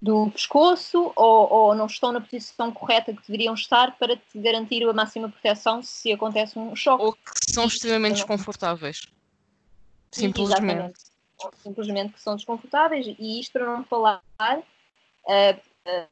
do 0.00 0.30
pescoço 0.30 1.12
ou, 1.16 1.52
ou, 1.52 1.74
não 1.74 1.86
estão 1.86 2.12
na 2.12 2.20
posição 2.20 2.70
correta 2.70 3.12
que 3.12 3.22
deveriam 3.26 3.54
estar 3.54 3.98
para 3.98 4.16
te 4.16 4.38
garantir 4.38 4.88
a 4.88 4.92
máxima 4.92 5.28
proteção 5.28 5.82
se 5.82 6.12
acontece 6.12 6.56
um 6.56 6.76
choque. 6.76 7.02
Ou 7.02 7.12
que 7.12 7.52
são 7.52 7.64
extremamente 7.64 8.16
desconfortáveis. 8.16 9.00
Simplesmente. 10.12 10.62
Exatamente 10.62 11.11
ou 11.44 11.52
simplesmente 11.62 12.12
que 12.12 12.20
são 12.20 12.36
desconfortáveis, 12.36 13.06
e 13.18 13.40
isto 13.40 13.52
para 13.52 13.66
não 13.66 13.84
falar 13.84 14.22
uh, 14.40 15.60
uh, 15.88 16.08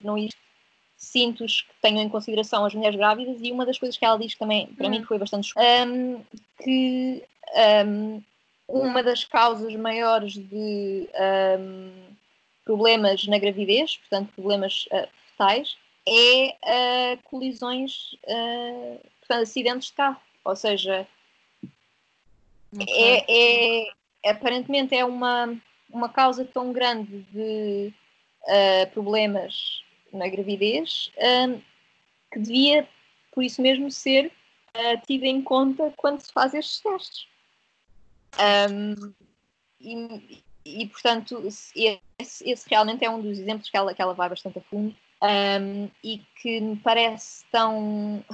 não 0.00 0.16
isto, 0.16 0.38
cintos 0.96 1.62
que 1.62 1.74
tenham 1.82 2.02
em 2.02 2.08
consideração 2.08 2.64
as 2.64 2.74
mulheres 2.74 2.96
grávidas 2.96 3.38
e 3.40 3.52
uma 3.52 3.66
das 3.66 3.78
coisas 3.78 3.96
que 3.96 4.04
ela 4.04 4.18
diz 4.18 4.34
também 4.34 4.66
para 4.68 4.88
mim 4.88 5.00
hum. 5.00 5.04
foi 5.04 5.18
bastante 5.18 5.52
um, 5.58 6.24
que 6.62 7.22
um, 7.86 8.22
uma 8.68 9.02
das 9.02 9.24
causas 9.24 9.74
maiores 9.76 10.32
de 10.32 11.08
um, 11.58 11.92
problemas 12.64 13.26
na 13.26 13.38
gravidez, 13.38 13.96
portanto 13.96 14.32
problemas 14.34 14.86
uh, 14.86 15.08
fetais, 15.30 15.76
é 16.08 16.56
uh, 16.64 17.22
colisões, 17.24 18.12
uh, 18.24 19.00
portanto 19.20 19.42
acidentes 19.42 19.88
de 19.88 19.94
carro, 19.94 20.20
ou 20.44 20.56
seja, 20.56 21.06
é, 22.88 23.86
é, 24.24 24.30
aparentemente 24.30 24.94
é 24.94 25.04
uma, 25.04 25.56
uma 25.90 26.08
causa 26.08 26.44
tão 26.44 26.72
grande 26.72 27.22
de 27.32 27.92
uh, 28.42 28.90
problemas 28.92 29.82
na 30.12 30.28
gravidez 30.28 31.10
uh, 31.16 31.60
que 32.32 32.40
devia, 32.40 32.88
por 33.32 33.44
isso 33.44 33.60
mesmo, 33.62 33.90
ser 33.90 34.26
uh, 34.26 35.06
tida 35.06 35.26
em 35.26 35.42
conta 35.42 35.92
quando 35.96 36.20
se 36.20 36.32
faz 36.32 36.54
estes 36.54 36.80
testes. 36.80 37.26
Um, 38.38 39.14
e, 39.80 40.42
e, 40.64 40.86
portanto, 40.88 41.42
esse, 41.46 42.00
esse, 42.18 42.68
realmente 42.68 43.04
é 43.04 43.10
um 43.10 43.20
dos 43.20 43.38
exemplos 43.38 43.70
que 43.70 43.76
ela, 43.76 43.94
que 43.94 44.02
ela 44.02 44.14
vai 44.14 44.28
bastante 44.28 44.58
a 44.58 44.62
fundo 44.62 44.94
um, 45.22 45.90
e 46.02 46.18
que 46.40 46.60
me 46.60 46.76
parece 46.76 47.44
tão 47.50 48.24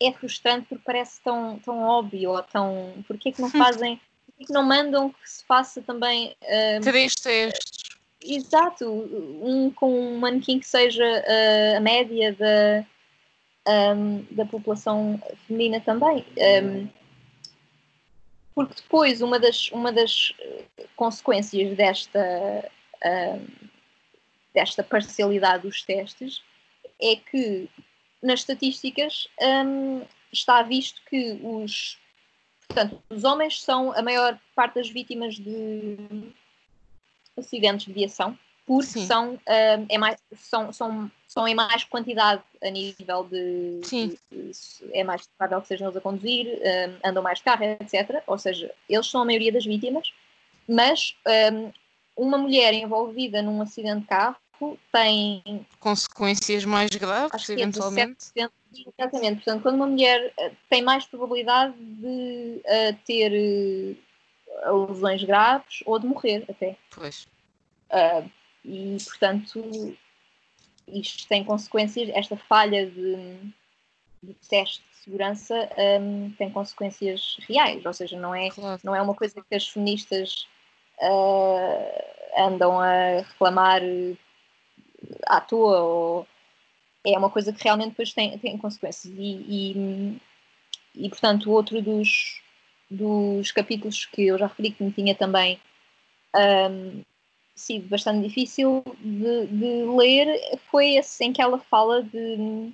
é 0.00 0.12
frustrante 0.12 0.66
porque 0.68 0.84
parece 0.84 1.20
tão, 1.22 1.58
tão 1.58 1.82
óbvio 1.82 2.30
ou 2.30 2.42
tão. 2.42 3.04
Porquê 3.06 3.32
que 3.32 3.40
não 3.40 3.50
fazem. 3.50 4.00
Porquê 4.26 4.46
que 4.46 4.52
não 4.52 4.64
mandam 4.64 5.10
que 5.10 5.30
se 5.30 5.44
faça 5.44 5.82
também. 5.82 6.34
Um, 6.42 6.80
Três 6.80 7.14
testes. 7.14 7.84
Exato, 8.26 8.88
um 8.90 9.70
com 9.70 9.92
um 9.92 10.18
manequim 10.18 10.58
que 10.58 10.66
seja 10.66 11.04
uh, 11.04 11.76
a 11.76 11.80
média 11.80 12.32
da, 12.32 13.94
um, 13.94 14.24
da 14.30 14.46
população 14.46 15.20
feminina 15.46 15.78
também. 15.80 16.24
Um, 16.64 16.88
porque 18.54 18.74
depois 18.76 19.20
uma 19.20 19.38
das, 19.38 19.70
uma 19.72 19.92
das 19.92 20.32
consequências 20.94 21.76
desta, 21.76 22.70
desta 24.54 24.84
parcialidade 24.84 25.64
dos 25.64 25.82
testes 25.82 26.40
é 27.02 27.16
que 27.16 27.68
nas 28.24 28.40
estatísticas 28.40 29.28
um, 29.40 30.02
está 30.32 30.62
visto 30.62 31.00
que 31.08 31.38
os, 31.42 31.98
portanto, 32.66 33.00
os 33.10 33.22
homens 33.22 33.62
são 33.62 33.92
a 33.92 34.02
maior 34.02 34.38
parte 34.56 34.76
das 34.76 34.88
vítimas 34.88 35.34
de 35.34 35.96
acidentes 37.36 37.86
de 37.86 37.92
viação, 37.92 38.36
porque 38.66 39.00
são, 39.00 39.34
um, 39.34 39.86
é 39.90 39.98
mais, 39.98 40.18
são, 40.36 40.72
são, 40.72 41.10
são 41.28 41.46
em 41.46 41.54
mais 41.54 41.84
quantidade 41.84 42.42
a 42.62 42.70
nível 42.70 43.24
de, 43.24 43.80
de 43.80 44.18
é 44.92 45.04
mais 45.04 45.26
provável 45.26 45.60
que 45.60 45.68
sejam 45.68 45.88
eles 45.88 45.96
a 45.96 46.00
conduzir, 46.00 46.46
um, 46.46 47.08
andam 47.08 47.22
mais 47.22 47.38
de 47.38 47.44
carro, 47.44 47.64
etc. 47.64 48.22
Ou 48.26 48.38
seja, 48.38 48.74
eles 48.88 49.06
são 49.06 49.20
a 49.20 49.24
maioria 49.26 49.52
das 49.52 49.66
vítimas, 49.66 50.14
mas 50.66 51.14
um, 51.52 51.72
uma 52.16 52.38
mulher 52.38 52.72
envolvida 52.72 53.42
num 53.42 53.60
acidente 53.60 54.00
de 54.00 54.06
carro 54.06 54.36
tem 54.92 55.66
consequências 55.80 56.64
mais 56.64 56.90
graves, 56.90 57.48
é 57.48 57.52
eventualmente. 57.52 58.26
É 58.36 58.48
exatamente, 58.98 59.36
portanto, 59.36 59.62
quando 59.62 59.76
uma 59.76 59.86
mulher 59.86 60.32
eh, 60.38 60.52
tem 60.68 60.82
mais 60.82 61.04
probabilidade 61.06 61.74
de 61.76 62.62
uh, 62.64 62.98
ter 63.06 63.96
uh, 64.66 64.86
lesões 64.86 65.22
graves 65.24 65.82
ou 65.86 65.98
de 65.98 66.06
morrer 66.06 66.44
até. 66.48 66.76
Pois. 66.90 67.26
Uh, 67.90 68.28
e, 68.64 68.96
portanto, 69.04 69.96
isto 70.88 71.28
tem 71.28 71.44
consequências, 71.44 72.08
esta 72.14 72.36
falha 72.36 72.86
de, 72.86 73.36
de 74.22 74.34
teste 74.48 74.82
de 74.90 74.96
segurança 75.04 75.68
um, 76.00 76.30
tem 76.38 76.50
consequências 76.50 77.36
reais, 77.46 77.84
ou 77.84 77.92
seja, 77.92 78.18
não 78.18 78.34
é, 78.34 78.48
claro. 78.50 78.80
não 78.82 78.94
é 78.94 79.02
uma 79.02 79.14
coisa 79.14 79.44
que 79.48 79.54
as 79.54 79.68
feministas 79.68 80.48
andam 82.36 82.80
a 82.80 83.18
reclamar 83.18 83.82
à 85.26 85.40
toa 85.40 85.80
ou 85.80 86.26
é 87.04 87.18
uma 87.18 87.30
coisa 87.30 87.52
que 87.52 87.62
realmente 87.62 87.90
depois 87.90 88.12
tem, 88.12 88.38
tem 88.38 88.56
consequências. 88.56 89.12
E, 89.16 89.20
e, 89.48 90.20
e, 90.94 91.08
portanto, 91.08 91.50
outro 91.50 91.82
dos, 91.82 92.40
dos 92.90 93.52
capítulos 93.52 94.06
que 94.06 94.22
eu 94.26 94.38
já 94.38 94.46
referi 94.46 94.70
que 94.70 94.82
me 94.82 94.92
tinha 94.92 95.14
também 95.14 95.60
um, 96.34 97.02
sido 97.54 97.88
bastante 97.88 98.26
difícil 98.26 98.82
de, 99.00 99.46
de, 99.46 99.84
ler 99.84 100.58
foi 100.70 100.94
esse 100.94 101.24
em 101.24 101.32
que 101.32 101.42
ela 101.42 101.58
fala 101.58 102.02
de, 102.02 102.72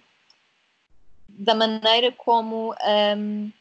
da 1.28 1.55
maneira 1.55 2.12
como 2.12 2.73
um, 2.73 3.52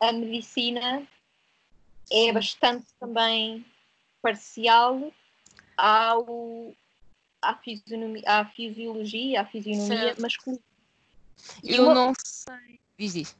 a 0.00 0.12
medicina 0.12 1.06
é 2.10 2.32
bastante 2.32 2.86
também 2.98 3.64
parcial 4.22 5.12
ao, 5.76 6.74
à, 7.42 7.54
fisionomia, 7.56 8.22
à 8.26 8.44
fisiologia, 8.46 9.40
à 9.40 9.44
fisionomia 9.44 10.14
masculina. 10.18 10.62
Eu 11.62 11.84
uma... 11.84 11.94
não 11.94 12.12
sei. 12.24 12.80
Diz 12.98 13.14
isso. 13.14 13.36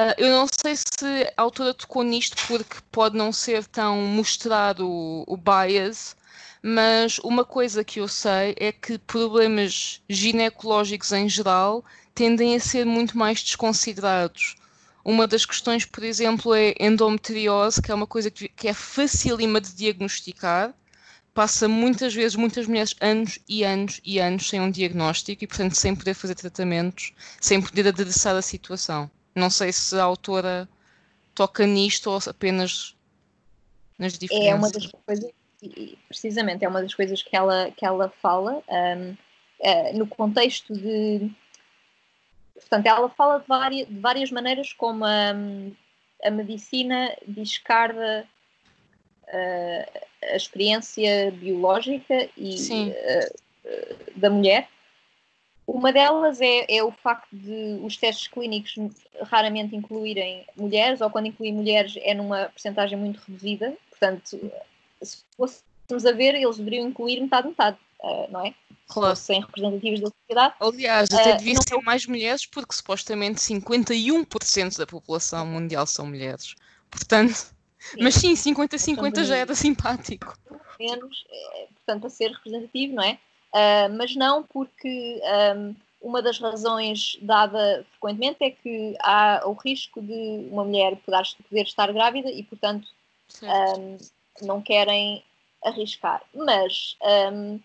Uh, 0.00 0.14
eu 0.16 0.30
não 0.30 0.46
sei 0.46 0.74
se 0.74 1.32
a 1.36 1.42
autora 1.42 1.74
tocou 1.74 2.02
nisto 2.02 2.36
porque 2.48 2.76
pode 2.90 3.16
não 3.16 3.32
ser 3.32 3.64
tão 3.66 4.00
mostrado 4.00 4.88
o, 4.88 5.24
o 5.26 5.36
bias, 5.36 6.16
mas 6.62 7.18
uma 7.18 7.44
coisa 7.44 7.84
que 7.84 8.00
eu 8.00 8.08
sei 8.08 8.54
é 8.58 8.72
que 8.72 8.98
problemas 8.98 10.00
ginecológicos 10.08 11.12
em 11.12 11.28
geral 11.28 11.84
tendem 12.14 12.56
a 12.56 12.60
ser 12.60 12.86
muito 12.86 13.16
mais 13.18 13.42
desconsiderados. 13.42 14.56
Uma 15.04 15.26
das 15.26 15.44
questões, 15.44 15.84
por 15.84 16.04
exemplo, 16.04 16.54
é 16.54 16.74
endometriose, 16.78 17.82
que 17.82 17.90
é 17.90 17.94
uma 17.94 18.06
coisa 18.06 18.30
que, 18.30 18.48
que 18.48 18.68
é 18.68 18.74
facílima 18.74 19.60
de 19.60 19.74
diagnosticar. 19.74 20.72
Passa 21.34 21.66
muitas 21.66 22.14
vezes, 22.14 22.36
muitas 22.36 22.66
mulheres, 22.66 22.94
anos 23.00 23.38
e 23.48 23.64
anos 23.64 24.00
e 24.04 24.18
anos 24.18 24.48
sem 24.48 24.60
um 24.60 24.70
diagnóstico 24.70 25.42
e, 25.42 25.46
portanto, 25.46 25.74
sem 25.74 25.96
poder 25.96 26.12
fazer 26.12 26.34
tratamentos, 26.34 27.14
sem 27.40 27.60
poder 27.60 27.88
adereçar 27.88 28.36
a 28.36 28.42
situação. 28.42 29.10
Não 29.34 29.48
sei 29.48 29.72
se 29.72 29.98
a 29.98 30.02
autora 30.02 30.68
toca 31.34 31.66
nisto 31.66 32.10
ou 32.10 32.18
apenas 32.28 32.94
nas 33.98 34.18
diferenças. 34.18 34.48
É 34.48 34.54
uma 34.54 34.70
das 34.70 34.86
coisas, 34.86 35.30
precisamente, 36.06 36.64
é 36.64 36.68
uma 36.68 36.82
das 36.82 36.94
coisas 36.94 37.22
que 37.22 37.34
ela, 37.34 37.70
que 37.70 37.86
ela 37.86 38.12
fala 38.20 38.62
um, 38.68 39.12
uh, 39.12 39.16
eh, 39.60 39.92
no 39.94 40.06
contexto 40.06 40.74
de. 40.74 41.30
Portanto, 42.54 42.86
ela 42.86 43.08
fala 43.08 43.38
de 43.38 43.46
várias, 43.46 43.88
de 43.88 43.98
várias 43.98 44.30
maneiras 44.30 44.72
como 44.74 45.04
a, 45.04 45.32
a 46.22 46.30
medicina 46.30 47.16
descarga 47.26 48.26
uh, 49.28 50.11
a 50.30 50.36
experiência 50.36 51.30
biológica 51.32 52.28
e, 52.36 52.56
uh, 52.70 54.16
da 54.16 54.30
mulher 54.30 54.68
uma 55.66 55.92
delas 55.92 56.40
é, 56.40 56.66
é, 56.68 56.82
o 56.82 56.90
facto 56.90 57.28
de 57.32 57.78
os 57.82 57.96
testes 57.96 58.28
clínicos 58.28 58.74
raramente 59.22 59.76
incluírem 59.76 60.44
mulheres, 60.56 61.00
ou 61.00 61.08
quando 61.08 61.26
incluem 61.26 61.52
mulheres 61.52 61.94
é 62.02 62.14
numa 62.14 62.46
percentagem 62.46 62.98
muito 62.98 63.20
reduzida. 63.26 63.76
Portanto, 63.88 64.52
se 65.00 65.18
fôssemos 65.36 66.04
a 66.04 66.12
ver, 66.12 66.34
eles 66.34 66.56
deveriam 66.56 66.88
incluir 66.88 67.20
metade-metade, 67.20 67.78
uh, 68.02 68.30
não 68.30 68.44
é? 68.44 68.54
Claro. 68.88 69.14
Se 69.14 69.22
fossem 69.22 69.40
representativos 69.40 70.00
da 70.00 70.08
sociedade. 70.08 70.54
Aliás, 70.60 71.08
até 71.12 71.34
uh, 71.34 71.38
devia 71.38 71.54
ser 71.54 71.74
não... 71.74 71.82
mais 71.82 72.06
mulheres, 72.06 72.44
porque 72.44 72.74
supostamente 72.74 73.40
51% 73.40 74.78
da 74.78 74.86
população 74.86 75.46
mundial 75.46 75.86
são 75.86 76.06
mulheres. 76.06 76.54
Portanto. 76.90 77.54
Mas 78.00 78.14
sim, 78.14 78.34
50-50 78.34 79.24
já 79.24 79.36
era 79.36 79.54
simpático. 79.54 80.36
Menos, 80.78 81.24
é, 81.30 81.66
portanto, 81.74 82.00
para 82.00 82.10
ser 82.10 82.30
representativo, 82.30 82.94
não 82.94 83.02
é? 83.02 83.18
Uh, 83.52 83.92
mas 83.96 84.16
não 84.16 84.42
porque 84.42 85.20
um, 85.56 85.74
uma 86.00 86.22
das 86.22 86.38
razões 86.38 87.18
dada 87.20 87.84
frequentemente 87.92 88.38
é 88.42 88.50
que 88.50 88.96
há 89.00 89.42
o 89.44 89.52
risco 89.52 90.00
de 90.00 90.48
uma 90.50 90.64
mulher 90.64 90.96
poder, 90.96 91.22
poder 91.48 91.62
estar 91.62 91.92
grávida 91.92 92.30
e, 92.30 92.42
portanto, 92.42 92.88
um, 93.42 93.98
não 94.40 94.60
querem 94.60 95.22
arriscar. 95.64 96.22
Mas 96.34 96.96
um, 97.32 97.60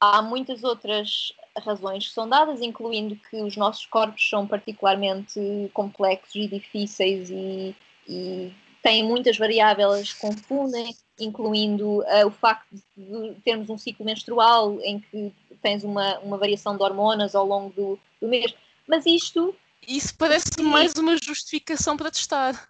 há 0.00 0.22
muitas 0.22 0.64
outras 0.64 1.32
razões 1.58 2.08
que 2.08 2.14
são 2.14 2.28
dadas, 2.28 2.60
incluindo 2.60 3.16
que 3.16 3.42
os 3.42 3.56
nossos 3.56 3.86
corpos 3.86 4.28
são 4.28 4.46
particularmente 4.46 5.70
complexos 5.72 6.34
e 6.34 6.48
difíceis 6.48 7.30
e, 7.30 7.76
e 8.08 8.52
têm 8.84 9.02
muitas 9.02 9.38
variáveis 9.38 10.12
que 10.12 10.20
confundem 10.20 10.94
incluindo 11.18 12.00
uh, 12.00 12.26
o 12.26 12.30
facto 12.30 12.66
de 12.94 13.34
termos 13.42 13.70
um 13.70 13.78
ciclo 13.78 14.04
menstrual 14.04 14.78
em 14.82 15.00
que 15.00 15.32
tens 15.62 15.82
uma, 15.82 16.18
uma 16.18 16.36
variação 16.36 16.76
de 16.76 16.82
hormonas 16.82 17.34
ao 17.34 17.46
longo 17.46 17.72
do, 17.74 17.98
do 18.20 18.28
mês. 18.28 18.54
Mas 18.86 19.06
isto. 19.06 19.54
Isso 19.88 20.14
parece 20.16 20.60
mais 20.60 20.92
uma 20.94 21.16
justificação 21.16 21.96
para 21.96 22.10
testar. 22.10 22.68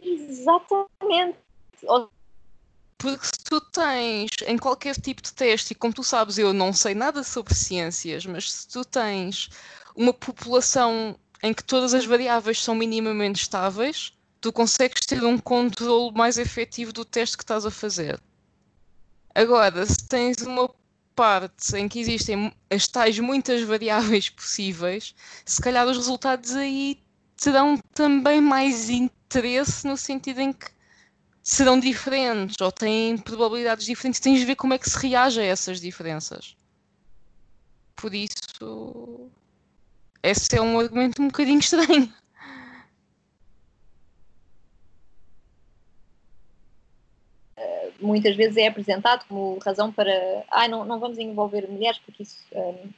Exatamente. 0.00 1.38
Porque 2.98 3.24
se 3.24 3.44
tu 3.44 3.60
tens 3.60 4.30
em 4.46 4.58
qualquer 4.58 4.96
tipo 4.96 5.22
de 5.22 5.32
teste, 5.32 5.72
e 5.72 5.76
como 5.76 5.94
tu 5.94 6.02
sabes, 6.02 6.38
eu 6.38 6.52
não 6.52 6.72
sei 6.72 6.94
nada 6.94 7.22
sobre 7.22 7.54
ciências, 7.54 8.26
mas 8.26 8.50
se 8.50 8.68
tu 8.68 8.84
tens 8.84 9.48
uma 9.94 10.12
população 10.12 11.16
em 11.42 11.52
que 11.52 11.62
todas 11.62 11.94
as 11.94 12.04
variáveis 12.04 12.62
são 12.62 12.74
minimamente 12.74 13.42
estáveis, 13.42 14.12
tu 14.42 14.52
consegues 14.52 15.06
ter 15.06 15.24
um 15.24 15.38
controle 15.38 16.12
mais 16.12 16.36
efetivo 16.36 16.92
do 16.92 17.04
teste 17.04 17.36
que 17.36 17.44
estás 17.44 17.64
a 17.64 17.70
fazer. 17.70 18.20
Agora, 19.34 19.86
se 19.86 20.06
tens 20.08 20.38
uma 20.42 20.68
parte 21.14 21.76
em 21.76 21.88
que 21.88 22.00
existem 22.00 22.52
as 22.68 22.88
tais 22.88 23.18
muitas 23.20 23.62
variáveis 23.62 24.28
possíveis, 24.28 25.14
se 25.46 25.62
calhar 25.62 25.86
os 25.86 25.96
resultados 25.96 26.56
aí 26.56 27.00
terão 27.36 27.78
também 27.94 28.40
mais 28.40 28.90
interesse 28.90 29.86
no 29.86 29.96
sentido 29.96 30.40
em 30.40 30.52
que 30.52 30.66
serão 31.40 31.78
diferentes 31.78 32.56
ou 32.60 32.72
têm 32.72 33.16
probabilidades 33.16 33.86
diferentes. 33.86 34.20
Tens 34.20 34.40
de 34.40 34.44
ver 34.44 34.56
como 34.56 34.74
é 34.74 34.78
que 34.78 34.90
se 34.90 34.98
reage 34.98 35.40
a 35.40 35.44
essas 35.44 35.80
diferenças. 35.80 36.56
Por 37.94 38.12
isso, 38.12 39.30
esse 40.20 40.56
é 40.56 40.60
um 40.60 40.80
argumento 40.80 41.22
um 41.22 41.28
bocadinho 41.28 41.60
estranho. 41.60 42.12
Muitas 48.02 48.36
vezes 48.36 48.56
é 48.56 48.66
apresentado 48.66 49.24
como 49.28 49.58
razão 49.58 49.92
para 49.92 50.44
ah, 50.50 50.68
não, 50.68 50.84
não 50.84 50.98
vamos 50.98 51.18
envolver 51.18 51.68
mulheres 51.68 51.98
porque 51.98 52.22
isso 52.22 52.38
um, 52.52 52.90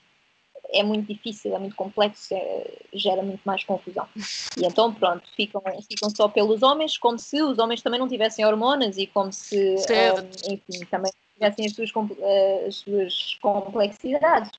é 0.75 0.83
muito 0.83 1.07
difícil, 1.07 1.55
é 1.55 1.59
muito 1.59 1.77
complexo, 1.77 2.35
é, 2.35 2.67
gera 2.93 3.23
muito 3.23 3.41
mais 3.45 3.63
confusão. 3.65 4.09
E 4.57 4.65
então, 4.65 4.93
pronto, 4.93 5.23
ficam, 5.37 5.63
ficam 5.89 6.11
só 6.11 6.29
pelos 6.29 6.63
homens, 6.63 6.99
como 6.99 7.19
se 7.19 7.41
os 7.43 7.59
homens 7.59 7.83
também 7.83 8.01
não 8.01 8.09
tivessem 8.09 8.45
hormonas 8.45 8.99
e 8.99 9.07
como 9.07 9.33
se, 9.33 9.77
um, 9.77 10.53
enfim, 10.53 10.85
também 10.91 11.13
tivessem 11.35 11.67
as 11.67 11.73
suas, 11.73 11.91
eh, 12.21 12.65
as 12.67 12.77
suas 12.77 13.39
complexidades. 13.41 14.51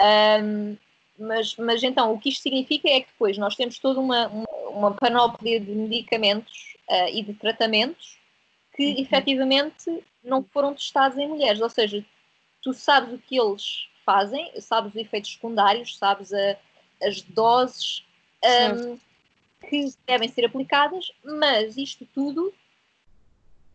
Um, 0.00 0.76
mas, 1.18 1.56
mas 1.56 1.82
então, 1.82 2.12
o 2.12 2.18
que 2.18 2.28
isto 2.28 2.42
significa 2.42 2.88
é 2.88 3.00
que 3.00 3.08
depois 3.08 3.36
nós 3.36 3.56
temos 3.56 3.78
toda 3.78 3.98
uma, 3.98 4.28
uma, 4.28 4.46
uma 4.70 4.94
panóplia 4.94 5.58
de 5.58 5.72
medicamentos 5.72 6.76
uh, 6.88 7.08
e 7.12 7.22
de 7.22 7.34
tratamentos 7.34 8.17
que 8.78 8.92
uhum. 8.92 9.00
efetivamente 9.00 10.04
não 10.22 10.44
foram 10.44 10.72
testados 10.72 11.18
em 11.18 11.26
mulheres. 11.26 11.60
Ou 11.60 11.68
seja, 11.68 12.04
tu 12.62 12.72
sabes 12.72 13.12
o 13.12 13.18
que 13.18 13.36
eles 13.36 13.88
fazem, 14.06 14.52
sabes 14.60 14.94
os 14.94 14.96
efeitos 14.96 15.32
secundários, 15.32 15.98
sabes 15.98 16.32
a, 16.32 16.56
as 17.02 17.20
doses 17.22 18.04
um, 18.72 18.96
que 19.68 19.92
devem 20.06 20.28
ser 20.28 20.44
aplicadas, 20.44 21.10
mas 21.24 21.76
isto 21.76 22.06
tudo 22.14 22.54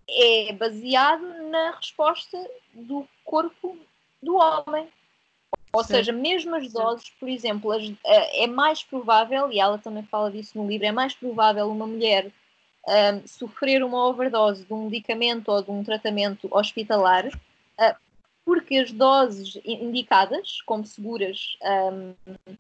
é 0.10 0.54
baseado 0.54 1.50
na 1.50 1.72
resposta 1.72 2.38
do 2.74 3.06
corpo 3.26 3.78
do 4.22 4.38
homem. 4.38 4.88
Ou 5.74 5.84
Sim. 5.84 5.96
seja, 5.96 6.14
mesmo 6.14 6.56
as 6.56 6.72
doses, 6.72 7.10
por 7.20 7.28
exemplo, 7.28 7.74
as, 7.74 7.92
é 8.06 8.48
mais 8.48 8.84
provável, 8.84 9.52
e 9.52 9.60
ela 9.60 9.78
também 9.78 10.04
fala 10.04 10.32
disso 10.32 10.58
no 10.58 10.66
livro, 10.66 10.88
é 10.88 10.94
mais 10.94 11.14
provável 11.14 11.70
uma 11.70 11.86
mulher 11.86 12.32
um, 12.88 13.28
sofrer 13.28 13.84
uma 13.84 14.08
overdose 14.08 14.66
de 14.66 14.74
um 14.74 14.86
medicamento 14.86 15.50
ou 15.50 15.62
de 15.62 15.72
um 15.72 15.84
tratamento 15.84 16.48
hospitalar, 16.52 17.28
uh, 17.28 17.96
porque 18.46 18.76
as 18.78 18.92
doses 18.92 19.58
indicadas 19.66 20.62
como 20.66 20.86
seguras 20.86 21.58
um, 21.62 22.14
uh, 22.28 22.58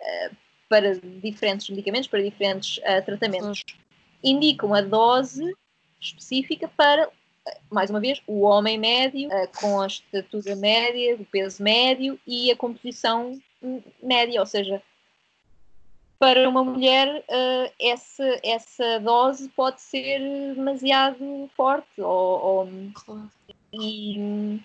ah, 0.00 0.30
para 0.68 0.94
diferentes 0.94 1.68
medicamentos, 1.70 2.08
para 2.08 2.22
diferentes 2.22 2.78
uh, 2.78 3.04
tratamentos, 3.04 3.64
indicam 4.22 4.72
a 4.74 4.80
dose 4.80 5.56
específica 6.00 6.70
para, 6.76 7.08
mais 7.70 7.90
uma 7.90 7.98
vez, 7.98 8.22
o 8.26 8.42
homem 8.42 8.78
médio, 8.78 9.28
com 9.58 9.80
a 9.80 9.86
estatura 9.88 10.54
média, 10.54 11.16
o 11.16 11.24
peso 11.24 11.60
médio 11.60 12.20
e 12.24 12.50
a 12.52 12.56
composição 12.56 13.40
média, 14.00 14.38
ou 14.38 14.46
seja, 14.46 14.80
para 16.18 16.48
uma 16.48 16.64
mulher 16.64 17.24
uh, 17.28 17.72
essa, 17.80 18.40
essa 18.42 18.98
dose 19.00 19.48
pode 19.50 19.80
ser 19.80 20.18
demasiado 20.54 21.48
forte 21.56 22.00
ou, 22.00 22.40
ou 22.40 22.68
claro. 22.94 23.30
e, 23.72 24.60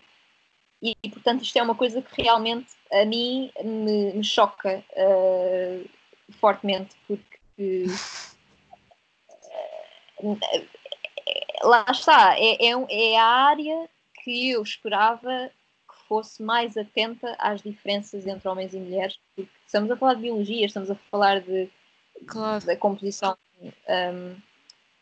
E, 0.81 0.95
portanto, 1.09 1.43
isto 1.43 1.57
é 1.57 1.63
uma 1.63 1.75
coisa 1.75 2.01
que 2.01 2.21
realmente 2.21 2.67
a 2.91 3.05
mim 3.05 3.49
me, 3.63 4.13
me 4.13 4.23
choca 4.23 4.83
uh, 4.97 5.89
fortemente, 6.41 6.93
porque 7.07 7.85
uh, 10.19 10.37
lá 11.63 11.85
está, 11.89 12.37
é, 12.37 12.67
é, 12.67 12.73
é, 12.89 13.17
a 13.17 13.25
área 13.25 13.89
que 14.23 14.51
eu 14.51 14.61
esperava 14.61 15.49
fosse 16.13 16.43
mais 16.43 16.77
atenta 16.77 17.35
às 17.39 17.59
diferenças 17.63 18.27
entre 18.27 18.47
homens 18.47 18.71
e 18.71 18.77
mulheres, 18.77 19.17
porque 19.35 19.49
estamos 19.65 19.89
a 19.89 19.97
falar 19.97 20.13
de 20.13 20.21
biologia, 20.21 20.63
estamos 20.63 20.91
a 20.91 20.95
falar 21.09 21.41
de, 21.41 21.67
claro. 22.27 22.63
da 22.63 22.77
composição 22.77 23.35
um, 23.63 24.35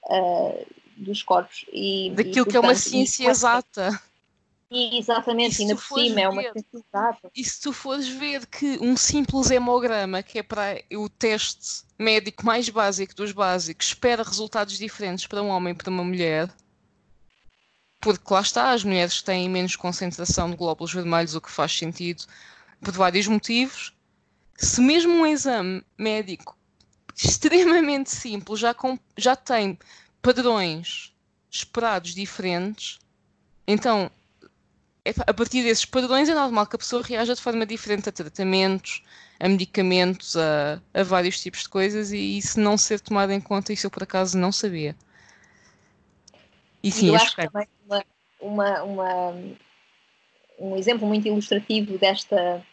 uh, 0.05 0.67
dos 0.95 1.21
corpos. 1.21 1.65
E, 1.73 2.11
Daquilo 2.11 2.29
e, 2.29 2.33
portanto, 2.35 2.49
que 2.49 2.55
é 2.55 2.59
uma 2.61 2.75
ciência 2.75 3.29
exata. 3.29 4.01
E, 4.69 4.97
exatamente, 4.97 5.59
e 5.59 5.63
ainda 5.63 5.75
por 5.75 5.99
cima 5.99 6.21
é 6.21 6.29
uma 6.29 6.41
ciência 6.43 6.65
exata. 6.73 7.31
E 7.35 7.43
se 7.43 7.59
tu 7.59 7.73
fores 7.73 8.07
ver 8.07 8.45
que 8.47 8.79
um 8.79 8.95
simples 8.95 9.51
hemograma, 9.51 10.23
que 10.23 10.39
é 10.39 10.43
para 10.43 10.81
o 10.93 11.09
teste 11.09 11.83
médico 11.99 12.45
mais 12.45 12.69
básico 12.69 13.13
dos 13.13 13.33
básicos, 13.33 13.87
espera 13.87 14.23
resultados 14.23 14.77
diferentes 14.77 15.27
para 15.27 15.43
um 15.43 15.49
homem 15.49 15.73
e 15.73 15.75
para 15.75 15.89
uma 15.89 16.05
mulher, 16.05 16.49
porque 18.01 18.33
lá 18.33 18.41
está, 18.41 18.71
as 18.71 18.83
mulheres 18.83 19.21
têm 19.21 19.47
menos 19.47 19.75
concentração 19.75 20.49
de 20.49 20.57
glóbulos 20.57 20.91
vermelhos, 20.91 21.35
o 21.35 21.39
que 21.39 21.51
faz 21.51 21.77
sentido 21.77 22.23
por 22.81 22.93
vários 22.93 23.27
motivos. 23.27 23.93
Se 24.57 24.81
mesmo 24.81 25.13
um 25.13 25.25
exame 25.25 25.85
médico 25.97 26.57
extremamente 27.15 28.09
simples 28.09 28.59
já, 28.59 28.73
com, 28.73 28.97
já 29.15 29.35
tem 29.35 29.77
padrões 30.21 31.13
esperados 31.49 32.15
diferentes, 32.15 32.99
então 33.67 34.09
a 35.27 35.33
partir 35.33 35.63
desses 35.63 35.85
padrões 35.85 36.29
é 36.29 36.35
normal 36.35 36.67
que 36.67 36.75
a 36.75 36.79
pessoa 36.79 37.03
reaja 37.03 37.33
de 37.33 37.41
forma 37.41 37.65
diferente 37.65 38.09
a 38.09 38.11
tratamentos, 38.11 39.01
a 39.39 39.49
medicamentos, 39.49 40.37
a, 40.37 40.81
a 40.93 41.03
vários 41.03 41.41
tipos 41.41 41.61
de 41.61 41.69
coisas 41.69 42.11
e 42.11 42.37
isso 42.37 42.59
não 42.59 42.77
ser 42.77 42.99
tomado 42.99 43.31
em 43.31 43.41
conta, 43.41 43.73
isso 43.73 43.87
eu 43.87 43.91
por 43.91 44.03
acaso 44.03 44.37
não 44.37 44.51
sabia. 44.51 44.95
E 46.83 46.91
sim, 46.91 47.09
eu 47.09 47.15
acho 47.15 47.35
que 47.35 47.47
também 47.47 47.67
uma, 48.41 48.83
uma, 48.83 49.33
um 50.59 50.75
exemplo 50.75 51.07
muito 51.07 51.27
ilustrativo 51.27 51.97
desta 51.97 52.65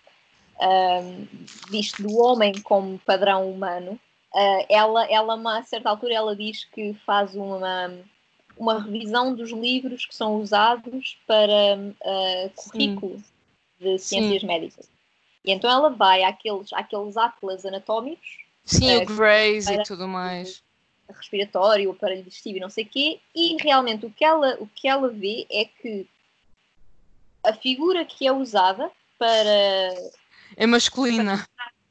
um, 0.61 1.27
visto 1.71 2.03
do 2.03 2.17
homem 2.19 2.53
como 2.63 2.99
padrão 3.01 3.51
humano, 3.51 3.93
uh, 4.35 4.67
ela, 4.69 5.05
ela 5.07 5.59
a 5.59 5.63
certa 5.63 5.91
altura 5.91 6.15
ela 6.15 6.35
diz 6.35 6.65
que 6.65 6.95
faz 7.05 7.35
uma 7.35 7.93
uma 8.59 8.83
revisão 8.83 9.35
dos 9.35 9.51
livros 9.53 10.05
que 10.05 10.15
são 10.15 10.37
usados 10.37 11.17
para 11.27 11.79
uh, 11.79 12.51
currículo 12.57 13.17
Sim. 13.19 13.25
de 13.79 13.99
ciências 13.99 14.41
Sim. 14.41 14.47
médicas. 14.47 14.91
E 15.45 15.53
então 15.53 15.71
ela 15.71 15.91
vai 15.91 16.25
àqueles, 16.25 16.73
àqueles 16.73 17.17
atlas 17.17 17.65
anatómicos. 17.65 18.39
Sim, 18.65 18.97
uh, 18.97 19.03
o 19.03 19.07
Grace 19.07 19.73
e 19.73 19.83
tudo 19.85 20.09
mais. 20.09 20.63
Respiratório, 21.13 21.89
o 21.89 21.93
aparelho 21.93 22.23
digestivo 22.23 22.59
e 22.59 22.61
não 22.61 22.71
sei 22.71 22.85
o 22.85 22.89
quê. 22.89 23.21
E 23.35 23.57
realmente 23.63 24.07
o 24.07 24.11
que, 24.11 24.25
ela, 24.25 24.57
o 24.61 24.67
que 24.67 24.87
ela 24.87 25.09
vê 25.09 25.47
é 25.51 25.65
que 25.65 26.07
a 27.43 27.53
figura 27.53 28.05
que 28.05 28.27
é 28.27 28.33
usada 28.33 28.91
para. 29.19 29.95
É 30.57 30.67
masculina. 30.67 31.47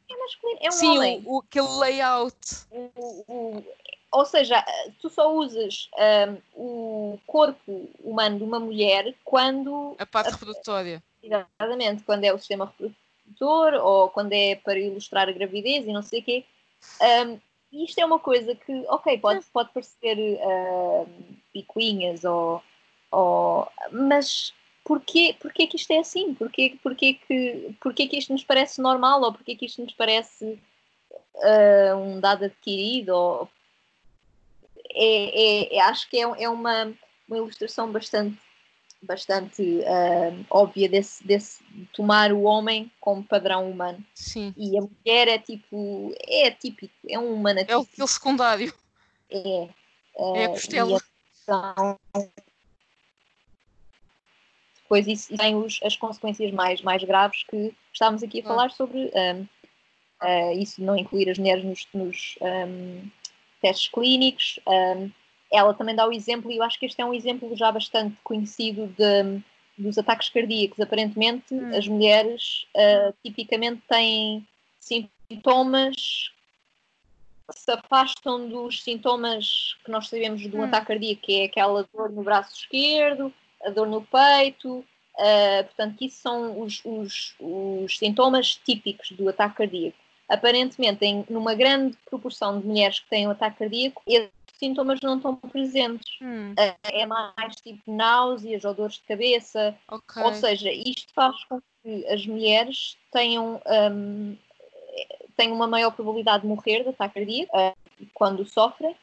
É 0.10 0.18
masculina, 0.18 0.60
é 0.62 0.68
um 0.68 0.72
Sim, 0.72 0.98
homem. 0.98 1.24
O, 1.26 1.40
aquele 1.40 1.68
layout. 1.68 2.38
O, 2.72 3.24
o, 3.28 3.64
ou 4.12 4.26
seja, 4.26 4.64
tu 5.02 5.10
só 5.10 5.34
usas 5.34 5.90
um, 6.56 7.14
o 7.14 7.20
corpo 7.28 7.90
humano 8.04 8.38
de 8.38 8.44
uma 8.44 8.60
mulher 8.60 9.14
quando. 9.24 9.96
A 10.00 10.06
parte 10.06 10.32
reprodutória. 10.32 11.04
Exatamente, 11.22 12.04
quando 12.04 12.24
é 12.24 12.34
o 12.34 12.38
sistema 12.38 12.66
reprodutor 12.66 13.74
ou 13.76 14.10
quando 14.10 14.32
é 14.34 14.56
para 14.56 14.80
ilustrar 14.80 15.28
a 15.28 15.32
gravidez 15.32 15.86
e 15.86 15.92
não 15.92 16.02
sei 16.02 16.22
o 16.22 16.24
quê. 16.24 16.46
Um, 17.02 17.40
isto 17.72 18.00
é 18.00 18.06
uma 18.06 18.20
coisa 18.20 18.56
que, 18.56 18.86
ok, 18.88 19.18
pode, 19.20 19.46
pode 19.52 19.72
parecer 19.72 20.18
uh, 20.18 21.10
picuinhas 21.54 22.24
ou, 22.24 22.64
ou. 23.12 23.68
Mas 23.92 24.54
porquê, 24.84 25.36
porquê 25.40 25.68
que 25.68 25.76
isto 25.76 25.92
é 25.92 26.00
assim? 26.00 26.34
Porquê, 26.34 26.78
porquê, 26.82 27.14
que, 27.16 27.76
porquê 27.82 28.08
que 28.08 28.18
isto 28.18 28.32
nos 28.32 28.44
parece 28.44 28.82
normal 28.82 29.22
ou 29.22 29.34
porquê 29.34 29.56
que 29.56 29.66
isto 29.66 29.82
nos 29.82 29.94
parece 29.94 30.60
uh, 31.36 31.96
um 31.98 32.20
dado 32.20 32.46
adquirido? 32.46 33.10
Ou 33.10 33.50
é, 34.92 35.76
é, 35.76 35.76
é, 35.76 35.82
acho 35.82 36.10
que 36.10 36.18
é, 36.18 36.22
é 36.22 36.50
uma, 36.50 36.94
uma 37.28 37.38
ilustração 37.38 37.92
bastante, 37.92 38.38
bastante 39.02 39.62
uh, 39.62 40.46
óbvia 40.50 40.90
desse, 40.90 41.26
desse 41.26 41.64
tomar 41.94 42.32
o 42.32 42.44
homem 42.44 42.92
como 43.00 43.24
padrão 43.24 43.70
humano. 43.70 44.04
Sim. 44.14 44.54
E 44.58 44.78
a 44.78 44.82
mulher 44.82 45.28
é 45.28 45.38
tipo, 45.38 46.14
é 46.28 46.52
típico, 46.52 46.94
é 47.08 47.18
um 47.18 47.34
humano 47.34 47.60
É 47.68 47.78
o 47.78 47.84
fio 47.84 48.08
secundário. 48.08 48.74
É. 49.30 49.70
Uh, 50.16 50.36
é 50.36 50.46
a 50.46 50.50
costela. 50.50 51.02
Então, 51.44 52.00
depois 54.82 55.06
isso 55.06 55.36
tem 55.36 55.56
os, 55.56 55.80
as 55.84 55.98
consequências 55.98 56.52
mais, 56.52 56.82
mais 56.82 57.04
graves 57.04 57.44
que 57.44 57.74
estávamos 57.92 58.24
aqui 58.24 58.40
a 58.40 58.44
falar 58.44 58.72
sobre 58.72 59.12
um, 59.14 59.42
uh, 59.42 59.48
ah, 60.22 60.54
isso 60.54 60.82
não 60.82 60.98
incluir 60.98 61.30
as 61.30 61.38
mulheres 61.38 61.64
nos, 61.64 61.88
nos 61.94 62.38
um, 62.42 63.10
testes 63.62 63.90
clínicos. 63.90 64.60
Um, 64.66 65.12
ela 65.52 65.74
também 65.74 65.96
dá 65.96 66.08
o 66.08 66.12
exemplo, 66.12 66.52
e 66.52 66.58
eu 66.58 66.64
acho 66.64 66.80
que 66.80 66.86
este 66.86 67.02
é 67.02 67.06
um 67.06 67.14
exemplo 67.14 67.56
já 67.56 67.72
bastante 67.72 68.18
conhecido 68.24 68.88
de, 68.88 69.42
dos 69.78 69.98
ataques 69.98 70.30
cardíacos. 70.30 70.80
Aparentemente, 70.80 71.54
hum. 71.54 71.76
as 71.76 71.88
mulheres 71.88 72.66
uh, 72.76 73.14
tipicamente 73.24 73.82
têm 73.88 74.46
sintomas 74.80 76.32
que 77.50 77.60
se 77.60 77.72
afastam 77.72 78.50
dos 78.50 78.84
sintomas 78.84 79.78
que 79.86 79.92
nós 79.92 80.10
sabemos 80.10 80.42
de 80.42 80.56
um 80.56 80.60
hum. 80.60 80.64
ataque 80.64 80.88
cardíaco, 80.88 81.22
que 81.22 81.42
é 81.42 81.46
aquela 81.46 81.88
dor 81.94 82.10
no 82.12 82.24
braço 82.24 82.54
esquerdo, 82.56 83.34
a 83.64 83.70
dor 83.70 83.88
no 83.88 84.02
peito. 84.02 84.84
Uh, 85.16 85.64
portanto, 85.64 85.98
isso 86.02 86.22
são 86.22 86.62
os, 86.62 86.82
os, 86.86 87.36
os 87.40 87.98
sintomas 87.98 88.56
típicos 88.56 89.12
do 89.12 89.28
ataque 89.30 89.56
cardíaco 89.56 90.08
aparentemente, 90.28 91.06
em, 91.06 91.26
numa 91.30 91.56
grande 91.56 91.98
proporção 92.10 92.60
de 92.60 92.68
mulheres 92.68 93.00
que 93.00 93.10
têm 93.10 93.28
um 93.28 93.32
ataque 93.32 93.60
cardíaco, 93.60 94.02
sintomas 94.58 95.00
não 95.02 95.18
estão 95.18 95.36
presentes. 95.36 96.18
Hum. 96.22 96.54
É 96.84 97.06
mais 97.06 97.56
tipo 97.58 97.82
náuseas 97.88 98.66
ou 98.66 98.74
dores 98.74 98.96
de 98.96 99.04
cabeça. 99.04 99.78
Okay. 99.90 100.24
Ou 100.24 100.34
seja, 100.34 100.72
isto 100.72 101.14
faz 101.14 101.44
com 101.46 101.62
que 101.84 102.08
as 102.08 102.26
mulheres 102.26 102.98
tenham, 103.12 103.62
um, 103.92 104.36
tenham 105.36 105.56
uma 105.56 105.68
maior 105.68 105.92
probabilidade 105.92 106.42
de 106.42 106.48
morrer 106.48 106.84
de 106.84 106.90
ataque 106.90 107.16
cardíaco 107.16 107.58
uh, 107.58 108.08
quando 108.14 108.46
sofrem, 108.46 108.96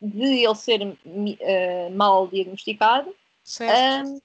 de 0.00 0.44
ele 0.44 0.54
ser 0.54 0.82
uh, 0.82 1.90
mal 1.94 2.26
diagnosticado. 2.28 3.14
Um, 3.60 4.20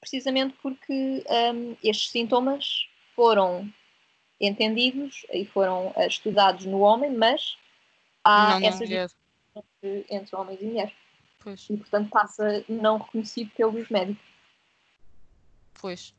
precisamente 0.00 0.54
porque 0.62 1.24
um, 1.54 1.76
estes 1.82 2.10
sintomas 2.10 2.88
foram 3.14 3.70
entendidos 4.40 5.26
e 5.32 5.44
foram 5.44 5.92
estudados 6.06 6.64
no 6.64 6.80
homem, 6.80 7.10
mas 7.10 7.56
há 8.26 8.58
não, 8.58 8.66
essas 8.66 8.90
entre, 8.90 10.06
entre, 10.10 10.36
homens 10.36 10.60
e 10.60 10.64
mulheres. 10.64 10.92
Pois. 11.38 11.66
E 11.70 11.76
portanto 11.76 12.10
passa 12.10 12.64
não 12.68 12.98
reconhecido 12.98 13.50
pelos 13.56 13.88
médicos. 13.88 14.24
Pois. 15.80 16.14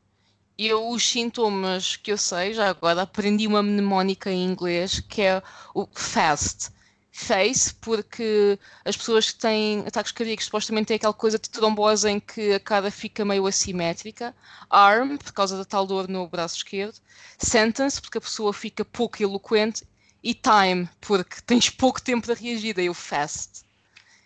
Eu, 0.56 0.88
os 0.88 1.08
sintomas 1.08 1.96
que 1.96 2.10
eu 2.10 2.18
sei, 2.18 2.52
já 2.52 2.68
agora 2.68 3.02
aprendi 3.02 3.46
uma 3.46 3.62
mnemónica 3.62 4.30
em 4.30 4.44
inglês 4.44 4.98
que 4.98 5.22
é 5.22 5.40
o 5.72 5.86
FAST, 5.86 6.72
face, 7.12 7.74
porque 7.74 8.58
as 8.84 8.96
pessoas 8.96 9.30
que 9.30 9.38
têm 9.38 9.80
ataques 9.80 10.12
cardíacos 10.12 10.44
supostamente 10.44 10.86
têm 10.86 10.96
aquela 10.96 11.12
coisa 11.12 11.38
de 11.38 11.50
trombose 11.50 12.08
em 12.08 12.20
que 12.20 12.54
a 12.54 12.60
cara 12.60 12.90
fica 12.90 13.24
meio 13.24 13.46
assimétrica, 13.46 14.34
arm, 14.70 15.16
por 15.16 15.32
causa 15.32 15.56
da 15.56 15.64
tal 15.64 15.86
dor 15.86 16.08
no 16.08 16.26
braço 16.28 16.56
esquerdo, 16.56 16.98
sentence, 17.36 18.00
porque 18.00 18.18
a 18.18 18.20
pessoa 18.20 18.52
fica 18.52 18.84
pouco 18.84 19.22
eloquente, 19.22 19.84
e 20.22 20.34
time, 20.34 20.88
porque 21.00 21.36
tens 21.46 21.70
pouco 21.70 22.02
tempo 22.02 22.26
para 22.26 22.34
reagir, 22.34 22.74
daí 22.74 22.90
o 22.90 22.94
fast. 22.94 23.64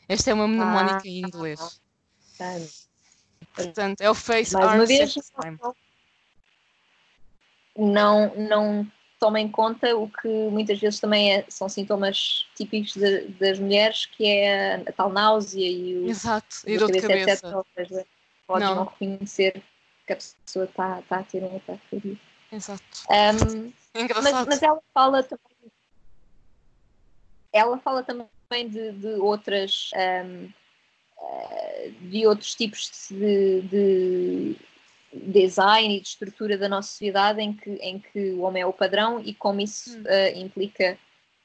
Esta 0.09 0.31
é 0.31 0.35
uma 0.35 0.49
mnemónica 0.49 1.03
ah, 1.05 1.09
em 1.09 1.21
inglês. 1.21 1.81
Ah, 2.41 2.59
Portanto, 3.55 4.01
é 4.01 4.11
o 4.11 4.15
face, 4.15 4.55
Mais 4.55 4.67
arm, 4.67 4.87
vez, 4.87 5.13
time. 5.13 5.59
Não, 7.77 8.35
não 8.37 8.87
toma 9.19 9.41
em 9.41 9.49
conta 9.49 9.97
o 9.97 10.09
que 10.09 10.29
muitas 10.29 10.81
vezes 10.81 10.99
também 10.99 11.33
é, 11.33 11.45
são 11.49 11.69
sintomas 11.69 12.49
típicos 12.57 12.95
de, 12.95 13.29
das 13.29 13.59
mulheres, 13.59 14.07
que 14.07 14.27
é 14.27 14.75
a, 14.75 14.93
tal 14.93 15.11
náusea 15.11 15.69
e 15.69 15.97
o 15.99 16.09
Exato, 16.09 16.57
e 16.67 16.77
dor 16.77 16.91
de 16.91 17.01
cabeça. 17.01 17.31
Etc. 17.31 17.45
Ou 17.55 17.67
seja, 17.75 18.07
pode 18.47 18.65
não. 18.65 18.75
não 18.75 18.85
reconhecer 18.85 19.63
que 20.07 20.13
a 20.13 20.17
pessoa 20.17 20.65
está, 20.65 21.01
está 21.01 21.17
a 21.19 21.23
ter 21.23 21.43
um 21.43 21.57
ataque 21.57 21.81
cardíaco. 21.91 22.21
Exato. 22.51 22.83
Um, 23.09 23.73
Engraçado. 23.95 24.35
Mas, 24.35 24.47
mas, 24.47 24.63
ela 24.63 24.81
fala 24.93 25.23
também, 25.23 25.52
ela 27.53 27.79
fala 27.79 28.03
também 28.03 28.29
de, 28.69 28.93
de 28.93 29.15
outras 29.15 29.91
um, 29.95 30.51
uh, 31.19 31.91
de 32.09 32.27
outros 32.27 32.55
tipos 32.55 33.09
de, 33.11 33.63
de, 33.63 34.57
design 35.13 35.97
e 35.97 36.01
de 36.01 36.09
estrutura 36.09 36.57
da 36.57 36.69
nossa 36.69 36.89
sociedade 36.89 37.41
em 37.41 37.53
que, 37.53 37.71
em 37.71 37.99
que 37.99 38.31
o 38.33 38.43
homem 38.43 38.63
é 38.63 38.67
o 38.67 38.73
padrão 38.73 39.21
e 39.21 39.35
como 39.35 39.61
isso 39.61 39.99
uh, 40.01 40.39
implica 40.39 40.99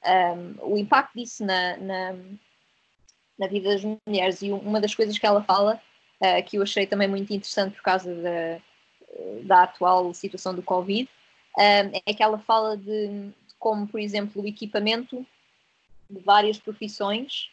um, 0.05 0.73
o 0.73 0.77
impacto 0.77 1.17
disso 1.17 1.45
na, 1.45 1.77
na, 1.77 2.15
na, 3.37 3.47
vida 3.47 3.69
das 3.69 3.83
mulheres. 3.83 4.41
E 4.41 4.51
uma 4.51 4.79
das 4.79 4.95
coisas 4.95 5.17
que 5.17 5.25
ela 5.25 5.43
fala, 5.43 5.81
uh, 6.21 6.43
que 6.45 6.57
eu 6.57 6.63
achei 6.63 6.87
também 6.87 7.07
muito 7.07 7.33
interessante 7.33 7.75
por 7.75 7.83
causa 7.83 8.13
da, 8.15 8.61
da 9.43 9.63
atual 9.63 10.13
situação 10.13 10.55
do 10.55 10.63
Covid, 10.63 11.09
um, 11.57 12.01
é 12.05 12.13
que 12.13 12.23
ela 12.23 12.39
fala 12.39 12.77
de, 12.77 12.85
de, 12.85 13.55
como, 13.59 13.87
por 13.87 13.99
exemplo, 13.99 14.41
o 14.41 14.47
equipamento 14.47 15.25
de 16.09 16.19
várias 16.19 16.57
profissões 16.57 17.49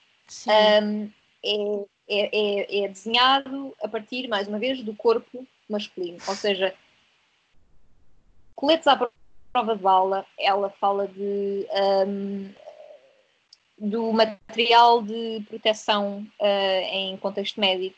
um, 0.49 1.11
é, 1.43 1.85
é, 2.09 2.31
é, 2.33 2.85
é 2.85 2.89
desenhado 2.89 3.75
a 3.83 3.89
partir, 3.89 4.29
mais 4.29 4.49
uma 4.49 4.59
vez, 4.59 4.83
do 4.83 4.95
corpo 4.95 5.47
masculino. 5.69 6.19
Ou 6.27 6.35
seja, 6.35 6.75
coletes 8.55 8.87
à 8.87 8.97
prova 9.53 9.77
de 9.77 9.83
bala, 9.83 10.27
ela 10.39 10.71
fala 10.71 11.09
de, 11.09 11.67
um, 12.07 12.51
do 13.79 14.13
material 14.13 15.03
de 15.03 15.45
proteção 15.49 16.27
uh, 16.41 16.85
em 16.93 17.17
contexto 17.19 17.61
médico. 17.61 17.97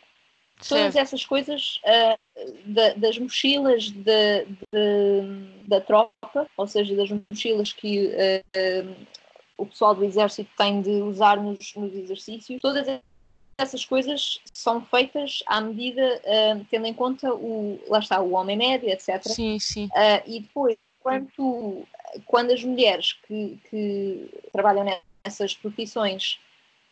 Certo. 0.59 0.81
Todas 0.81 0.97
essas 0.97 1.25
coisas 1.25 1.81
uh, 1.85 2.19
da, 2.65 2.95
das 2.95 3.19
mochilas 3.19 3.91
de, 3.91 4.45
de, 4.73 5.69
da 5.69 5.81
tropa, 5.81 6.49
ou 6.57 6.67
seja, 6.67 6.97
das 6.97 7.11
mochilas 7.11 7.73
que 7.73 8.07
uh, 8.07 9.07
o 9.57 9.67
pessoal 9.67 9.95
do 9.95 10.05
exército 10.05 10.51
tem 10.57 10.81
de 10.81 11.03
usar 11.03 11.37
nos, 11.37 11.75
nos 11.75 11.95
exercícios, 11.95 12.61
todas 12.61 12.87
essas 13.59 13.85
coisas 13.85 14.41
são 14.53 14.85
feitas 14.85 15.43
à 15.47 15.61
medida, 15.61 16.21
uh, 16.25 16.67
tendo 16.71 16.87
em 16.87 16.95
conta 16.95 17.33
o, 17.33 17.81
lá 17.89 17.99
está, 17.99 18.21
o 18.21 18.33
homem 18.33 18.57
médio, 18.57 18.89
etc. 18.89 19.23
Sim, 19.23 19.59
sim. 19.59 19.87
Uh, 19.87 20.23
e 20.27 20.41
depois, 20.41 20.77
quando, 21.01 21.87
quando 22.27 22.53
as 22.53 22.63
mulheres 22.63 23.15
que, 23.27 23.59
que 23.71 24.31
trabalham 24.53 24.85
nessas 25.25 25.55
profissões 25.55 26.39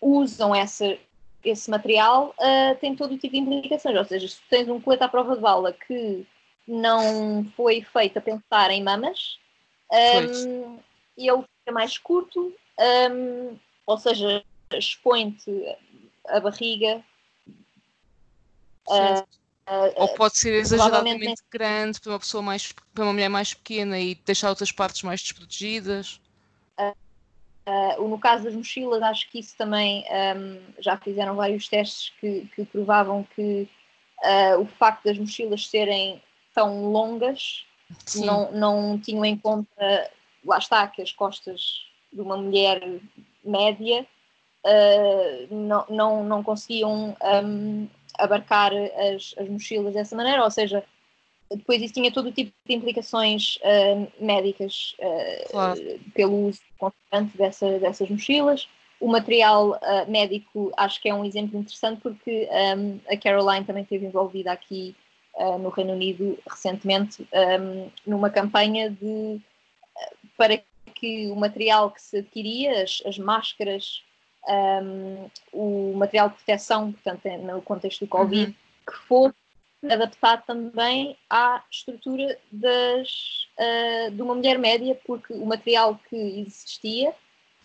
usam 0.00 0.54
essa, 0.54 0.96
esse 1.44 1.70
material, 1.70 2.34
uh, 2.38 2.74
tem 2.80 2.96
todo 2.96 3.14
o 3.14 3.18
tipo 3.18 3.34
de 3.34 3.40
implicações. 3.40 3.96
Ou 3.96 4.04
seja, 4.04 4.28
se 4.28 4.40
tens 4.48 4.68
um 4.68 4.80
colete 4.80 5.04
à 5.04 5.08
prova 5.08 5.34
de 5.34 5.42
bala 5.42 5.72
que 5.72 6.26
não 6.66 7.44
foi 7.54 7.82
feito 7.82 8.18
a 8.18 8.22
pensar 8.22 8.70
em 8.70 8.82
mamas, 8.82 9.38
um, 9.92 10.78
ele 11.16 11.44
fica 11.64 11.72
mais 11.72 11.96
curto, 11.96 12.54
um, 13.10 13.58
ou 13.86 13.98
seja, 13.98 14.44
expõe-te 14.72 15.76
a 16.28 16.38
barriga. 16.40 17.02
Uh, 18.86 19.24
Ou 19.96 20.08
pode 20.14 20.36
ser 20.36 20.54
exageradamente 20.54 21.42
grande 21.50 21.98
para 21.98 22.12
uma 22.12 22.18
pessoa 22.18 22.42
mais 22.42 22.70
para 22.92 23.04
uma 23.04 23.14
mulher 23.14 23.30
mais 23.30 23.54
pequena 23.54 23.98
e 23.98 24.14
deixar 24.14 24.50
outras 24.50 24.70
partes 24.70 25.02
mais 25.02 25.22
desprotegidas. 25.22 26.20
Uh, 27.66 28.06
no 28.06 28.18
caso 28.18 28.44
das 28.44 28.54
mochilas, 28.54 29.02
acho 29.02 29.30
que 29.30 29.38
isso 29.38 29.56
também 29.56 30.04
um, 30.36 30.60
já 30.82 30.98
fizeram 30.98 31.34
vários 31.34 31.66
testes 31.66 32.12
que, 32.20 32.46
que 32.54 32.66
provavam 32.66 33.26
que 33.34 33.66
uh, 34.22 34.60
o 34.60 34.66
facto 34.66 35.04
das 35.04 35.16
mochilas 35.16 35.66
serem 35.66 36.22
tão 36.54 36.92
longas 36.92 37.64
não, 38.16 38.52
não 38.52 38.98
tinham 38.98 39.24
em 39.24 39.38
conta, 39.38 40.10
lá 40.44 40.58
está, 40.58 40.86
que 40.86 41.02
as 41.02 41.12
costas 41.12 41.86
de 42.12 42.20
uma 42.20 42.36
mulher 42.36 43.00
média 43.44 44.06
uh, 44.64 45.54
não, 45.54 45.84
não, 45.88 46.24
não 46.24 46.42
conseguiam 46.42 47.16
um, 47.44 47.88
abarcar 48.18 48.72
as, 48.72 49.34
as 49.38 49.48
mochilas 49.48 49.94
dessa 49.94 50.16
maneira, 50.16 50.44
ou 50.44 50.50
seja, 50.50 50.84
depois 51.50 51.82
isso 51.82 51.94
tinha 51.94 52.12
todo 52.12 52.28
o 52.28 52.32
tipo 52.32 52.52
de 52.66 52.74
implicações 52.74 53.56
uh, 53.56 54.24
médicas 54.24 54.96
uh, 54.98 55.50
claro. 55.50 55.80
pelo 56.14 56.48
uso 56.48 56.60
constante 56.78 57.36
dessa, 57.36 57.78
dessas 57.78 58.08
mochilas. 58.08 58.68
O 59.00 59.08
material 59.08 59.72
uh, 59.72 60.10
médico 60.10 60.72
acho 60.76 61.00
que 61.00 61.08
é 61.08 61.14
um 61.14 61.24
exemplo 61.24 61.58
interessante 61.58 62.00
porque 62.00 62.48
um, 62.76 62.98
a 63.08 63.16
Caroline 63.16 63.64
também 63.64 63.82
esteve 63.82 64.06
envolvida 64.06 64.52
aqui 64.52 64.94
no 65.60 65.68
Reino 65.68 65.94
Unido 65.94 66.38
recentemente 66.48 67.26
um, 67.32 67.90
numa 68.06 68.30
campanha 68.30 68.88
de 68.88 69.40
para 70.36 70.62
que 70.94 71.28
o 71.28 71.36
material 71.36 71.90
que 71.90 72.00
se 72.00 72.18
adquiria, 72.18 72.82
as, 72.82 73.02
as 73.04 73.18
máscaras 73.18 74.02
um, 74.48 75.30
o 75.52 75.94
material 75.96 76.28
de 76.28 76.36
proteção, 76.36 76.92
portanto, 76.92 77.26
é 77.26 77.38
no 77.38 77.62
contexto 77.62 78.04
do 78.04 78.08
Covid, 78.08 78.46
uhum. 78.46 78.54
que 78.86 78.98
fosse 79.06 79.34
adaptado 79.90 80.44
também 80.46 81.16
à 81.28 81.62
estrutura 81.70 82.38
das, 82.50 83.46
uh, 83.58 84.10
de 84.10 84.22
uma 84.22 84.34
mulher 84.34 84.58
média, 84.58 84.98
porque 85.06 85.32
o 85.32 85.46
material 85.46 85.98
que 86.08 86.16
existia, 86.16 87.12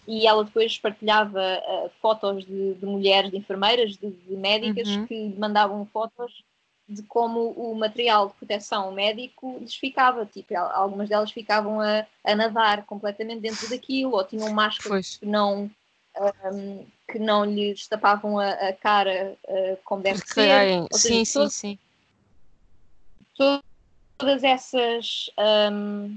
e 0.08 0.26
ela 0.26 0.44
depois 0.44 0.78
partilhava 0.78 1.40
uh, 1.40 1.90
fotos 2.02 2.46
de, 2.46 2.74
de, 2.76 2.86
mulheres, 2.86 3.32
de 3.32 3.38
enfermeiras, 3.38 3.96
de, 3.96 4.12
de 4.12 4.36
médicas, 4.36 4.88
uhum. 4.88 5.08
que 5.08 5.36
mandavam 5.38 5.86
fotos 5.86 6.44
de 6.90 7.04
como 7.04 7.52
o 7.52 7.76
material 7.76 8.30
de 8.30 8.34
proteção 8.34 8.92
médico 8.92 9.58
lhes 9.60 9.76
ficava, 9.76 10.26
tipo, 10.26 10.58
algumas 10.58 11.08
delas 11.08 11.32
ficavam 11.32 11.80
a, 11.80 12.06
a 12.24 12.36
nadar 12.36 12.84
completamente 12.86 13.42
dentro 13.42 13.70
daquilo, 13.70 14.14
ou 14.16 14.24
tinham 14.24 14.52
máscaras 14.52 15.18
que 15.18 15.26
não 15.26 15.70
um, 16.52 16.86
que 17.08 17.20
não 17.20 17.46
lhes 17.46 17.88
tapavam 17.88 18.40
a, 18.40 18.50
a 18.50 18.74
cara 18.74 19.38
uh, 19.48 19.78
como 19.86 20.02
deve 20.02 20.20
Porque, 20.20 20.34
ser. 20.34 20.50
É, 20.50 20.82
sim, 20.92 21.24
seja, 21.24 21.26
sim, 21.26 21.34
todo, 21.34 21.50
sim. 21.50 21.80
Todas 24.18 24.44
essas 24.44 25.30
um, 25.72 26.14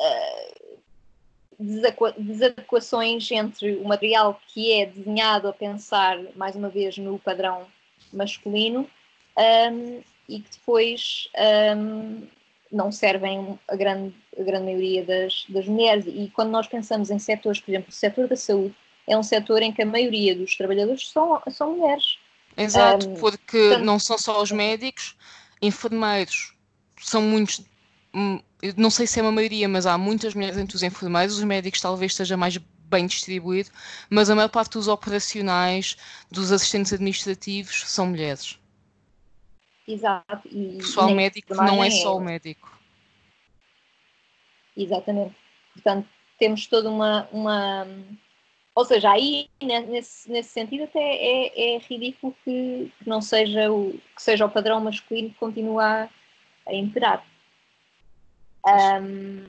uh, 0.00 0.78
desadequações 2.16 3.30
entre 3.30 3.76
o 3.76 3.84
material 3.84 4.40
que 4.48 4.72
é 4.72 4.86
desenhado 4.86 5.48
a 5.48 5.52
pensar, 5.52 6.16
mais 6.36 6.54
uma 6.54 6.68
vez, 6.68 6.96
no 6.96 7.18
padrão 7.18 7.66
masculino 8.12 8.88
um, 9.38 10.00
e 10.28 10.40
que 10.40 10.50
depois 10.50 11.28
um, 11.76 12.22
não 12.72 12.90
servem 12.90 13.58
a 13.68 13.76
grande, 13.76 14.14
a 14.38 14.42
grande 14.42 14.64
maioria 14.64 15.04
das, 15.04 15.44
das 15.48 15.66
mulheres. 15.66 16.04
E 16.06 16.30
quando 16.34 16.50
nós 16.50 16.66
pensamos 16.66 17.10
em 17.10 17.18
setores, 17.18 17.60
por 17.60 17.70
exemplo, 17.70 17.90
o 17.90 17.92
setor 17.92 18.28
da 18.28 18.36
saúde, 18.36 18.74
é 19.06 19.16
um 19.16 19.22
setor 19.22 19.62
em 19.62 19.72
que 19.72 19.82
a 19.82 19.86
maioria 19.86 20.34
dos 20.34 20.56
trabalhadores 20.56 21.08
são, 21.10 21.40
são 21.50 21.76
mulheres. 21.76 22.18
Exato, 22.56 23.08
um, 23.08 23.14
porque 23.16 23.58
portanto, 23.58 23.84
não 23.84 23.98
são 23.98 24.18
só 24.18 24.42
os 24.42 24.50
médicos, 24.50 25.14
enfermeiros, 25.60 26.54
são 27.00 27.22
muitos, 27.22 27.62
hum, 28.14 28.40
não 28.76 28.90
sei 28.90 29.06
se 29.06 29.20
é 29.20 29.22
uma 29.22 29.32
maioria, 29.32 29.68
mas 29.68 29.86
há 29.86 29.96
muitas 29.98 30.34
mulheres 30.34 30.56
entre 30.56 30.74
os 30.74 30.82
enfermeiros, 30.82 31.36
os 31.36 31.44
médicos 31.44 31.80
talvez 31.80 32.12
esteja 32.12 32.36
mais 32.36 32.56
bem 32.88 33.06
distribuído, 33.06 33.70
mas 34.08 34.30
a 34.30 34.34
maior 34.34 34.48
parte 34.48 34.72
dos 34.72 34.88
operacionais, 34.88 35.96
dos 36.30 36.50
assistentes 36.50 36.92
administrativos, 36.92 37.84
são 37.86 38.06
mulheres. 38.06 38.58
Exato. 39.86 40.48
E, 40.50 40.74
o 40.74 40.78
pessoal 40.78 41.10
médico 41.10 41.54
não 41.54 41.82
é 41.82 41.90
só 41.90 42.16
o 42.16 42.20
médico. 42.20 42.76
Exatamente. 44.76 45.34
Portanto, 45.72 46.08
temos 46.38 46.66
toda 46.66 46.90
uma, 46.90 47.28
uma. 47.32 47.86
Ou 48.74 48.84
seja, 48.84 49.10
aí 49.10 49.48
nesse, 49.62 50.30
nesse 50.30 50.50
sentido 50.50 50.84
até 50.84 51.00
é, 51.00 51.76
é 51.76 51.78
ridículo 51.78 52.36
que, 52.44 52.92
que, 52.98 53.08
não 53.08 53.22
seja 53.22 53.70
o, 53.72 53.92
que 54.14 54.22
seja 54.22 54.44
o 54.44 54.50
padrão 54.50 54.80
masculino 54.80 55.30
que 55.30 55.38
continua 55.38 55.84
a, 55.84 56.08
a 56.70 56.74
imperar. 56.74 57.24
Um, 58.66 59.46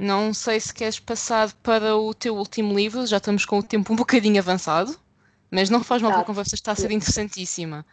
Não 0.00 0.32
sei 0.32 0.58
se 0.58 0.72
queres 0.72 0.98
passar 0.98 1.52
para 1.62 1.94
o 1.94 2.14
teu 2.14 2.34
último 2.34 2.74
livro, 2.74 3.06
já 3.06 3.18
estamos 3.18 3.44
com 3.44 3.58
o 3.58 3.62
tempo 3.62 3.92
um 3.92 3.96
bocadinho 3.96 4.38
avançado, 4.38 4.98
mas 5.50 5.68
não 5.68 5.84
faz 5.84 6.00
mal, 6.00 6.10
porque 6.10 6.22
a 6.22 6.26
conversa 6.26 6.54
está 6.54 6.72
a 6.72 6.74
ser 6.74 6.90
interessantíssima. 6.90 7.84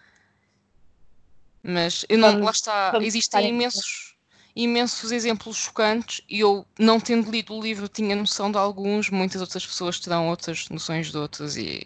Mas 1.61 2.05
eu 2.07 2.17
não, 2.17 2.39
lá 2.43 2.51
está, 2.51 2.93
existem 3.01 3.49
imensos, 3.49 4.15
imensos 4.55 5.11
exemplos 5.11 5.57
chocantes 5.57 6.21
e 6.29 6.39
eu, 6.39 6.65
não 6.79 6.97
tendo 6.97 7.29
lido 7.29 7.53
o 7.53 7.61
livro, 7.61 7.89
tinha 7.89 8.15
noção 8.15 8.49
de 8.49 8.57
alguns, 8.57 9.09
muitas 9.09 9.41
outras 9.41 9.65
pessoas 9.67 9.99
terão 9.99 10.29
outras 10.29 10.69
noções 10.69 11.11
de 11.11 11.17
outros 11.17 11.57
e, 11.57 11.85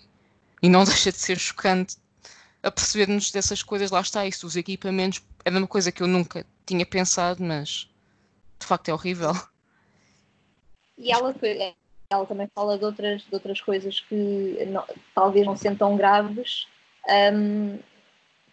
e 0.61 0.69
não 0.69 0.83
deixa 0.85 1.11
de 1.11 1.17
ser 1.17 1.39
chocante 1.39 1.97
a 2.61 2.69
perceber-nos 2.69 3.31
dessas 3.31 3.63
coisas, 3.63 3.89
lá 3.89 4.01
está, 4.01 4.23
isso 4.27 4.45
dos 4.45 4.55
equipamentos 4.55 5.23
era 5.43 5.57
uma 5.57 5.65
coisa 5.65 5.91
que 5.91 6.03
eu 6.03 6.07
nunca 6.07 6.45
tinha 6.63 6.85
pensado, 6.85 7.43
mas 7.43 7.89
de 8.59 8.67
facto 8.67 8.89
é 8.89 8.93
horrível. 8.93 9.33
E 11.01 11.11
ela, 11.11 11.33
ela 12.11 12.25
também 12.27 12.47
fala 12.53 12.77
de 12.77 12.85
outras, 12.85 13.23
de 13.23 13.33
outras 13.33 13.59
coisas 13.59 13.99
que 14.01 14.63
não, 14.67 14.85
talvez 15.15 15.47
não 15.47 15.57
sendo 15.57 15.79
tão 15.79 15.97
graves, 15.97 16.67
um, 17.33 17.79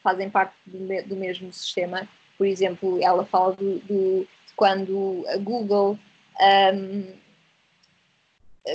fazem 0.03 0.31
parte 0.31 0.55
do, 0.65 0.79
do, 1.07 1.15
mesmo 1.15 1.53
sistema, 1.53 2.09
por 2.39 2.47
exemplo, 2.47 2.99
ela 3.03 3.27
fala 3.27 3.55
do, 3.55 3.79
do 3.81 4.27
de 4.47 4.55
quando 4.57 5.25
a 5.29 5.37
Google, 5.37 5.99
um, 6.73 7.12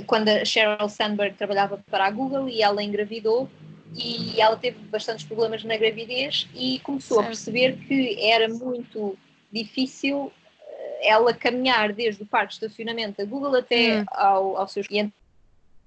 quando 0.05 0.29
a 0.29 0.45
Sheryl 0.45 0.87
Sandberg 0.87 1.35
trabalhava 1.35 1.83
para 1.89 2.05
a 2.05 2.11
Google 2.11 2.47
e 2.47 2.61
ela 2.61 2.83
engravidou 2.83 3.49
e 3.95 4.39
ela 4.39 4.55
teve 4.55 4.77
bastantes 4.85 5.25
problemas 5.25 5.63
na 5.63 5.77
gravidez 5.77 6.47
e 6.53 6.77
começou 6.79 7.21
a 7.21 7.23
perceber 7.23 7.77
que 7.87 8.23
era 8.23 8.47
muito 8.47 9.17
difícil 9.51 10.31
ela 11.03 11.33
caminhar 11.33 11.93
desde 11.93 12.23
o 12.23 12.25
parque 12.25 12.49
de 12.49 12.65
estacionamento 12.65 13.17
da 13.17 13.25
Google 13.25 13.55
até 13.55 14.01
hum. 14.01 14.05
ao, 14.11 14.57
ao 14.57 14.67
seu 14.67 14.83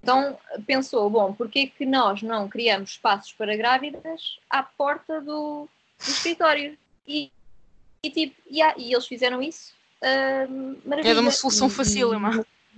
então 0.06 0.38
pensou, 0.64 1.10
bom, 1.10 1.32
porquê 1.32 1.66
que 1.66 1.84
nós 1.84 2.22
não 2.22 2.48
criamos 2.48 2.90
espaços 2.90 3.32
para 3.32 3.56
grávidas 3.56 4.38
à 4.48 4.62
porta 4.62 5.20
do, 5.20 5.68
do 5.98 6.10
escritório? 6.10 6.78
E, 7.08 7.32
e 8.04 8.10
tipo, 8.10 8.40
yeah, 8.48 8.72
e 8.78 8.92
eles 8.92 9.04
fizeram 9.04 9.42
isso. 9.42 9.74
Uh, 10.00 10.78
maravilha. 10.88 11.10
Era 11.10 11.20
uma 11.20 11.32
solução 11.32 11.68
fácil, 11.68 12.12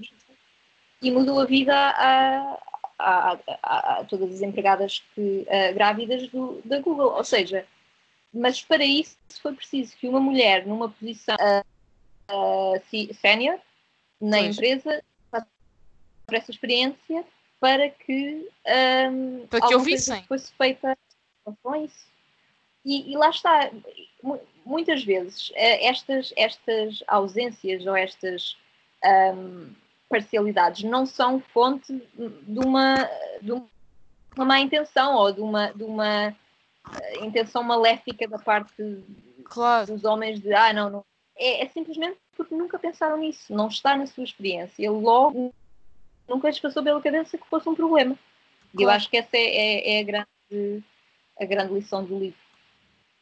e, 0.01 1.09
e 1.09 1.11
mudou 1.11 1.39
a 1.39 1.45
vida 1.45 1.75
a, 1.75 2.59
a, 2.99 3.39
a, 3.63 3.99
a 3.99 4.05
todas 4.05 4.33
as 4.33 4.41
empregadas 4.41 5.03
que, 5.15 5.47
grávidas 5.75 6.29
do, 6.29 6.63
da 6.65 6.81
Google. 6.81 7.13
Ou 7.13 7.25
seja, 7.25 7.67
mas 8.33 8.63
para 8.63 8.87
isso 8.87 9.19
foi 9.43 9.53
preciso 9.53 9.95
que 9.99 10.09
uma 10.09 10.21
mulher 10.21 10.67
numa 10.67 10.89
posição 10.89 11.35
uh, 11.35 11.78
uh, 12.31 13.15
sénior 13.15 13.59
na 14.21 14.39
pois. 14.39 14.57
empresa 14.57 15.03
por 16.27 16.35
essa 16.35 16.51
experiência 16.51 17.25
para 17.59 17.89
que, 17.89 18.49
um, 19.11 19.47
para 19.47 19.67
que 19.67 19.75
ouvissem. 19.75 20.23
fosse 20.25 20.53
feita 20.53 20.97
com 21.63 21.77
isso. 21.77 22.07
E, 22.85 23.13
e, 23.13 23.17
lá 23.17 23.31
está, 23.31 23.71
muitas 24.65 25.03
vezes 25.03 25.51
eh, 25.55 25.87
estas, 25.87 26.33
estas 26.37 27.03
ausências 27.09 27.85
ou 27.87 27.97
estas 27.97 28.57
um, 29.35 29.75
parcialidades 30.09 30.85
não 30.85 31.05
são 31.05 31.41
fonte 31.41 31.93
de 32.15 32.59
uma, 32.59 32.95
de 33.43 33.53
uma 33.53 34.45
má 34.45 34.61
intenção 34.61 35.17
ou 35.17 35.33
de 35.33 35.41
uma, 35.41 35.73
de 35.73 35.83
uma 35.83 36.29
uh, 36.31 37.25
intenção 37.25 37.63
maléfica 37.63 38.29
da 38.29 38.39
parte 38.39 39.05
claro. 39.45 39.87
dos 39.87 40.05
homens 40.05 40.41
de 40.41 40.53
ah, 40.55 40.73
não, 40.73 40.89
não. 40.91 41.05
É, 41.39 41.65
é, 41.65 41.69
simplesmente 41.69 42.19
porque 42.37 42.55
nunca 42.55 42.79
pensaram 42.79 43.17
nisso, 43.17 43.55
não 43.55 43.69
está 43.69 43.97
na 43.97 44.07
sua 44.07 44.25
experiência. 44.25 44.91
Logo, 44.91 45.55
nunca 46.29 46.49
lhes 46.49 46.59
passou 46.59 46.83
pela 46.83 47.01
cabeça 47.01 47.39
que 47.39 47.49
fosse 47.49 47.69
um 47.69 47.75
problema. 47.75 48.19
E 48.77 48.83
eu 48.83 48.91
acho 48.91 49.09
que 49.09 49.17
essa 49.17 49.37
é, 49.37 49.41
é, 49.41 49.97
é, 49.97 50.01
a, 50.01 50.03
grande, 50.03 50.85
a 51.41 51.45
grande 51.45 51.75
lição 51.75 52.05
do 52.05 52.19
livro. 52.19 52.39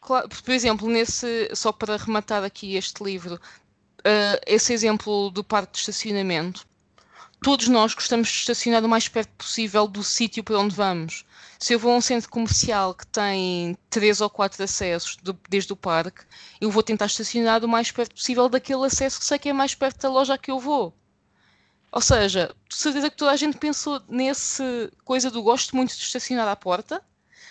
Claro, 0.00 0.28
por 0.28 0.52
exemplo, 0.52 0.88
nesse, 0.88 1.54
só 1.54 1.72
para 1.72 1.96
rematar 1.96 2.42
aqui 2.42 2.76
este 2.76 3.02
livro, 3.04 3.34
uh, 3.34 4.40
esse 4.46 4.72
exemplo 4.72 5.30
do 5.30 5.44
parque 5.44 5.72
de 5.72 5.78
estacionamento, 5.78 6.66
todos 7.42 7.68
nós 7.68 7.94
gostamos 7.94 8.28
de 8.28 8.34
estacionar 8.34 8.84
o 8.84 8.88
mais 8.88 9.08
perto 9.08 9.30
possível 9.36 9.86
do 9.86 10.02
sítio 10.02 10.42
para 10.42 10.58
onde 10.58 10.74
vamos. 10.74 11.24
Se 11.58 11.72
eu 11.72 11.78
vou 11.78 11.92
a 11.92 11.96
um 11.96 12.00
centro 12.00 12.28
comercial 12.28 12.94
que 12.94 13.06
tem 13.06 13.76
três 13.88 14.20
ou 14.20 14.28
quatro 14.28 14.62
acessos 14.62 15.16
desde 15.48 15.72
o 15.72 15.76
parque, 15.76 16.22
eu 16.60 16.70
vou 16.70 16.82
tentar 16.82 17.06
estacionar 17.06 17.64
o 17.64 17.68
mais 17.68 17.90
perto 17.90 18.14
possível 18.14 18.48
daquele 18.48 18.84
acesso 18.84 19.18
que 19.18 19.24
sei 19.24 19.38
que 19.38 19.48
é 19.48 19.52
mais 19.52 19.74
perto 19.74 20.02
da 20.02 20.10
loja 20.10 20.34
a 20.34 20.38
que 20.38 20.50
eu 20.50 20.58
vou. 20.60 20.94
Ou 21.90 22.00
seja, 22.00 22.54
de 22.68 22.76
certeza 22.76 23.08
que 23.08 23.16
toda 23.16 23.30
a 23.30 23.36
gente 23.36 23.56
pensou 23.56 24.02
nesse 24.08 24.90
coisa 25.04 25.30
do 25.30 25.42
gosto 25.42 25.74
muito 25.74 25.96
de 25.96 26.02
estacionar 26.02 26.46
à 26.46 26.54
porta, 26.54 27.02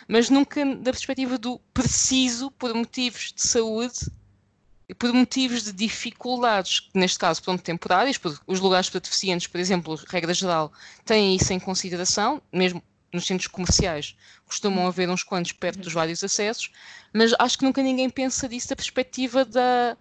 mas 0.07 0.29
nunca 0.29 0.63
da 0.63 0.91
perspectiva 0.91 1.37
do 1.37 1.59
preciso 1.73 2.51
por 2.51 2.73
motivos 2.75 3.33
de 3.33 3.41
saúde 3.41 4.11
e 4.87 4.93
por 4.93 5.11
motivos 5.13 5.63
de 5.63 5.73
dificuldades, 5.73 6.89
neste 6.93 7.17
caso, 7.17 7.41
pronto, 7.41 7.63
temporárias, 7.63 8.19
porque 8.19 8.39
os 8.45 8.59
lugares 8.59 8.87
para 8.87 8.99
deficientes, 8.99 9.47
por 9.47 9.59
exemplo, 9.59 9.99
regra 10.07 10.33
geral, 10.33 10.71
têm 11.03 11.35
isso 11.35 11.51
em 11.51 11.59
consideração, 11.59 12.39
mesmo 12.53 12.83
nos 13.13 13.25
centros 13.25 13.47
comerciais 13.47 14.15
costumam 14.45 14.87
haver 14.87 15.09
uns 15.09 15.23
quantos 15.23 15.51
perto 15.51 15.79
dos 15.79 15.93
vários 15.93 16.23
acessos, 16.23 16.71
mas 17.13 17.33
acho 17.39 17.57
que 17.57 17.65
nunca 17.65 17.81
ninguém 17.81 18.09
pensa 18.09 18.47
disso 18.47 18.69
da 18.69 18.75
perspectiva 18.75 19.43
da, 19.45 19.97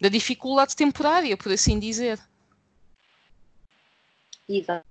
da 0.00 0.08
dificuldade 0.08 0.76
temporária, 0.76 1.36
por 1.36 1.52
assim 1.52 1.78
dizer. 1.78 2.18
Exato. 4.48 4.84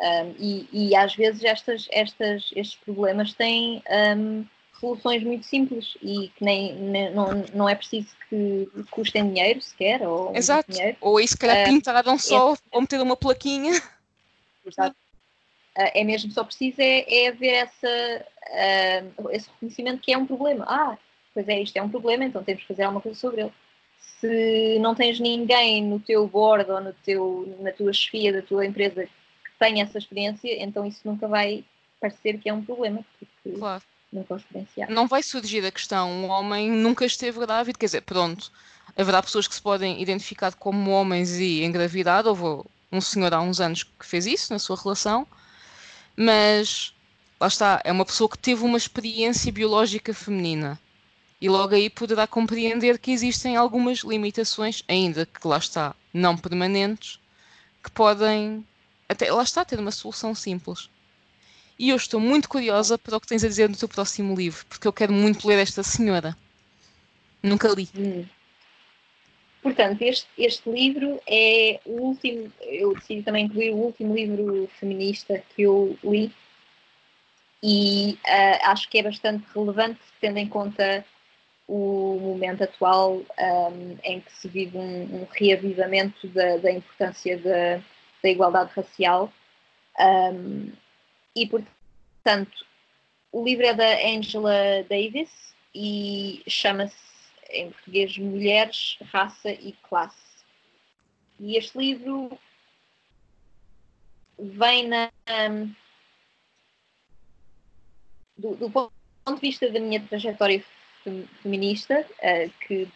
Um, 0.00 0.34
e, 0.38 0.68
e, 0.72 0.96
às 0.96 1.14
vezes 1.14 1.44
estas, 1.44 1.86
estas, 1.92 2.50
estes 2.56 2.74
problemas 2.84 3.32
têm 3.34 3.80
um, 4.16 4.44
soluções 4.80 5.22
muito 5.22 5.46
simples 5.46 5.96
e 6.02 6.28
que 6.36 6.44
nem, 6.44 6.74
nem, 6.74 7.14
não, 7.14 7.44
não 7.54 7.68
é 7.68 7.76
preciso 7.76 8.08
que 8.28 8.68
custem 8.90 9.28
dinheiro 9.28 9.60
sequer. 9.62 10.02
Ou 10.02 10.34
Exato. 10.34 10.70
Dinheiro. 10.70 10.96
Ou 11.00 11.18
aí 11.18 11.28
se 11.28 11.36
calhar 11.36 11.62
uh, 11.62 11.70
pintaram 11.70 12.18
só 12.18 12.54
é, 12.54 12.58
ou 12.72 12.80
meter 12.80 13.00
uma 13.00 13.16
plaquinha. 13.16 13.80
Exato. 14.66 14.96
Uh, 15.76 15.90
é 15.92 16.04
mesmo 16.04 16.30
só 16.30 16.44
preciso 16.44 16.80
é, 16.80 17.04
é 17.08 17.28
haver 17.28 17.54
essa, 17.54 18.26
uh, 19.18 19.30
esse 19.30 19.48
reconhecimento 19.50 20.00
que 20.00 20.12
é 20.12 20.18
um 20.18 20.26
problema. 20.26 20.64
Ah, 20.68 20.96
pois 21.32 21.48
é, 21.48 21.60
isto 21.60 21.76
é 21.76 21.82
um 21.82 21.88
problema, 21.88 22.24
então 22.24 22.44
temos 22.44 22.62
que 22.62 22.68
fazer 22.68 22.84
alguma 22.84 23.00
coisa 23.00 23.18
sobre 23.18 23.40
ele 23.42 23.52
se 24.24 24.78
não 24.78 24.94
tens 24.94 25.20
ninguém 25.20 25.84
no 25.84 26.00
teu 26.00 26.26
board 26.26 26.70
ou 26.70 26.80
no 26.80 26.92
teu, 27.04 27.56
na 27.60 27.72
tua 27.72 27.92
chefia 27.92 28.32
da 28.32 28.42
tua 28.42 28.64
empresa 28.64 29.04
que 29.04 29.50
tenha 29.58 29.84
essa 29.84 29.98
experiência, 29.98 30.62
então 30.62 30.86
isso 30.86 31.00
nunca 31.04 31.28
vai 31.28 31.64
parecer 32.00 32.38
que 32.38 32.48
é 32.48 32.54
um 32.54 32.64
problema, 32.64 33.04
porque 33.18 33.58
claro. 33.58 33.82
nunca. 34.10 34.40
Não 34.88 35.06
vai 35.06 35.22
surgir 35.22 35.64
a 35.66 35.70
questão, 35.70 36.10
um 36.10 36.30
homem 36.30 36.70
nunca 36.70 37.04
esteve 37.04 37.38
grávido, 37.40 37.78
quer 37.78 37.86
dizer, 37.86 38.00
pronto, 38.02 38.50
haverá 38.96 39.22
pessoas 39.22 39.46
que 39.46 39.54
se 39.54 39.62
podem 39.62 40.00
identificar 40.00 40.54
como 40.54 40.90
homens 40.90 41.38
e 41.38 41.62
engravidar, 41.62 42.26
houve 42.26 42.66
um 42.90 43.00
senhor 43.00 43.34
há 43.34 43.40
uns 43.40 43.60
anos 43.60 43.82
que 43.82 44.06
fez 44.06 44.24
isso 44.26 44.52
na 44.52 44.58
sua 44.58 44.76
relação, 44.76 45.26
mas 46.16 46.94
lá 47.40 47.46
está, 47.46 47.80
é 47.84 47.92
uma 47.92 48.04
pessoa 48.04 48.28
que 48.28 48.38
teve 48.38 48.64
uma 48.64 48.78
experiência 48.78 49.52
biológica 49.52 50.14
feminina 50.14 50.80
e 51.40 51.48
logo 51.48 51.74
aí 51.74 51.90
poderá 51.90 52.26
compreender 52.26 52.98
que 52.98 53.10
existem 53.10 53.56
algumas 53.56 53.98
limitações, 53.98 54.82
ainda 54.88 55.26
que 55.26 55.46
lá 55.46 55.58
está, 55.58 55.94
não 56.12 56.36
permanentes, 56.36 57.18
que 57.82 57.90
podem 57.90 58.64
até 59.08 59.30
lá 59.30 59.42
está 59.42 59.64
ter 59.64 59.78
uma 59.78 59.90
solução 59.90 60.34
simples. 60.34 60.88
E 61.78 61.90
eu 61.90 61.96
estou 61.96 62.20
muito 62.20 62.48
curiosa 62.48 62.96
para 62.96 63.16
o 63.16 63.20
que 63.20 63.26
tens 63.26 63.44
a 63.44 63.48
dizer 63.48 63.68
no 63.68 63.76
teu 63.76 63.88
próximo 63.88 64.34
livro, 64.34 64.64
porque 64.68 64.88
eu 64.88 64.92
quero 64.92 65.12
muito 65.12 65.46
ler 65.46 65.58
esta 65.58 65.82
senhora. 65.82 66.36
Nunca 67.42 67.68
li. 67.68 67.88
Hum. 67.94 68.24
Portanto, 69.64 70.02
este, 70.02 70.28
este 70.36 70.68
livro 70.68 71.18
é 71.26 71.80
o 71.86 72.02
último, 72.02 72.52
eu 72.60 72.94
decidi 72.94 73.22
também 73.22 73.46
incluir 73.46 73.70
o 73.70 73.78
último 73.78 74.14
livro 74.14 74.68
feminista 74.78 75.42
que 75.56 75.62
eu 75.62 75.98
li 76.04 76.30
e 77.62 78.18
uh, 78.26 78.68
acho 78.68 78.86
que 78.90 78.98
é 78.98 79.02
bastante 79.02 79.42
relevante, 79.54 80.00
tendo 80.20 80.36
em 80.36 80.46
conta 80.46 81.02
o 81.66 82.18
momento 82.20 82.62
atual 82.62 83.22
um, 83.38 83.96
em 84.04 84.20
que 84.20 84.32
se 84.34 84.48
vive 84.48 84.76
um, 84.76 85.22
um 85.22 85.26
reavivamento 85.30 86.28
da, 86.28 86.58
da 86.58 86.70
importância 86.70 87.38
da, 87.38 87.82
da, 88.22 88.28
igualdade 88.28 88.70
racial. 88.76 89.32
Um, 89.98 90.72
e, 91.34 91.46
portanto, 91.46 92.66
o 93.32 93.42
livro 93.42 93.64
é 93.64 93.72
da 93.72 94.08
Angela 94.08 94.84
Davis 94.90 95.54
e 95.74 96.42
chama-se, 96.46 97.13
em 97.54 97.70
português, 97.70 98.16
Mulheres, 98.18 98.98
Raça 99.12 99.50
e 99.50 99.72
Classe. 99.88 100.44
E 101.40 101.56
este 101.56 101.76
livro 101.78 102.38
vem 104.38 104.88
na, 104.88 105.10
do, 108.36 108.54
do 108.56 108.70
ponto 108.70 108.92
de 109.26 109.40
vista 109.40 109.70
da 109.70 109.80
minha 109.80 110.00
trajetória 110.00 110.62
feminista, 111.42 112.06
uh, 112.18 112.50
que 112.66 112.88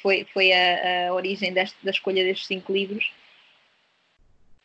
foi, 0.00 0.26
foi 0.32 0.52
a, 0.52 1.08
a 1.08 1.14
origem 1.14 1.52
deste, 1.52 1.76
da 1.82 1.90
escolha 1.90 2.24
destes 2.24 2.46
cinco 2.46 2.72
livros, 2.72 3.12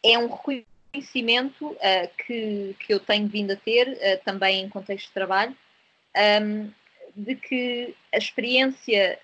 é 0.03 0.17
um 0.17 0.27
reconhecimento 0.27 1.67
uh, 1.67 2.15
que, 2.25 2.75
que 2.79 2.93
eu 2.93 2.99
tenho 2.99 3.27
vindo 3.27 3.51
a 3.51 3.55
ter, 3.55 3.89
uh, 3.89 4.23
também 4.23 4.63
em 4.63 4.69
contexto 4.69 5.07
de 5.07 5.13
trabalho, 5.13 5.55
um, 6.41 6.71
de 7.19 7.35
que 7.35 7.95
a 8.13 8.17
experiência 8.17 9.19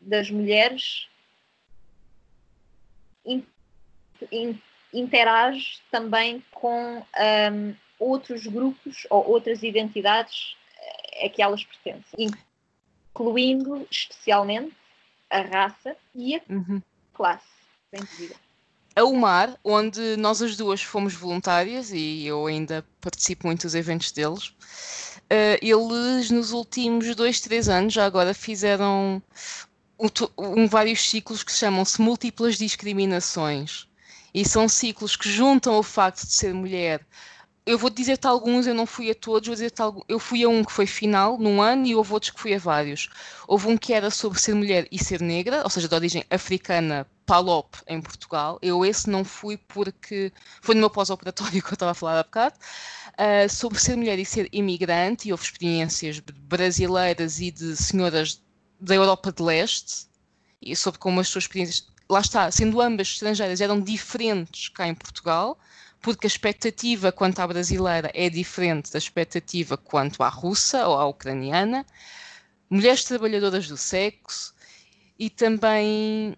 das 0.00 0.30
mulheres 0.30 1.08
in, 3.24 3.44
in, 4.32 4.60
interage 4.92 5.80
também 5.90 6.44
com 6.50 6.98
um, 6.98 7.74
outros 7.98 8.46
grupos 8.46 9.06
ou 9.10 9.28
outras 9.28 9.62
identidades 9.62 10.56
a 11.22 11.28
que 11.28 11.42
elas 11.42 11.64
pertencem, 11.64 12.30
incluindo 13.10 13.86
especialmente 13.90 14.74
a 15.30 15.40
raça 15.40 15.96
e 16.14 16.36
a 16.36 16.40
uhum. 16.48 16.80
classe, 17.12 17.46
sem 17.90 18.00
dúvida. 18.00 18.36
A 18.94 19.04
UMAR, 19.04 19.56
onde 19.62 20.16
nós 20.16 20.42
as 20.42 20.56
duas 20.56 20.82
fomos 20.82 21.14
voluntárias 21.14 21.92
e 21.92 22.26
eu 22.26 22.46
ainda 22.46 22.84
participo 23.00 23.46
muito 23.46 23.62
dos 23.62 23.74
eventos 23.74 24.10
deles, 24.10 24.52
uh, 25.30 25.58
eles 25.62 26.30
nos 26.30 26.52
últimos 26.52 27.14
dois, 27.14 27.40
três 27.40 27.68
anos 27.68 27.92
já 27.92 28.04
agora 28.04 28.34
fizeram 28.34 29.22
um, 29.98 30.08
um, 30.38 30.66
vários 30.66 31.08
ciclos 31.08 31.42
que 31.42 31.52
chamam-se 31.52 32.00
múltiplas 32.00 32.56
discriminações. 32.56 33.86
E 34.32 34.46
são 34.46 34.68
ciclos 34.68 35.16
que 35.16 35.28
juntam 35.28 35.78
o 35.78 35.82
facto 35.82 36.26
de 36.26 36.32
ser 36.32 36.52
mulher. 36.54 37.04
Eu 37.66 37.76
vou 37.76 37.90
dizer-te 37.90 38.26
alguns, 38.26 38.66
eu 38.66 38.74
não 38.74 38.86
fui 38.86 39.10
a 39.10 39.14
todos, 39.14 39.46
vou 39.46 39.54
dizer 39.54 39.72
eu 40.08 40.18
fui 40.18 40.42
a 40.42 40.48
um 40.48 40.64
que 40.64 40.72
foi 40.72 40.86
final 40.86 41.36
num 41.36 41.60
ano 41.60 41.86
e 41.86 41.94
houve 41.94 42.12
outros 42.14 42.30
que 42.30 42.40
fui 42.40 42.54
a 42.54 42.58
vários. 42.58 43.10
Houve 43.46 43.68
um 43.68 43.76
que 43.76 43.92
era 43.92 44.10
sobre 44.10 44.40
ser 44.40 44.54
mulher 44.54 44.88
e 44.90 44.98
ser 45.02 45.20
negra, 45.20 45.62
ou 45.64 45.70
seja, 45.70 45.86
de 45.88 45.94
origem 45.94 46.24
africana, 46.30 47.06
PALOP, 47.26 47.74
em 47.86 48.00
Portugal. 48.00 48.58
Eu 48.62 48.86
esse 48.86 49.10
não 49.10 49.22
fui 49.22 49.58
porque 49.58 50.32
foi 50.62 50.74
no 50.74 50.80
meu 50.80 50.90
pós-operatório 50.90 51.60
que 51.62 51.68
eu 51.68 51.74
estava 51.74 51.92
a 51.92 51.94
falar 51.94 52.18
há 52.18 52.22
bocado. 52.22 52.54
Uh, 53.18 53.48
sobre 53.50 53.80
ser 53.80 53.96
mulher 53.96 54.16
e 54.16 54.24
ser 54.24 54.48
imigrante, 54.52 55.28
e 55.28 55.32
houve 55.32 55.42
experiências 55.42 56.20
brasileiras 56.20 57.40
e 57.40 57.50
de 57.50 57.76
senhoras 57.76 58.40
da 58.80 58.94
Europa 58.94 59.32
de 59.32 59.42
Leste, 59.42 60.06
e 60.62 60.76
sobre 60.76 61.00
como 61.00 61.18
as 61.18 61.26
suas 61.26 61.44
experiências, 61.44 61.88
lá 62.08 62.20
está, 62.20 62.48
sendo 62.52 62.80
ambas 62.80 63.08
estrangeiras, 63.08 63.60
eram 63.60 63.80
diferentes 63.80 64.68
cá 64.68 64.86
em 64.86 64.94
Portugal, 64.94 65.58
porque 66.00 66.26
a 66.26 66.28
expectativa 66.28 67.10
quanto 67.10 67.40
à 67.40 67.46
brasileira 67.46 68.08
é 68.14 68.30
diferente 68.30 68.92
da 68.92 68.98
expectativa 68.98 69.76
quanto 69.76 70.22
à 70.22 70.28
russa 70.28 70.86
ou 70.86 70.96
à 70.96 71.06
ucraniana, 71.06 71.84
mulheres 72.70 73.02
trabalhadoras 73.02 73.66
do 73.66 73.76
sexo 73.76 74.54
e 75.18 75.28
também 75.28 76.36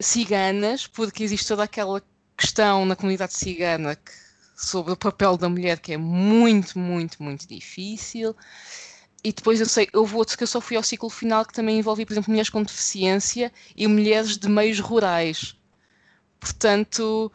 ciganas, 0.00 0.86
porque 0.86 1.22
existe 1.22 1.48
toda 1.48 1.64
aquela 1.64 2.02
questão 2.36 2.86
na 2.86 2.96
comunidade 2.96 3.34
cigana 3.34 3.94
que 3.94 4.23
sobre 4.64 4.92
o 4.92 4.96
papel 4.96 5.36
da 5.36 5.48
mulher 5.48 5.78
que 5.78 5.92
é 5.92 5.96
muito, 5.96 6.78
muito, 6.78 7.22
muito 7.22 7.46
difícil. 7.46 8.34
E 9.22 9.32
depois 9.32 9.58
eu 9.60 9.66
sei, 9.66 9.88
houve 9.94 10.14
outro 10.16 10.36
que 10.36 10.42
eu 10.42 10.46
só 10.46 10.60
fui 10.60 10.76
ao 10.76 10.82
ciclo 10.82 11.08
final 11.08 11.46
que 11.46 11.54
também 11.54 11.78
envolvia, 11.78 12.04
por 12.04 12.12
exemplo, 12.12 12.30
mulheres 12.30 12.50
com 12.50 12.62
deficiência 12.62 13.52
e 13.74 13.86
mulheres 13.86 14.36
de 14.36 14.48
meios 14.48 14.80
rurais. 14.80 15.56
Portanto, 16.38 17.32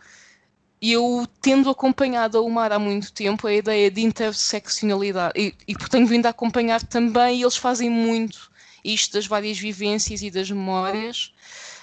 eu 0.81 1.27
tendo 1.41 1.69
acompanhado 1.69 2.37
a 2.37 2.41
UMAR 2.41 2.71
há 2.71 2.79
muito 2.79 3.11
tempo 3.11 3.47
a 3.47 3.53
ideia 3.53 3.89
de 3.89 4.01
interseccionalidade 4.01 5.33
e, 5.35 5.55
e 5.67 5.75
tenho 5.75 6.05
vindo 6.05 6.27
a 6.27 6.29
acompanhar 6.29 6.81
também, 6.83 7.39
e 7.39 7.41
eles 7.41 7.57
fazem 7.57 7.89
muito 7.89 8.51
isto 8.83 9.13
das 9.13 9.25
várias 9.25 9.57
vivências 9.57 10.21
e 10.21 10.29
das 10.29 10.49
memórias. 10.49 11.33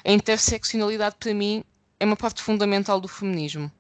A 0.05 0.13
interseccionalidade 0.13 1.17
para 1.19 1.35
mim 1.35 1.65
é 1.99 2.07
uma 2.07 2.17
parte 2.17 2.43
fundamental 2.43 3.01
do 3.01 3.09
feminismo. 3.09 3.71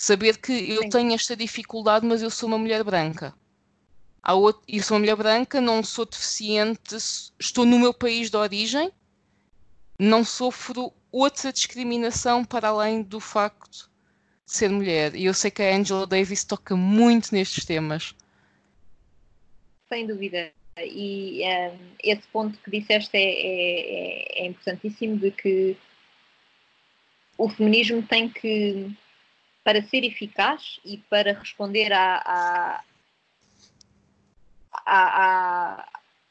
Saber 0.00 0.38
que 0.38 0.52
eu 0.52 0.82
Sim. 0.82 0.90
tenho 0.90 1.12
esta 1.12 1.34
dificuldade, 1.34 2.06
mas 2.06 2.22
eu 2.22 2.30
sou 2.30 2.48
uma 2.48 2.56
mulher 2.56 2.84
branca. 2.84 3.34
Há 4.22 4.32
outro, 4.32 4.62
eu 4.68 4.80
sou 4.80 4.94
uma 4.94 5.00
mulher 5.00 5.16
branca, 5.16 5.60
não 5.60 5.82
sou 5.82 6.06
deficiente, 6.06 6.94
estou 7.36 7.66
no 7.66 7.80
meu 7.80 7.92
país 7.92 8.30
de 8.30 8.36
origem, 8.36 8.92
não 9.98 10.24
sofro 10.24 10.92
outra 11.10 11.52
discriminação 11.52 12.44
para 12.44 12.68
além 12.68 13.02
do 13.02 13.18
facto 13.18 13.90
de 14.46 14.52
ser 14.52 14.70
mulher. 14.70 15.16
E 15.16 15.24
eu 15.24 15.34
sei 15.34 15.50
que 15.50 15.62
a 15.64 15.74
Angela 15.74 16.06
Davis 16.06 16.44
toca 16.44 16.76
muito 16.76 17.34
nestes 17.34 17.64
temas. 17.64 18.14
Sem 19.88 20.06
dúvida. 20.06 20.52
E 20.78 21.40
um, 21.42 21.48
ehm, 21.48 21.78
esse 22.04 22.22
ponto 22.28 22.56
que 22.60 22.70
disseste 22.70 23.16
é, 23.16 23.20
é, 23.20 24.42
é 24.44 24.46
importantíssimo 24.46 25.18
de 25.18 25.32
que 25.32 25.76
o 27.36 27.48
feminismo 27.48 28.00
tem 28.00 28.28
que 28.28 28.96
para 29.68 29.82
ser 29.82 30.02
eficaz 30.02 30.80
e 30.82 30.96
para 30.96 31.34
responder 31.34 31.92
à, 31.92 32.82
à, 34.86 35.86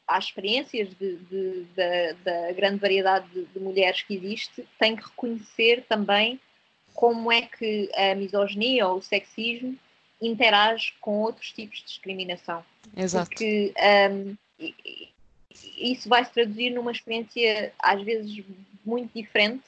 às 0.08 0.24
experiências 0.24 0.88
de, 0.88 1.18
de, 1.18 1.62
de, 1.62 2.12
da 2.24 2.50
grande 2.50 2.80
variedade 2.80 3.28
de, 3.30 3.60
mulheres 3.60 4.02
que 4.02 4.16
existe, 4.16 4.66
tem 4.76 4.96
que 4.96 5.04
reconhecer 5.04 5.84
também 5.88 6.40
como 6.92 7.30
é 7.30 7.42
que 7.42 7.88
a 7.94 8.16
misoginia 8.16 8.88
ou 8.88 8.98
o 8.98 9.02
sexismo 9.02 9.78
interage 10.20 10.94
com 11.00 11.20
outros 11.20 11.52
tipos 11.52 11.78
de 11.78 11.84
discriminação. 11.84 12.64
Exato. 12.96 13.28
Porque 13.28 13.72
um, 14.18 14.36
isso 15.78 16.08
vai 16.08 16.24
se 16.24 16.32
traduzir 16.32 16.70
numa 16.70 16.90
experiência 16.90 17.72
às 17.78 18.02
vezes 18.02 18.44
muito 18.88 19.12
diferente 19.14 19.64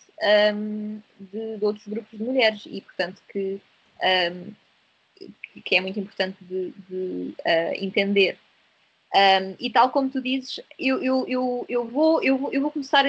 um, 0.54 1.00
de, 1.18 1.58
de, 1.58 1.64
outros 1.64 1.86
grupos 1.86 2.18
de 2.18 2.24
mulheres 2.24 2.62
e, 2.66 2.80
portanto, 2.80 3.22
que, 3.30 3.60
um, 4.02 4.54
que 5.64 5.76
é 5.76 5.80
muito 5.80 6.00
importante 6.00 6.36
de, 6.42 6.72
de 6.88 7.34
uh, 7.40 7.74
entender. 7.84 8.38
Um, 9.12 9.56
e 9.58 9.70
tal 9.70 9.90
como 9.90 10.08
tu 10.08 10.22
dizes, 10.22 10.60
eu, 10.78 11.02
eu, 11.02 11.26
eu, 11.28 11.66
eu, 11.68 11.84
vou, 11.86 12.22
eu, 12.22 12.38
vou, 12.38 12.52
eu 12.52 12.62
vou 12.62 12.70
começar 12.70 13.04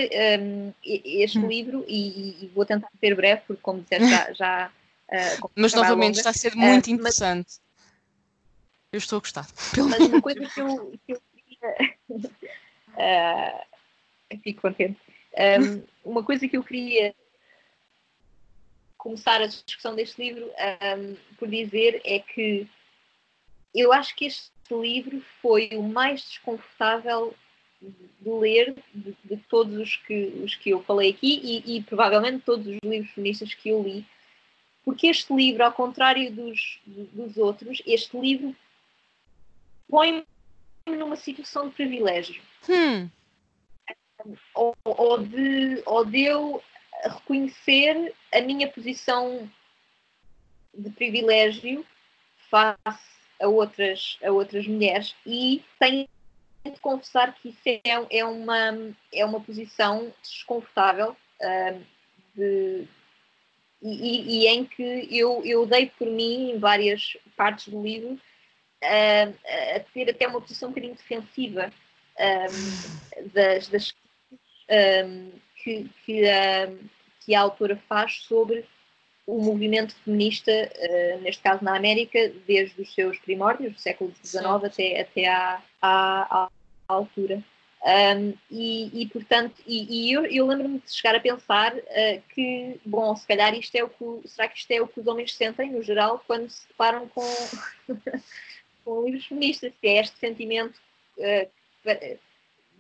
este 0.84 1.38
hum. 1.38 1.48
livro 1.48 1.86
e, 1.88 2.44
e, 2.44 2.52
vou 2.54 2.66
tentar 2.66 2.90
ser 3.00 3.16
breve, 3.16 3.42
porque, 3.48 3.62
como 3.62 3.82
disseste, 3.82 4.10
já. 4.10 4.34
já 4.34 4.72
uh, 5.10 5.50
mas 5.56 5.74
novamente 5.74 6.16
está 6.18 6.32
a 6.32 6.34
ser 6.34 6.56
muito 6.56 6.88
uh, 6.88 6.94
interessante. 6.94 7.48
Mas, 7.48 7.62
eu 8.92 8.98
estou 8.98 9.18
a 9.18 9.20
gostar. 9.20 9.48
Mas 9.90 10.00
uma 10.08 10.22
coisa 10.22 10.42
que 10.42 10.60
eu, 10.60 11.00
que 11.06 11.14
eu 11.14 11.22
queria. 11.34 11.76
fico 14.44 14.62
contente. 14.62 15.00
Um, 15.38 15.84
uma 16.04 16.24
coisa 16.24 16.48
que 16.48 16.58
eu 16.58 16.64
queria 16.64 17.16
começar 18.98 19.42
a 19.42 19.48
discussão 19.48 19.96
deste 19.96 20.22
livro 20.22 20.46
um, 20.46 21.16
por 21.38 21.48
dizer 21.48 22.02
é 22.06 22.20
que 22.20 22.68
eu 23.74 23.94
acho 23.94 24.16
que 24.16 24.26
este 24.26 24.52
livro 24.70 25.24
foi 25.42 25.70
o 25.74 25.82
mais 25.82 26.22
desconfortável 26.22 27.34
de 27.82 28.30
ler 28.30 28.76
de, 28.94 29.16
de 29.24 29.38
todos 29.50 29.76
os 29.76 29.96
que, 29.96 30.26
os 30.44 30.56
que 30.56 30.70
eu 30.70 30.84
falei 30.84 31.10
aqui 31.10 31.40
e, 31.44 31.78
e, 31.78 31.84
provavelmente 31.84 32.44
todos 32.46 32.68
os 32.68 32.78
livros 32.84 33.12
feministas 33.12 33.54
que 33.56 33.70
eu 33.70 33.82
li, 33.82 34.06
porque 34.84 35.08
este 35.08 35.34
livro, 35.34 35.64
ao 35.64 35.72
contrário 35.72 36.32
dos, 36.32 36.80
dos 36.86 37.38
outros, 37.38 37.82
este 37.88 38.16
livro 38.20 38.56
põe-me 39.88 40.26
numa 40.86 41.16
situação 41.16 41.70
de 41.70 41.76
privilégio. 41.76 42.42
Hum 42.70 43.10
ou, 44.54 44.76
ou, 44.84 45.18
de, 45.18 45.82
ou 45.86 46.06
de 46.06 46.24
eu 46.24 46.64
reconhecer 47.04 48.14
a 48.34 48.42
minha 48.42 48.68
posição 48.68 49.50
de 50.74 50.90
privilégio 50.92 51.86
face 52.50 53.12
a 53.42 53.48
outras, 53.48 54.18
a 54.24 54.32
outras 54.32 54.68
mulheres 54.68 55.16
e 55.26 55.64
tenho 55.80 56.08
de 56.64 56.80
confessar 56.80 57.34
que 57.34 57.50
isso 57.50 57.60
é, 57.66 57.82
é, 58.20 58.26
uma, 58.26 58.94
é 59.12 59.26
uma 59.26 59.42
posição 59.42 60.14
desconfortável 60.22 61.16
uh, 61.42 61.82
de, 62.36 62.88
e, 63.82 64.44
e, 64.44 64.48
em 64.48 64.64
que 64.64 65.08
eu, 65.10 65.42
eu 65.44 65.66
dei 65.66 65.88
por 65.98 66.06
mim 66.06 66.52
em 66.52 66.60
várias 66.60 67.18
partes 67.36 67.68
do 67.68 67.82
livro 67.82 68.14
uh, 68.14 69.76
a 69.76 69.80
ter 69.92 70.12
até 70.12 70.28
uma 70.28 70.40
posição 70.40 70.70
um 70.70 70.72
bocadinho 70.72 70.96
defensiva 70.96 71.74
um, 72.20 73.30
das, 73.34 73.68
das 73.68 73.92
um, 74.72 75.32
que, 75.58 75.90
que, 76.06 76.28
a, 76.28 76.72
que, 77.20 77.36
a, 77.36 77.42
autora 77.42 77.80
faz 77.88 78.24
sobre 78.24 78.66
o 79.28 79.42
movimento 79.42 79.96
feminista, 80.04 80.52
uh, 80.52 81.22
neste 81.22 81.42
caso 81.42 81.64
na 81.64 81.76
América, 81.76 82.32
desde 82.48 82.82
os 82.82 82.94
seus 82.94 83.18
primórdios, 83.20 83.74
do 83.74 83.80
século 83.80 84.14
XIX 84.24 84.46
até, 84.66 85.02
até 85.02 85.28
à, 85.28 85.62
à, 85.82 86.46
à 86.46 86.50
altura. 86.88 87.44
Um, 87.84 88.34
e, 88.52 89.02
e, 89.02 89.08
portanto, 89.08 89.56
e, 89.66 90.08
e 90.10 90.12
eu, 90.12 90.24
eu 90.28 90.46
lembro-me 90.46 90.80
de 90.80 90.94
chegar 90.94 91.16
a 91.16 91.20
pensar 91.20 91.76
uh, 91.76 92.22
que, 92.34 92.80
bom, 92.86 93.16
se 93.16 93.26
calhar 93.26 93.56
isto 93.56 93.76
é 93.76 93.84
o 93.84 93.90
que, 93.90 94.28
será 94.28 94.48
que 94.48 94.60
isto 94.60 94.72
é 94.72 94.80
o 94.80 94.88
que 94.88 95.00
os 95.00 95.08
homens 95.08 95.34
sentem, 95.34 95.72
no 95.72 95.82
geral, 95.82 96.24
quando 96.28 96.48
se 96.50 96.68
deparam 96.68 97.08
com, 97.10 97.26
com 98.86 99.06
livros 99.06 99.26
feministas, 99.26 99.74
que 99.82 99.88
é 99.88 100.00
este 100.00 100.18
sentimento 100.20 100.80
uh, 101.18 101.50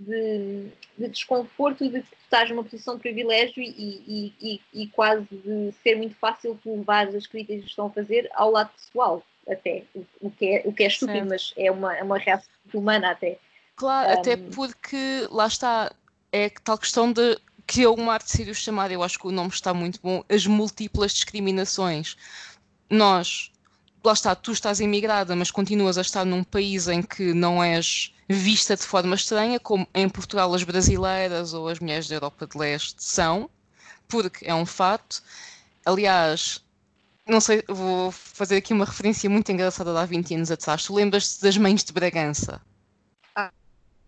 de, 0.06 0.68
de, 0.98 1.10
desconforto 1.10 1.88
de 1.90 2.02
que 2.02 2.15
estás 2.23 2.49
numa 2.49 2.64
posição 2.64 2.95
de 2.95 3.02
privilégio 3.02 3.61
e, 3.61 3.69
e, 3.69 4.34
e, 4.41 4.61
e, 4.73 4.88
quase 4.88 5.26
de 5.32 5.73
ser 5.84 5.95
muito 5.95 6.15
fácil 6.15 6.60
tu 6.61 6.78
levar 6.78 7.07
as 7.07 7.28
críticas 7.28 7.64
que 7.64 7.69
estão 7.69 7.88
a 7.88 7.91
fazer 7.91 8.30
ao 8.34 8.52
lado 8.52 8.72
pessoal, 8.73 9.23
até. 9.49 9.84
O, 9.94 10.06
o 10.22 10.32
que, 10.32 10.48
é, 10.48 10.61
o 10.65 10.73
que 10.73 10.84
é 10.84 10.88
estúpido, 10.88 11.18
certo. 11.18 11.30
mas 11.30 11.53
é 11.57 11.72
uma, 11.72 11.95
é 11.95 12.03
uma 12.03 12.18
reação 12.18 12.49
humana 12.73 13.11
até. 13.11 13.38
Claro, 13.76 14.10
um, 14.10 14.14
até 14.14 14.38
porque 14.38 15.28
lá 15.30 15.48
está, 15.48 15.91
é 16.32 16.49
tal 16.64 16.78
questão 16.78 17.11
de 17.11 17.38
que 17.68 17.86
o 17.86 17.95
Mar 17.95 18.22
decidiu 18.22 18.53
chamar, 18.53 18.91
eu 18.91 19.03
acho 19.03 19.18
que 19.18 19.28
o 19.28 19.32
nome 19.32 19.49
está 19.49 19.73
muito 19.73 19.99
bom, 20.02 20.23
as 20.30 20.45
múltiplas 20.45 21.14
discriminações. 21.14 22.18
Nós 22.90 23.52
lá 24.03 24.14
está, 24.14 24.36
tu 24.36 24.52
estás 24.52 24.80
imigrada, 24.80 25.36
mas 25.36 25.52
continuas 25.52 25.98
a 25.98 26.02
estar 26.02 26.26
num 26.26 26.44
país 26.44 26.88
em 26.88 27.02
que 27.02 27.34
não 27.34 27.64
és 27.64 28.14
vista 28.32 28.76
de 28.76 28.84
forma 28.84 29.16
estranha, 29.16 29.60
como 29.60 29.88
em 29.94 30.08
Portugal 30.10 30.53
as 30.53 30.64
brasileiras 30.64 31.53
ou 31.53 31.68
as 31.68 31.80
mulheres 31.80 32.08
da 32.08 32.16
Europa 32.16 32.48
de 32.48 32.58
Leste 32.58 33.03
são, 33.03 33.49
porque 34.08 34.45
é 34.45 34.53
um 34.53 34.66
fato. 34.66 35.22
Aliás, 35.86 36.64
não 37.28 37.40
sei, 37.40 37.64
vou 37.68 38.12
fazer 38.12 38.58
aqui 38.58 38.74
uma 38.74 38.86
referência 38.86 39.30
muito 39.30 39.52
engraçada 39.52 39.91
de 39.94 39.99
há 39.99 40.06
20 40.06 40.36
anos 40.36 40.52
atrás. 40.52 40.84
Tu 40.84 40.94
lembras-te 40.94 41.41
das 41.41 41.58
mães 41.58 41.84
de 41.84 41.94
Bragança? 41.94 42.62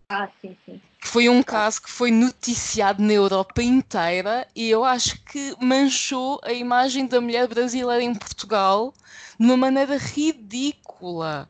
Ah, 0.08 0.28
sim, 0.40 0.56
sim. 0.64 0.80
Foi 1.00 1.28
um 1.28 1.42
caso 1.42 1.82
que 1.82 1.90
foi 1.90 2.10
noticiado 2.10 3.02
na 3.02 3.12
Europa 3.12 3.62
inteira 3.62 4.46
e 4.54 4.70
eu 4.70 4.84
acho 4.84 5.22
que 5.24 5.54
manchou 5.60 6.40
a 6.42 6.52
imagem 6.52 7.06
da 7.06 7.20
mulher 7.20 7.46
brasileira 7.46 8.02
em 8.02 8.14
Portugal 8.14 8.92
de 9.38 9.44
uma 9.44 9.56
maneira 9.56 9.96
ridícula. 9.96 11.48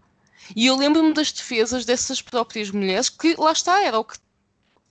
E 0.55 0.67
eu 0.67 0.77
lembro-me 0.77 1.13
das 1.13 1.33
defesas 1.33 1.85
dessas 1.85 2.21
próprias 2.21 2.71
mulheres, 2.71 3.09
que 3.09 3.35
lá 3.39 3.53
está, 3.53 3.83
era 3.83 3.99
o 3.99 4.05
que 4.05 4.19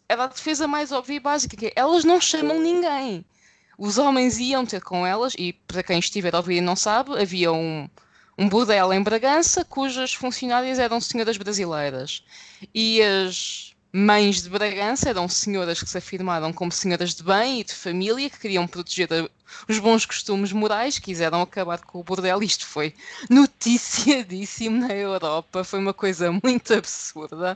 era 0.07 0.25
a 0.25 0.27
defesa 0.27 0.67
mais 0.67 0.91
óbvia 0.91 1.15
e 1.15 1.19
básica, 1.19 1.57
que 1.57 1.67
é, 1.67 1.73
elas 1.75 2.03
não 2.03 2.19
chamam 2.21 2.59
ninguém. 2.59 3.25
Os 3.77 3.97
homens 3.97 4.37
iam 4.37 4.65
ter 4.65 4.81
com 4.81 5.05
elas, 5.05 5.33
e 5.37 5.53
para 5.53 5.83
quem 5.83 5.99
estiver 5.99 6.33
a 6.35 6.37
ouvir 6.37 6.57
e 6.57 6.61
não 6.61 6.75
sabe, 6.75 7.19
havia 7.19 7.51
um, 7.51 7.89
um 8.37 8.47
bordel 8.47 8.93
em 8.93 9.01
Bragança 9.01 9.65
cujas 9.65 10.13
funcionárias 10.13 10.79
eram 10.79 11.01
senhoras 11.01 11.37
brasileiras. 11.37 12.23
E 12.73 13.01
as 13.01 13.72
mães 13.95 14.41
de 14.41 14.49
Bragança 14.49 15.07
eram 15.07 15.29
senhoras 15.29 15.79
que 15.83 15.87
se 15.87 15.99
afirmaram 15.99 16.51
como 16.51 16.71
senhoras 16.71 17.13
de 17.13 17.21
bem 17.21 17.59
e 17.59 17.63
de 17.63 17.75
família, 17.75 18.27
que 18.27 18.39
queriam 18.39 18.65
proteger 18.65 19.07
os 19.69 19.77
bons 19.77 20.03
costumes 20.03 20.51
morais, 20.51 20.97
quiseram 20.97 21.43
acabar 21.43 21.79
com 21.81 21.99
o 21.99 22.03
bordel. 22.03 22.41
Isto 22.41 22.65
foi 22.65 22.95
noticiadíssimo 23.29 24.79
na 24.79 24.95
Europa, 24.95 25.63
foi 25.63 25.77
uma 25.77 25.93
coisa 25.93 26.31
muito 26.43 26.73
absurda. 26.73 27.55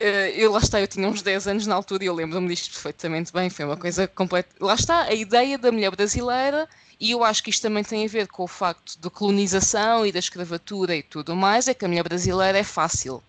Uh, 0.00 0.32
eu 0.34 0.50
lá 0.50 0.58
está, 0.58 0.80
eu 0.80 0.88
tinha 0.88 1.06
uns 1.06 1.20
10 1.20 1.48
anos 1.48 1.66
na 1.66 1.74
altura 1.74 2.04
e 2.04 2.06
eu 2.06 2.14
lembro-me 2.14 2.48
disto 2.48 2.72
perfeitamente 2.72 3.30
bem. 3.30 3.50
Foi 3.50 3.66
uma 3.66 3.76
coisa 3.76 4.08
completa. 4.08 4.48
Lá 4.58 4.74
está, 4.74 5.02
a 5.02 5.12
ideia 5.12 5.58
da 5.58 5.70
mulher 5.70 5.90
brasileira, 5.90 6.66
e 6.98 7.10
eu 7.10 7.22
acho 7.22 7.42
que 7.42 7.50
isto 7.50 7.60
também 7.60 7.84
tem 7.84 8.06
a 8.06 8.08
ver 8.08 8.26
com 8.26 8.44
o 8.44 8.48
facto 8.48 8.98
da 8.98 9.10
colonização 9.10 10.06
e 10.06 10.10
da 10.10 10.18
escravatura 10.18 10.96
e 10.96 11.02
tudo 11.02 11.36
mais, 11.36 11.68
é 11.68 11.74
que 11.74 11.84
a 11.84 11.88
mulher 11.88 12.02
brasileira 12.04 12.56
é 12.56 12.64
fácil. 12.64 13.22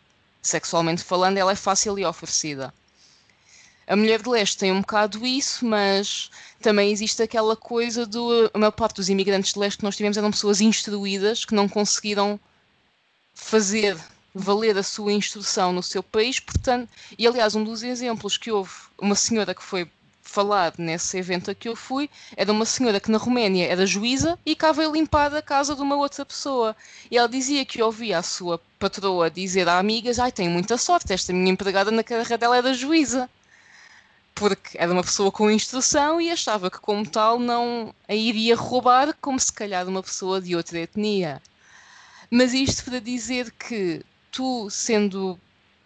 Sexualmente 0.46 1.04
falando, 1.04 1.40
ela 1.40 1.54
é 1.54 1.56
fácil 1.56 1.98
e 1.98 2.06
oferecida. 2.06 2.72
A 3.88 3.96
mulher 3.96 4.22
de 4.22 4.30
leste 4.30 4.60
tem 4.60 4.72
um 4.72 4.82
bocado 4.82 5.26
isso, 5.26 5.66
mas 5.66 6.30
também 6.62 6.92
existe 6.92 7.24
aquela 7.24 7.56
coisa 7.56 8.06
do. 8.06 8.52
A 8.54 8.58
maior 8.60 8.72
parte 8.72 8.98
dos 8.98 9.10
imigrantes 9.10 9.54
de 9.54 9.60
leste 9.60 9.80
que 9.80 9.84
nós 9.84 9.98
tivemos 9.98 10.18
eram 10.18 10.30
pessoas 10.30 10.62
instruídas 10.62 11.46
que 11.46 11.56
não 11.56 11.68
conseguiram 11.68 12.40
fazer 13.34 13.98
valer 14.36 14.78
a 14.78 14.84
sua 14.84 15.12
instrução 15.14 15.74
no 15.74 15.82
seu 15.82 16.04
país, 16.04 16.40
portanto, 16.40 16.90
e 17.18 17.26
aliás, 17.26 17.56
um 17.56 17.64
dos 17.64 17.82
exemplos 17.82 18.38
que 18.38 18.52
houve, 18.52 18.72
uma 19.00 19.16
senhora 19.16 19.56
que 19.56 19.64
foi 19.64 19.90
falar 20.36 20.74
nesse 20.78 21.18
evento 21.18 21.50
a 21.50 21.56
que 21.56 21.70
eu 21.70 21.78
fui, 21.78 22.10
era 22.36 22.52
uma 22.52 22.66
senhora 22.66 23.00
que 23.00 23.10
na 23.10 23.18
Roménia 23.18 23.68
era 23.68 23.86
juíza 23.86 24.38
e 24.46 24.54
cá 24.54 24.74
veio 24.74 24.92
limpar 24.92 25.34
a 25.34 25.42
casa 25.42 25.74
de 25.74 25.82
uma 25.82 25.96
outra 25.96 26.26
pessoa. 26.26 26.76
E 27.10 27.18
ela 27.18 27.30
dizia 27.30 27.64
que 27.64 27.82
ouvia 27.82 28.18
a 28.18 28.22
sua 28.22 28.60
patroa 28.78 29.32
dizer 29.32 29.70
a 29.70 29.80
amigas: 29.80 30.20
Ai, 30.20 30.34
tenho 30.34 30.52
muita 30.52 30.78
sorte, 30.78 31.14
esta 31.14 31.32
minha 31.32 31.54
empregada 31.54 31.90
na 31.90 32.04
carreira 32.04 32.38
dela 32.38 32.58
era 32.58 32.74
juíza. 32.74 33.30
Porque 34.34 34.78
era 34.78 34.92
uma 34.92 35.04
pessoa 35.04 35.32
com 35.32 35.50
instrução 35.50 36.20
e 36.20 36.30
achava 36.30 36.70
que, 36.70 36.80
como 36.80 37.08
tal, 37.10 37.40
não 37.40 37.96
a 38.06 38.14
iria 38.14 38.58
roubar, 38.58 39.16
como 39.22 39.40
se 39.40 39.54
calhar 39.54 39.88
uma 39.88 40.04
pessoa 40.04 40.42
de 40.42 40.54
outra 40.54 40.80
etnia. 40.80 41.42
Mas 42.30 42.54
isto 42.54 42.84
para 42.84 43.00
dizer 43.00 43.52
que 43.52 44.04
tu, 44.30 44.70
sendo 44.70 45.40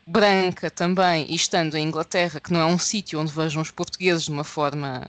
branca 0.09 0.71
também 0.71 1.27
e 1.29 1.35
estando 1.35 1.77
em 1.77 1.85
Inglaterra, 1.85 2.39
que 2.39 2.51
não 2.51 2.59
é 2.59 2.65
um 2.65 2.79
sítio 2.79 3.19
onde 3.19 3.31
vejam 3.31 3.61
os 3.61 3.69
portugueses 3.69 4.23
de 4.23 4.31
uma 4.31 4.43
forma 4.43 5.07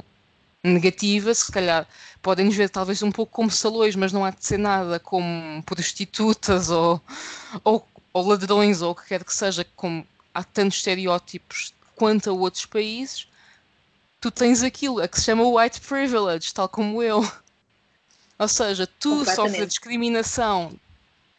negativa, 0.63 1.33
se 1.33 1.51
calhar 1.51 1.89
podem 2.21 2.45
nos 2.45 2.55
ver 2.55 2.69
talvez 2.69 3.03
um 3.03 3.11
pouco 3.11 3.33
como 3.33 3.51
salões, 3.51 3.97
mas 3.97 4.13
não 4.13 4.27
há 4.27 4.31
de 4.31 4.45
ser 4.45 4.59
nada 4.59 5.01
como 5.01 5.63
prostitutas 5.63 6.69
ou, 6.69 7.01
ou, 7.65 7.89
ou 8.13 8.29
ladrões 8.29 8.83
ou 8.83 8.91
o 8.91 8.95
que 8.95 9.07
quer 9.07 9.25
que 9.25 9.33
seja, 9.33 9.67
como 9.75 10.07
há 10.35 10.45
tantos 10.45 10.77
estereótipos 10.77 11.73
quanto 11.97 12.29
a 12.29 12.33
outros 12.35 12.67
países, 12.67 13.27
tu 14.21 14.31
tens 14.31 14.63
aquilo 14.63 15.01
a 15.01 15.09
que 15.09 15.19
se 15.19 15.25
chama 15.25 15.49
white 15.49 15.81
privilege, 15.81 16.53
tal 16.53 16.69
como 16.69 17.03
eu. 17.03 17.27
Ou 18.39 18.49
seja, 18.49 18.87
tu 18.87 19.25
sofres 19.25 19.69
discriminação 19.69 20.79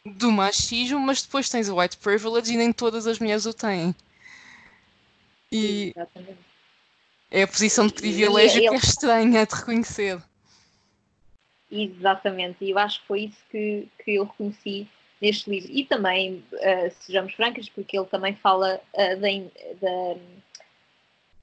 do 0.04 0.32
machismo, 0.32 0.98
mas 0.98 1.22
depois 1.22 1.48
tens 1.48 1.68
o 1.68 1.78
white 1.78 1.96
privilege 1.96 2.52
e 2.52 2.56
nem 2.56 2.72
todas 2.72 3.06
as 3.06 3.18
mulheres 3.18 3.46
o 3.46 3.54
têm. 3.54 3.94
E 5.50 5.92
Exatamente. 5.94 6.38
é 7.30 7.42
a 7.42 7.48
posição 7.48 7.86
de 7.86 7.94
privilégio 7.94 8.60
que 8.60 8.68
é 8.68 8.74
estranha 8.74 9.46
de 9.46 9.54
reconhecer. 9.54 10.22
Exatamente, 11.70 12.64
e 12.64 12.70
eu 12.70 12.78
acho 12.78 13.00
que 13.00 13.06
foi 13.06 13.20
isso 13.24 13.38
que, 13.50 13.88
que 14.04 14.14
eu 14.16 14.24
reconheci 14.24 14.88
neste 15.20 15.48
livro. 15.48 15.70
E 15.72 15.84
também, 15.84 16.44
uh, 16.52 16.92
sejamos 17.00 17.32
francas, 17.34 17.68
porque 17.68 17.96
ele 17.96 18.06
também 18.06 18.34
fala 18.36 18.80
uh, 18.92 19.20
da, 19.20 19.28
da, 19.80 20.14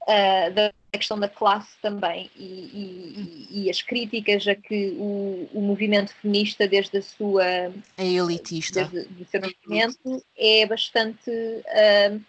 uh, 0.01 0.53
da 0.53 0.73
questão 0.97 1.19
da 1.19 1.29
classe 1.29 1.69
também 1.81 2.29
e, 2.35 2.43
e, 2.43 3.47
e, 3.63 3.69
as 3.69 3.81
críticas 3.81 4.47
a 4.47 4.55
que 4.55 4.95
o, 4.97 5.49
o, 5.53 5.61
movimento 5.61 6.13
feminista 6.15 6.67
desde 6.67 6.97
a 6.97 7.01
sua 7.01 7.45
é 7.45 7.73
elitista. 7.97 8.85
desde 8.85 9.25
seu 9.25 9.41
movimento 9.41 10.23
é 10.37 10.65
bastante 10.65 11.29
uh, 11.29 12.21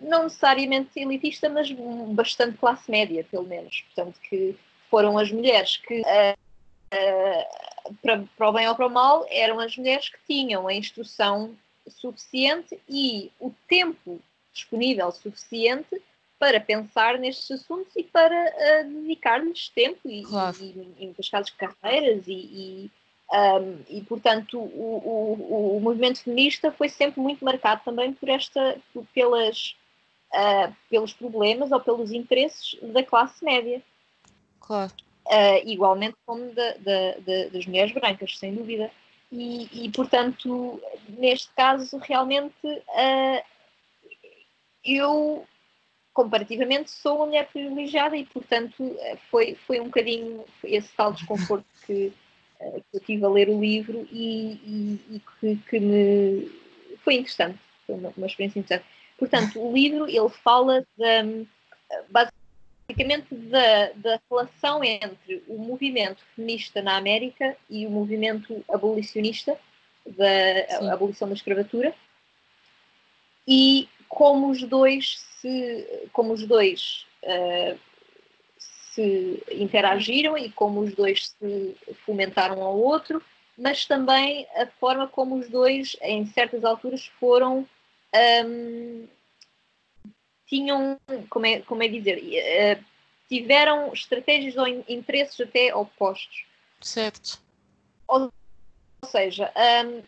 não 0.00 0.24
necessariamente 0.24 0.90
elitista 0.96 1.48
mas 1.48 1.70
bastante 2.10 2.58
classe 2.58 2.90
média 2.90 3.24
pelo 3.30 3.44
menos. 3.44 3.82
Portanto 3.94 4.20
que 4.28 4.54
foram 4.90 5.16
as 5.16 5.30
mulheres 5.32 5.76
que 5.78 6.00
uh, 6.00 6.36
uh, 6.94 7.94
para, 8.02 8.24
para 8.36 8.48
o 8.48 8.52
bem 8.52 8.68
ou 8.68 8.74
para 8.74 8.86
o 8.86 8.90
mal 8.90 9.26
eram 9.30 9.58
as 9.60 9.76
mulheres 9.76 10.08
que 10.10 10.18
tinham 10.26 10.68
a 10.68 10.74
instrução 10.74 11.54
suficiente 11.88 12.78
e 12.88 13.30
o 13.40 13.50
tempo 13.66 14.20
disponível 14.52 15.10
suficiente 15.10 16.02
para 16.38 16.60
pensar 16.60 17.18
nestes 17.18 17.50
assuntos 17.50 17.94
e 17.96 18.04
para 18.04 18.34
uh, 18.34 18.88
dedicar-lhes 19.02 19.68
tempo 19.70 20.00
e, 20.04 20.22
claro. 20.22 20.56
e, 20.60 20.64
e, 20.64 20.94
em 21.00 21.06
muitos 21.06 21.28
casos, 21.28 21.50
carreiras 21.50 22.26
e, 22.28 22.32
e, 22.32 22.90
um, 23.32 23.84
e 23.88 24.00
portanto, 24.02 24.58
o, 24.58 25.36
o, 25.38 25.76
o, 25.76 25.80
movimento 25.80 26.22
feminista 26.22 26.70
foi 26.72 26.88
sempre 26.88 27.20
muito 27.20 27.44
marcado 27.44 27.82
também 27.84 28.12
por 28.12 28.28
esta, 28.28 28.78
por, 28.92 29.04
pelas, 29.14 29.76
uh, 30.32 30.74
pelos 30.88 31.12
problemas 31.12 31.72
ou 31.72 31.80
pelos 31.80 32.12
interesses 32.12 32.78
da 32.82 33.02
classe 33.02 33.44
média. 33.44 33.82
Claro. 34.60 34.92
Uh, 35.26 35.68
igualmente 35.68 36.16
como 36.24 36.52
da, 36.54 36.72
da, 36.78 37.12
da, 37.18 37.48
das 37.52 37.66
mulheres 37.66 37.92
brancas, 37.92 38.38
sem 38.38 38.54
dúvida. 38.54 38.90
E, 39.30 39.84
e 39.84 39.90
portanto, 39.90 40.80
neste 41.08 41.52
caso, 41.54 41.98
realmente, 41.98 42.54
uh, 42.64 43.42
eu 44.82 45.46
comparativamente 46.18 46.90
sou 46.90 47.18
uma 47.18 47.26
mulher 47.26 47.46
privilegiada 47.46 48.16
e, 48.16 48.24
portanto, 48.24 48.96
eh, 48.98 49.16
foi, 49.30 49.54
foi 49.54 49.78
um 49.78 49.84
bocadinho 49.84 50.44
esse 50.64 50.92
tal 50.96 51.12
desconforto 51.12 51.64
que, 51.86 52.12
eh, 52.58 52.80
que 52.90 52.96
eu 52.96 53.00
tive 53.00 53.24
a 53.24 53.28
ler 53.28 53.48
o 53.48 53.60
livro 53.60 54.04
e, 54.10 54.58
e, 54.66 55.00
e 55.14 55.22
que, 55.38 55.56
que, 55.70 55.78
me 55.78 56.50
foi 57.04 57.14
interessante, 57.14 57.56
foi 57.86 57.94
uma, 57.94 58.12
uma, 58.16 58.26
experiência 58.26 58.58
interessante. 58.58 58.90
Portanto, 59.16 59.64
o 59.64 59.72
livro 59.72 60.08
ele 60.08 60.28
fala 60.28 60.84
de, 60.96 61.46
basicamente 62.10 63.32
da, 63.32 63.92
da 63.94 64.20
relação 64.28 64.82
entre 64.82 65.44
o 65.46 65.56
movimento 65.56 66.20
feminista 66.34 66.82
na 66.82 66.96
América 66.96 67.56
e 67.70 67.86
o 67.86 67.90
movimento 67.90 68.64
abolicionista 68.68 69.56
da 70.04 70.92
abolição 70.92 71.28
da 71.28 71.34
escravatura 71.34 71.94
e 73.46 73.88
como 74.08 74.50
os 74.50 74.60
dois 74.64 75.27
se, 75.48 76.08
como 76.12 76.32
os 76.32 76.46
dois 76.46 77.06
uh, 77.22 77.78
se 78.58 79.42
interagiram 79.50 80.36
e 80.36 80.50
como 80.50 80.80
os 80.80 80.94
dois 80.94 81.28
se 81.28 81.76
fomentaram 82.04 82.62
ao 82.62 82.78
outro, 82.78 83.22
mas 83.56 83.86
também 83.86 84.46
a 84.56 84.66
forma 84.78 85.08
como 85.08 85.36
os 85.36 85.48
dois, 85.48 85.96
em 86.02 86.26
certas 86.26 86.64
alturas, 86.64 87.06
foram. 87.18 87.66
Um, 88.44 89.06
tinham, 90.46 90.98
como 91.28 91.44
é, 91.44 91.60
como 91.60 91.82
é 91.82 91.88
dizer, 91.88 92.18
uh, 92.18 92.84
tiveram 93.28 93.92
estratégias 93.92 94.56
ou 94.56 94.66
interesses 94.66 95.38
até 95.40 95.74
opostos. 95.74 96.46
Certo. 96.80 97.38
Ou, 98.06 98.32
ou 99.02 99.08
seja, 99.08 99.52
um, 99.84 100.02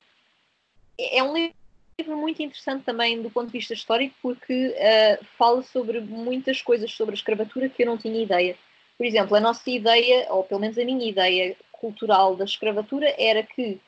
é 0.98 1.22
um 1.22 1.34
livro 1.34 1.59
livro 2.00 2.16
muito 2.16 2.42
interessante 2.42 2.84
também 2.84 3.20
do 3.20 3.30
ponto 3.30 3.46
de 3.46 3.52
vista 3.52 3.74
histórico 3.74 4.14
porque 4.22 4.68
uh, 4.68 5.24
fala 5.36 5.62
sobre 5.62 6.00
muitas 6.00 6.60
coisas 6.62 6.90
sobre 6.92 7.14
a 7.14 7.16
escravatura 7.16 7.68
que 7.68 7.82
eu 7.82 7.86
não 7.86 7.98
tinha 7.98 8.22
ideia. 8.22 8.56
Por 8.96 9.06
exemplo, 9.06 9.36
a 9.36 9.40
nossa 9.40 9.70
ideia, 9.70 10.26
ou 10.30 10.44
pelo 10.44 10.60
menos 10.60 10.76
a 10.78 10.84
minha 10.84 11.08
ideia 11.08 11.56
cultural 11.72 12.36
da 12.36 12.44
escravatura 12.44 13.14
era 13.18 13.42
que 13.42 13.80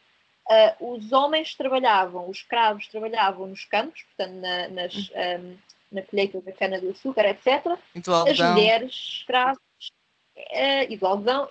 uh, 0.48 0.94
os 0.94 1.12
homens 1.12 1.54
trabalhavam, 1.54 2.28
os 2.28 2.38
escravos 2.38 2.86
trabalhavam 2.88 3.46
nos 3.46 3.64
campos, 3.64 4.02
portanto 4.02 4.40
na, 4.40 4.68
nas, 4.68 4.94
um, 4.94 5.12
ehm, 5.14 5.54
na 5.90 6.02
colheita 6.02 6.40
da 6.40 6.52
cana-do-açúcar, 6.52 7.26
etc. 7.26 7.78
As 8.26 8.38
mulheres 8.38 8.92
escravas 8.92 9.58
uh, 10.36 10.86
e 10.88 10.98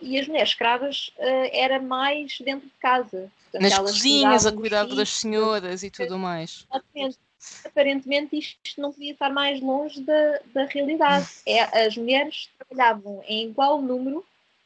e 0.01 0.19
as 0.19 0.27
mulheres 0.27 0.49
escravas 0.49 1.11
uh, 1.17 1.49
era 1.51 1.79
mais 1.79 2.39
dentro 2.39 2.67
de 2.67 2.73
casa. 2.79 3.31
Portanto, 3.51 3.61
Nas 3.61 3.79
cozinhas, 3.79 4.45
a 4.45 4.51
cuidar 4.51 4.85
das 4.85 5.09
senhoras 5.09 5.83
e 5.83 5.89
tudo 5.89 6.17
mais. 6.17 6.65
Exatamente. 6.69 7.17
aparentemente 7.65 8.37
isto 8.37 8.79
não 8.79 8.93
podia 8.93 9.11
estar 9.11 9.29
mais 9.29 9.59
longe 9.61 10.01
da, 10.01 10.39
da 10.53 10.65
realidade. 10.65 11.27
É, 11.45 11.85
as 11.85 11.97
mulheres 11.97 12.49
trabalhavam 12.57 13.21
em 13.27 13.49
igual 13.49 13.81
número 13.81 14.25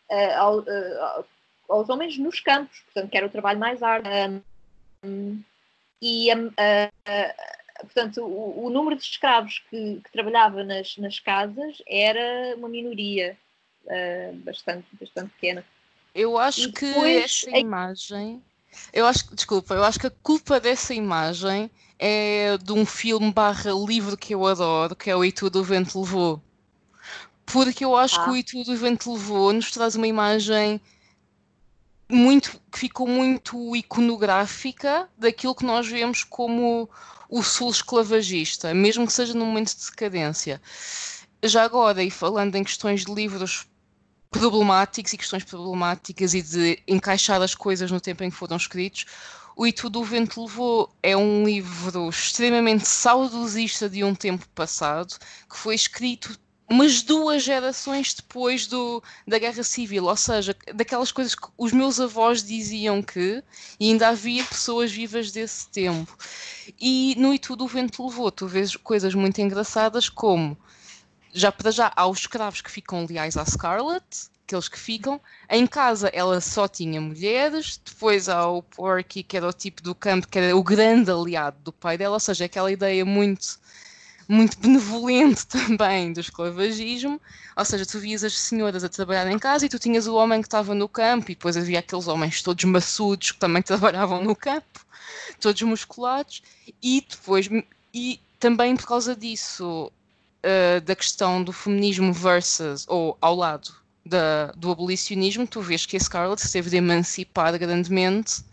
uh, 0.10 0.34
ao, 0.38 0.60
uh, 0.60 1.26
aos 1.70 1.90
homens 1.90 2.18
nos 2.18 2.40
campos, 2.40 2.80
portanto, 2.82 3.10
que 3.10 3.18
era 3.18 3.26
o 3.26 3.30
trabalho 3.30 3.60
mais 3.60 3.82
árduo. 3.82 4.12
Um, 5.04 5.42
e, 6.02 6.32
uh, 6.34 6.48
portanto, 7.80 8.22
o, 8.22 8.66
o, 8.66 8.70
número 8.70 8.96
de 8.96 9.04
escravos 9.04 9.64
que, 9.70 10.02
que 10.04 10.12
trabalhava 10.12 10.64
nas, 10.64 10.98
nas, 10.98 11.20
casas 11.20 11.82
era 11.88 12.56
uma 12.56 12.70
minoria 12.70 13.38
bastante, 14.44 14.88
bastante 15.00 15.32
pequena. 15.34 15.66
Eu 16.14 16.38
acho 16.38 16.72
depois, 16.72 17.42
que 17.42 17.50
essa 17.50 17.58
imagem. 17.58 18.42
Eu 18.94 19.06
acho, 19.06 19.34
desculpa, 19.36 19.74
eu 19.74 19.84
acho 19.84 20.00
que 20.00 20.08
a 20.08 20.14
culpa 20.24 20.60
dessa 20.60 20.94
imagem 20.94 21.70
é 22.00 22.58
de 22.58 22.72
um 22.72 22.86
filme 22.86 23.32
barra 23.32 23.72
livro 23.72 24.18
que 24.18 24.34
eu 24.34 24.46
adoro, 24.46 24.96
que 24.96 25.10
é 25.10 25.16
o 25.16 25.24
E 25.24 25.32
Tudo 25.32 25.60
o 25.60 25.64
Vento 25.64 26.00
Levou. 26.00 26.42
Porque 27.46 27.86
eu 27.86 27.96
acho 27.96 28.20
ah. 28.20 28.24
que 28.24 28.30
o 28.32 28.36
E 28.36 28.44
Tudo 28.44 28.74
o 28.74 28.78
Vento 28.78 29.14
Levou 29.14 29.54
nos 29.54 29.72
traz 29.72 29.96
uma 29.96 30.08
imagem 30.08 30.82
muito 32.10 32.62
que 32.72 32.80
ficou 32.80 33.08
muito 33.08 33.76
iconográfica 33.76 35.10
daquilo 35.18 35.56
que 35.56 35.66
nós 35.66 35.88
vemos 35.88 36.24
como 36.24 36.90
o 37.30 37.42
sul 37.42 37.72
esclavagista, 37.72 38.74
mesmo 38.74 39.08
que 39.08 39.14
seja 39.14 39.34
num 39.34 39.46
momento 39.46 39.76
de 39.76 39.86
decadência. 39.90 40.62
Já 41.44 41.64
agora, 41.64 42.04
e 42.04 42.12
falando 42.12 42.56
em 42.56 42.64
questões 42.64 43.04
de 43.04 43.14
livros 43.14 43.68
problemáticos 44.38 45.14
e 45.14 45.18
questões 45.18 45.44
problemáticas 45.46 46.34
e 46.34 46.42
de 46.42 46.80
encaixar 46.86 47.42
as 47.42 47.56
coisas 47.56 47.90
no 47.90 48.02
tempo 48.02 48.24
em 48.24 48.30
que 48.30 48.36
foram 48.36 48.58
escritos, 48.58 49.06
o 49.56 49.66
E 49.66 49.72
Tudo 49.72 50.02
o 50.02 50.04
Vento 50.04 50.44
Levou 50.44 50.94
é 51.02 51.16
um 51.16 51.46
livro 51.46 52.10
extremamente 52.10 52.86
saudosista 52.86 53.90
de 53.90 54.04
um 54.04 54.14
tempo 54.14 54.46
passado, 54.50 55.16
que 55.50 55.58
foi 55.58 55.74
escrito 55.74 56.38
umas 56.70 57.02
duas 57.02 57.44
gerações 57.44 58.14
depois 58.14 58.68
do, 58.68 59.02
da 59.26 59.40
Guerra 59.40 59.64
Civil, 59.64 60.06
ou 60.06 60.18
seja, 60.18 60.54
daquelas 60.74 61.12
coisas 61.12 61.34
que 61.34 61.48
os 61.58 61.72
meus 61.72 62.02
avós 62.02 62.44
diziam 62.44 63.02
que, 63.02 63.42
e 63.80 63.92
ainda 63.92 64.10
havia 64.10 64.44
pessoas 64.44 64.92
vivas 64.92 65.32
desse 65.32 65.70
tempo. 65.70 66.18
E 66.78 67.16
no 67.18 67.34
E 67.34 67.40
Tudo 67.40 67.64
o 67.64 67.68
Vento 67.68 68.06
Levou, 68.06 68.30
tu 68.30 68.48
vês 68.48 68.76
coisas 68.76 69.16
muito 69.16 69.40
engraçadas 69.40 70.10
como 70.10 70.58
já 71.36 71.52
para 71.52 71.70
já 71.70 71.92
há 71.96 72.08
os 72.08 72.20
escravos 72.20 72.62
que 72.62 72.72
ficam 72.72 73.06
leais 73.06 73.36
à 73.36 73.46
Scarlett, 73.46 74.30
aqueles 74.48 74.70
que 74.70 74.80
ficam. 74.80 75.20
Em 75.50 75.68
casa 75.68 76.08
ela 76.14 76.40
só 76.40 76.66
tinha 76.66 77.02
mulheres, 77.02 77.80
depois 77.84 78.30
há 78.30 78.48
o 78.48 78.64
Porky, 78.64 79.22
que 79.22 79.36
era 79.36 79.48
o 79.48 79.54
tipo 79.54 79.84
do 79.84 79.94
campo, 79.94 80.28
que 80.28 80.40
era 80.40 80.56
o 80.56 80.64
grande 80.64 81.12
aliado 81.12 81.58
do 81.62 81.74
pai 81.74 81.98
dela, 81.98 82.16
ou 82.16 82.20
seja, 82.20 82.46
aquela 82.46 82.72
ideia 82.72 83.04
muito 83.04 83.60
muito 84.28 84.58
benevolente 84.58 85.46
também 85.48 86.12
do 86.12 86.20
esclavagismo, 86.20 87.22
ou 87.56 87.66
seja, 87.66 87.86
tu 87.86 88.00
vias 88.00 88.24
as 88.24 88.36
senhoras 88.36 88.84
a 88.84 88.90
trabalhar 88.90 89.30
em 89.30 89.38
casa 89.38 89.66
e 89.66 89.70
tu 89.70 89.78
tinhas 89.78 90.08
o 90.08 90.16
homem 90.16 90.42
que 90.42 90.48
estava 90.48 90.74
no 90.74 90.90
campo. 90.90 91.32
E 91.32 91.36
depois 91.36 91.56
havia 91.58 91.80
aqueles 91.80 92.08
homens 92.08 92.42
todos 92.42 92.64
maçudos 92.64 93.32
que 93.32 93.40
também 93.40 93.62
trabalhavam 93.64 94.24
no 94.24 94.36
campo, 94.36 94.86
todos 95.40 95.62
musculados, 95.62 96.42
e 96.82 97.06
depois, 97.08 97.50
e 97.94 98.20
também 98.40 98.76
por 98.76 98.88
causa 98.88 99.16
disso, 99.16 99.92
uh, 100.46 100.82
da 100.82 100.96
questão 100.96 101.44
do 101.44 101.52
feminismo 101.52 102.14
versus, 102.14 102.86
ou 102.88 103.18
ao 103.20 103.36
lado 103.36 103.74
da, 104.06 104.52
do 104.52 104.72
abolicionismo, 104.72 105.48
tu 105.48 105.62
vês 105.62 105.86
que 105.86 105.98
a 105.98 106.00
Scarlett 106.00 106.50
teve 106.52 106.70
de 106.70 106.78
emancipar 106.78 107.58
grandemente 107.58 108.44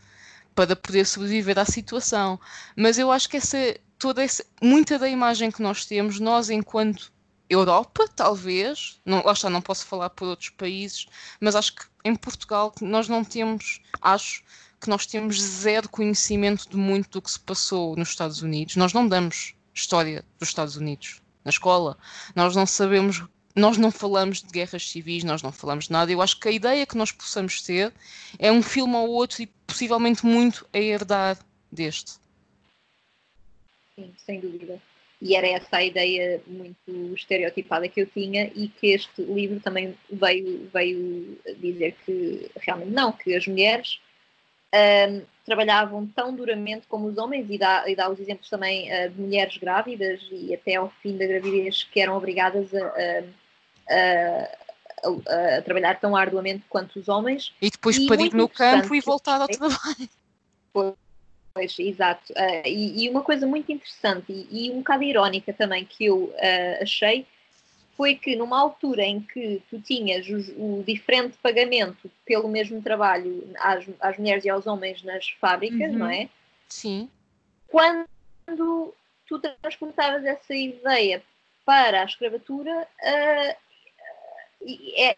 para 0.55 0.75
poder 0.75 1.05
sobreviver 1.07 1.59
à 1.59 1.65
situação. 1.65 2.41
Mas 2.77 2.99
eu 2.99 3.13
acho 3.13 3.29
que 3.29 3.37
essa, 3.37 3.77
toda 3.99 4.23
essa, 4.23 4.45
muita 4.63 4.99
da 4.99 5.09
imagem 5.09 5.51
que 5.51 5.63
nós 5.63 5.85
temos, 5.85 6.19
nós 6.19 6.49
enquanto 6.49 7.13
Europa, 7.49 8.09
talvez, 8.17 8.99
não, 9.05 9.23
lá 9.23 9.33
está, 9.33 9.51
não 9.51 9.61
posso 9.61 9.85
falar 9.85 10.09
por 10.11 10.27
outros 10.29 10.49
países, 10.51 11.07
mas 11.39 11.55
acho 11.55 11.75
que 11.75 11.83
em 12.05 12.17
Portugal 12.17 12.73
nós 12.81 13.09
não 13.09 13.23
temos, 13.23 13.83
acho 14.01 14.43
que 14.81 14.89
nós 14.89 15.07
temos 15.07 15.41
zero 15.41 15.89
conhecimento 15.89 16.69
de 16.69 16.77
muito 16.77 17.11
do 17.11 17.23
que 17.23 17.31
se 17.31 17.39
passou 17.39 17.95
nos 17.95 18.09
Estados 18.09 18.43
Unidos. 18.43 18.77
Nós 18.77 18.93
não 18.93 19.07
damos 19.07 19.55
história 19.75 20.25
dos 20.39 20.49
Estados 20.49 20.77
Unidos 20.77 21.22
na 21.45 21.51
escola. 21.51 21.97
Nós 22.35 22.55
não 22.55 22.67
sabemos, 22.67 23.23
nós 23.55 23.77
não 23.77 23.91
falamos 23.91 24.43
de 24.43 24.49
guerras 24.51 24.89
civis, 24.89 25.25
nós 25.25 25.43
não 25.43 25.53
falamos 25.53 25.87
de 25.87 25.93
nada. 25.93 26.13
Eu 26.13 26.23
acho 26.23 26.39
que 26.39 26.49
a 26.49 26.53
ideia 26.53 26.87
que 26.87 26.97
nós 26.97 27.13
possamos 27.13 27.63
ter 27.63 27.93
é 28.39 28.51
um 28.51 28.63
filme 28.63 28.95
ou 28.95 29.09
outro 29.09 29.43
e 29.43 29.47
possivelmente 29.67 30.25
muito 30.25 30.67
a 30.73 30.79
herdar 30.79 31.39
deste. 31.71 32.13
Sim, 33.95 34.13
sem 34.25 34.41
dúvida. 34.41 34.81
E 35.21 35.37
era 35.37 35.47
essa 35.47 35.77
a 35.77 35.85
ideia 35.85 36.43
muito 36.49 37.15
estereotipada 37.15 37.89
que 37.89 38.01
eu 38.03 38.07
tinha 38.07 38.51
e 38.57 38.67
que 38.69 38.89
este 38.89 39.23
livro 39.23 39.61
também 39.61 39.97
veio, 40.11 40.69
veio 40.73 41.39
dizer 41.59 41.95
que 42.05 42.51
realmente 42.57 42.91
não, 42.91 43.13
que 43.13 43.33
as 43.35 43.47
mulheres 43.47 44.01
um, 44.75 45.23
trabalhavam 45.45 46.07
tão 46.07 46.35
duramente 46.35 46.87
como 46.87 47.07
os 47.07 47.19
homens 47.19 47.47
e 47.51 47.59
dá, 47.59 47.89
e 47.89 47.97
dá 47.97 48.09
os 48.09 48.21
exemplos 48.21 48.49
também 48.49 48.89
uh, 48.93 49.11
de 49.11 49.21
mulheres 49.21 49.57
grávidas 49.57 50.21
e 50.31 50.55
até 50.55 50.77
ao 50.77 50.91
fim 51.03 51.17
da 51.17 51.27
gravidez 51.27 51.85
que 51.85 52.01
eram 52.01 52.17
obrigadas 52.17 52.73
a, 52.75 52.87
a, 53.89 54.49
a, 55.09 55.59
a 55.59 55.63
trabalhar 55.63 55.99
tão 56.01 56.15
arduamente 56.15 56.65
quanto 56.69 56.99
os 56.99 57.09
homens. 57.09 57.53
E 57.61 57.71
depois 57.71 57.97
e 57.97 58.07
parir 58.07 58.33
no 58.33 58.49
campo 58.49 58.95
e 58.95 59.01
voltar 59.01 59.41
ao 59.41 59.49
trabalho. 59.49 60.09
Pois, 61.55 61.79
exato. 61.79 62.33
Uh, 62.33 62.67
e, 62.67 63.05
e, 63.05 63.11
uma 63.11 63.23
coisa 63.23 63.47
muito 63.47 63.71
interessante 63.71 64.33
e, 64.33 64.69
e, 64.69 64.71
um 64.71 64.79
bocado 64.79 65.03
irónica 65.03 65.53
também 65.53 65.85
que 65.85 66.07
eu 66.07 66.25
uh, 66.25 66.83
achei 66.83 67.27
foi 67.97 68.15
que 68.15 68.35
numa 68.37 68.59
altura 68.59 69.03
em 69.03 69.21
que 69.21 69.63
tu 69.69 69.81
tinhas 69.81 70.27
o, 70.29 70.81
o 70.81 70.85
diferente 70.85 71.37
pagamento 71.43 72.11
pelo 72.25 72.49
mesmo 72.49 72.83
trabalho 72.83 73.51
às, 73.59 73.85
às, 74.01 74.19
mulheres 74.19 74.45
e 74.45 74.51
aos 74.51 74.67
homens 74.67 75.03
nas 75.03 75.29
fábricas, 75.41 75.93
uhum. 75.93 75.99
não 75.99 76.11
é? 76.11 76.29
Sim. 76.69 77.09
Quando 77.69 78.07
tu 79.27 79.39
transportavas 79.39 80.25
essa 80.25 80.55
ideia 80.55 81.23
para 81.65 82.03
a 82.03 82.05
escravatura, 82.05 82.89
uh, 83.03 83.57
é, 84.97 85.17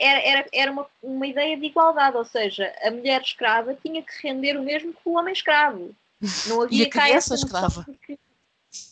era, 0.00 0.46
era 0.52 0.72
uma, 0.72 0.86
uma 1.02 1.26
ideia 1.26 1.56
de 1.56 1.66
igualdade, 1.66 2.16
ou 2.16 2.24
seja, 2.24 2.72
a 2.82 2.90
mulher 2.90 3.20
escrava 3.20 3.74
tinha 3.74 4.02
que 4.02 4.12
render 4.22 4.56
o 4.56 4.62
mesmo 4.62 4.92
que 4.92 5.00
o 5.04 5.16
homem 5.16 5.32
escravo. 5.32 5.94
Não 6.46 6.62
havia 6.62 6.84
e 6.84 6.86
a 6.86 6.90
criança 6.90 7.34
escrava. 7.34 7.86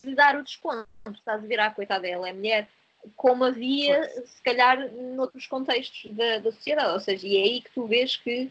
De 0.02 0.14
dar 0.14 0.36
o 0.36 0.42
desconto. 0.42 0.88
Estás 1.12 1.42
a 1.42 1.46
ver, 1.46 1.60
ah, 1.60 1.70
coitada, 1.70 2.06
ela 2.06 2.28
é 2.28 2.32
mulher, 2.32 2.68
como 3.14 3.44
havia, 3.44 4.02
se 4.26 4.42
calhar, 4.42 4.90
noutros 4.92 5.46
contextos 5.46 6.10
da, 6.12 6.38
da 6.38 6.52
sociedade. 6.52 6.92
Ou 6.92 7.00
seja, 7.00 7.26
e 7.26 7.36
é 7.36 7.42
aí 7.42 7.60
que 7.60 7.70
tu 7.70 7.86
vês 7.86 8.16
que 8.16 8.50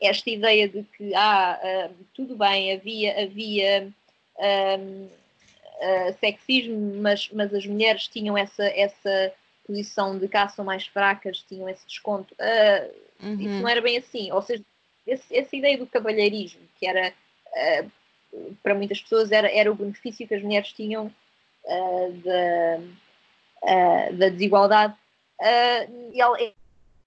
esta 0.00 0.30
ideia 0.30 0.68
de 0.68 0.82
que, 0.82 1.14
ah, 1.14 1.58
uh, 1.90 1.94
tudo 2.14 2.36
bem, 2.36 2.72
havia, 2.72 3.22
havia 3.22 3.92
um, 4.38 5.04
uh, 5.04 5.10
ah, 5.80 6.12
sexismo, 6.20 7.00
mas, 7.00 7.30
mas 7.32 7.52
as 7.54 7.66
mulheres 7.66 8.06
tinham 8.06 8.36
essa, 8.36 8.64
essa 8.64 9.32
posição 9.66 10.18
de 10.18 10.28
cá 10.28 10.48
são 10.48 10.64
mais 10.64 10.86
fracas, 10.86 11.44
tinham 11.48 11.68
esse 11.68 11.86
desconto. 11.86 12.34
Uh, 12.34 13.26
uhum. 13.26 13.40
Isso 13.40 13.62
não 13.62 13.68
era 13.68 13.80
bem 13.80 13.96
assim. 13.96 14.30
Ou 14.32 14.42
seja, 14.42 14.62
esse, 15.06 15.34
essa 15.34 15.56
ideia 15.56 15.78
do 15.78 15.86
cavalheirismo, 15.86 16.60
que 16.78 16.86
era 16.86 17.12
para 18.62 18.74
muitas 18.74 19.00
pessoas 19.00 19.32
era, 19.32 19.50
era 19.50 19.70
o 19.70 19.74
benefício 19.74 20.26
que 20.28 20.34
as 20.34 20.42
mulheres 20.42 20.72
tinham 20.72 21.10
uh, 23.66 24.12
da, 24.12 24.26
da 24.26 24.28
desigualdade, 24.28 24.94
ela, 26.14 26.36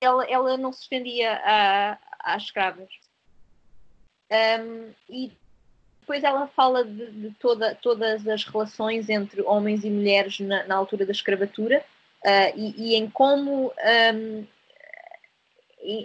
ela, 0.02 0.26
ela, 0.26 0.57
não 0.57 0.72
se 0.72 0.84
estendia 0.84 1.41
às 2.19 2.44
escravas. 2.44 2.90
Um, 4.31 4.91
e 5.10 5.31
depois 6.10 6.23
ela 6.23 6.48
fala 6.48 6.84
de, 6.84 7.11
de 7.11 7.31
toda, 7.40 7.76
todas 7.76 8.27
as 8.27 8.44
relações 8.44 9.10
entre 9.10 9.41
homens 9.41 9.84
e 9.84 9.90
mulheres 9.91 10.40
na, 10.40 10.65
na 10.65 10.76
altura 10.76 11.06
da 11.06 11.11
escravatura 11.11 11.86
uh, 12.23 12.57
e, 12.57 12.73
e, 12.77 12.95
em 12.95 13.07
como 13.10 13.68
um, 13.68 14.48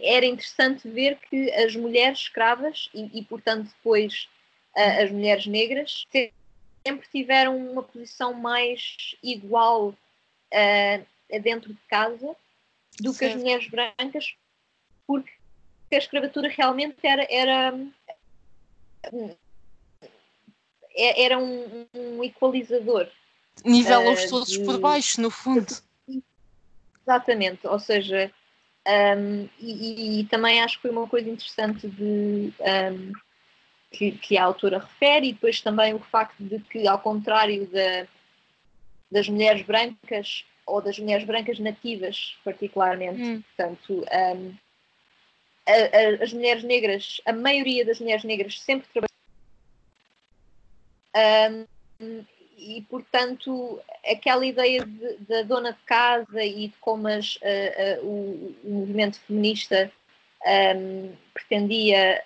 era 0.02 0.26
interessante 0.26 0.86
ver 0.88 1.18
que 1.30 1.50
as 1.52 1.74
mulheres 1.74 2.18
escravas 2.18 2.90
e, 2.94 3.18
e 3.18 3.24
portanto, 3.24 3.70
depois 3.76 4.28
uh, 4.76 5.02
as 5.02 5.10
mulheres 5.10 5.46
negras 5.46 6.06
sempre 6.86 7.08
tiveram 7.10 7.56
uma 7.56 7.82
posição 7.82 8.34
mais 8.34 9.16
igual 9.22 9.94
uh, 10.54 11.40
dentro 11.42 11.72
de 11.72 11.80
casa 11.88 12.36
do 13.00 13.12
certo. 13.12 13.18
que 13.18 13.24
as 13.24 13.42
mulheres 13.42 13.68
brancas, 13.68 14.34
porque 15.06 15.30
a 15.92 15.96
escravatura 15.96 16.48
realmente 16.48 16.96
era, 17.02 17.26
era, 17.30 17.74
era 20.96 21.38
um, 21.38 21.86
um 21.94 22.24
equalizador. 22.24 23.08
Nivela-os 23.64 24.28
todos 24.28 24.48
de... 24.48 24.64
por 24.64 24.78
baixo, 24.78 25.20
no 25.20 25.30
fundo. 25.30 25.66
Exatamente, 27.06 27.66
ou 27.66 27.78
seja, 27.78 28.32
um, 28.86 29.48
e, 29.58 30.20
e, 30.20 30.24
também 30.24 30.62
acho 30.62 30.76
que 30.76 30.82
foi 30.82 30.90
uma 30.90 31.06
coisa 31.06 31.28
interessante 31.28 31.86
de 31.88 32.52
um, 32.60 33.12
que, 33.90 34.12
que, 34.12 34.38
a 34.38 34.44
autora 34.44 34.78
refere, 34.78 35.28
e 35.28 35.32
depois 35.32 35.60
também 35.60 35.94
o 35.94 35.98
facto 35.98 36.42
de 36.42 36.58
que, 36.60 36.86
ao 36.86 36.98
contrário 36.98 37.66
da, 37.66 38.06
das 39.14 39.28
mulheres 39.28 39.62
brancas, 39.62 40.44
ou 40.66 40.82
das 40.82 40.98
mulheres 40.98 41.24
brancas 41.24 41.60
nativas, 41.60 42.36
particularmente, 42.44 43.22
hum. 43.22 43.42
portanto, 43.42 44.04
um, 44.12 44.54
a, 45.66 45.72
a, 45.72 46.24
as 46.24 46.32
mulheres 46.32 46.64
negras, 46.64 47.20
a 47.24 47.32
maioria 47.32 47.84
das 47.86 48.00
mulheres 48.00 48.24
negras 48.24 48.60
sempre 48.60 48.88
trabalharam. 51.14 51.68
Um, 52.00 52.24
e, 52.58 52.82
portanto, 52.82 53.80
aquela 54.04 54.44
ideia 54.44 54.84
da 55.28 55.42
dona 55.42 55.72
de 55.72 55.82
casa 55.84 56.42
e 56.42 56.68
de 56.68 56.74
como 56.80 57.06
as, 57.06 57.38
o, 58.02 58.54
o, 58.64 58.70
movimento 58.70 59.20
feminista 59.20 59.92
um, 60.76 61.12
pretendia 61.32 62.22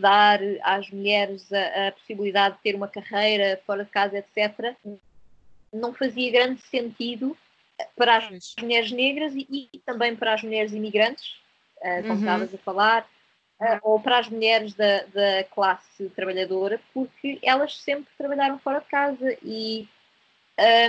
dar 0.00 0.40
às 0.62 0.90
mulheres 0.90 1.52
a, 1.52 1.88
a, 1.88 1.92
possibilidade 1.92 2.56
de 2.56 2.62
ter 2.62 2.74
uma 2.74 2.88
carreira 2.88 3.60
fora 3.66 3.84
de 3.84 3.90
casa, 3.90 4.18
etc., 4.18 4.76
não 5.72 5.92
fazia 5.92 6.30
grande 6.30 6.60
sentido 6.62 7.36
para 7.96 8.18
as 8.18 8.54
mulheres 8.60 8.90
negras 8.90 9.34
e, 9.34 9.68
e 9.72 9.78
também 9.80 10.14
para 10.14 10.34
as 10.34 10.42
mulheres 10.42 10.72
imigrantes, 10.72 11.34
uh, 11.78 12.02
como 12.02 12.12
uhum. 12.12 12.18
estavas 12.18 12.54
a 12.54 12.58
falar, 12.58 13.08
uh, 13.60 13.78
ou 13.82 14.00
para 14.00 14.18
as 14.18 14.28
mulheres 14.28 14.74
da, 14.74 15.04
da 15.04 15.44
classe 15.44 16.08
trabalhadora, 16.10 16.80
porque 16.92 17.38
elas 17.42 17.76
sempre 17.78 18.12
trabalharam 18.16 18.58
fora 18.58 18.80
de 18.80 18.86
casa 18.86 19.36
e 19.42 19.88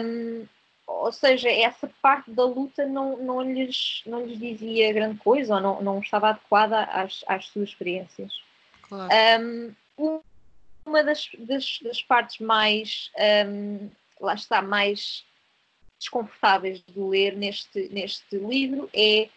um, 0.01 0.45
ou 0.85 1.11
seja, 1.11 1.49
essa 1.49 1.89
parte 2.01 2.31
da 2.31 2.43
luta 2.43 2.85
não, 2.85 3.17
não, 3.17 3.41
lhes, 3.41 4.03
não 4.05 4.25
lhes 4.25 4.37
dizia 4.37 4.93
grande 4.93 5.17
coisa 5.19 5.55
ou 5.55 5.61
não, 5.61 5.81
não 5.81 5.99
estava 5.99 6.29
adequada 6.29 6.83
às, 6.83 7.23
às 7.27 7.47
suas 7.47 7.69
experiências. 7.69 8.33
Claro. 8.83 9.09
Um, 9.41 10.21
uma 10.85 11.03
das, 11.03 11.29
das, 11.39 11.79
das, 11.81 12.01
partes 12.01 12.39
mais, 12.39 13.09
um, 13.47 13.89
lá 14.19 14.33
está, 14.33 14.61
mais 14.61 15.25
desconfortáveis 15.99 16.83
de 16.85 16.99
ler 16.99 17.35
neste, 17.35 17.89
neste 17.89 18.37
livro 18.37 18.89
é 18.93 19.29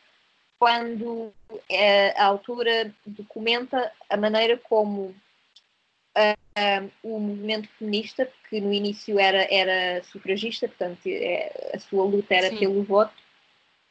quando 0.58 1.32
eh, 1.68 2.14
a 2.16 2.24
autora 2.24 2.92
documenta 3.04 3.92
a 4.08 4.16
maneira 4.16 4.56
como 4.56 5.14
uh, 6.16 6.90
o 7.02 7.20
movimento 7.20 7.68
feminista, 7.78 8.28
que 8.48 8.60
no 8.60 8.72
início 8.72 9.18
era, 9.18 9.46
era 9.52 10.02
sufragista, 10.04 10.66
portanto 10.66 11.00
é, 11.06 11.72
a 11.74 11.78
sua 11.78 12.04
luta 12.04 12.34
era 12.34 12.48
Sim. 12.50 12.58
pelo 12.58 12.82
voto, 12.82 13.14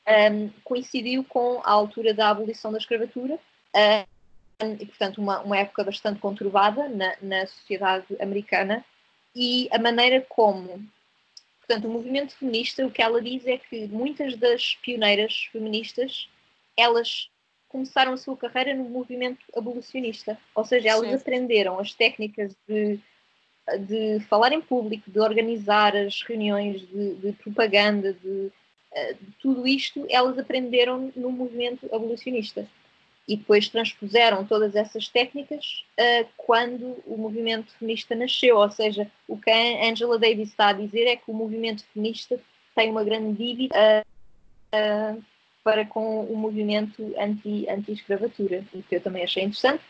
um, 0.07 0.49
coincidiu 0.63 1.23
com 1.23 1.61
a 1.63 1.71
altura 1.71 2.13
da 2.13 2.29
abolição 2.29 2.71
da 2.71 2.77
escravatura, 2.77 3.39
um, 4.63 4.73
e 4.79 4.85
portanto 4.85 5.19
uma, 5.19 5.41
uma 5.41 5.57
época 5.57 5.83
bastante 5.83 6.19
conturbada 6.19 6.87
na, 6.89 7.15
na 7.21 7.45
sociedade 7.47 8.05
americana, 8.19 8.83
e 9.35 9.67
a 9.71 9.77
maneira 9.77 10.25
como 10.29 10.87
Portanto, 11.67 11.87
o 11.87 11.91
movimento 11.91 12.35
feminista, 12.35 12.85
o 12.85 12.91
que 12.91 13.01
ela 13.01 13.19
diz 13.19 13.45
é 13.47 13.57
que 13.57 13.87
muitas 13.87 14.37
das 14.37 14.75
pioneiras 14.75 15.49
feministas, 15.51 16.29
elas 16.77 17.27
começaram 17.67 18.13
a 18.13 18.17
sua 18.17 18.37
carreira 18.37 18.75
no 18.75 18.83
movimento 18.83 19.43
abolicionista. 19.55 20.37
Ou 20.53 20.63
seja, 20.63 20.89
elas 20.89 21.09
Sim. 21.09 21.15
aprenderam 21.15 21.79
as 21.79 21.91
técnicas 21.91 22.55
de, 22.67 22.99
de 23.79 24.19
falar 24.29 24.51
em 24.53 24.61
público, 24.61 25.09
de 25.09 25.19
organizar 25.19 25.95
as 25.95 26.21
reuniões, 26.21 26.87
de, 26.87 27.15
de 27.15 27.31
propaganda, 27.33 28.13
de, 28.13 28.51
eh, 28.93 29.13
de, 29.13 29.31
tudo 29.41 29.67
isto, 29.67 30.05
elas 30.07 30.37
aprenderam 30.37 31.11
no 31.15 31.31
movimento 31.31 31.93
abolicionista. 31.93 32.67
E 33.27 33.35
depois 33.37 33.69
transpuseram 33.69 34.45
todas 34.45 34.75
essas 34.75 35.07
técnicas 35.07 35.83
uh, 35.99 36.27
quando 36.37 36.97
o 37.05 37.17
movimento 37.17 37.71
feminista 37.77 38.13
nasceu. 38.15 38.57
Ou 38.57 38.69
seja, 38.69 39.09
o 39.27 39.37
que 39.37 39.49
a 39.49 39.89
Angela 39.89 40.19
Davis 40.19 40.49
está 40.49 40.69
a 40.69 40.73
dizer 40.73 41.05
é 41.05 41.15
que 41.15 41.31
o 41.31 41.33
movimento 41.33 41.83
feminista 41.91 42.39
tem 42.75 42.91
uma 42.91 43.03
grande 43.03 43.33
dívida. 43.33 44.05
Uh, 44.73 45.23
para 45.65 45.83
com 45.83 46.23
o 46.25 46.37
movimento 46.37 47.11
anti, 47.17 47.67
anti-escravatura, 47.67 48.63
o 48.71 48.83
que 48.83 48.97
eu 48.97 49.01
também 49.01 49.23
achei 49.23 49.41
interessante. 49.41 49.83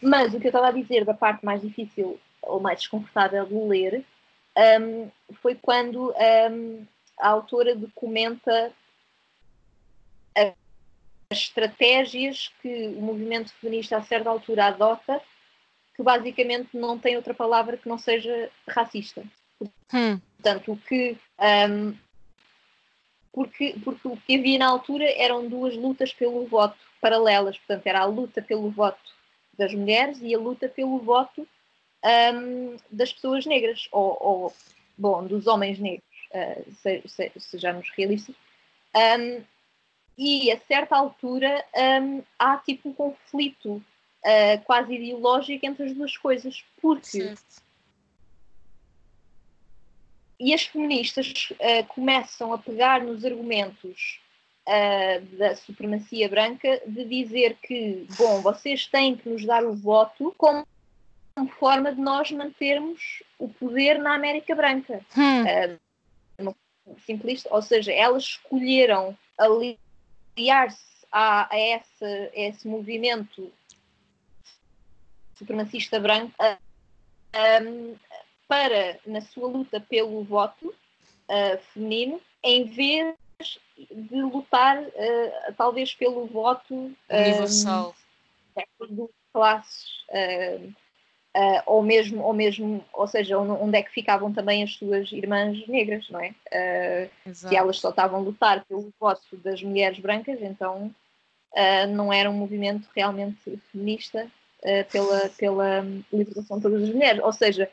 Mas 0.00 0.32
o 0.32 0.38
que 0.38 0.46
eu 0.46 0.50
estava 0.50 0.68
a 0.68 0.70
dizer 0.70 1.04
da 1.04 1.14
parte 1.14 1.44
mais 1.44 1.62
difícil 1.62 2.20
ou 2.42 2.60
mais 2.60 2.78
desconfortável 2.78 3.44
de 3.44 3.54
ler 3.54 4.04
um, 4.80 5.10
foi 5.42 5.56
quando 5.56 6.12
um, 6.12 6.86
a 7.18 7.28
autora 7.28 7.74
documenta 7.74 8.72
estratégias 11.30 12.52
que 12.62 12.88
o 12.88 13.00
movimento 13.00 13.52
feminista 13.60 13.96
a 13.96 14.02
certa 14.02 14.30
altura 14.30 14.66
adota, 14.66 15.20
que 15.94 16.02
basicamente 16.02 16.76
não 16.76 16.98
tem 16.98 17.16
outra 17.16 17.34
palavra 17.34 17.76
que 17.76 17.88
não 17.88 17.98
seja 17.98 18.50
racista. 18.68 19.24
Hum. 19.92 20.20
Portanto, 20.36 20.72
o 20.72 20.76
que 20.76 21.16
um, 21.70 21.94
porque, 23.36 23.74
porque 23.84 24.08
o 24.08 24.16
que 24.16 24.38
havia 24.38 24.58
na 24.58 24.66
altura 24.66 25.04
eram 25.04 25.46
duas 25.46 25.76
lutas 25.76 26.10
pelo 26.10 26.46
voto 26.46 26.78
paralelas, 27.02 27.58
portanto, 27.58 27.86
era 27.86 28.00
a 28.00 28.06
luta 28.06 28.40
pelo 28.40 28.70
voto 28.70 28.98
das 29.58 29.74
mulheres 29.74 30.18
e 30.22 30.34
a 30.34 30.38
luta 30.38 30.70
pelo 30.70 30.98
voto 30.98 31.46
um, 32.02 32.76
das 32.90 33.12
pessoas 33.12 33.44
negras, 33.44 33.88
ou, 33.92 34.16
ou, 34.20 34.54
bom, 34.96 35.22
dos 35.26 35.46
homens 35.46 35.78
negros, 35.78 36.08
uh, 36.32 36.74
se, 36.76 37.02
se, 37.06 37.32
sejamos 37.38 37.90
realistas. 37.94 38.34
Um, 38.94 39.44
e 40.16 40.50
a 40.50 40.58
certa 40.60 40.96
altura 40.96 41.64
um, 42.02 42.22
há 42.38 42.56
tipo 42.58 42.88
um 42.88 42.92
conflito 42.92 43.74
uh, 43.74 44.64
quase 44.64 44.94
ideológico 44.94 45.66
entre 45.66 45.84
as 45.84 45.92
duas 45.92 46.16
coisas, 46.16 46.64
porque 46.80 47.04
certo 47.04 47.66
e 50.38 50.52
as 50.52 50.64
feministas 50.64 51.50
uh, 51.52 51.86
começam 51.88 52.52
a 52.52 52.58
pegar 52.58 53.02
nos 53.02 53.24
argumentos 53.24 54.20
uh, 54.68 55.36
da 55.36 55.56
supremacia 55.56 56.28
branca 56.28 56.80
de 56.86 57.04
dizer 57.04 57.56
que, 57.62 58.06
bom, 58.18 58.40
vocês 58.42 58.86
têm 58.86 59.16
que 59.16 59.28
nos 59.28 59.44
dar 59.44 59.64
o 59.64 59.74
voto 59.74 60.34
como 60.36 60.66
forma 61.58 61.92
de 61.92 62.00
nós 62.00 62.30
mantermos 62.30 63.22
o 63.38 63.48
poder 63.48 63.98
na 63.98 64.14
América 64.14 64.54
Branca. 64.54 65.00
Hum. 65.16 65.76
Simplista, 67.04 67.52
ou 67.52 67.60
seja, 67.60 67.92
elas 67.92 68.22
escolheram 68.22 69.16
aliar-se 70.36 71.06
a, 71.10 71.48
a, 71.52 71.58
esse, 71.58 72.04
a 72.04 72.30
esse 72.34 72.68
movimento 72.68 73.50
supremacista 75.34 75.98
branco 75.98 76.34
um, 77.62 77.96
para, 78.48 78.98
na 79.06 79.20
sua 79.20 79.48
luta 79.48 79.80
pelo 79.80 80.22
voto 80.24 80.68
uh, 80.68 81.58
feminino, 81.72 82.20
em 82.42 82.64
vez 82.64 83.16
de 83.90 84.22
lutar 84.22 84.82
uh, 84.82 85.54
talvez 85.56 85.94
pelo 85.94 86.26
voto 86.26 86.94
universal. 87.10 87.94
um, 88.80 88.86
de 88.86 89.08
classes 89.32 90.04
uh, 90.08 90.74
uh, 91.36 91.62
ou 91.66 91.82
mesmo 91.82 92.22
ou 92.22 92.32
mesmo 92.32 92.84
ou 92.92 93.06
seja 93.06 93.38
onde 93.38 93.78
é 93.78 93.82
que 93.82 93.92
ficavam 93.92 94.32
também 94.32 94.62
as 94.62 94.74
suas 94.74 95.12
irmãs 95.12 95.66
negras 95.68 96.08
não 96.10 96.20
é 96.20 96.30
uh, 96.30 97.34
se 97.34 97.54
elas 97.54 97.78
só 97.78 97.90
estavam 97.90 98.20
a 98.20 98.22
lutar 98.22 98.64
pelo 98.64 98.92
voto 98.98 99.36
das 99.36 99.62
mulheres 99.62 99.98
brancas 99.98 100.40
então 100.40 100.94
não 101.88 102.12
era 102.12 102.28
um 102.28 102.34
movimento 102.34 102.86
realmente 102.94 103.58
feminista 103.72 104.30
pela 104.92 105.30
pela 105.38 105.86
libertação 106.12 106.58
de 106.58 106.64
todas 106.64 106.82
as 106.82 106.90
mulheres 106.90 107.22
ou 107.22 107.32
seja 107.32 107.70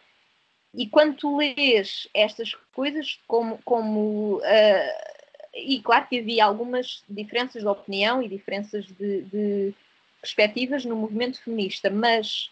e 0.76 0.88
quando 0.88 1.16
tu 1.16 1.38
lês 1.38 2.08
estas 2.14 2.54
coisas, 2.74 3.20
como. 3.28 3.60
como 3.64 4.38
uh, 4.38 5.14
e 5.56 5.80
claro 5.84 6.08
que 6.08 6.20
havia 6.20 6.46
algumas 6.46 7.04
diferenças 7.08 7.62
de 7.62 7.68
opinião 7.68 8.24
e 8.24 8.28
diferenças 8.28 8.88
de, 8.88 9.22
de 9.22 9.74
perspectivas 10.20 10.84
no 10.84 10.96
movimento 10.96 11.44
feminista, 11.44 11.92
mas 11.92 12.50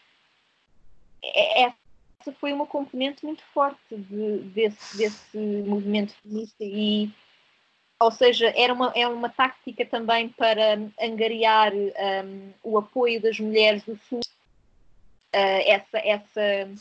é, 1.23 1.63
essa 1.63 2.31
foi 2.39 2.53
uma 2.53 2.65
componente 2.65 3.25
muito 3.25 3.43
forte 3.53 3.79
de, 3.95 4.39
desse, 4.49 4.97
desse 4.97 5.37
movimento 5.37 6.13
feminista 6.21 6.63
e 6.63 7.11
ou 7.99 8.11
seja, 8.11 8.51
era 8.55 8.73
uma, 8.73 8.91
é 8.95 9.07
uma 9.07 9.29
tática 9.29 9.85
também 9.85 10.29
para 10.29 10.79
angariar 10.99 11.71
um, 11.71 12.51
o 12.63 12.77
apoio 12.79 13.21
das 13.21 13.39
mulheres 13.39 13.83
do 13.83 13.95
Sul, 14.09 14.19
uh, 14.19 15.61
essa, 15.67 15.99
essa 15.99 16.71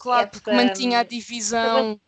Claro, 0.00 0.28
essa, 0.28 0.30
porque 0.30 0.50
mantinha 0.52 1.00
a 1.00 1.02
divisão. 1.02 2.00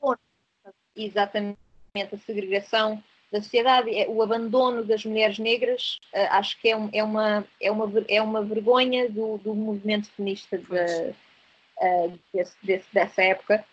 Exatamente, 0.95 1.59
a 1.95 2.19
segregação 2.27 3.03
da 3.33 3.41
sociedade, 3.41 3.91
é, 3.99 4.07
o 4.07 4.23
abandono 4.23 4.85
das 4.85 5.05
mulheres 5.07 5.39
negras, 5.39 5.99
uh, 6.13 6.29
acho 6.33 6.61
que 6.61 6.69
é, 6.69 6.77
um, 6.77 6.91
é, 6.93 7.03
uma, 7.03 7.47
é, 7.59 7.71
uma, 7.71 8.05
é 8.07 8.23
uma 8.23 8.45
vergonha 8.45 9.09
do, 9.09 9.39
do 9.39 9.55
movimento 9.55 10.11
feminista 10.11 10.59
de, 10.59 11.15
uh, 11.81 12.19
desse, 12.33 12.55
desse, 12.63 12.87
dessa 12.93 13.23
época. 13.23 13.65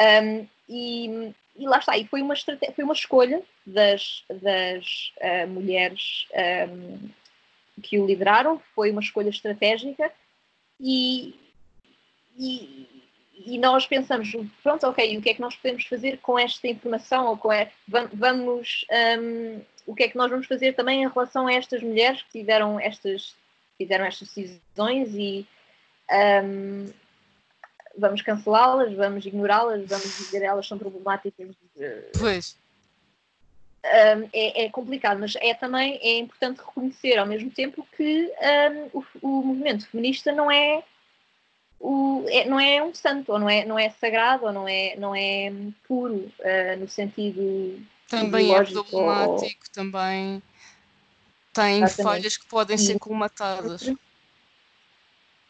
Um, 0.00 0.46
e, 0.66 1.34
e, 1.56 1.66
lá 1.66 1.78
está, 1.78 1.98
e 1.98 2.06
foi 2.06 2.22
uma, 2.22 2.34
foi 2.74 2.84
uma 2.84 2.94
escolha 2.94 3.42
das, 3.66 4.24
das 4.30 5.12
uh, 5.18 5.46
mulheres 5.46 6.26
um, 6.70 7.10
que 7.82 7.98
o 7.98 8.06
lideraram, 8.06 8.62
foi 8.74 8.90
uma 8.90 9.02
escolha 9.02 9.28
estratégica 9.28 10.10
e, 10.80 11.34
e, 12.38 12.88
e, 13.46 13.58
nós 13.58 13.86
pensamos, 13.86 14.30
pronto, 14.62 14.86
ok, 14.86 15.18
o 15.18 15.22
que 15.22 15.30
é 15.30 15.34
que 15.34 15.40
nós 15.40 15.56
podemos 15.56 15.84
fazer 15.84 16.18
com 16.18 16.38
esta 16.38 16.66
informação? 16.68 17.26
Ou 17.26 17.36
com 17.36 17.50
a, 17.50 17.66
vamos, 18.12 18.86
um, 19.18 19.60
o 19.86 19.94
que 19.94 20.04
é 20.04 20.08
que 20.08 20.16
nós 20.16 20.30
vamos 20.30 20.46
fazer 20.46 20.74
também 20.74 21.02
em 21.02 21.08
relação 21.08 21.46
a 21.46 21.52
estas 21.52 21.82
mulheres 21.82 22.22
que 22.22 22.40
tiveram 22.40 22.78
estas, 22.78 23.34
fizeram 23.76 24.04
estas 24.04 24.28
decisões 24.28 25.14
e 25.14 25.46
um, 26.44 26.90
vamos 27.96 28.22
cancelá-las, 28.22 28.92
vamos 28.94 29.24
ignorá-las, 29.26 29.86
vamos 29.86 30.16
dizer 30.18 30.42
elas 30.42 30.66
são 30.66 30.78
problemáticas. 30.78 31.48
Pois. 32.18 32.56
Um, 33.84 34.28
é, 34.32 34.64
é, 34.64 34.70
complicado, 34.70 35.18
mas 35.18 35.34
é 35.40 35.52
também 35.54 35.98
é 36.00 36.18
importante 36.18 36.58
reconhecer 36.58 37.18
ao 37.18 37.26
mesmo 37.26 37.50
tempo 37.50 37.84
que 37.96 38.32
um, 38.92 38.98
o, 38.98 39.04
o, 39.20 39.42
movimento 39.42 39.88
feminista 39.88 40.30
não 40.30 40.48
é, 40.48 40.84
o, 41.82 42.24
é, 42.28 42.44
não 42.44 42.60
é 42.60 42.80
um 42.80 42.94
santo, 42.94 43.32
ou 43.32 43.40
não 43.40 43.50
é, 43.50 43.64
não 43.64 43.76
é 43.76 43.90
sagrado, 43.90 44.46
ou 44.46 44.52
não 44.52 44.68
é, 44.68 44.94
não 44.96 45.12
é 45.14 45.52
puro 45.86 46.14
uh, 46.38 46.78
no 46.78 46.88
sentido 46.88 47.84
também 48.08 48.54
é 48.54 48.62
problemático, 48.62 48.96
ou... 48.96 49.72
também 49.72 50.42
tem 51.52 51.82
Exatamente. 51.82 52.02
falhas 52.02 52.36
que 52.36 52.46
podem 52.46 52.78
ser 52.78 52.98
colmatadas. 53.00 53.92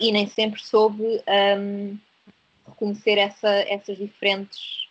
E 0.00 0.10
nem 0.10 0.26
sempre 0.26 0.60
soube 0.62 1.22
um, 1.58 1.98
reconhecer 2.66 3.18
essa, 3.18 3.50
essas 3.68 3.98
diferentes 3.98 4.88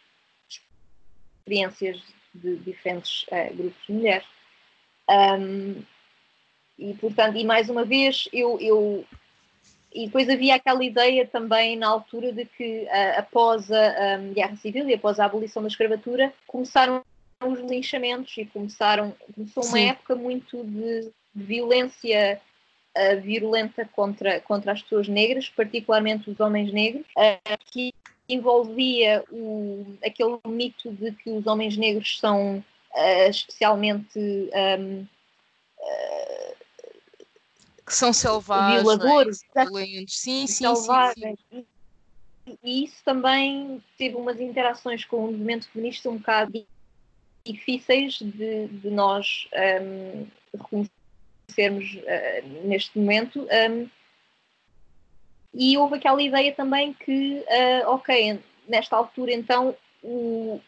experiências 1.39 2.01
de 2.35 2.55
diferentes 2.57 3.23
uh, 3.23 3.55
grupos 3.55 3.85
de 3.88 3.93
mulheres. 3.93 4.27
Um, 5.09 5.84
e 6.77 6.93
portanto, 6.93 7.35
e 7.35 7.43
mais 7.43 7.68
uma 7.69 7.84
vez, 7.84 8.30
eu, 8.31 8.59
eu, 8.59 9.05
e 9.93 10.05
depois 10.05 10.30
havia 10.30 10.55
aquela 10.55 10.84
ideia 10.84 11.27
também 11.27 11.76
na 11.76 11.88
altura 11.88 12.31
de 12.31 12.45
que 12.45 12.84
uh, 12.84 13.19
após 13.19 13.72
a 13.72 14.18
Guerra 14.34 14.55
Civil 14.57 14.88
e 14.89 14.93
após 14.93 15.19
a 15.19 15.26
abolição 15.26 15.61
da 15.61 15.68
escravatura 15.68 16.34
começaram 16.47 17.03
os 17.43 17.59
linchamentos 17.59 18.35
e 18.38 18.45
começaram 18.45 19.13
começou 19.34 19.63
uma 19.63 19.77
Sim. 19.77 19.89
época 19.89 20.15
muito 20.15 20.63
de, 20.63 21.11
de 21.34 21.43
violência 21.43 22.39
uh, 22.97 23.22
virulenta 23.22 23.88
contra, 23.93 24.39
contra 24.41 24.72
as 24.72 24.81
pessoas 24.81 25.07
negras, 25.07 25.49
particularmente 25.49 26.30
os 26.30 26.39
homens 26.39 26.72
negros, 26.72 27.05
uh, 27.18 27.57
que 27.72 27.93
envolvia 28.30 29.23
o, 29.31 29.97
aquele 30.03 30.39
mito 30.47 30.91
de 30.91 31.11
que 31.13 31.30
os 31.30 31.45
homens 31.47 31.76
negros 31.77 32.19
são 32.19 32.57
uh, 32.93 33.30
especialmente 33.30 34.19
um, 34.19 35.05
que 37.85 37.93
são 37.93 38.13
selvagens, 38.13 38.81
violadores, 38.81 39.39
violentos, 39.53 40.19
sim, 40.19 40.47
sim, 40.47 40.63
selvagens. 40.63 41.39
Sim, 41.49 41.65
sim. 42.45 42.57
E 42.63 42.83
isso 42.85 43.03
também 43.03 43.83
teve 43.97 44.15
umas 44.15 44.39
interações 44.39 45.05
com 45.05 45.17
o 45.17 45.31
movimento 45.31 45.69
feminista 45.69 46.09
um 46.09 46.17
bocado 46.17 46.65
difíceis 47.45 48.19
de, 48.19 48.67
de 48.67 48.89
nós 48.89 49.47
um, 49.81 50.27
reconhecermos 50.53 51.95
uh, 51.95 52.67
neste 52.67 52.97
momento. 52.97 53.47
Um, 53.69 53.89
e 55.53 55.77
houve 55.77 55.95
aquela 55.95 56.21
ideia 56.21 56.53
também 56.53 56.93
que, 56.93 57.39
uh, 57.39 57.89
ok, 57.89 58.39
nesta 58.67 58.95
altura 58.95 59.33
então 59.33 59.75
o, 60.01 60.61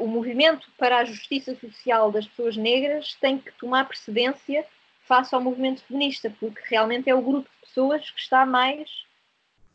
o 0.00 0.06
movimento 0.06 0.70
para 0.78 0.98
a 0.98 1.04
justiça 1.04 1.54
social 1.56 2.10
das 2.12 2.26
pessoas 2.26 2.56
negras 2.56 3.14
tem 3.20 3.38
que 3.38 3.52
tomar 3.52 3.86
precedência 3.86 4.64
face 5.08 5.34
ao 5.34 5.40
movimento 5.40 5.82
feminista, 5.82 6.32
porque 6.38 6.60
realmente 6.68 7.10
é 7.10 7.14
o 7.14 7.22
grupo 7.22 7.48
de 7.48 7.66
pessoas 7.66 8.08
que 8.10 8.20
está 8.20 8.46
mais 8.46 8.88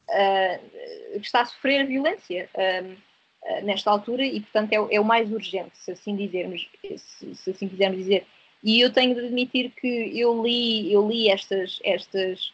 uh, 0.10 1.20
que 1.20 1.26
está 1.26 1.42
a 1.42 1.46
sofrer 1.46 1.86
violência 1.86 2.50
uh, 2.54 3.66
nesta 3.66 3.92
altura 3.92 4.24
e 4.24 4.40
portanto 4.40 4.72
é, 4.72 4.96
é, 4.96 5.00
o 5.00 5.04
mais 5.04 5.32
urgente, 5.32 5.78
se 5.78 5.92
assim 5.92 6.16
dizermos, 6.16 6.70
se, 6.82 7.36
se, 7.36 7.52
assim 7.52 7.68
quisermos 7.68 7.98
dizer. 7.98 8.26
E 8.64 8.80
eu 8.80 8.94
tenho 8.94 9.14
de 9.14 9.26
admitir 9.26 9.72
que 9.72 10.18
eu 10.18 10.42
li, 10.42 10.94
eu 10.94 11.06
li 11.10 11.30
estas, 11.30 11.80
estas 11.84 12.54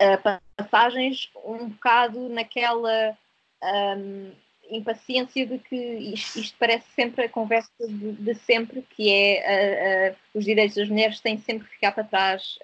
uh, 0.00 0.40
passagens 0.56 1.30
um 1.44 1.68
bocado 1.68 2.28
naquela 2.30 3.18
um, 3.62 4.32
impaciência 4.70 5.46
de 5.46 5.58
que 5.58 5.76
isto, 5.76 6.38
isto, 6.38 6.56
parece 6.58 6.86
sempre 6.94 7.24
a 7.24 7.28
conversa 7.28 7.70
de, 7.80 8.12
de 8.12 8.34
sempre, 8.34 8.82
que 8.82 9.10
é 9.12 10.12
uh, 10.12 10.12
uh, 10.12 10.38
os 10.38 10.44
direitos 10.44 10.76
das 10.76 10.88
mulheres 10.88 11.20
têm 11.20 11.38
sempre 11.38 11.66
que 11.66 11.74
ficar 11.74 11.92
para 11.92 12.04
trás 12.04 12.58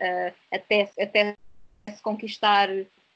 até, 0.52 0.90
até 1.00 1.36
se 1.94 2.02
conquistar 2.02 2.68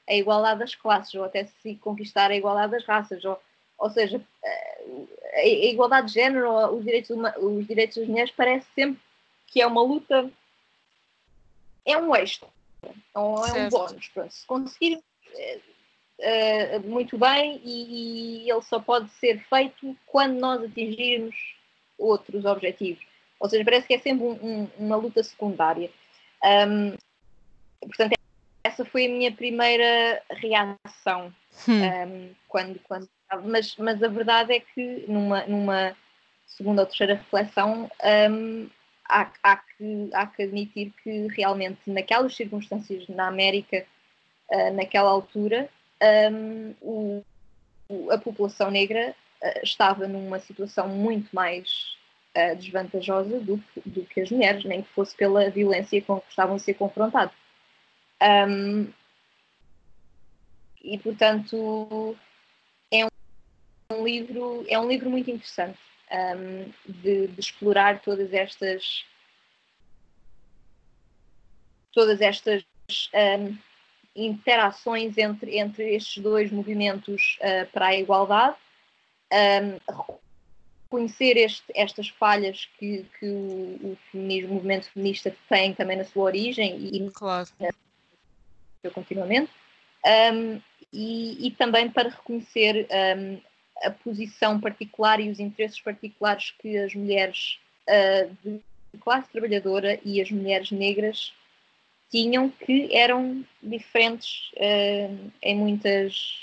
a 0.07 0.13
igualdade 0.13 0.59
das 0.59 0.75
classes 0.75 1.13
ou 1.15 1.23
até 1.23 1.45
se 1.45 1.75
conquistar 1.75 2.31
a 2.31 2.35
igualdade 2.35 2.71
das 2.71 2.85
raças. 2.85 3.23
Ou, 3.23 3.39
ou 3.77 3.89
seja, 3.89 4.21
a 5.33 5.45
igualdade 5.45 6.07
de 6.07 6.13
género, 6.13 6.75
os 6.75 6.83
direitos, 6.83 7.09
os 7.37 7.67
direitos 7.67 7.97
das 7.97 8.07
mulheres 8.07 8.31
parece 8.31 8.67
sempre 8.75 9.01
que 9.47 9.61
é 9.61 9.67
uma 9.67 9.81
luta, 9.81 10.29
é 11.85 11.97
um 11.97 12.15
extra, 12.15 12.47
não 13.13 13.45
é 13.45 13.65
um 13.65 13.69
bónus. 13.69 14.07
Pronto. 14.09 14.31
Se 14.31 14.45
conseguir 14.45 15.03
uh, 16.21 16.87
muito 16.87 17.17
bem 17.17 17.61
e, 17.63 18.45
e, 18.45 18.51
ele 18.51 18.61
só 18.61 18.79
pode 18.79 19.09
ser 19.11 19.39
feito 19.49 19.95
quando 20.05 20.39
nós 20.39 20.63
atingirmos 20.63 21.35
outros 21.97 22.45
objetivos. 22.45 23.03
Ou 23.39 23.49
seja, 23.49 23.65
parece 23.65 23.87
que 23.87 23.95
é 23.95 23.99
sempre 23.99 24.25
um, 24.25 24.33
um, 24.33 24.67
uma 24.77 24.95
luta 24.95 25.23
secundária. 25.23 25.89
Um, 26.43 26.95
portanto, 27.81 28.13
essa 28.63 28.85
foi 28.85 29.07
a 29.07 29.09
minha 29.09 29.31
primeira 29.31 30.21
reação 30.29 31.33
hum. 31.67 32.29
quando, 32.47 32.79
quando 32.87 33.09
mas, 33.43 33.75
mas 33.77 34.03
a 34.03 34.07
verdade 34.07 34.53
é 34.53 34.59
que 34.59 35.05
numa, 35.07 35.45
numa 35.45 35.95
segunda 36.45 36.81
ou 36.81 36.85
terceira 36.85 37.15
reflexão 37.15 37.89
há, 39.11 39.31
há, 39.43 39.57
que, 39.57 40.09
há 40.13 40.27
que 40.27 40.43
admitir 40.43 40.93
que 41.03 41.27
realmente 41.27 41.79
naquelas 41.87 42.35
circunstâncias 42.35 43.07
na 43.09 43.27
América, 43.27 43.85
uh, 44.49 44.73
naquela 44.73 45.09
altura, 45.09 45.69
um, 46.01 46.75
o, 46.81 47.23
a 48.11 48.17
população 48.17 48.71
negra 48.71 49.15
uh, 49.41 49.59
estava 49.63 50.07
numa 50.07 50.39
situação 50.39 50.87
muito 50.87 51.29
mais 51.33 51.95
uh, 52.35 52.55
desvantajosa 52.55 53.39
do, 53.39 53.63
do, 53.85 54.05
que 54.05 54.21
as 54.21 54.31
mulheres, 54.31 54.63
nem 54.65 54.81
que 54.81 54.89
fosse 54.89 55.15
pela 55.15 55.49
violência 55.49 56.01
com 56.01 56.19
que 56.19 56.29
estavam 56.29 56.55
a 56.55 56.59
ser 56.59 56.73
confrontados. 56.73 57.35
Um, 58.21 58.91
e 60.83 60.97
portanto 60.97 62.15
é 62.91 63.05
um, 63.05 63.09
um, 63.91 64.05
livro 64.05 64.65
é 64.67 64.79
um 64.79 64.87
livro 64.87 65.09
muito 65.09 65.29
interessante 65.29 65.79
um, 66.11 66.71
de, 67.01 67.27
de, 67.27 67.39
explorar 67.39 67.99
todas 68.01 68.31
estas 68.31 69.05
todas 71.91 72.21
estas 72.21 72.63
um, 73.13 73.57
interações 74.15 75.17
entre, 75.17 75.57
entre 75.57 75.95
estes 75.95 76.21
dois 76.21 76.51
movimentos 76.51 77.37
uh, 77.41 77.69
para 77.71 77.87
a 77.87 77.95
igualdade, 77.95 78.55
um, 79.31 79.95
reconhecer 80.91 81.37
este, 81.37 81.63
estas 81.73 82.09
falhas 82.09 82.67
que, 82.77 83.05
que 83.17 83.25
o, 83.25 83.97
o, 84.13 84.17
movimento 84.17 84.91
feminista 84.91 85.33
tem 85.47 85.73
também 85.73 85.97
na 85.97 86.03
sua 86.03 86.25
origem 86.25 86.77
e 86.77 87.09
claro. 87.11 87.47
continuamente, 88.93 89.51
um, 90.33 90.61
e, 90.91 91.47
e, 91.47 91.51
também 91.51 91.89
para 91.89 92.09
reconhecer 92.09 92.87
um, 93.17 93.41
a 93.83 93.91
posição 93.91 94.59
particular 94.59 95.21
e 95.21 95.29
os 95.29 95.39
interesses 95.39 95.79
particulares 95.79 96.51
que 96.59 96.77
as 96.77 96.93
mulheres 96.93 97.59
uh, 97.87 98.35
de 98.43 98.61
classe 98.99 99.29
trabalhadora 99.29 99.97
e 100.03 100.21
as 100.21 100.29
mulheres 100.29 100.69
negras 100.71 101.33
tinham 102.11 102.49
que 102.49 102.93
eram 102.93 103.43
diferentes 103.63 104.51
uh, 104.57 105.31
em, 105.41 105.55
muitas, 105.55 106.37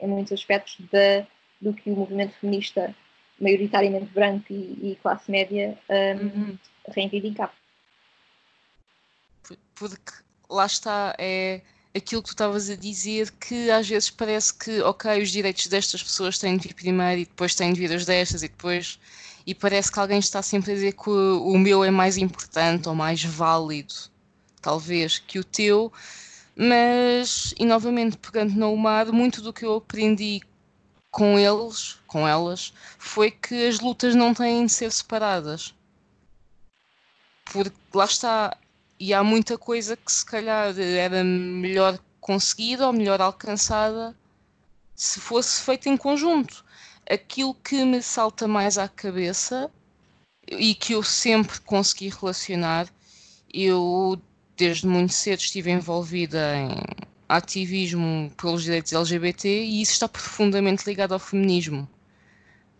em 0.00 0.06
muitos 0.06 0.32
aspectos 0.32 0.76
da, 0.90 1.26
do 1.60 1.74
que 1.74 1.90
o 1.90 1.96
movimento 1.96 2.32
feminista 2.40 2.94
maioritariamente 3.40 4.06
branco 4.12 4.46
e, 4.50 4.92
e 4.92 4.98
classe 5.02 5.30
média 5.30 5.76
um, 5.88 6.24
uhum. 6.24 6.58
reivindicava. 6.88 7.52
Porque 9.74 10.12
lá 10.48 10.66
está, 10.66 11.16
é 11.18 11.60
aquilo 11.94 12.22
que 12.22 12.28
tu 12.28 12.32
estavas 12.32 12.70
a 12.70 12.76
dizer, 12.76 13.32
que 13.32 13.70
às 13.70 13.88
vezes 13.88 14.10
parece 14.10 14.54
que, 14.54 14.80
ok, 14.82 15.22
os 15.22 15.30
direitos 15.30 15.66
destas 15.66 16.02
pessoas 16.02 16.38
têm 16.38 16.56
de 16.56 16.68
vir 16.68 16.74
primeiro 16.74 17.22
e 17.22 17.24
depois 17.24 17.54
têm 17.54 17.72
de 17.72 17.80
vir 17.80 17.90
os 17.94 18.04
destas 18.04 18.42
e 18.42 18.48
depois. 18.48 18.98
E 19.46 19.54
parece 19.54 19.90
que 19.90 19.98
alguém 19.98 20.18
está 20.18 20.42
sempre 20.42 20.72
a 20.72 20.74
dizer 20.74 20.92
que 20.92 21.08
o, 21.10 21.46
o 21.46 21.58
meu 21.58 21.82
é 21.82 21.90
mais 21.90 22.16
importante 22.16 22.88
ou 22.88 22.94
mais 22.94 23.24
válido, 23.24 24.09
talvez, 24.60 25.18
que 25.18 25.38
o 25.38 25.44
teu. 25.44 25.92
Mas, 26.56 27.54
e 27.58 27.64
novamente, 27.64 28.18
pegando 28.18 28.54
no 28.54 28.76
mar, 28.76 29.06
muito 29.12 29.40
do 29.40 29.52
que 29.52 29.64
eu 29.64 29.76
aprendi 29.76 30.40
com 31.10 31.38
eles, 31.38 31.98
com 32.06 32.26
elas, 32.26 32.72
foi 32.98 33.30
que 33.30 33.66
as 33.66 33.80
lutas 33.80 34.14
não 34.14 34.32
têm 34.34 34.66
de 34.66 34.72
ser 34.72 34.92
separadas. 34.92 35.74
Porque 37.44 37.76
lá 37.92 38.04
está, 38.04 38.56
e 38.98 39.12
há 39.12 39.24
muita 39.24 39.58
coisa 39.58 39.96
que 39.96 40.12
se 40.12 40.24
calhar 40.24 40.78
era 40.78 41.24
melhor 41.24 41.98
conseguida 42.20 42.86
ou 42.86 42.92
melhor 42.92 43.20
alcançada 43.20 44.14
se 44.94 45.18
fosse 45.18 45.62
feita 45.62 45.88
em 45.88 45.96
conjunto. 45.96 46.64
Aquilo 47.08 47.54
que 47.54 47.84
me 47.84 48.02
salta 48.02 48.46
mais 48.46 48.78
à 48.78 48.86
cabeça 48.86 49.70
e 50.46 50.74
que 50.74 50.92
eu 50.92 51.02
sempre 51.02 51.60
consegui 51.60 52.10
relacionar, 52.10 52.86
eu 53.52 54.20
desde 54.60 54.86
muito 54.86 55.14
cedo 55.14 55.40
estive 55.40 55.70
envolvida 55.70 56.54
em 56.54 56.68
ativismo 57.26 58.30
pelos 58.36 58.62
direitos 58.62 58.92
LGBT 58.92 59.48
e 59.48 59.80
isso 59.80 59.92
está 59.92 60.06
profundamente 60.06 60.84
ligado 60.84 61.12
ao 61.14 61.18
feminismo. 61.18 61.88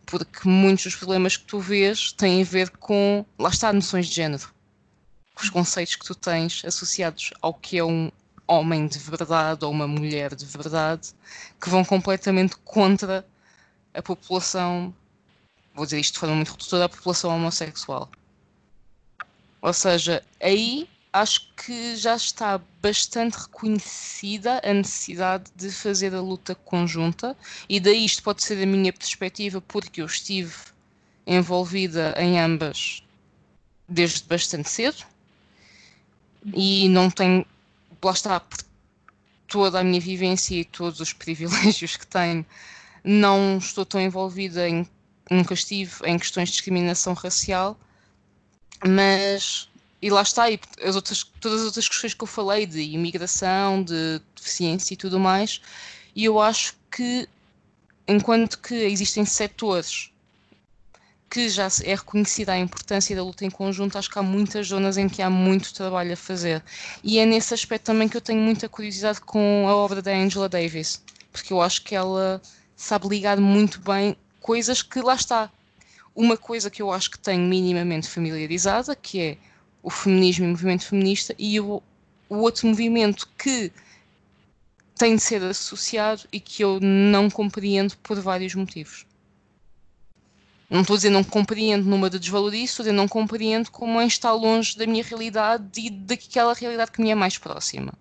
Porque 0.04 0.46
muitos 0.46 0.84
dos 0.84 0.96
problemas 0.96 1.38
que 1.38 1.44
tu 1.44 1.58
vês 1.58 2.12
têm 2.12 2.42
a 2.42 2.44
ver 2.44 2.68
com, 2.68 3.24
lá 3.38 3.48
está, 3.48 3.72
noções 3.72 4.08
de 4.08 4.14
género. 4.14 4.52
Os 5.40 5.48
conceitos 5.48 5.96
que 5.96 6.04
tu 6.04 6.14
tens 6.14 6.62
associados 6.66 7.30
ao 7.40 7.54
que 7.54 7.78
é 7.78 7.84
um 7.84 8.12
homem 8.46 8.86
de 8.86 8.98
verdade 8.98 9.64
ou 9.64 9.70
uma 9.70 9.88
mulher 9.88 10.34
de 10.34 10.44
verdade, 10.44 11.14
que 11.58 11.70
vão 11.70 11.82
completamente 11.82 12.56
contra 12.58 13.26
a 13.94 14.02
população, 14.02 14.94
vou 15.74 15.86
dizer 15.86 15.98
isto 15.98 16.12
de 16.12 16.20
forma 16.20 16.34
muito 16.34 16.50
redutora, 16.50 16.84
a 16.84 16.88
população 16.90 17.34
homossexual. 17.34 18.10
Ou 19.62 19.72
seja, 19.72 20.22
aí 20.42 20.86
acho 21.12 21.52
que 21.54 21.96
já 21.96 22.14
está 22.14 22.60
bastante 22.80 23.34
reconhecida 23.34 24.60
a 24.64 24.72
necessidade 24.72 25.44
de 25.56 25.70
fazer 25.70 26.14
a 26.14 26.20
luta 26.20 26.54
conjunta, 26.54 27.36
e 27.68 27.80
daí 27.80 28.04
isto 28.04 28.22
pode 28.22 28.42
ser 28.42 28.62
a 28.62 28.66
minha 28.66 28.92
perspectiva, 28.92 29.60
porque 29.60 30.00
eu 30.00 30.06
estive 30.06 30.54
envolvida 31.26 32.14
em 32.16 32.38
ambas 32.40 33.02
desde 33.88 34.24
bastante 34.24 34.70
cedo. 34.70 35.04
E 36.54 36.88
não 36.88 37.10
tenho, 37.10 37.44
lá 38.02 38.12
está, 38.12 38.40
por 38.40 38.58
toda 39.46 39.80
a 39.80 39.84
minha 39.84 40.00
vivência 40.00 40.54
e 40.54 40.64
todos 40.64 41.00
os 41.00 41.12
privilégios 41.14 41.96
que 41.96 42.06
tenho, 42.06 42.46
não 43.04 43.58
estou 43.58 43.84
tão 43.84 44.00
envolvida 44.00 44.68
em, 44.68 44.86
nunca 45.30 45.54
estive 45.54 45.92
em 46.04 46.18
questões 46.18 46.48
de 46.48 46.52
discriminação 46.52 47.14
racial, 47.14 47.78
mas 48.86 49.69
e 50.02 50.10
lá 50.10 50.22
está, 50.22 50.50
e 50.50 50.58
as 50.82 50.96
outras, 50.96 51.22
todas 51.40 51.60
as 51.60 51.66
outras 51.66 51.88
questões 51.88 52.14
que 52.14 52.22
eu 52.22 52.26
falei 52.26 52.66
de 52.66 52.80
imigração, 52.80 53.82
de 53.82 54.20
deficiência 54.34 54.94
e 54.94 54.96
tudo 54.96 55.20
mais, 55.20 55.60
e 56.14 56.24
eu 56.24 56.40
acho 56.40 56.74
que 56.90 57.28
enquanto 58.08 58.58
que 58.58 58.74
existem 58.74 59.24
setores 59.24 60.10
que 61.30 61.48
já 61.48 61.68
é 61.84 61.94
reconhecida 61.94 62.52
a 62.52 62.58
importância 62.58 63.14
da 63.14 63.22
luta 63.22 63.44
em 63.44 63.50
conjunto, 63.50 63.96
acho 63.96 64.10
que 64.10 64.18
há 64.18 64.22
muitas 64.22 64.66
zonas 64.66 64.98
em 64.98 65.08
que 65.08 65.22
há 65.22 65.30
muito 65.30 65.72
trabalho 65.72 66.12
a 66.12 66.16
fazer. 66.16 66.60
E 67.04 67.20
é 67.20 67.24
nesse 67.24 67.54
aspecto 67.54 67.84
também 67.84 68.08
que 68.08 68.16
eu 68.16 68.20
tenho 68.20 68.40
muita 68.40 68.68
curiosidade 68.68 69.20
com 69.20 69.66
a 69.68 69.76
obra 69.76 70.02
da 70.02 70.10
Angela 70.10 70.48
Davis, 70.48 71.00
porque 71.30 71.52
eu 71.52 71.62
acho 71.62 71.84
que 71.84 71.94
ela 71.94 72.42
sabe 72.74 73.06
ligar 73.06 73.38
muito 73.38 73.80
bem 73.80 74.16
coisas 74.40 74.82
que 74.82 75.00
lá 75.00 75.14
está. 75.14 75.48
Uma 76.16 76.36
coisa 76.36 76.68
que 76.68 76.82
eu 76.82 76.90
acho 76.90 77.08
que 77.12 77.18
tenho 77.18 77.46
minimamente 77.46 78.08
familiarizada, 78.08 78.96
que 78.96 79.20
é 79.20 79.38
o 79.82 79.90
feminismo 79.90 80.44
e 80.44 80.48
o 80.48 80.50
movimento 80.50 80.86
feminista, 80.86 81.34
e 81.38 81.60
o, 81.60 81.82
o 82.28 82.36
outro 82.36 82.66
movimento 82.66 83.28
que 83.38 83.72
tem 84.98 85.16
de 85.16 85.22
ser 85.22 85.42
associado 85.42 86.22
e 86.30 86.38
que 86.38 86.62
eu 86.62 86.78
não 86.80 87.30
compreendo 87.30 87.96
por 87.98 88.20
vários 88.20 88.54
motivos. 88.54 89.06
Não 90.68 90.82
estou 90.82 90.94
a 90.94 90.96
dizer 90.98 91.10
não 91.10 91.24
compreendo 91.24 91.88
numa 91.88 92.08
de 92.08 92.18
desvalorizo, 92.18 92.64
estou 92.64 92.82
a 92.82 92.84
dizer 92.84 92.96
não 92.96 93.08
compreendo 93.08 93.70
como 93.70 94.00
é 94.00 94.06
está 94.06 94.32
longe 94.32 94.76
da 94.76 94.86
minha 94.86 95.02
realidade 95.02 95.80
e 95.80 95.90
daquela 95.90 96.54
realidade 96.54 96.92
que 96.92 97.00
me 97.00 97.10
é 97.10 97.14
mais 97.14 97.38
próxima. 97.38 97.92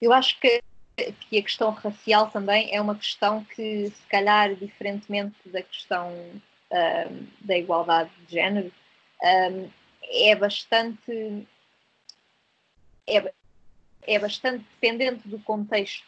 Eu 0.00 0.12
acho 0.12 0.38
que, 0.40 0.62
que 0.96 1.38
a 1.38 1.42
questão 1.42 1.70
racial 1.70 2.28
também 2.30 2.74
é 2.74 2.80
uma 2.80 2.94
questão 2.94 3.44
que, 3.44 3.86
se 3.86 4.06
calhar, 4.10 4.54
diferentemente 4.56 5.36
da 5.46 5.62
questão 5.62 6.12
uh, 6.12 7.26
da 7.40 7.56
igualdade 7.56 8.10
de 8.26 8.34
género, 8.34 8.70
um, 9.22 9.70
é 10.02 10.34
bastante 10.34 11.46
é, 13.06 13.32
é 14.06 14.18
bastante 14.18 14.64
dependente 14.74 15.26
do 15.28 15.38
contexto 15.40 16.06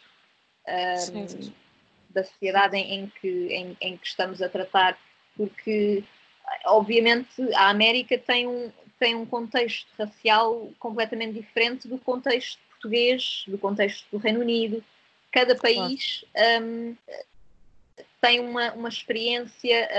um, 0.67 1.51
da 2.09 2.23
sociedade 2.23 2.77
em, 2.77 3.01
em 3.01 3.07
que, 3.21 3.53
em, 3.53 3.77
em, 3.79 3.97
que 3.97 4.07
estamos 4.07 4.41
a 4.41 4.49
tratar, 4.49 4.97
porque 5.35 6.03
obviamente 6.65 7.41
a 7.53 7.69
América 7.69 8.17
tem 8.17 8.47
um, 8.47 8.71
tem 8.97 9.15
um 9.15 9.25
contexto 9.25 9.87
racial 9.97 10.71
completamente 10.79 11.33
diferente 11.33 11.87
do 11.87 11.97
contexto 11.97 12.59
português, 12.69 13.43
do 13.47 13.57
contexto 13.57 14.05
do 14.11 14.17
Reino 14.17 14.41
Unido. 14.41 14.83
Cada 15.31 15.55
país 15.55 16.25
um, 16.61 16.95
tem 18.21 18.39
uma, 18.39 18.73
uma 18.73 18.89
experiência 18.89 19.89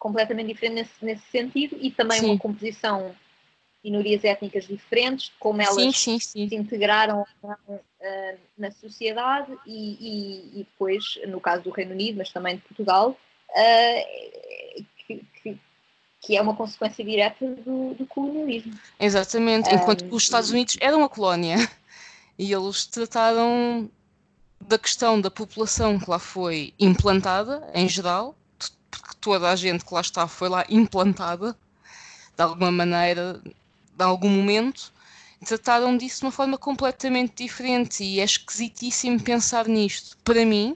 completamente 0.00 0.48
diferente 0.48 0.74
nesse, 0.74 1.04
nesse 1.04 1.30
sentido 1.30 1.76
e 1.78 1.90
também 1.90 2.18
sim. 2.18 2.26
uma 2.26 2.38
composição 2.38 3.14
minorias 3.84 4.24
étnicas 4.24 4.66
diferentes, 4.66 5.32
como 5.38 5.60
elas 5.62 5.74
sim, 5.74 5.92
sim, 5.92 6.18
sim. 6.18 6.48
se 6.48 6.54
integraram 6.54 7.24
uh, 7.42 7.80
na 8.58 8.70
sociedade 8.72 9.52
e, 9.66 9.96
e, 10.00 10.60
e, 10.60 10.64
depois, 10.64 11.18
no 11.28 11.40
caso 11.40 11.62
do 11.64 11.70
Reino 11.70 11.92
Unido, 11.92 12.18
mas 12.18 12.30
também 12.30 12.56
de 12.56 12.62
Portugal, 12.62 13.16
uh, 13.50 14.84
que, 15.06 15.24
que, 15.42 15.58
que, 16.20 16.36
é 16.36 16.42
uma 16.42 16.54
consequência 16.54 17.02
direta 17.02 17.46
do, 17.46 17.94
do 17.94 18.06
colonialismo. 18.06 18.78
Exatamente, 18.98 19.74
enquanto 19.74 20.04
um, 20.04 20.14
os 20.14 20.24
Estados 20.24 20.50
Unidos 20.50 20.76
eram 20.80 20.98
uma 20.98 21.08
colónia 21.08 21.56
e 22.38 22.52
eles 22.52 22.86
trataram 22.86 23.90
da 24.60 24.78
questão 24.78 25.18
da 25.18 25.30
população 25.30 25.98
que 25.98 26.10
lá 26.10 26.18
foi 26.18 26.74
implantada, 26.78 27.70
em 27.74 27.88
geral, 27.88 28.36
toda 29.20 29.50
a 29.50 29.56
gente 29.56 29.84
que 29.84 29.94
lá 29.94 30.00
está 30.00 30.26
foi 30.26 30.48
lá 30.48 30.64
implantada, 30.68 31.56
de 32.36 32.42
alguma 32.42 32.72
maneira, 32.72 33.40
de 33.96 34.04
algum 34.04 34.30
momento, 34.30 34.92
trataram 35.44 35.96
disso 35.96 36.20
de 36.20 36.26
uma 36.26 36.32
forma 36.32 36.58
completamente 36.58 37.44
diferente 37.44 38.02
e 38.02 38.20
é 38.20 38.24
esquisitíssimo 38.24 39.20
pensar 39.20 39.66
nisto. 39.68 40.16
Para 40.24 40.44
mim, 40.44 40.74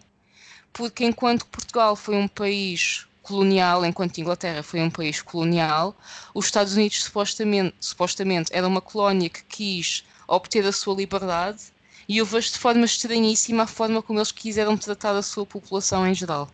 porque 0.73 1.05
enquanto 1.05 1.47
Portugal 1.47 1.97
foi 1.97 2.17
um 2.17 2.29
país 2.29 3.07
colonial, 3.23 3.85
enquanto 3.85 4.19
Inglaterra 4.19 4.63
foi 4.63 4.81
um 4.81 4.91
país 4.91 5.23
colonial, 5.23 5.97
os 6.35 6.45
Estados 6.45 6.75
Unidos 6.75 7.05
supostamente, 7.05 7.75
supostamente 7.81 8.51
era 8.53 8.69
uma 8.69 8.81
colónia 8.83 9.31
que 9.31 9.43
quis 9.45 10.05
obter 10.29 10.67
a 10.67 10.73
sua 10.73 10.95
liberdade 10.95 11.73
e 12.07 12.19
eu 12.19 12.27
vejo 12.27 12.53
de 12.53 12.59
forma 12.59 12.85
estranhíssima 12.85 13.63
a 13.63 13.67
forma 13.67 14.03
como 14.03 14.19
eles 14.19 14.31
quiseram 14.31 14.77
tratar 14.77 15.17
a 15.17 15.23
sua 15.23 15.47
população 15.47 16.07
em 16.07 16.15
geral. 16.15 16.51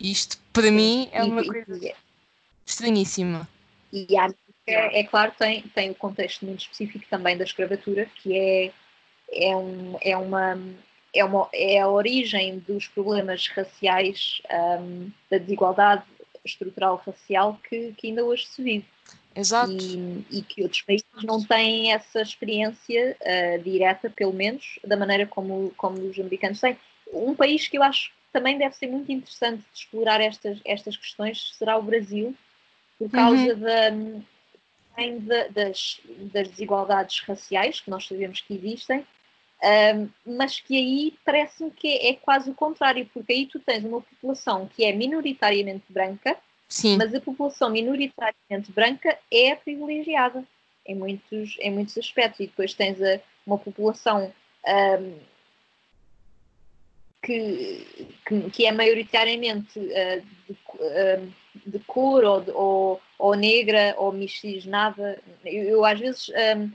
Isto, 0.00 0.38
para 0.52 0.70
mim, 0.70 1.08
é 1.12 1.22
uma 1.22 1.44
coisa 1.44 1.94
estranhíssima. 2.64 3.48
E 3.92 4.16
a 4.16 4.24
América, 4.24 4.96
é 4.96 5.04
claro, 5.04 5.32
tem, 5.38 5.62
tem 5.62 5.90
o 5.90 5.94
contexto 5.94 6.44
muito 6.44 6.60
específico 6.60 7.04
também 7.10 7.36
da 7.36 7.44
escravatura, 7.44 8.06
que 8.06 8.36
é, 8.36 8.72
é, 9.32 9.56
um, 9.56 9.96
é, 10.00 10.16
uma, 10.16 10.58
é, 11.14 11.24
uma, 11.24 11.48
é 11.52 11.80
a 11.80 11.88
origem 11.88 12.58
dos 12.60 12.86
problemas 12.86 13.48
raciais, 13.48 14.40
um, 14.80 15.10
da 15.30 15.38
desigualdade 15.38 16.04
estrutural 16.44 17.02
racial 17.04 17.58
que, 17.68 17.92
que 17.96 18.08
ainda 18.08 18.24
hoje 18.24 18.46
se 18.46 18.62
vive. 18.62 18.84
Exato. 19.34 19.72
E, 19.72 20.24
e, 20.30 20.42
que 20.42 20.62
outros 20.62 20.82
países 20.82 21.06
não 21.22 21.42
têm 21.42 21.92
essa 21.92 22.20
experiência 22.20 23.16
uh, 23.20 23.62
direta, 23.62 24.10
pelo 24.10 24.32
menos, 24.32 24.78
da 24.84 24.96
maneira 24.96 25.26
como, 25.26 25.72
como 25.76 25.98
os 25.98 26.18
americanos 26.18 26.60
têm. 26.60 26.76
Um 27.12 27.34
país 27.34 27.68
que 27.68 27.78
eu 27.78 27.82
acho 27.82 28.10
também 28.32 28.58
deve 28.58 28.74
ser 28.74 28.88
muito 28.88 29.10
interessante 29.10 29.58
de 29.58 29.78
explorar 29.78 30.20
estas, 30.20 30.60
estas 30.64 30.96
questões 30.96 31.54
será 31.56 31.76
o 31.76 31.82
Brasil, 31.82 32.34
por 32.98 33.10
causa 33.10 33.54
uhum. 33.54 34.22
da, 35.26 35.48
das, 35.48 36.00
das, 36.32 36.48
desigualdades 36.48 37.20
raciais 37.20 37.80
que 37.80 37.90
nós 37.90 38.06
sabemos 38.06 38.40
que 38.40 38.54
existem, 38.54 39.06
um, 39.62 40.08
mas 40.36 40.60
que 40.60 40.76
aí 40.76 41.14
parece-me 41.24 41.70
que 41.70 41.88
é, 41.88 42.10
é, 42.10 42.14
quase 42.14 42.50
o 42.50 42.54
contrário, 42.54 43.08
porque 43.12 43.32
aí 43.32 43.46
tu 43.46 43.58
tens 43.58 43.84
uma 43.84 44.00
população 44.00 44.68
que 44.68 44.84
é 44.84 44.92
minoritariamente 44.92 45.84
branca, 45.88 46.36
Sim. 46.68 46.96
mas 46.96 47.14
a 47.14 47.20
população 47.20 47.70
minoritariamente 47.70 48.70
branca 48.72 49.18
é 49.30 49.54
privilegiada 49.54 50.44
em 50.86 50.94
muitos, 50.94 51.56
em 51.60 51.70
muitos 51.70 51.96
aspectos, 51.98 52.40
e 52.40 52.46
depois 52.46 52.74
tens 52.74 53.00
a, 53.02 53.20
uma 53.46 53.58
população 53.58 54.32
um, 54.66 55.18
que, 57.28 58.08
que, 58.26 58.50
que 58.50 58.66
é 58.66 58.72
maioritariamente 58.72 59.78
uh, 59.78 60.22
de, 60.46 60.52
uh, 60.52 61.32
de, 61.66 61.78
cor 61.80 62.24
ou, 62.24 62.40
de, 62.40 62.50
ou, 62.52 63.00
ou, 63.18 63.34
negra 63.34 63.94
ou 63.98 64.10
miscigenada. 64.10 65.20
Eu, 65.44 65.64
eu 65.64 65.84
às 65.84 66.00
vezes 66.00 66.30
um, 66.30 66.70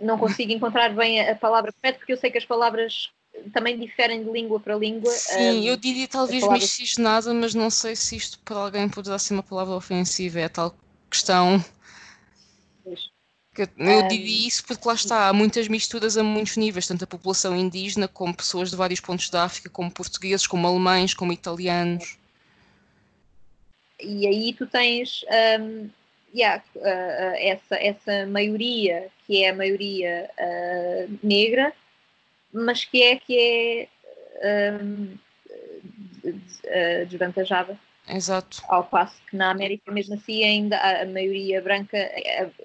não 0.00 0.16
consigo 0.16 0.52
encontrar 0.52 0.94
bem 0.94 1.20
a, 1.20 1.32
a, 1.32 1.34
palavra 1.34 1.72
correta 1.72 1.98
porque 1.98 2.12
eu 2.12 2.16
sei 2.16 2.30
que 2.30 2.38
as 2.38 2.44
palavras 2.44 3.10
também 3.52 3.76
diferem 3.76 4.22
de 4.22 4.30
língua 4.30 4.60
para 4.60 4.76
língua. 4.76 5.10
Sim, 5.10 5.60
um, 5.60 5.64
eu 5.64 5.76
diria 5.76 6.06
talvez 6.06 6.40
palavra... 6.40 6.60
miscigenada, 6.60 7.34
mas 7.34 7.52
não 7.52 7.68
sei 7.68 7.96
se 7.96 8.14
isto 8.14 8.38
para 8.44 8.58
alguém 8.58 8.88
poderá 8.88 9.18
ser 9.18 9.34
uma 9.34 9.42
palavra 9.42 9.74
ofensiva, 9.74 10.38
é 10.38 10.48
tal 10.48 10.72
questão. 11.10 11.62
Eu 13.54 14.08
diria 14.08 14.48
isso 14.48 14.64
porque 14.64 14.88
lá 14.88 14.94
está, 14.94 15.28
há 15.28 15.32
muitas 15.32 15.68
misturas 15.68 16.16
a 16.16 16.22
muitos 16.22 16.56
níveis, 16.56 16.86
tanto 16.86 17.04
a 17.04 17.06
população 17.06 17.54
indígena 17.54 18.08
como 18.08 18.34
pessoas 18.34 18.70
de 18.70 18.76
vários 18.76 18.98
pontos 18.98 19.28
da 19.28 19.44
África, 19.44 19.68
como 19.68 19.90
portugueses, 19.90 20.46
como 20.46 20.66
alemães, 20.66 21.12
como 21.12 21.34
italianos. 21.34 22.16
E 24.00 24.26
aí 24.26 24.54
tu 24.54 24.66
tens 24.66 25.22
um, 25.60 25.90
yeah, 26.34 26.62
uh, 26.76 27.34
essa, 27.36 27.76
essa 27.76 28.26
maioria, 28.26 29.08
que 29.26 29.44
é 29.44 29.50
a 29.50 29.54
maioria 29.54 30.30
uh, 30.38 31.18
negra, 31.22 31.74
mas 32.52 32.86
que 32.86 33.02
é 33.02 33.16
que 33.16 33.38
é 33.38 33.88
um, 34.82 35.18
desvantajada. 37.06 37.78
Exato. 38.08 38.62
Ao 38.68 38.84
passo 38.84 39.20
que 39.28 39.36
na 39.36 39.50
América, 39.50 39.90
mesmo 39.92 40.14
assim, 40.14 40.42
ainda 40.44 40.76
a, 40.78 41.06
maioria 41.06 41.62
branca 41.62 41.96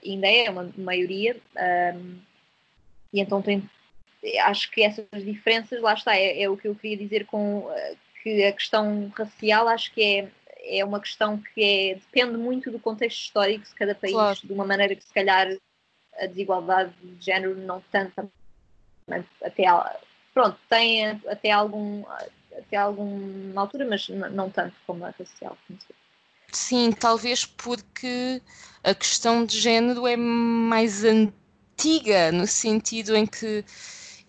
ainda 0.03 0.27
é 0.27 0.49
uma 0.49 0.71
maioria, 0.77 1.37
um, 1.95 2.17
e 3.13 3.21
então 3.21 3.41
tem, 3.41 3.69
acho 4.41 4.71
que 4.71 4.81
essas 4.83 5.05
diferenças, 5.13 5.81
lá 5.81 5.93
está, 5.93 6.15
é, 6.15 6.41
é, 6.41 6.49
o 6.49 6.57
que 6.57 6.67
eu 6.67 6.75
queria 6.75 6.97
dizer 6.97 7.25
com 7.25 7.67
que 8.23 8.43
a 8.43 8.51
questão 8.51 9.11
racial, 9.15 9.67
acho 9.67 9.93
que 9.93 10.01
é, 10.01 10.79
é 10.79 10.85
uma 10.85 10.99
questão 10.99 11.37
que 11.37 11.63
é, 11.63 11.95
depende 11.95 12.37
muito 12.37 12.71
do 12.71 12.79
contexto 12.79 13.19
histórico 13.19 13.63
de 13.63 13.75
cada 13.75 13.95
país, 13.95 14.13
claro. 14.13 14.39
de 14.43 14.51
uma 14.51 14.65
maneira 14.65 14.95
que 14.95 15.03
se 15.03 15.13
calhar 15.13 15.47
a 16.19 16.25
desigualdade 16.25 16.93
de 17.01 17.23
género 17.23 17.55
não 17.55 17.81
tanto 17.91 18.29
até 19.41 19.63
pronto, 20.33 20.59
tem 20.67 21.07
até 21.27 21.51
algum 21.51 22.03
até 22.57 22.77
alguma 22.77 23.61
altura, 23.61 23.85
mas 23.87 24.07
não 24.09 24.49
tanto 24.49 24.75
como 24.85 25.05
a 25.05 25.13
racial. 25.17 25.57
Sim, 26.51 26.91
talvez 26.91 27.45
porque 27.45 28.41
a 28.83 28.93
questão 28.93 29.45
de 29.45 29.59
género 29.59 30.07
é 30.07 30.15
mais 30.15 31.03
antiga, 31.03 32.31
no 32.31 32.47
sentido 32.47 33.15
em 33.15 33.25
que 33.25 33.63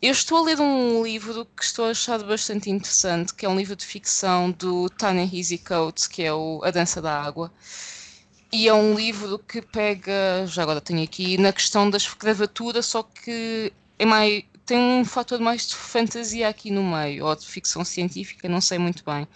eu 0.01 0.13
estou 0.13 0.39
a 0.39 0.43
ler 0.43 0.61
um 0.61 1.03
livro 1.03 1.45
que 1.45 1.65
estou 1.65 1.87
a 1.87 1.91
achar 1.91 2.23
bastante 2.23 2.71
interessante, 2.71 3.35
que 3.35 3.45
é 3.45 3.49
um 3.49 3.57
livro 3.57 3.75
de 3.75 3.85
ficção 3.85 4.51
do 4.53 4.89
Ta-Nehisi 4.91 5.59
Coates, 5.59 6.07
que 6.07 6.23
é 6.23 6.33
o 6.33 6.61
A 6.63 6.71
Dança 6.71 7.03
da 7.03 7.21
Água. 7.21 7.53
E 8.53 8.69
é 8.69 8.75
um 8.75 8.95
livro 8.95 9.39
que 9.39 9.61
pega, 9.61 10.47
já 10.47 10.63
agora 10.63 10.81
tenho 10.81 11.03
aqui, 11.03 11.37
na 11.37 11.53
questão 11.53 11.91
da 11.91 11.99
escravatura, 11.99 12.81
só 12.81 13.03
que 13.03 13.73
é 13.99 14.07
mais, 14.07 14.45
tem 14.69 14.79
um 14.79 15.03
fator 15.03 15.41
mais 15.41 15.67
de 15.67 15.75
fantasia 15.75 16.47
aqui 16.47 16.71
no 16.71 16.85
meio, 16.85 17.25
ou 17.25 17.35
de 17.35 17.47
ficção 17.47 17.83
científica, 17.87 18.47
não 18.51 18.61
sei 18.61 18.79
muito 18.79 19.03
bem. 19.03 19.27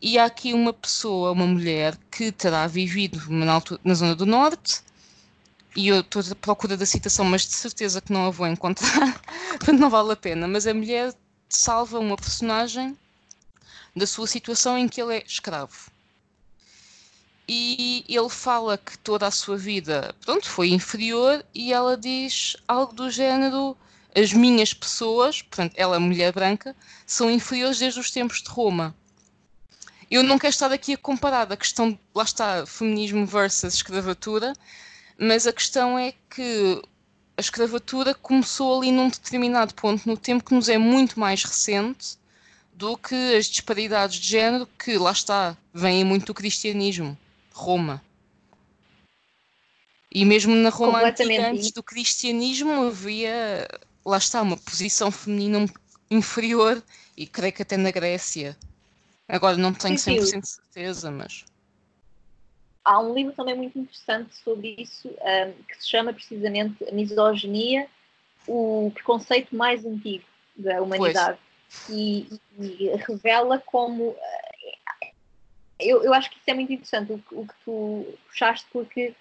E 0.00 0.16
há 0.16 0.26
aqui 0.26 0.54
uma 0.54 0.72
pessoa, 0.72 1.32
uma 1.32 1.44
mulher, 1.44 1.98
que 2.08 2.30
terá 2.30 2.68
vivido 2.68 3.20
na, 3.28 3.52
altura, 3.52 3.80
na 3.82 3.94
zona 3.94 4.14
do 4.14 4.24
norte, 4.24 4.80
e 5.74 5.88
eu 5.88 6.00
estou 6.00 6.22
à 6.22 6.34
procura 6.36 6.76
da 6.76 6.86
citação, 6.86 7.24
mas 7.24 7.42
de 7.42 7.52
certeza 7.52 8.00
que 8.00 8.12
não 8.12 8.26
a 8.26 8.30
vou 8.30 8.46
encontrar, 8.46 9.20
portanto 9.58 9.80
não 9.80 9.90
vale 9.90 10.12
a 10.12 10.16
pena. 10.16 10.46
Mas 10.46 10.68
a 10.68 10.72
mulher 10.72 11.12
salva 11.48 11.98
uma 11.98 12.16
personagem 12.16 12.96
da 13.96 14.06
sua 14.06 14.28
situação 14.28 14.78
em 14.78 14.88
que 14.88 15.02
ele 15.02 15.16
é 15.16 15.24
escravo. 15.26 15.90
E 17.48 18.04
ele 18.08 18.28
fala 18.28 18.78
que 18.78 18.96
toda 18.98 19.26
a 19.26 19.32
sua 19.32 19.56
vida, 19.56 20.14
pronto, 20.24 20.48
foi 20.48 20.68
inferior, 20.68 21.44
e 21.52 21.72
ela 21.72 21.96
diz 21.96 22.56
algo 22.68 22.94
do 22.94 23.10
género: 23.10 23.76
as 24.14 24.32
minhas 24.32 24.72
pessoas, 24.72 25.42
portanto, 25.42 25.74
ela, 25.76 25.98
mulher 25.98 26.32
branca, 26.32 26.74
são 27.06 27.30
inferiores 27.30 27.78
desde 27.78 27.98
os 27.98 28.10
tempos 28.10 28.42
de 28.42 28.48
Roma. 28.48 28.94
Eu 30.10 30.22
não 30.22 30.38
quero 30.38 30.52
estar 30.52 30.70
aqui 30.72 30.92
a 30.92 30.98
comparar 30.98 31.50
a 31.50 31.56
questão, 31.56 31.98
lá 32.14 32.22
está, 32.22 32.64
feminismo 32.64 33.26
versus 33.26 33.74
escravatura, 33.74 34.52
mas 35.18 35.46
a 35.46 35.52
questão 35.52 35.98
é 35.98 36.12
que 36.30 36.80
a 37.36 37.40
escravatura 37.40 38.14
começou 38.14 38.78
ali 38.78 38.92
num 38.92 39.08
determinado 39.08 39.74
ponto 39.74 40.08
no 40.08 40.16
tempo 40.16 40.44
que 40.44 40.54
nos 40.54 40.68
é 40.68 40.78
muito 40.78 41.18
mais 41.18 41.42
recente 41.42 42.16
do 42.72 42.96
que 42.96 43.34
as 43.34 43.46
disparidades 43.46 44.20
de 44.20 44.28
género 44.28 44.68
que, 44.78 44.96
lá 44.98 45.10
está, 45.10 45.56
vêm 45.72 46.04
muito 46.04 46.26
do 46.26 46.34
cristianismo, 46.34 47.18
Roma. 47.52 48.02
E 50.12 50.24
mesmo 50.24 50.54
na 50.54 50.70
Roma 50.70 51.02
antiga, 51.02 51.50
antes 51.50 51.72
do 51.72 51.82
cristianismo, 51.82 52.86
havia 52.86 53.68
lá 54.04 54.18
está, 54.18 54.42
uma 54.42 54.56
posição 54.56 55.10
feminina 55.10 55.66
inferior 56.10 56.82
e 57.16 57.26
creio 57.26 57.52
que 57.52 57.62
até 57.62 57.76
na 57.76 57.90
Grécia. 57.90 58.56
Agora 59.28 59.56
não 59.56 59.72
tenho 59.72 59.94
100% 59.94 60.40
de 60.40 60.48
certeza, 60.48 61.10
mas. 61.10 61.44
Há 62.84 63.00
um 63.00 63.14
livro 63.14 63.32
também 63.32 63.56
muito 63.56 63.78
interessante 63.78 64.34
sobre 64.36 64.74
isso, 64.78 65.08
um, 65.08 65.62
que 65.62 65.76
se 65.80 65.88
chama 65.88 66.12
precisamente 66.12 66.84
A 66.86 66.92
Misoginia, 66.92 67.88
o 68.46 68.90
preconceito 68.92 69.56
mais 69.56 69.84
antigo 69.86 70.24
da 70.54 70.82
humanidade. 70.82 71.38
E, 71.88 72.28
e, 72.58 72.90
revela 73.08 73.58
como. 73.58 74.10
Uh, 74.10 75.14
eu, 75.80 76.04
eu 76.04 76.12
acho 76.12 76.30
que 76.30 76.36
isso 76.36 76.50
é 76.50 76.54
muito 76.54 76.72
interessante, 76.72 77.12
o, 77.12 77.22
o 77.32 77.46
que 77.46 77.54
tu 77.64 78.06
puxaste, 78.28 78.66
porque 78.70 79.14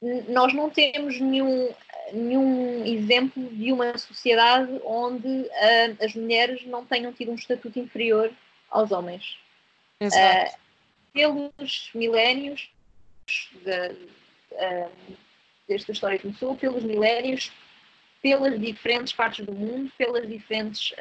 nós 0.00 0.54
não 0.54 0.70
temos 0.70 1.20
nenhum, 1.20 1.74
nenhum 2.12 2.84
exemplo 2.84 3.42
de 3.50 3.72
uma 3.72 3.96
sociedade 3.98 4.80
onde 4.84 5.26
uh, 5.28 6.04
as 6.04 6.14
mulheres 6.14 6.64
não 6.66 6.84
tenham 6.84 7.12
tido 7.12 7.32
um 7.32 7.34
estatuto 7.34 7.78
inferior 7.78 8.32
aos 8.70 8.92
homens. 8.92 9.38
Exato. 9.98 10.52
Uh, 10.52 10.58
pelos 11.12 11.90
milénios, 11.94 12.70
de, 13.64 13.88
uh, 14.52 15.16
a 15.68 15.74
história 15.74 16.18
começou, 16.18 16.56
pelos 16.56 16.84
milénios, 16.84 17.50
pelas 18.22 18.58
diferentes 18.60 19.12
partes 19.12 19.44
do 19.44 19.52
mundo, 19.52 19.92
pelas 19.98 20.26
diferentes 20.26 20.92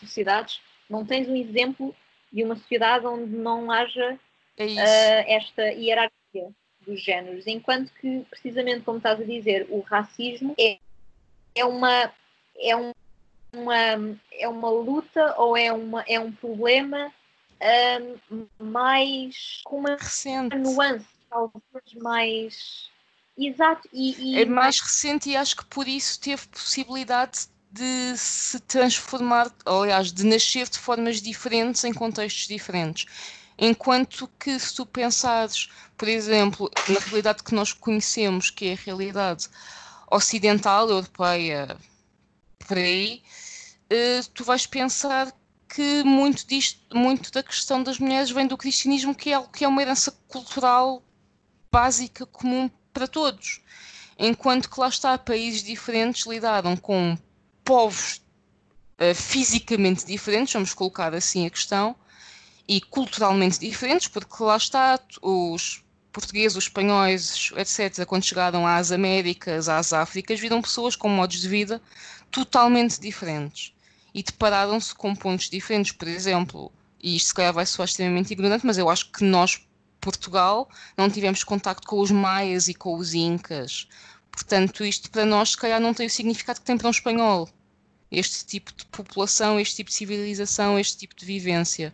sociedades, 0.00 0.60
não 0.88 1.04
tens 1.04 1.28
um 1.28 1.36
exemplo 1.36 1.94
de 2.32 2.42
uma 2.42 2.56
sociedade 2.56 3.06
onde 3.06 3.30
não 3.30 3.70
haja 3.70 4.18
é 4.56 5.36
esta 5.36 5.62
hierarquia 5.72 6.50
dos 6.84 7.02
géneros, 7.02 7.46
enquanto 7.46 7.92
que, 8.00 8.24
precisamente 8.30 8.82
como 8.82 8.98
estás 8.98 9.20
a 9.20 9.24
dizer, 9.24 9.66
o 9.70 9.80
racismo 9.80 10.54
é, 10.58 10.78
é 11.54 11.64
uma 11.64 12.12
é 12.56 12.76
um, 12.76 12.92
uma 13.52 14.18
é 14.32 14.48
uma 14.48 14.70
luta 14.70 15.34
ou 15.38 15.56
é 15.56 15.72
uma 15.72 16.04
é 16.06 16.18
um 16.20 16.32
problema 16.32 17.12
um, 18.30 18.46
mais 18.58 19.60
com 19.64 19.78
uma 19.78 19.96
recente 19.96 20.56
nuance 20.56 21.06
talvez 21.28 21.94
mais 22.00 22.90
exato 23.36 23.88
e, 23.92 24.34
e, 24.34 24.42
é 24.42 24.44
mais 24.44 24.80
recente 24.80 25.30
e 25.30 25.36
acho 25.36 25.56
que 25.56 25.64
por 25.66 25.88
isso 25.88 26.20
teve 26.20 26.46
possibilidade 26.48 27.48
de 27.74 28.16
se 28.16 28.60
transformar, 28.60 29.52
aliás, 29.66 30.12
de 30.12 30.24
nascer 30.24 30.68
de 30.68 30.78
formas 30.78 31.20
diferentes 31.20 31.82
em 31.82 31.92
contextos 31.92 32.46
diferentes. 32.46 33.06
Enquanto 33.58 34.28
que 34.38 34.58
se 34.58 34.74
tu 34.74 34.84
pensares, 34.84 35.68
por 35.96 36.08
exemplo, 36.08 36.70
na 36.88 36.98
realidade 36.98 37.42
que 37.42 37.54
nós 37.54 37.72
conhecemos, 37.72 38.50
que 38.50 38.66
é 38.66 38.72
a 38.72 38.84
realidade 38.84 39.48
ocidental, 40.10 40.88
europeia, 40.88 41.76
por 42.58 42.76
aí, 42.76 43.22
eh, 43.90 44.20
tu 44.32 44.44
vais 44.44 44.66
pensar 44.66 45.32
que 45.68 46.02
muito, 46.04 46.46
disto, 46.46 46.80
muito 46.96 47.32
da 47.32 47.42
questão 47.42 47.82
das 47.82 47.98
mulheres 47.98 48.30
vem 48.30 48.46
do 48.46 48.56
cristianismo, 48.56 49.14
que 49.14 49.30
é 49.30 49.34
algo 49.34 49.50
que 49.50 49.64
é 49.64 49.68
uma 49.68 49.82
herança 49.82 50.12
cultural 50.28 51.02
básica, 51.70 52.24
comum 52.26 52.70
para 52.92 53.08
todos. 53.08 53.60
Enquanto 54.18 54.70
que 54.70 54.78
lá 54.78 54.88
está, 54.88 55.18
países 55.18 55.62
diferentes 55.62 56.26
lidaram 56.26 56.76
com 56.76 57.18
povos 57.64 58.22
uh, 59.00 59.14
fisicamente 59.14 60.06
diferentes, 60.06 60.54
vamos 60.54 60.72
colocar 60.72 61.12
assim 61.12 61.46
a 61.46 61.50
questão, 61.50 61.96
e 62.66 62.80
culturalmente 62.80 63.58
diferentes, 63.58 64.08
porque 64.08 64.42
lá 64.42 64.56
está, 64.56 64.98
os 65.20 65.84
portugueses, 66.12 66.56
os 66.56 66.64
espanhóis, 66.64 67.50
etc., 67.56 68.06
quando 68.06 68.24
chegaram 68.24 68.66
às 68.66 68.92
Américas, 68.92 69.68
às 69.68 69.92
Áfricas, 69.92 70.40
viram 70.40 70.62
pessoas 70.62 70.94
com 70.94 71.08
modos 71.08 71.40
de 71.40 71.48
vida 71.48 71.82
totalmente 72.30 73.00
diferentes 73.00 73.74
e 74.14 74.22
depararam-se 74.22 74.94
com 74.94 75.14
pontos 75.14 75.50
diferentes. 75.50 75.92
Por 75.92 76.08
exemplo, 76.08 76.72
e 77.02 77.16
isto 77.16 77.28
se 77.28 77.34
calhar 77.34 77.52
vai 77.52 77.66
soar 77.66 77.88
extremamente 77.88 78.32
ignorante, 78.32 78.64
mas 78.64 78.78
eu 78.78 78.88
acho 78.88 79.10
que 79.10 79.24
nós, 79.24 79.60
Portugal, 80.00 80.70
não 80.96 81.10
tivemos 81.10 81.42
contacto 81.42 81.86
com 81.86 82.00
os 82.00 82.10
maias 82.10 82.68
e 82.68 82.74
com 82.74 82.96
os 82.96 83.12
incas. 83.12 83.88
Portanto, 84.30 84.84
isto 84.84 85.10
para 85.10 85.26
nós, 85.26 85.50
se 85.50 85.56
calhar, 85.56 85.80
não 85.80 85.92
tem 85.92 86.06
o 86.06 86.10
significado 86.10 86.60
que 86.60 86.66
tem 86.66 86.78
para 86.78 86.88
um 86.88 86.92
espanhol. 86.92 87.48
Este 88.10 88.44
tipo 88.44 88.72
de 88.72 88.84
população, 88.86 89.58
este 89.58 89.76
tipo 89.76 89.90
de 89.90 89.96
civilização, 89.96 90.78
este 90.78 90.96
tipo 90.96 91.14
de 91.16 91.26
vivência. 91.26 91.92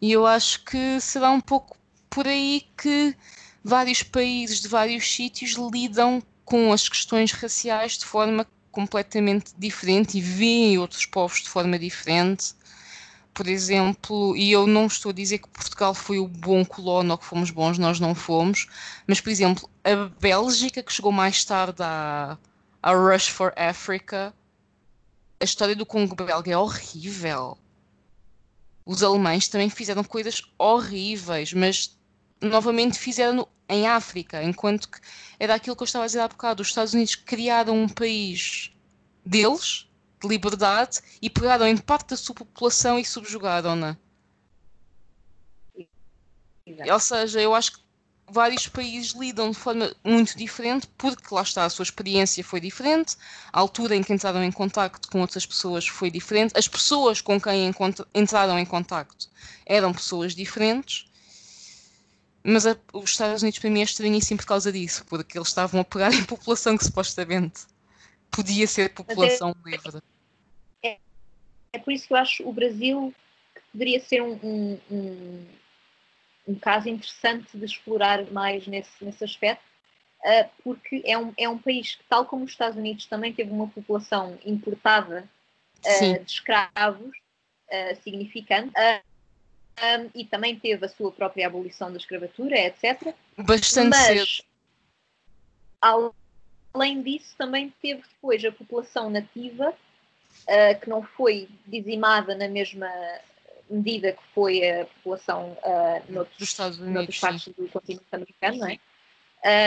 E 0.00 0.12
eu 0.12 0.26
acho 0.26 0.64
que 0.64 1.00
será 1.00 1.30
um 1.30 1.40
pouco 1.40 1.76
por 2.08 2.26
aí 2.26 2.66
que 2.76 3.16
vários 3.62 4.02
países 4.02 4.60
de 4.60 4.68
vários 4.68 5.12
sítios 5.12 5.52
lidam 5.52 6.22
com 6.44 6.72
as 6.72 6.88
questões 6.88 7.32
raciais 7.32 7.98
de 7.98 8.04
forma 8.04 8.46
completamente 8.70 9.52
diferente 9.58 10.18
e 10.18 10.20
veem 10.20 10.78
outros 10.78 11.04
povos 11.04 11.42
de 11.42 11.48
forma 11.48 11.78
diferente. 11.78 12.54
Por 13.34 13.46
exemplo, 13.46 14.36
e 14.36 14.50
eu 14.50 14.66
não 14.66 14.86
estou 14.86 15.10
a 15.10 15.12
dizer 15.12 15.38
que 15.38 15.48
Portugal 15.48 15.94
foi 15.94 16.18
o 16.18 16.26
bom 16.26 16.64
colono 16.64 17.12
ou 17.12 17.18
que 17.18 17.24
fomos 17.24 17.50
bons, 17.50 17.78
nós 17.78 18.00
não 18.00 18.14
fomos, 18.14 18.66
mas, 19.06 19.20
por 19.20 19.30
exemplo, 19.30 19.68
a 19.84 20.08
Bélgica, 20.20 20.82
que 20.82 20.92
chegou 20.92 21.12
mais 21.12 21.44
tarde 21.44 21.82
à, 21.82 22.36
à 22.82 22.92
Rush 22.92 23.28
for 23.28 23.52
Africa, 23.56 24.34
a 25.40 25.44
história 25.44 25.76
do 25.76 25.86
Congo 25.86 26.16
belga 26.16 26.50
é 26.50 26.56
horrível. 26.56 27.56
Os 28.88 29.02
alemães 29.02 29.48
também 29.48 29.68
fizeram 29.68 30.02
coisas 30.02 30.40
horríveis, 30.56 31.52
mas 31.52 31.94
novamente 32.40 32.98
fizeram 32.98 33.46
em 33.68 33.86
África, 33.86 34.42
enquanto 34.42 34.88
que 34.88 34.98
era 35.38 35.54
aquilo 35.56 35.76
que 35.76 35.82
eu 35.82 35.84
estava 35.84 36.04
a 36.04 36.06
dizer 36.06 36.20
há 36.20 36.28
bocado. 36.28 36.62
Os 36.62 36.68
Estados 36.68 36.94
Unidos 36.94 37.14
criaram 37.14 37.82
um 37.82 37.86
país 37.86 38.72
deles, 39.22 39.86
de 40.18 40.26
liberdade, 40.26 41.00
e 41.20 41.28
pegaram 41.28 41.68
em 41.68 41.76
parte 41.76 42.08
da 42.08 42.16
sua 42.16 42.34
população 42.34 42.98
e 42.98 43.04
subjugaram-na. 43.04 43.98
Ou 46.90 47.00
seja, 47.00 47.42
eu 47.42 47.54
acho 47.54 47.72
que 47.72 47.87
vários 48.30 48.68
países 48.68 49.12
lidam 49.12 49.50
de 49.50 49.56
forma 49.56 49.94
muito 50.04 50.36
diferente, 50.36 50.86
porque 50.98 51.34
lá 51.34 51.42
está, 51.42 51.64
a 51.64 51.70
sua 51.70 51.82
experiência 51.82 52.44
foi 52.44 52.60
diferente, 52.60 53.16
a 53.52 53.60
altura 53.60 53.96
em 53.96 54.02
que 54.02 54.12
entraram 54.12 54.42
em 54.44 54.52
contacto 54.52 55.08
com 55.10 55.20
outras 55.20 55.46
pessoas 55.46 55.86
foi 55.86 56.10
diferente, 56.10 56.52
as 56.56 56.68
pessoas 56.68 57.20
com 57.20 57.40
quem 57.40 57.72
entraram 58.14 58.58
em 58.58 58.64
contacto 58.64 59.28
eram 59.66 59.92
pessoas 59.92 60.34
diferentes, 60.34 61.06
mas 62.42 62.66
a, 62.66 62.76
os 62.92 63.10
Estados 63.10 63.42
Unidos 63.42 63.58
para 63.58 63.70
mim 63.70 63.80
é 63.80 63.84
estranhíssimo 63.84 64.38
por 64.38 64.46
causa 64.46 64.72
disso, 64.72 65.04
porque 65.06 65.36
eles 65.36 65.48
estavam 65.48 65.80
a 65.80 65.84
pegar 65.84 66.12
em 66.14 66.24
população 66.24 66.76
que 66.76 66.84
supostamente 66.84 67.66
podia 68.30 68.66
ser 68.66 68.94
população 68.94 69.54
é, 69.66 69.70
livre. 69.70 70.02
É, 70.82 70.98
é, 71.72 71.78
por 71.78 71.92
isso 71.92 72.06
que 72.06 72.12
eu 72.12 72.16
acho 72.16 72.48
o 72.48 72.52
Brasil 72.52 73.14
que 73.54 73.60
poderia 73.72 74.00
ser 74.00 74.22
um, 74.22 74.38
um, 74.42 74.78
um, 74.90 75.46
um 76.48 76.54
caso 76.54 76.88
interessante 76.88 77.56
de 77.56 77.64
explorar 77.64 78.24
mais 78.32 78.66
nesse, 78.66 79.04
nesse 79.04 79.22
aspecto, 79.22 79.62
uh, 80.20 80.48
porque 80.64 81.02
é 81.04 81.16
um, 81.18 81.32
é 81.36 81.48
um 81.48 81.58
país 81.58 81.94
que, 81.94 82.04
tal 82.08 82.24
como 82.24 82.44
os 82.44 82.50
Estados 82.50 82.78
Unidos, 82.78 83.04
também 83.06 83.32
teve 83.34 83.50
uma 83.50 83.68
população 83.68 84.38
importada 84.44 85.28
uh, 85.84 86.24
de 86.24 86.30
escravos 86.30 87.16
uh, 87.68 88.02
significante 88.02 88.72
um, 89.78 90.10
e 90.14 90.24
também 90.24 90.58
teve 90.58 90.86
a 90.86 90.88
sua 90.88 91.12
própria 91.12 91.46
abolição 91.46 91.90
da 91.92 91.98
escravatura, 91.98 92.58
etc. 92.58 93.14
Bastante 93.36 93.90
Mas, 93.90 94.36
cedo. 94.36 96.08
Além 96.74 97.02
disso, 97.02 97.34
também 97.36 97.72
teve 97.80 98.02
depois 98.02 98.44
a 98.44 98.50
população 98.50 99.10
nativa, 99.10 99.70
uh, 99.70 100.80
que 100.80 100.88
não 100.88 101.02
foi 101.02 101.48
dizimada 101.66 102.34
na 102.34 102.48
mesma 102.48 102.88
medida 103.70 104.12
que 104.12 104.22
foi 104.34 104.68
a 104.68 104.86
população 104.86 105.56
uh, 105.64 106.12
noutros, 106.12 106.38
Dos 106.38 106.48
Estados 106.48 106.78
Unidos, 106.78 106.94
noutras 106.94 107.18
partes 107.18 107.54
do 107.54 107.68
continente 107.68 108.04
americano, 108.12 108.58
não 108.58 108.68
é? 108.68 108.78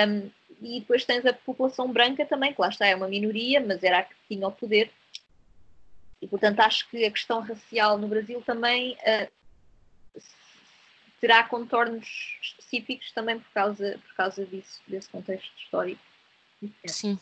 Um, 0.08 0.32
e 0.62 0.80
depois 0.80 1.06
tens 1.06 1.26
a 1.26 1.34
população 1.34 1.92
branca 1.92 2.26
também, 2.26 2.54
que 2.54 2.62
lá 2.62 2.70
está, 2.70 2.86
é 2.86 2.96
uma 2.96 3.08
minoria, 3.08 3.60
mas 3.60 3.84
era 3.84 4.00
a 4.00 4.04
que 4.04 4.16
tinha 4.28 4.48
o 4.48 4.52
poder. 4.52 4.92
E 6.22 6.28
portanto 6.28 6.60
acho 6.60 6.88
que 6.90 7.04
a 7.04 7.12
questão 7.12 7.40
racial 7.42 7.98
no 7.98 8.08
Brasil 8.08 8.42
também 8.46 8.96
uh, 8.96 10.22
terá 11.20 11.44
contornos 11.44 12.38
específicos 12.42 13.12
também 13.12 13.40
por 13.40 13.52
causa, 13.52 14.00
por 14.08 14.16
causa 14.16 14.46
disso, 14.46 14.82
desse 14.88 15.10
contexto 15.10 15.52
histórico. 15.58 16.02
Sim. 16.86 17.20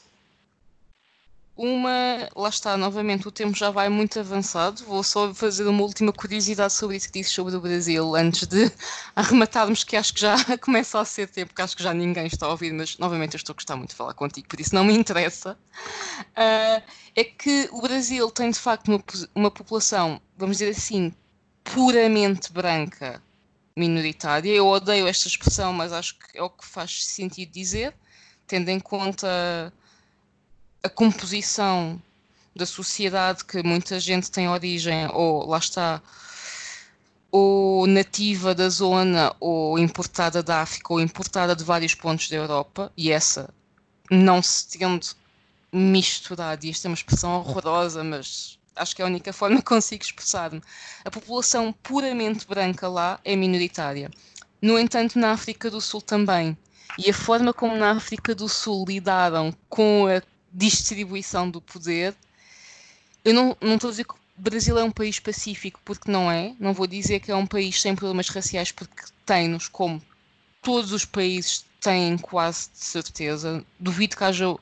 Uma, 1.62 2.30
lá 2.38 2.48
está, 2.48 2.78
novamente, 2.78 3.28
o 3.28 3.32
tempo 3.32 3.54
já 3.54 3.70
vai 3.70 3.90
muito 3.90 4.18
avançado. 4.18 4.82
Vou 4.86 5.04
só 5.04 5.34
fazer 5.34 5.68
uma 5.68 5.84
última 5.84 6.14
curiosidade 6.14 6.72
sobre 6.72 6.96
isso 6.96 7.12
que 7.12 7.20
disse 7.20 7.32
sobre 7.32 7.54
o 7.54 7.60
Brasil, 7.60 8.16
antes 8.16 8.48
de 8.48 8.72
arrematarmos, 9.14 9.84
que 9.84 9.98
acho 9.98 10.14
que 10.14 10.22
já 10.22 10.38
começa 10.64 10.98
a 10.98 11.04
ser 11.04 11.28
tempo, 11.28 11.54
que 11.54 11.62
acho 11.62 11.76
que 11.76 11.84
já 11.84 11.94
ninguém 11.94 12.28
está 12.28 12.46
a 12.46 12.52
ouvir, 12.52 12.72
mas 12.72 12.98
novamente 12.98 13.34
eu 13.34 13.40
estou 13.40 13.52
a 13.52 13.58
gostar 13.58 13.76
muito 13.76 13.90
de 13.90 13.98
falar 13.98 14.14
contigo, 14.14 14.48
por 14.48 14.58
isso 14.58 14.74
não 14.74 14.86
me 14.86 14.94
interessa. 14.94 15.58
Uh, 16.30 16.82
é 17.14 17.26
que 17.26 17.68
o 17.74 17.82
Brasil 17.82 18.32
tem 18.32 18.52
de 18.52 18.60
facto 18.60 18.88
uma, 18.88 19.04
uma 19.36 19.52
população, 19.52 20.22
vamos 20.38 20.60
dizer 20.60 20.72
assim, 20.72 21.14
puramente 21.62 22.54
branca 22.54 23.22
minoritária. 23.76 24.50
Eu 24.50 24.66
odeio 24.66 25.10
esta 25.10 25.28
expressão, 25.28 25.74
mas 25.74 25.92
acho 25.92 26.18
que 26.20 26.38
é 26.38 26.42
o 26.42 26.50
que 26.50 26.66
faz 26.66 27.06
sentido 27.06 27.52
dizer, 27.52 27.94
tendo 28.48 28.70
em 28.70 28.80
conta 28.80 29.74
a 30.82 30.90
composição 30.90 32.02
da 32.56 32.66
sociedade 32.66 33.46
que 33.46 33.62
muita 33.64 34.00
gente 34.00 34.32
tem 34.32 34.50
origem, 34.50 35.08
ou 35.14 35.46
lá 35.46 35.58
está, 35.58 36.02
ou 37.32 37.86
nativa 37.86 38.56
da 38.56 38.70
zona, 38.70 39.36
ou 39.40 39.78
importada 39.78 40.42
da 40.42 40.62
África, 40.62 40.94
ou 40.94 41.00
importada 41.00 41.56
de 41.56 41.64
vários 41.64 41.94
pontos 41.94 42.30
da 42.30 42.36
Europa, 42.36 42.92
e 42.98 43.12
essa 43.12 43.54
não 44.10 44.42
se 44.42 44.78
tendo 44.78 45.08
misturado, 45.72 46.66
e 46.66 46.72
esta 46.72 46.88
é 46.88 46.90
uma 46.90 46.96
expressão 46.96 47.36
horrorosa, 47.40 48.04
mas 48.04 48.58
acho 48.76 48.96
que 48.96 49.02
é 49.02 49.06
a 49.06 49.08
única 49.08 49.32
forma 49.32 49.58
que 49.58 49.64
consigo 49.64 50.04
expressar-me. 50.04 50.62
A 51.06 51.12
população 51.12 51.74
puramente 51.84 52.48
branca 52.48 52.88
lá 52.88 53.20
é 53.24 53.36
minoritária. 53.36 54.10
No 54.62 54.80
entanto, 54.80 55.20
na 55.20 55.32
África 55.32 55.70
do 55.70 55.80
Sul 55.80 56.02
também. 56.02 56.58
E 56.98 57.10
a 57.10 57.14
forma 57.14 57.54
como 57.54 57.76
na 57.78 57.92
África 57.92 58.34
do 58.34 58.50
Sul 58.50 58.84
lidaram 58.88 59.54
com 59.70 60.08
a 60.08 60.22
distribuição 60.54 61.50
do 61.50 61.62
poder, 61.62 62.16
eu 63.24 63.34
não, 63.34 63.58
não 63.62 63.76
estou 63.76 63.90
a 63.90 63.92
dizer 63.92 64.06
que 64.06 64.14
o 64.14 64.18
Brasil 64.38 64.78
é 64.78 64.84
um 64.84 64.92
país 64.92 65.20
pacífico, 65.20 65.80
porque 65.84 66.10
não 66.10 66.32
é. 66.32 66.56
Não 66.60 66.74
vou 66.74 66.88
dizer 66.88 67.20
que 67.20 67.32
é 67.32 67.36
um 67.36 67.46
país 67.46 67.82
sem 67.82 67.96
problemas 67.96 68.30
raciais, 68.30 68.72
porque 68.72 69.04
tem-nos, 69.26 69.68
como 69.68 70.02
todos 70.62 70.92
os 70.94 71.06
países 71.06 71.66
têm 71.82 72.18
quase 72.18 72.70
de 72.72 72.80
certeza. 72.80 73.64
Duvido 73.80 74.16
que 74.16 74.24
haja 74.24 74.56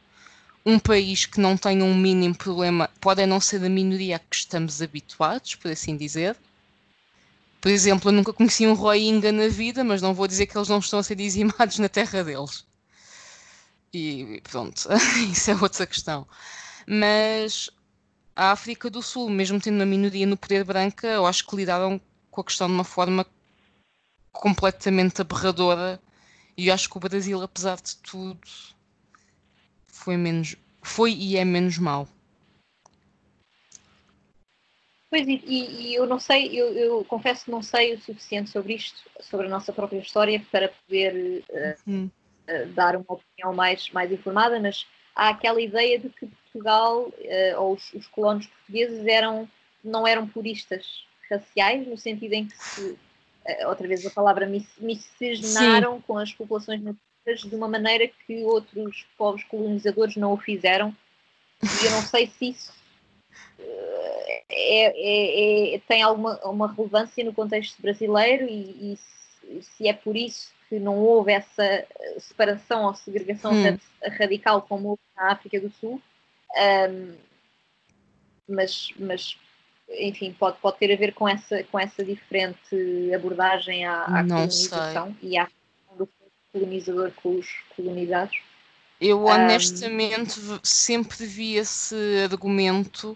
um 0.66 0.80
país 0.80 1.26
que 1.26 1.40
não 1.40 1.56
tenha 1.56 1.84
um 1.84 1.96
mínimo 1.96 2.36
problema 2.36 2.90
pode 3.00 3.26
não 3.26 3.40
ser 3.40 3.60
da 3.60 3.70
minoria 3.70 4.18
a 4.18 4.20
que 4.20 4.36
estamos 4.36 4.82
habituados, 4.82 5.56
por 5.56 5.72
assim 5.72 5.96
dizer. 5.96 6.36
Por 7.62 7.72
exemplo, 7.72 8.10
eu 8.10 8.14
nunca 8.14 8.34
conheci 8.34 8.68
um 8.68 8.74
Rohingya 8.74 9.32
na 9.32 9.48
vida, 9.48 9.84
mas 9.84 10.02
não 10.02 10.14
vou 10.14 10.28
dizer 10.28 10.46
que 10.46 10.58
eles 10.58 10.68
não 10.68 10.80
estão 10.80 11.00
a 11.00 11.04
ser 11.04 11.16
dizimados 11.16 11.80
na 11.80 11.90
terra 11.90 12.24
deles. 12.24 12.66
E 13.94 14.42
pronto, 14.50 14.88
isso 15.32 15.52
é 15.52 15.56
outra 15.56 15.88
questão. 15.88 16.28
Mas 16.86 17.70
a 18.36 18.52
África 18.52 18.90
do 18.90 19.02
Sul, 19.02 19.30
mesmo 19.30 19.60
tendo 19.60 19.76
uma 19.76 19.86
minoria 19.86 20.26
no 20.26 20.38
poder 20.38 20.64
branca, 20.64 21.08
eu 21.08 21.26
acho 21.26 21.46
que 21.46 21.56
lidaram 21.56 22.00
com 22.30 22.42
a 22.42 22.44
questão 22.44 22.68
de 22.68 22.74
uma 22.74 22.84
forma 22.84 23.26
completamente 24.32 25.22
aberradora. 25.22 26.00
E 26.56 26.68
eu 26.68 26.74
acho 26.74 26.90
que 26.90 26.98
o 26.98 27.00
Brasil, 27.00 27.42
apesar 27.42 27.78
de 27.78 27.96
tudo, 27.98 28.40
foi 29.88 30.18
menos 30.18 30.56
foi 30.82 31.12
e 31.14 31.36
é 31.36 31.44
menos 31.44 31.78
mau. 31.78 32.08
Pois, 35.10 35.26
e, 35.28 35.42
e, 35.46 35.96
eu 35.96 36.06
não 36.06 36.20
sei, 36.20 36.48
eu, 36.48 36.74
eu, 36.74 37.06
confesso 37.06 37.46
que 37.46 37.52
não 37.52 37.62
sei 37.62 37.94
o 37.94 38.02
suficiente 38.02 38.50
sobre 38.50 38.76
isto, 38.76 39.10
sobre 39.22 39.48
a 39.48 39.50
nossa 39.50 39.72
própria 39.72 40.00
história, 40.00 40.46
para 40.52 40.70
poder 40.70 41.44
uh, 41.50 42.12
uh, 42.50 42.68
dar 42.74 42.96
uma 42.96 43.06
opinião 43.08 43.54
mais, 43.54 43.90
mais 43.92 44.12
informada, 44.12 44.60
mas 44.60 44.86
há 45.16 45.30
aquela 45.30 45.62
ideia 45.62 46.00
de 46.00 46.10
que 46.10 46.28
Portugal, 46.28 47.08
uh, 47.08 47.62
ou 47.62 47.74
os, 47.74 47.94
os 47.94 48.08
colonos 48.08 48.48
portugueses, 48.48 49.06
eram, 49.06 49.50
não 49.84 50.08
eram 50.08 50.28
puristas 50.28 51.06
raciais, 51.30 51.88
no 51.88 51.98
sentido 51.98 52.34
em 52.34 52.48
que 52.48 52.58
se, 52.58 52.98
outra 53.66 53.88
vez 53.88 54.06
a 54.06 54.10
palavra, 54.10 54.50
miscigenaram 54.80 56.02
com 56.02 56.18
as 56.18 56.34
populações 56.34 56.82
de 56.82 57.56
uma 57.56 57.68
maneira 57.68 58.10
que 58.26 58.44
outros 58.44 59.06
povos 59.18 59.44
colonizadores 59.44 60.16
não 60.16 60.34
o 60.34 60.38
fizeram. 60.38 60.96
E 61.62 61.86
eu 61.86 61.92
não 61.92 62.02
sei 62.02 62.28
se 62.28 62.50
isso 62.50 62.74
é, 64.50 64.94
é, 64.96 65.76
é, 65.76 65.80
tem 65.88 66.02
alguma 66.02 66.40
uma 66.46 66.72
relevância 66.72 67.24
no 67.24 67.34
contexto 67.34 67.82
brasileiro 67.82 68.46
e, 68.48 68.94
e 68.94 68.98
se, 68.98 69.62
se, 69.62 69.88
é 69.88 69.94
por 69.94 70.16
isso 70.16 70.52
que 70.70 70.80
não 70.80 70.98
houve 70.98 71.32
essa 71.32 71.86
separação 72.20 72.86
ou 72.86 72.96
segregação 72.96 73.52
hum. 73.54 73.78
radical 74.18 74.62
como 74.62 74.90
houve 74.90 75.02
na 75.16 75.32
África 75.32 75.60
do 75.60 75.72
Sul. 75.80 76.02
Um, 76.90 77.14
mas, 78.48 78.90
mas 78.98 79.38
enfim, 79.90 80.36
pode, 80.38 80.58
pode 80.60 80.78
ter 80.78 80.94
a 80.94 80.98
ver 80.98 81.14
com 81.14 81.28
essa, 81.28 81.64
com 81.66 81.80
essa 81.80 82.04
diferente 82.04 83.14
abordagem 83.14 83.86
à, 83.86 84.04
à 84.04 84.24
colonização 84.24 85.16
sei. 85.20 85.30
e 85.30 85.38
à 85.38 85.48
colonizador 86.52 87.12
com 87.22 87.36
os 87.36 87.48
colonizados. 87.76 88.38
Eu 89.00 89.26
honestamente 89.26 90.40
um, 90.40 90.60
sempre 90.64 91.26
vi 91.26 91.56
esse 91.56 91.96
argumento 92.24 93.16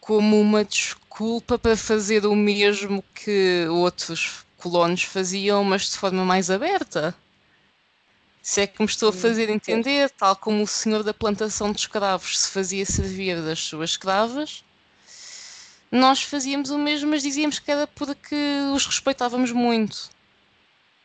como 0.00 0.40
uma 0.40 0.64
desculpa 0.64 1.58
para 1.58 1.76
fazer 1.76 2.26
o 2.26 2.34
mesmo 2.34 3.04
que 3.14 3.66
outros 3.68 4.44
colonos 4.62 5.02
faziam, 5.02 5.64
mas 5.64 5.90
de 5.90 5.98
forma 5.98 6.24
mais 6.24 6.50
aberta. 6.50 7.14
Se 8.40 8.60
é 8.60 8.66
que 8.66 8.80
me 8.80 8.88
estou 8.88 9.10
a 9.10 9.12
fazer 9.12 9.48
entender, 9.50 10.10
tal 10.10 10.36
como 10.36 10.62
o 10.62 10.66
senhor 10.66 11.02
da 11.02 11.12
plantação 11.14 11.72
de 11.72 11.80
escravos 11.80 12.38
se 12.38 12.50
fazia 12.50 12.84
servir 12.86 13.40
das 13.42 13.60
suas 13.60 13.90
escravas, 13.90 14.64
nós 15.90 16.22
fazíamos 16.22 16.70
o 16.70 16.78
mesmo, 16.78 17.10
mas 17.10 17.22
dizíamos 17.22 17.58
que 17.58 17.70
era 17.70 17.86
porque 17.86 18.36
os 18.74 18.86
respeitávamos 18.86 19.52
muito. 19.52 20.10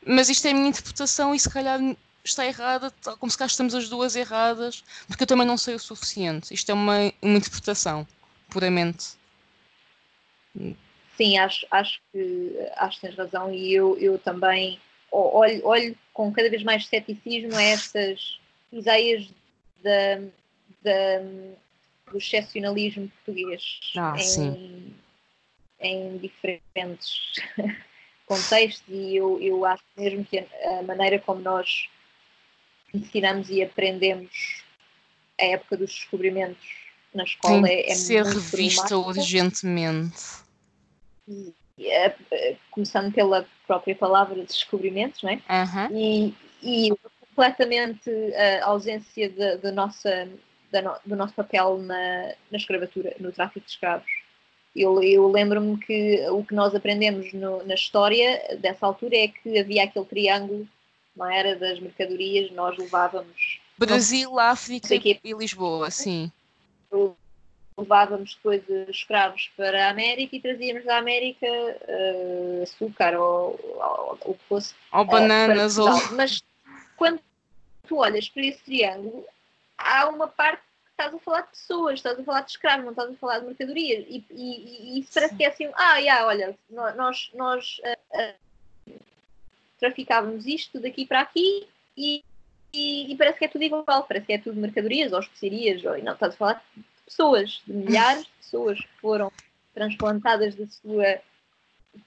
Mas 0.06 0.30
isto 0.30 0.46
é 0.48 0.52
a 0.52 0.54
minha 0.54 0.70
interpretação 0.70 1.36
e 1.36 1.40
se 1.40 1.50
calhar 1.50 1.80
está 2.24 2.46
errada, 2.46 2.92
tal 3.02 3.18
como 3.18 3.32
se 3.32 3.38
cá 3.38 3.46
estamos 3.46 3.76
as 3.76 3.90
duas 3.90 4.16
erradas, 4.16 4.84
porque 5.08 5.24
eu 5.24 5.28
também 5.28 5.46
não 5.46 5.58
sei 5.58 5.76
o 5.76 5.80
suficiente. 5.80 6.54
Isto 6.54 6.72
é 6.72 6.74
uma, 6.74 7.14
uma 7.22 7.38
interpretação, 7.38 8.08
puramente. 8.50 9.18
Sim, 11.18 11.38
acho, 11.40 11.66
acho, 11.72 12.00
que, 12.12 12.56
acho 12.76 13.02
que 13.02 13.08
tens 13.08 13.18
razão 13.18 13.52
e 13.52 13.74
eu, 13.74 13.98
eu 13.98 14.20
também 14.20 14.80
olho, 15.12 15.66
olho 15.66 15.98
com 16.14 16.32
cada 16.32 16.50
vez 16.50 16.62
mais 16.64 16.86
ceticismo 16.86 17.56
a 17.56 17.64
estas 17.64 18.40
ideias 18.72 19.28
da, 19.82 20.18
da, 20.84 21.20
do 22.12 22.18
excepcionalismo 22.18 23.10
português 23.10 23.80
ah, 23.98 24.16
em, 24.20 24.94
em, 25.80 26.18
diferentes 26.18 27.34
contextos 28.28 28.84
e 28.88 29.16
eu, 29.16 29.42
eu 29.42 29.66
acho 29.66 29.84
mesmo 29.98 30.24
que 30.24 30.38
a, 30.38 30.84
maneira 30.84 31.18
como 31.20 31.42
nós 31.42 31.90
ensinamos 32.94 33.50
e 33.50 33.64
aprendemos 33.64 34.64
a 35.40 35.46
época 35.46 35.78
dos 35.78 35.92
descobrimentos 35.92 36.86
na 37.14 37.24
escola 37.24 37.64
Tem 37.64 37.76
é, 37.76 37.92
é 37.92 37.96
ser 37.96 38.24
revista 38.24 38.98
urgentemente. 38.98 40.47
É, 41.80 42.16
é, 42.32 42.56
começando 42.72 43.14
pela 43.14 43.46
própria 43.66 43.96
palavra 43.96 44.44
descobrimentos, 44.44 45.22
não 45.22 45.30
é? 45.30 45.36
Uhum. 45.36 45.98
E, 45.98 46.36
e 46.64 46.92
completamente 47.20 48.10
a 48.62 48.66
ausência 48.66 49.30
de, 49.30 49.58
de 49.58 49.72
nossa, 49.72 50.28
no, 50.74 50.96
do 51.06 51.16
nosso 51.16 51.34
papel 51.34 51.78
na, 51.78 52.34
na 52.50 52.58
escravatura, 52.58 53.16
no 53.20 53.32
tráfico 53.32 53.60
de 53.60 53.72
escravos. 53.72 54.10
Eu, 54.76 55.02
eu 55.04 55.28
lembro-me 55.30 55.78
que 55.78 56.26
o 56.30 56.44
que 56.44 56.56
nós 56.56 56.74
aprendemos 56.74 57.32
no, 57.34 57.64
na 57.64 57.76
história 57.76 58.58
dessa 58.60 58.86
altura 58.86 59.16
é 59.16 59.28
que 59.28 59.60
havia 59.60 59.84
aquele 59.84 60.06
triângulo, 60.06 60.68
não 61.16 61.30
era, 61.30 61.56
das 61.56 61.80
mercadorias, 61.80 62.52
nós 62.52 62.78
levávamos... 62.78 63.60
Brasil, 63.78 64.40
África 64.40 64.96
e 64.96 65.34
Lisboa, 65.34 65.92
sim 65.92 66.32
levávamos 67.78 68.36
depois 68.36 68.64
escravos 68.90 69.52
para 69.56 69.86
a 69.86 69.90
América 69.92 70.36
e 70.36 70.42
trazíamos 70.42 70.84
da 70.84 70.98
América 70.98 71.46
uh, 71.46 72.64
açúcar 72.64 73.18
ou, 73.18 74.18
o 74.26 74.34
que 74.34 74.44
fosse. 74.46 74.74
Ou 74.92 75.02
uh, 75.02 75.06
bananas. 75.06 75.78
Ou... 75.78 75.88
Mas 76.14 76.42
quando 76.96 77.20
tu 77.88 77.98
olhas 77.98 78.28
para 78.30 78.46
esse 78.46 78.64
triângulo, 78.64 79.26
há 79.78 80.10
uma 80.10 80.28
parte 80.28 80.62
que 80.62 80.92
estás 80.92 81.14
a 81.14 81.20
falar 81.20 81.42
de 81.42 81.50
pessoas, 81.50 81.94
estás 81.96 82.20
a 82.20 82.24
falar 82.24 82.42
de 82.42 82.52
escravos, 82.52 82.84
não 82.84 82.92
estás 82.92 83.12
a 83.12 83.16
falar 83.16 83.40
de 83.40 83.46
mercadorias. 83.46 84.06
E, 84.08 84.26
e, 84.32 84.96
e 84.96 85.00
isso 85.00 85.12
parece 85.14 85.36
que 85.36 85.44
é 85.44 85.48
assim: 85.50 85.70
ah, 85.76 85.98
yeah, 85.98 86.26
olha, 86.26 86.58
nós, 86.70 87.32
nós 87.36 87.80
uh, 88.16 88.94
traficávamos 89.80 90.48
isto 90.48 90.80
daqui 90.80 91.06
para 91.06 91.22
aqui 91.22 91.68
e 91.96 92.24
e, 92.74 93.12
e, 93.12 93.16
parece 93.16 93.40
que 93.40 93.46
é 93.46 93.48
tudo 93.48 93.64
igual, 93.64 93.84
parece 94.04 94.26
que 94.26 94.34
é 94.34 94.38
tudo 94.38 94.60
mercadorias 94.60 95.14
ou 95.14 95.20
especiarias, 95.20 95.84
ou, 95.86 95.98
não, 96.04 96.14
estás 96.14 96.34
a 96.34 96.38
falar 96.38 96.64
de 96.76 96.84
pessoas, 97.08 97.62
de 97.66 97.74
milhares 97.74 98.26
de 98.26 98.32
pessoas 98.42 98.80
que 98.80 99.00
foram 99.02 99.32
transplantadas 99.74 100.56
da 100.56 100.66
sua 100.68 101.20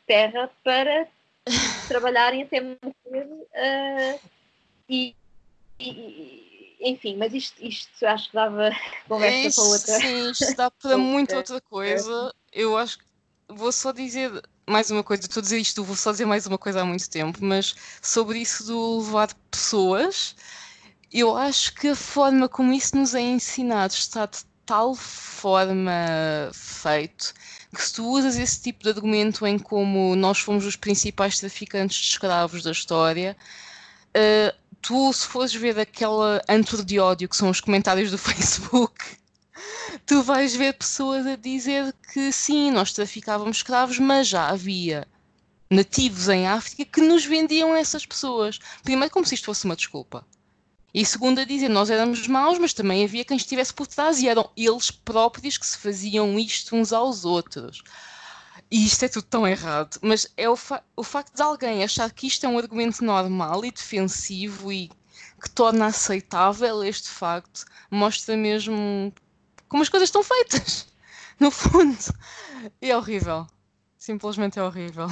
terra 0.06 0.50
para 0.62 1.08
trabalharem 1.88 2.42
até 2.42 2.60
morrer 2.60 3.26
uh, 3.26 4.20
e, 4.88 5.16
e, 5.80 6.76
enfim, 6.80 7.16
mas 7.16 7.32
isto, 7.34 7.64
isto 7.64 8.06
acho 8.06 8.28
que 8.28 8.34
dava 8.34 8.70
conversa 9.08 9.48
isto, 9.48 9.60
para 9.60 9.70
outra. 9.70 9.98
Sim, 10.00 10.30
isto 10.30 10.56
dá 10.56 10.70
para 10.70 10.98
muita 10.98 11.36
outra 11.36 11.60
coisa. 11.60 12.34
Eu 12.52 12.76
acho 12.76 12.98
que 12.98 13.04
vou 13.48 13.72
só 13.72 13.92
dizer 13.92 14.30
mais 14.66 14.90
uma 14.90 15.02
coisa, 15.02 15.22
estou 15.22 15.40
a 15.40 15.42
dizer 15.42 15.58
isto, 15.58 15.82
vou 15.82 15.96
só 15.96 16.12
dizer 16.12 16.26
mais 16.26 16.46
uma 16.46 16.58
coisa 16.58 16.82
há 16.82 16.84
muito 16.84 17.08
tempo, 17.10 17.38
mas 17.42 17.74
sobre 18.00 18.38
isso 18.38 18.64
do 18.64 18.98
levar 18.98 19.34
pessoas, 19.50 20.36
eu 21.12 21.36
acho 21.36 21.74
que 21.74 21.88
a 21.88 21.96
forma 21.96 22.48
como 22.48 22.72
isso 22.72 22.96
nos 22.96 23.14
é 23.14 23.20
ensinado 23.20 23.92
está 23.92 24.26
de 24.26 24.44
tal 24.70 24.94
forma 24.94 25.90
feito 26.52 27.34
que 27.74 27.82
se 27.82 27.92
tu 27.92 28.06
usas 28.06 28.36
esse 28.36 28.62
tipo 28.62 28.84
de 28.84 28.90
argumento 28.90 29.44
em 29.44 29.58
como 29.58 30.14
nós 30.14 30.38
fomos 30.38 30.64
os 30.64 30.76
principais 30.76 31.40
traficantes 31.40 31.98
de 31.98 32.06
escravos 32.10 32.62
da 32.62 32.70
história, 32.70 33.36
uh, 34.10 34.56
tu 34.80 35.12
se 35.12 35.26
fores 35.26 35.52
ver 35.52 35.76
aquela 35.76 36.40
antro 36.48 36.84
de 36.84 37.00
ódio 37.00 37.28
que 37.28 37.36
são 37.36 37.50
os 37.50 37.60
comentários 37.60 38.12
do 38.12 38.18
Facebook, 38.18 38.94
tu 40.06 40.22
vais 40.22 40.54
ver 40.54 40.74
pessoas 40.74 41.26
a 41.26 41.34
dizer 41.34 41.92
que 42.12 42.30
sim, 42.30 42.70
nós 42.70 42.92
traficávamos 42.92 43.56
escravos, 43.56 43.98
mas 43.98 44.28
já 44.28 44.50
havia 44.50 45.04
nativos 45.68 46.28
em 46.28 46.46
África 46.46 46.84
que 46.84 47.00
nos 47.00 47.24
vendiam 47.24 47.74
essas 47.74 48.06
pessoas. 48.06 48.60
Primeiro 48.84 49.12
como 49.12 49.26
se 49.26 49.34
isto 49.34 49.46
fosse 49.46 49.64
uma 49.64 49.74
desculpa. 49.74 50.24
E 50.92 51.04
segundo 51.04 51.40
a 51.40 51.44
dizer, 51.44 51.68
nós 51.68 51.88
éramos 51.88 52.26
maus, 52.26 52.58
mas 52.58 52.74
também 52.74 53.04
havia 53.04 53.24
quem 53.24 53.36
estivesse 53.36 53.72
por 53.72 53.86
trás 53.86 54.20
e 54.20 54.28
eram 54.28 54.50
eles 54.56 54.90
próprios 54.90 55.56
que 55.56 55.66
se 55.66 55.78
faziam 55.78 56.38
isto 56.38 56.74
uns 56.74 56.92
aos 56.92 57.24
outros. 57.24 57.82
E 58.70 58.84
isto 58.86 59.04
é 59.04 59.08
tudo 59.08 59.24
tão 59.24 59.46
errado. 59.46 59.98
Mas 60.02 60.26
é 60.36 60.48
o, 60.48 60.56
fa 60.56 60.82
o 60.96 61.02
facto 61.02 61.34
de 61.34 61.42
alguém 61.42 61.84
achar 61.84 62.10
que 62.12 62.26
isto 62.26 62.44
é 62.44 62.48
um 62.48 62.58
argumento 62.58 63.04
normal 63.04 63.64
e 63.64 63.70
defensivo 63.70 64.72
e 64.72 64.90
que 65.40 65.50
torna 65.50 65.86
aceitável 65.86 66.84
este 66.84 67.08
facto, 67.08 67.64
mostra 67.90 68.36
mesmo 68.36 69.12
como 69.68 69.82
as 69.82 69.88
coisas 69.88 70.08
estão 70.08 70.22
feitas. 70.22 70.88
No 71.40 71.50
fundo. 71.50 71.96
É 72.82 72.94
horrível. 72.94 73.46
Simplesmente 73.96 74.58
é 74.58 74.62
horrível. 74.62 75.08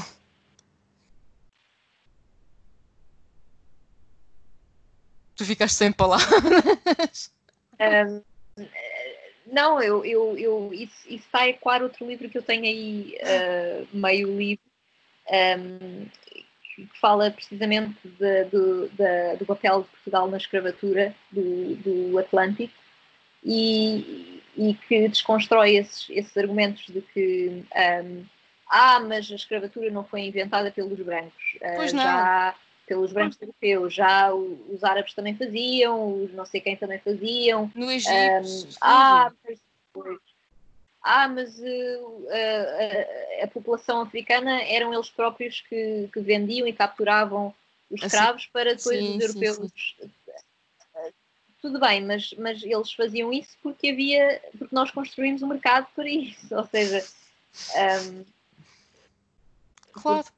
Tu 5.39 5.45
ficaste 5.45 5.77
sem 5.77 5.93
palavras. 5.93 7.33
Um, 7.81 8.21
não, 9.47 9.81
eu, 9.81 10.05
eu, 10.05 10.37
eu 10.37 10.71
isso, 10.73 10.97
isso 11.07 11.25
está 11.25 11.43
a 11.43 11.49
ecoar 11.49 11.81
outro 11.81 12.05
livro 12.05 12.29
que 12.29 12.37
eu 12.37 12.43
tenho 12.43 12.65
aí, 12.65 13.17
uh, 13.23 13.97
meio 13.97 14.37
livro, 14.37 14.65
um, 15.31 16.07
que 16.75 16.89
fala 17.01 17.31
precisamente 17.31 17.97
de, 18.03 18.45
do, 18.47 18.89
de, 18.89 19.37
do 19.39 19.47
papel 19.47 19.83
de 19.83 19.89
Portugal 19.91 20.29
na 20.29 20.39
escravatura 20.39 21.15
do, 21.31 21.77
do 21.77 22.19
Atlântico 22.19 22.75
e, 23.45 24.43
e 24.57 24.75
que 24.75 25.09
desconstrói 25.09 25.77
esses, 25.77 26.11
esses 26.11 26.37
argumentos 26.37 26.85
de 26.87 27.01
que 27.01 27.65
um, 28.05 28.25
ah, 28.69 28.99
mas 28.99 29.31
a 29.31 29.37
escravatura 29.37 29.89
não 29.89 30.05
foi 30.05 30.23
inventada 30.23 30.73
pelos 30.73 30.99
brancos. 30.99 31.55
Uh, 31.63 31.77
pois 31.77 31.93
não. 31.93 32.03
Já 32.03 32.57
pelos 32.89 33.13
brancos 33.13 33.41
europeus. 33.41 33.95
Já 33.95 34.33
os 34.35 34.83
árabes 34.83 35.15
também 35.15 35.37
faziam, 35.37 36.25
os 36.25 36.33
não 36.33 36.47
sei 36.47 36.61
quem 36.61 36.77
também 36.77 36.99
faziam. 36.99 37.71
No 37.75 37.91
Egito. 37.91 38.11
Um, 38.11 38.69
ah, 38.81 39.31
mas, 39.45 39.59
ah, 41.03 41.29
mas 41.29 41.59
uh, 41.59 41.63
uh, 41.63 43.45
a, 43.45 43.47
população 43.49 44.01
africana 44.01 44.63
eram 44.63 44.93
eles 44.93 45.11
próprios 45.11 45.61
que, 45.61 46.09
que 46.13 46.21
vendiam 46.21 46.67
e 46.67 46.73
capturavam 46.73 47.55
os 47.91 48.03
assim, 48.03 48.07
escravos 48.07 48.43
assim, 48.43 48.53
para 48.53 48.75
depois 48.75 48.99
sim, 48.99 49.17
os 49.17 49.23
europeus. 49.23 49.57
Sim, 49.57 49.71
sim. 50.01 50.11
Tudo 51.61 51.81
bem, 51.81 52.05
mas, 52.05 52.33
mas 52.39 52.63
eles 52.63 52.93
faziam 52.93 53.33
isso 53.33 53.57
porque 53.61 53.89
havia, 53.89 54.41
porque 54.57 54.75
nós 54.75 54.93
construímos 54.93 55.43
um 55.43 55.49
mercado 55.49 55.89
para 55.95 56.09
isso, 56.09 56.47
ou 56.55 56.65
seja, 56.67 57.05
um, 58.07 58.25
claro. 59.93 60.38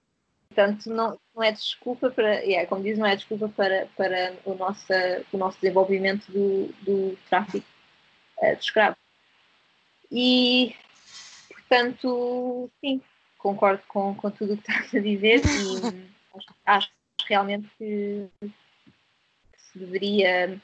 Portanto, 0.51 0.91
não, 0.91 1.19
não 1.35 1.45
é 1.45 1.53
desculpa 1.53 2.11
para, 2.11 2.41
yeah, 2.41 2.69
como 2.69 2.83
diz, 2.83 2.99
não 2.99 3.07
é 3.07 3.15
desculpa 3.15 3.49
para, 3.51 3.87
para 3.97 4.35
o, 4.45 4.55
nosso, 4.57 4.93
o 5.33 5.39
nosso 5.39 5.61
desenvolvimento 5.61 6.27
do, 6.31 6.67
do 6.83 7.17
tráfico 7.29 7.67
uh, 8.39 8.57
de 8.57 8.61
escravos. 8.61 8.99
E, 10.11 10.75
portanto, 11.53 12.69
sim, 12.81 13.01
concordo 13.39 13.81
com, 13.87 14.13
com 14.17 14.29
tudo 14.33 14.55
o 14.55 14.57
que 14.57 14.69
estás 14.69 14.93
a 14.93 14.99
dizer 14.99 15.41
e 15.45 16.11
acho, 16.35 16.55
acho 16.67 16.91
realmente 17.29 17.69
que, 17.79 18.29
que, 18.41 18.53
se 19.57 19.79
deveria. 19.79 20.61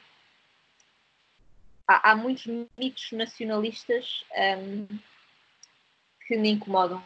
Há, 1.87 2.11
há 2.11 2.17
muitos 2.17 2.45
mitos 2.77 3.13
nacionalistas 3.13 4.25
um, 4.37 4.89
que 6.27 6.37
me 6.37 6.51
incomodam 6.51 7.01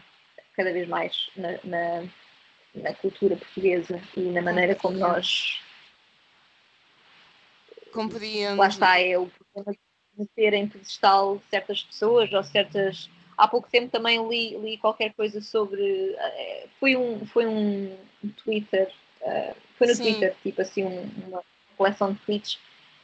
cada 0.57 0.73
vez 0.73 0.89
mais 0.89 1.29
na, 1.37 1.59
na 1.63 2.09
na 2.75 2.95
cultura 2.95 3.37
portuguesa 3.37 4.01
e 4.17 4.21
na 4.21 4.43
maneira 4.43 4.75
como 4.75 4.97
nós. 4.97 5.61
Compreendo. 7.93 8.59
Lá 8.59 8.69
está, 8.69 9.01
é 9.01 9.19
o 9.19 9.27
problema 9.27 9.73
de 9.73 10.21
meter 10.21 10.55
em 10.55 10.69
pedestal 10.69 11.43
certas 11.51 11.83
pessoas 11.83 12.33
ou 12.33 12.43
certas. 12.45 13.11
Há 13.37 13.49
pouco 13.49 13.69
tempo 13.71 13.91
também 13.91 14.27
li, 14.29 14.57
li 14.59 14.79
qualquer 14.79 15.13
coisa 15.15 15.41
sobre. 15.41 16.17
Foi 16.79 16.97
um, 16.97 17.27
foi 17.27 17.47
um 17.47 17.97
Twitter. 18.45 18.93
Uh, 19.23 19.55
foi 19.77 19.87
no 19.87 19.95
Sim. 19.95 20.03
Twitter, 20.05 20.37
tipo 20.43 20.63
assim, 20.63 20.85
um, 20.85 21.11
uma 21.27 21.43
coleção 21.77 22.13
de 22.13 22.19
tweets 22.21 22.55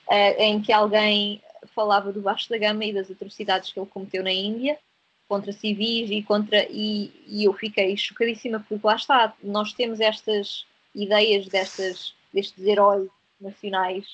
uh, 0.09 0.41
em 0.41 0.63
que 0.63 0.73
alguém 0.73 1.43
falava 1.75 2.13
do 2.13 2.21
baixo 2.21 2.49
da 2.49 2.59
gama 2.59 2.85
e 2.85 2.93
das 2.93 3.11
atrocidades 3.11 3.73
que 3.73 3.79
ele 3.79 3.89
cometeu 3.89 4.23
na 4.23 4.33
Índia 4.33 4.79
contra 5.29 5.53
civis 5.53 6.11
e 6.11 6.23
contra 6.23 6.67
e, 6.71 7.13
e 7.27 7.45
eu 7.45 7.53
fiquei 7.53 7.97
chocadíssima 7.97 8.65
porque 8.69 8.87
lá 8.87 8.97
está 8.97 9.35
nós 9.43 9.73
temos 9.73 10.01
estas 10.01 10.67
ideias 10.95 11.49
destas 11.49 12.15
destes 12.33 12.65
heróis 12.65 13.09
nacionais 13.41 14.07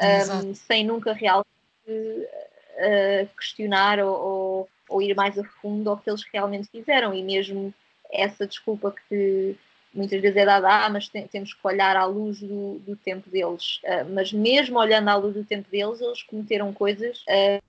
um, 0.00 0.54
sem 0.54 0.84
nunca 0.84 1.12
realmente 1.12 1.48
uh, 1.88 3.28
questionar 3.36 3.98
ou, 4.00 4.14
ou, 4.14 4.68
ou, 4.88 5.02
ir 5.02 5.14
mais 5.14 5.38
a 5.38 5.44
fundo 5.44 5.90
ao 5.90 5.98
que 5.98 6.10
eles 6.10 6.24
realmente 6.32 6.68
fizeram 6.68 7.14
e 7.14 7.22
mesmo 7.22 7.72
essa 8.12 8.46
desculpa 8.46 8.94
que 9.08 9.56
muitas 9.92 10.20
vezes 10.20 10.36
é 10.36 10.44
dada, 10.44 10.68
ah, 10.68 10.90
mas 10.90 11.08
tem, 11.08 11.26
temos 11.28 11.54
que 11.54 11.66
olhar 11.66 11.96
à 11.96 12.04
luz 12.04 12.40
do, 12.40 12.80
do 12.80 12.96
tempo 12.96 13.30
deles. 13.30 13.80
Uh, 13.84 14.12
mas 14.12 14.32
mesmo 14.32 14.78
olhando 14.78 15.08
à 15.08 15.14
luz 15.14 15.34
do 15.34 15.44
tempo 15.44 15.70
deles, 15.70 16.00
eles 16.00 16.22
cometeram 16.24 16.72
coisas 16.72 17.18
uh, 17.22 17.62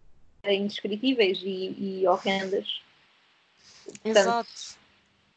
indescritíveis 0.54 1.40
e, 1.44 2.02
e 2.02 2.08
horrendas. 2.08 2.82
Portanto, 3.86 4.18
Exato. 4.18 4.80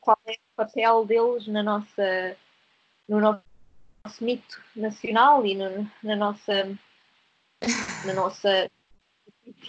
Qual 0.01 0.19
é 0.27 0.33
o 0.33 0.57
papel 0.57 1.05
deles 1.05 1.47
na 1.47 1.63
nossa, 1.63 2.37
no 3.09 3.21
nosso 3.21 4.25
mito 4.25 4.61
nacional 4.75 5.45
e 5.45 5.55
no, 5.55 5.91
na 6.03 6.17
nossa 6.17 6.79
na 8.05 8.15
nossa 8.15 8.71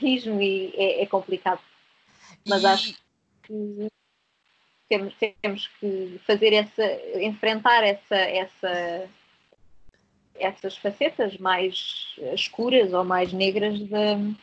e 0.02 0.74
é, 0.76 1.02
é 1.04 1.06
complicado. 1.06 1.62
Mas 2.48 2.64
e... 2.64 2.68
acho 2.68 2.98
que 3.44 3.88
temos, 4.88 5.16
temos 5.42 5.68
que 5.80 6.20
fazer 6.26 6.54
essa, 6.54 6.84
enfrentar 7.22 7.84
essa, 7.84 8.16
essa, 8.16 9.10
essas 10.36 10.78
facetas 10.78 11.38
mais 11.38 12.16
escuras 12.34 12.94
ou 12.94 13.04
mais 13.04 13.32
negras 13.32 13.80
de, 13.80 14.36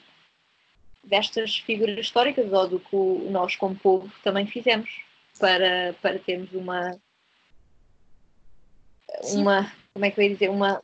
destas 1.06 1.56
figuras 1.58 1.98
históricas 1.98 2.52
ou 2.52 2.68
do 2.68 2.80
que 2.80 2.96
nós 3.30 3.56
como 3.56 3.76
povo 3.76 4.10
também 4.22 4.46
fizemos 4.46 4.90
para, 5.38 5.94
para 6.02 6.18
termos 6.18 6.52
uma 6.52 6.98
uma 9.32 9.72
como 9.94 10.04
é 10.04 10.10
que 10.10 10.20
eu 10.20 10.24
ia 10.24 10.30
dizer 10.30 10.50
uma 10.50 10.82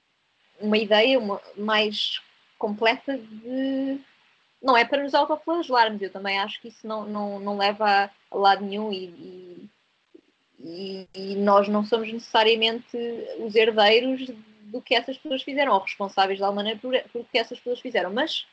uma 0.61 0.79
ideia 0.79 1.19
uma, 1.19 1.41
mais 1.57 2.21
completa 2.57 3.19
de 3.19 4.01
não 4.63 4.77
é 4.77 4.85
para 4.85 5.03
nos 5.03 5.13
autoflagelarmos, 5.13 6.01
eu 6.01 6.11
também 6.11 6.39
acho 6.39 6.61
que 6.61 6.69
isso 6.69 6.87
não, 6.87 7.05
não, 7.05 7.41
não 7.41 7.59
leva 7.59 8.09
a 8.31 8.37
lado 8.37 8.65
nenhum 8.65 8.93
e, 8.93 9.69
e, 10.61 11.09
e, 11.13 11.35
nós 11.35 11.67
não 11.67 11.85
somos 11.85 12.13
necessariamente 12.13 12.97
os 13.41 13.57
herdeiros 13.57 14.31
do 14.63 14.81
que 14.81 14.95
essas 14.95 15.19
pessoas 15.19 15.43
fizeram, 15.43 15.73
ou 15.73 15.81
responsáveis 15.81 16.39
de 16.39 16.45
alguma 16.45 16.63
maneira 16.63 16.79
por, 16.79 16.97
por 17.11 17.29
que 17.29 17.39
essas 17.39 17.59
pessoas 17.59 17.81
fizeram, 17.81 18.13
mas 18.13 18.47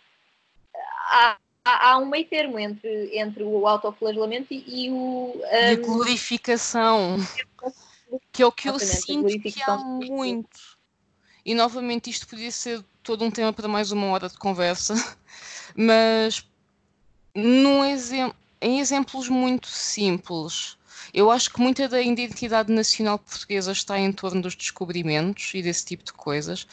há, 1.11 1.37
há, 1.63 1.91
há 1.91 1.97
um 1.97 2.05
meio 2.05 2.25
termo 2.25 2.57
entre, 2.59 3.17
entre 3.17 3.43
o 3.43 3.67
autoflagelamento 3.67 4.53
e, 4.53 4.85
e 4.85 4.89
o... 4.91 5.33
Um, 5.35 5.41
e 5.41 5.71
a 5.71 5.75
glorificação, 5.75 7.17
que 8.31 8.41
é 8.41 8.45
o 8.45 8.51
que 8.51 8.69
eu 8.69 8.79
sinto 8.79 9.39
que 9.39 9.61
há 9.63 9.77
muito. 9.77 10.77
E 11.45 11.53
novamente 11.53 12.09
isto 12.09 12.27
podia 12.27 12.51
ser 12.51 12.83
todo 13.01 13.23
um 13.23 13.31
tema 13.31 13.51
para 13.53 13.67
mais 13.67 13.91
uma 13.91 14.07
hora 14.07 14.29
de 14.29 14.37
conversa, 14.37 14.93
mas 15.75 16.45
num 17.33 17.83
em 18.61 18.79
exemplos 18.79 19.29
muito 19.29 19.67
simples, 19.67 20.77
eu 21.13 21.31
acho 21.31 21.51
que 21.51 21.61
muita 21.61 21.87
da 21.87 22.01
identidade 22.01 22.71
nacional 22.71 23.17
portuguesa 23.17 23.71
está 23.71 23.97
em 23.97 24.11
torno 24.11 24.41
dos 24.41 24.55
descobrimentos 24.55 25.51
e 25.53 25.61
desse 25.61 25.85
tipo 25.85 26.03
de 26.03 26.13
coisas. 26.13 26.67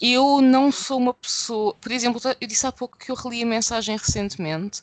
Eu 0.00 0.40
não 0.40 0.72
sou 0.72 0.98
uma 0.98 1.14
pessoa. 1.14 1.74
Por 1.74 1.92
exemplo, 1.92 2.20
eu 2.40 2.46
disse 2.46 2.66
há 2.66 2.72
pouco 2.72 2.98
que 2.98 3.10
eu 3.10 3.14
reli 3.14 3.42
a 3.42 3.46
mensagem 3.46 3.96
recentemente 3.96 4.82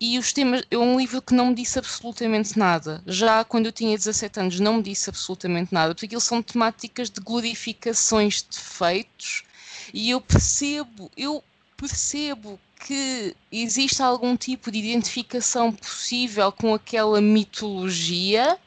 e 0.00 0.18
os 0.18 0.32
temas. 0.32 0.62
É 0.70 0.78
um 0.78 0.98
livro 0.98 1.22
que 1.22 1.34
não 1.34 1.46
me 1.46 1.54
disse 1.54 1.78
absolutamente 1.78 2.58
nada. 2.58 3.02
Já 3.06 3.44
quando 3.44 3.66
eu 3.66 3.72
tinha 3.72 3.96
17 3.96 4.40
anos, 4.40 4.60
não 4.60 4.74
me 4.74 4.82
disse 4.82 5.10
absolutamente 5.10 5.72
nada, 5.72 5.94
porque 5.94 6.06
aquilo 6.06 6.20
são 6.20 6.42
temáticas 6.42 7.10
de 7.10 7.20
glorificações 7.20 8.44
de 8.48 8.58
feitos 8.58 9.44
e 9.92 10.10
eu 10.10 10.20
percebo, 10.20 11.10
eu 11.16 11.42
percebo 11.76 12.58
que 12.86 13.36
existe 13.52 14.02
algum 14.02 14.36
tipo 14.36 14.70
de 14.70 14.78
identificação 14.78 15.72
possível 15.72 16.50
com 16.52 16.74
aquela 16.74 17.20
mitologia, 17.20 18.58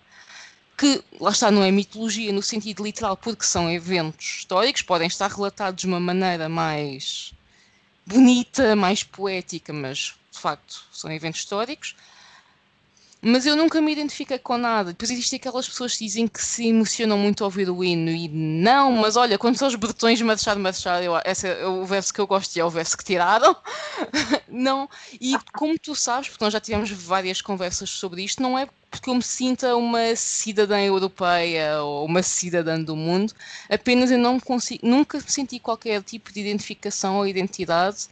que 0.78 1.04
lá 1.20 1.32
está, 1.32 1.52
não 1.52 1.64
é 1.64 1.72
mitologia 1.72 2.32
no 2.34 2.42
sentido 2.42 2.84
literal, 2.84 3.16
porque 3.16 3.46
são 3.46 3.70
eventos 3.72 4.26
históricos, 4.40 4.82
podem 4.82 5.08
estar 5.08 5.30
relatados 5.30 5.82
de 5.82 5.88
uma 5.88 6.00
maneira 6.00 6.50
mais 6.50 7.34
bonita, 8.06 8.76
mais 8.76 9.04
poética, 9.04 9.72
mas 9.72 10.16
de 10.32 10.40
facto 10.40 10.84
são 10.92 11.12
eventos 11.12 11.42
históricos 11.42 11.96
mas 13.26 13.46
eu 13.46 13.56
nunca 13.56 13.80
me 13.80 13.94
identifiquei 13.94 14.38
com 14.38 14.58
nada. 14.58 14.92
Depois 14.92 15.10
existem 15.10 15.38
aquelas 15.38 15.68
pessoas 15.68 15.96
que 15.96 16.04
dizem 16.04 16.28
que 16.28 16.44
se 16.44 16.68
emocionam 16.68 17.18
muito 17.18 17.42
ao 17.42 17.48
ouvir 17.48 17.70
o 17.70 17.82
hino 17.82 18.12
e 18.12 18.28
não, 18.28 18.92
mas 18.92 19.16
olha, 19.16 19.38
quando 19.38 19.56
são 19.56 19.70
os 19.70 19.76
bretões 19.76 20.22
marchar, 20.22 20.58
marchar, 20.58 21.02
eu, 21.02 21.14
esse 21.24 21.48
é 21.48 21.66
o 21.66 21.86
verso 21.86 22.14
que 22.14 22.20
eu 22.20 22.28
gosto 22.28 22.54
e 22.56 22.60
é 22.60 22.66
o 22.66 22.70
verso 22.70 22.98
que 22.98 23.06
tiraram. 23.06 23.56
não, 24.50 24.90
e 25.22 25.38
como 25.54 25.80
tu 25.80 25.96
sabes, 25.96 26.28
porque 26.28 26.44
nós 26.44 26.52
já 26.52 26.60
tivemos 26.60 26.92
várias 26.92 27.42
conversas 27.42 27.90
sobre 27.90 28.24
isto, 28.24 28.44
não 28.44 28.60
é 28.60 28.68
porque 28.92 29.10
eu 29.10 29.16
me 29.16 29.24
sinta 29.24 29.76
uma 29.78 30.16
cidadã 30.18 30.80
europeia 30.82 31.82
ou 31.82 32.06
uma 32.06 32.22
cidadã 32.22 32.80
do 32.80 32.96
mundo, 32.96 33.34
apenas 33.70 34.12
eu 34.12 34.20
não 34.20 34.38
consigo, 34.38 34.86
nunca 34.86 35.20
senti 35.22 35.60
qualquer 35.60 36.04
tipo 36.04 36.32
de 36.32 36.42
identificação 36.42 37.16
ou 37.18 37.26
identidade 37.26 38.08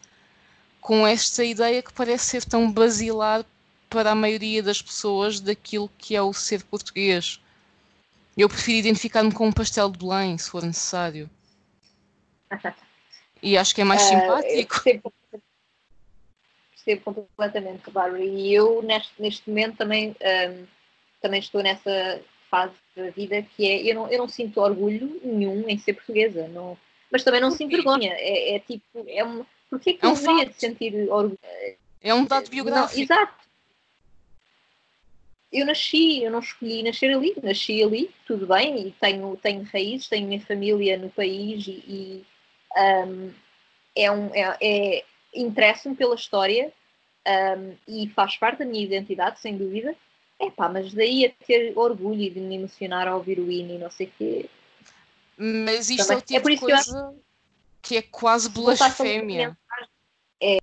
com 0.80 1.06
esta 1.06 1.44
ideia 1.44 1.84
que 1.84 1.94
parece 1.94 2.26
ser 2.26 2.46
tão 2.46 2.72
basilar 2.72 3.46
para 3.92 4.12
a 4.12 4.16
maioria 4.16 4.64
das 4.64 4.82
pessoas 4.82 5.42
daquilo 5.42 5.92
que 5.98 6.16
é 6.16 6.22
o 6.22 6.32
ser 6.32 6.64
português. 6.64 7.42
Eu 8.38 8.48
prefiro 8.48 8.78
identificar-me 8.78 9.34
com 9.34 9.48
um 9.48 9.52
pastel 9.52 9.92
de 9.92 10.00
Belém, 10.00 10.38
se 10.38 10.50
for 10.50 10.64
necessário. 10.64 11.30
E 13.44 13.58
acho 13.58 13.74
que 13.74 13.82
é 13.82 13.84
mais 13.84 14.04
uh, 14.04 14.06
simpático. 14.06 14.84
Percebo, 14.84 15.14
percebo 16.70 17.02
completamente, 17.02 17.90
Bárbara. 17.90 18.24
E 18.24 18.54
eu, 18.54 18.84
neste, 18.84 19.20
neste 19.20 19.50
momento, 19.50 19.78
também, 19.78 20.10
um, 20.12 20.68
também 21.20 21.40
estou 21.40 21.64
nessa 21.64 22.22
fase 22.52 22.76
da 22.96 23.10
vida 23.10 23.42
que 23.42 23.68
é. 23.68 23.82
Eu 23.82 23.96
não, 23.96 24.08
eu 24.12 24.20
não 24.20 24.28
sinto 24.28 24.62
orgulho 24.62 25.20
nenhum 25.24 25.68
em 25.68 25.76
ser 25.80 25.94
portuguesa, 25.94 26.48
não, 26.50 26.78
mas 27.12 27.24
também 27.24 27.42
não 27.42 27.50
sinto 27.50 27.72
vergonha. 27.72 28.14
É, 28.14 28.58
é 28.58 28.60
tipo. 28.60 28.84
É 29.08 29.26
um, 29.26 29.44
Porquê 29.72 29.94
que 29.94 30.06
é 30.06 30.08
um 30.08 30.12
eu 30.12 30.18
deveria 30.18 30.46
de 30.46 30.60
sentir 30.60 31.10
orgulho? 31.10 31.40
É 32.00 32.14
um 32.14 32.26
dado 32.26 32.48
biográfico. 32.48 32.96
Não, 32.96 33.04
exato 33.04 33.41
eu 35.52 35.66
nasci, 35.66 36.24
eu 36.24 36.32
não 36.32 36.40
escolhi 36.40 36.82
nascer 36.82 37.14
ali, 37.14 37.36
nasci 37.44 37.84
ali, 37.84 38.10
tudo 38.26 38.48
bem, 38.48 38.88
e 38.88 38.92
tenho, 38.92 39.38
tenho 39.38 39.64
raízes, 39.64 40.08
tenho 40.08 40.28
minha 40.28 40.40
família 40.42 40.98
no 40.98 41.10
país 41.10 41.68
e, 41.68 41.72
e 41.72 42.26
um, 43.06 43.32
é 43.96 44.12
um, 44.12 44.34
é, 44.34 44.58
é 44.62 45.06
interessa-me 45.36 45.96
pela 45.96 46.16
história 46.16 46.72
um, 47.28 47.76
e 47.88 48.08
faz 48.10 48.38
parte 48.38 48.60
da 48.60 48.66
minha 48.66 48.84
identidade, 48.84 49.40
sem 49.40 49.58
dúvida. 49.58 49.96
É 50.40 50.50
pá, 50.50 50.70
mas 50.70 50.94
daí 50.94 51.26
a 51.26 51.46
ter 51.46 51.74
orgulho 51.78 52.32
de 52.32 52.40
me 52.40 52.56
emocionar 52.56 53.08
ao 53.08 53.18
ouvir 53.18 53.40
o 53.40 53.52
hino 53.52 53.76
e 53.76 53.78
não 53.78 53.92
sei 53.92 54.08
o 54.08 54.12
quê. 54.18 54.50
Mas 55.38 55.90
isto 55.90 56.08
Também. 56.08 56.16
é 56.16 56.20
o 56.20 56.22
tipo 56.22 56.50
é 56.50 56.54
de 56.54 56.60
coisa 56.60 56.84
que, 56.84 56.92
acho... 56.92 57.16
que, 57.82 57.98
é 57.98 58.02
quase 58.02 58.50
blasfémia. 58.50 59.58
É, 60.40 60.58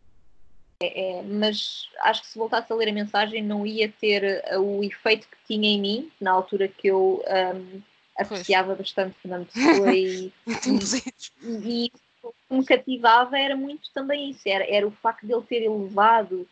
é, 0.81 1.19
é, 1.19 1.23
mas 1.23 1.89
acho 2.03 2.23
que 2.23 2.29
se 2.29 2.39
voltasse 2.39 2.73
a 2.73 2.77
ler 2.77 2.89
a 2.89 2.93
mensagem 2.93 3.43
não 3.43 3.67
ia 3.67 3.89
ter 3.89 4.45
uh, 4.53 4.61
o 4.61 4.85
efeito 4.85 5.27
que 5.27 5.37
tinha 5.45 5.69
em 5.69 5.81
mim, 5.81 6.13
na 6.21 6.31
altura 6.31 6.69
que 6.69 6.87
eu 6.87 7.21
um, 7.27 7.83
apreciava 8.17 8.69
pois. 8.69 8.79
bastante 8.79 9.17
Fernando 9.21 9.49
Pessoa 9.53 9.93
e, 9.93 10.33
e, 10.47 11.87
e, 11.87 11.93
o 12.23 12.31
que 12.31 12.55
me 12.55 12.65
cativava 12.65 13.37
era 13.37 13.57
muito 13.57 13.91
também 13.93 14.31
isso, 14.31 14.43
era, 14.49 14.65
era 14.73 14.87
o 14.87 14.93
facto 14.93 15.27
de 15.27 15.33
ele 15.33 15.43
ter 15.43 15.63
elevado 15.65 16.43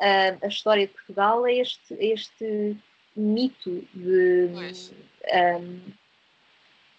uh, 0.00 0.38
a 0.42 0.46
história 0.46 0.86
de 0.86 0.94
Portugal 0.94 1.44
a 1.44 1.52
este, 1.52 1.94
este 2.00 2.78
mito 3.14 3.86
de 3.92 4.48
um, 5.34 5.80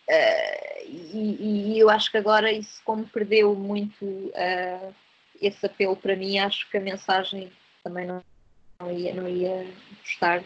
uh, 0.10 0.54
e, 0.86 1.74
e, 1.74 1.80
eu 1.80 1.90
acho 1.90 2.12
que 2.12 2.18
agora 2.18 2.52
isso 2.52 2.80
como 2.86 3.08
perdeu 3.08 3.56
muito 3.56 4.06
uh, 4.06 4.94
esse 5.42 5.66
apelo 5.66 5.96
para 5.96 6.16
mim, 6.16 6.40
acho 6.40 6.70
que 6.70 6.78
a 6.78 6.82
mensagem 6.82 7.52
também 7.84 8.06
não, 8.06 8.24
não, 8.80 8.92
ia, 8.92 9.14
não 9.14 9.28
ia 9.28 9.68
gostar 10.02 10.44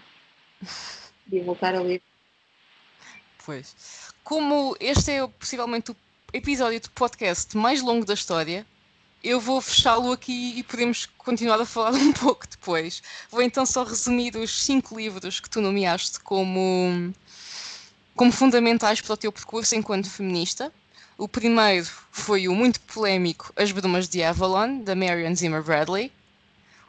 de 1.27 1.39
voltar 1.41 1.75
a 1.75 1.81
ler. 1.81 2.01
Pois. 3.45 4.11
Como 4.23 4.75
este 4.79 5.11
é 5.11 5.27
possivelmente 5.27 5.91
o 5.91 5.95
episódio 6.33 6.79
de 6.79 6.89
podcast 6.89 7.57
mais 7.57 7.81
longo 7.81 8.05
da 8.05 8.13
história, 8.13 8.65
eu 9.23 9.39
vou 9.39 9.61
fechá-lo 9.61 10.11
aqui 10.11 10.57
e 10.57 10.63
podemos 10.63 11.05
continuar 11.17 11.59
a 11.59 11.65
falar 11.65 11.93
um 11.97 12.13
pouco 12.13 12.47
depois. 12.47 13.01
Vou 13.29 13.41
então 13.41 13.65
só 13.65 13.83
resumir 13.83 14.35
os 14.35 14.63
cinco 14.63 14.97
livros 14.97 15.39
que 15.39 15.49
tu 15.49 15.61
nomeaste 15.61 16.19
como, 16.21 17.13
como 18.15 18.31
fundamentais 18.31 19.01
para 19.01 19.13
o 19.13 19.17
teu 19.17 19.31
percurso 19.31 19.75
enquanto 19.75 20.09
feminista. 20.09 20.71
O 21.21 21.27
primeiro 21.27 21.87
foi 22.11 22.47
o 22.47 22.55
muito 22.55 22.79
polémico 22.79 23.53
As 23.55 23.71
Brumas 23.71 24.09
de 24.09 24.23
Avalon, 24.23 24.79
da 24.79 24.95
Marion 24.95 25.35
Zimmer 25.35 25.61
Bradley. 25.61 26.11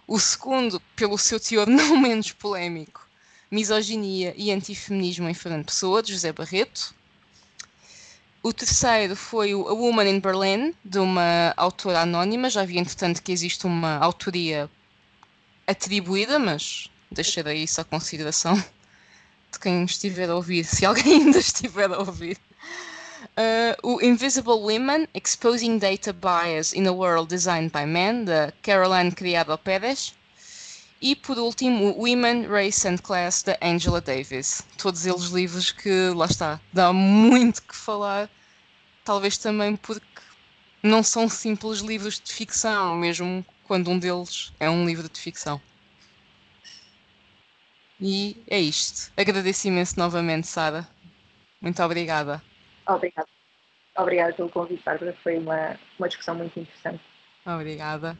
O 0.08 0.18
segundo, 0.18 0.80
pelo 0.96 1.18
seu 1.18 1.38
teor 1.38 1.66
não 1.68 1.98
menos 2.00 2.32
polémico, 2.32 3.06
Misoginia 3.50 4.32
e 4.34 4.50
Antifeminismo 4.50 5.28
em 5.28 5.34
Fernando 5.34 5.66
Pessoa, 5.66 6.02
de 6.02 6.14
José 6.14 6.32
Barreto. 6.32 6.94
O 8.42 8.54
terceiro 8.54 9.14
foi 9.14 9.54
o 9.54 9.68
A 9.68 9.74
Woman 9.74 10.08
in 10.08 10.18
Berlin, 10.18 10.74
de 10.82 10.98
uma 10.98 11.52
autora 11.54 12.00
anónima. 12.00 12.48
Já 12.48 12.64
vi, 12.64 12.78
entretanto, 12.78 13.22
que 13.22 13.32
existe 13.32 13.66
uma 13.66 13.98
autoria 13.98 14.70
atribuída, 15.66 16.38
mas 16.38 16.88
deixarei 17.10 17.64
isso 17.64 17.82
à 17.82 17.84
consideração 17.84 18.56
de 19.52 19.58
quem 19.60 19.84
estiver 19.84 20.30
a 20.30 20.36
ouvir, 20.36 20.64
se 20.64 20.86
alguém 20.86 21.20
ainda 21.20 21.38
estiver 21.38 21.92
a 21.92 21.98
ouvir. 21.98 22.38
Uh, 23.34 23.74
o 23.82 24.02
Invisible 24.02 24.60
Women, 24.60 25.08
Exposing 25.14 25.78
Data 25.78 26.12
Bias 26.12 26.74
in 26.74 26.86
a 26.86 26.92
World 26.92 27.28
Designed 27.28 27.72
by 27.72 27.86
Men, 27.86 28.26
da 28.26 28.52
Caroline 28.62 29.10
Criado 29.10 29.56
Pérez. 29.56 30.14
E 31.00 31.16
por 31.16 31.38
último, 31.38 31.94
Women, 31.96 32.46
Race 32.46 32.86
and 32.86 32.98
Class, 32.98 33.42
da 33.42 33.56
Angela 33.62 34.02
Davis. 34.02 34.62
Todos 34.76 35.06
eles 35.06 35.30
livros 35.30 35.72
que, 35.72 36.10
lá 36.10 36.26
está, 36.26 36.60
dá 36.72 36.92
muito 36.92 37.62
que 37.62 37.74
falar, 37.74 38.28
talvez 39.02 39.38
também 39.38 39.76
porque 39.76 40.04
não 40.82 41.02
são 41.02 41.26
simples 41.28 41.80
livros 41.80 42.20
de 42.20 42.32
ficção, 42.32 42.96
mesmo 42.96 43.44
quando 43.64 43.90
um 43.90 43.98
deles 43.98 44.52
é 44.60 44.68
um 44.68 44.84
livro 44.84 45.08
de 45.08 45.18
ficção. 45.18 45.60
E 47.98 48.36
é 48.46 48.60
isto. 48.60 49.10
Agradeço 49.16 49.68
imenso 49.68 49.98
novamente, 49.98 50.46
Sara. 50.46 50.86
Muito 51.60 51.82
obrigada. 51.82 52.42
Obrigada. 52.86 53.28
Obrigada 53.96 54.32
pelo 54.32 54.48
convite, 54.48 54.82
Bárbara. 54.82 55.14
Foi 55.22 55.38
uma, 55.38 55.78
uma 55.98 56.08
discussão 56.08 56.34
muito 56.34 56.58
interessante. 56.58 57.02
Obrigada. 57.46 58.16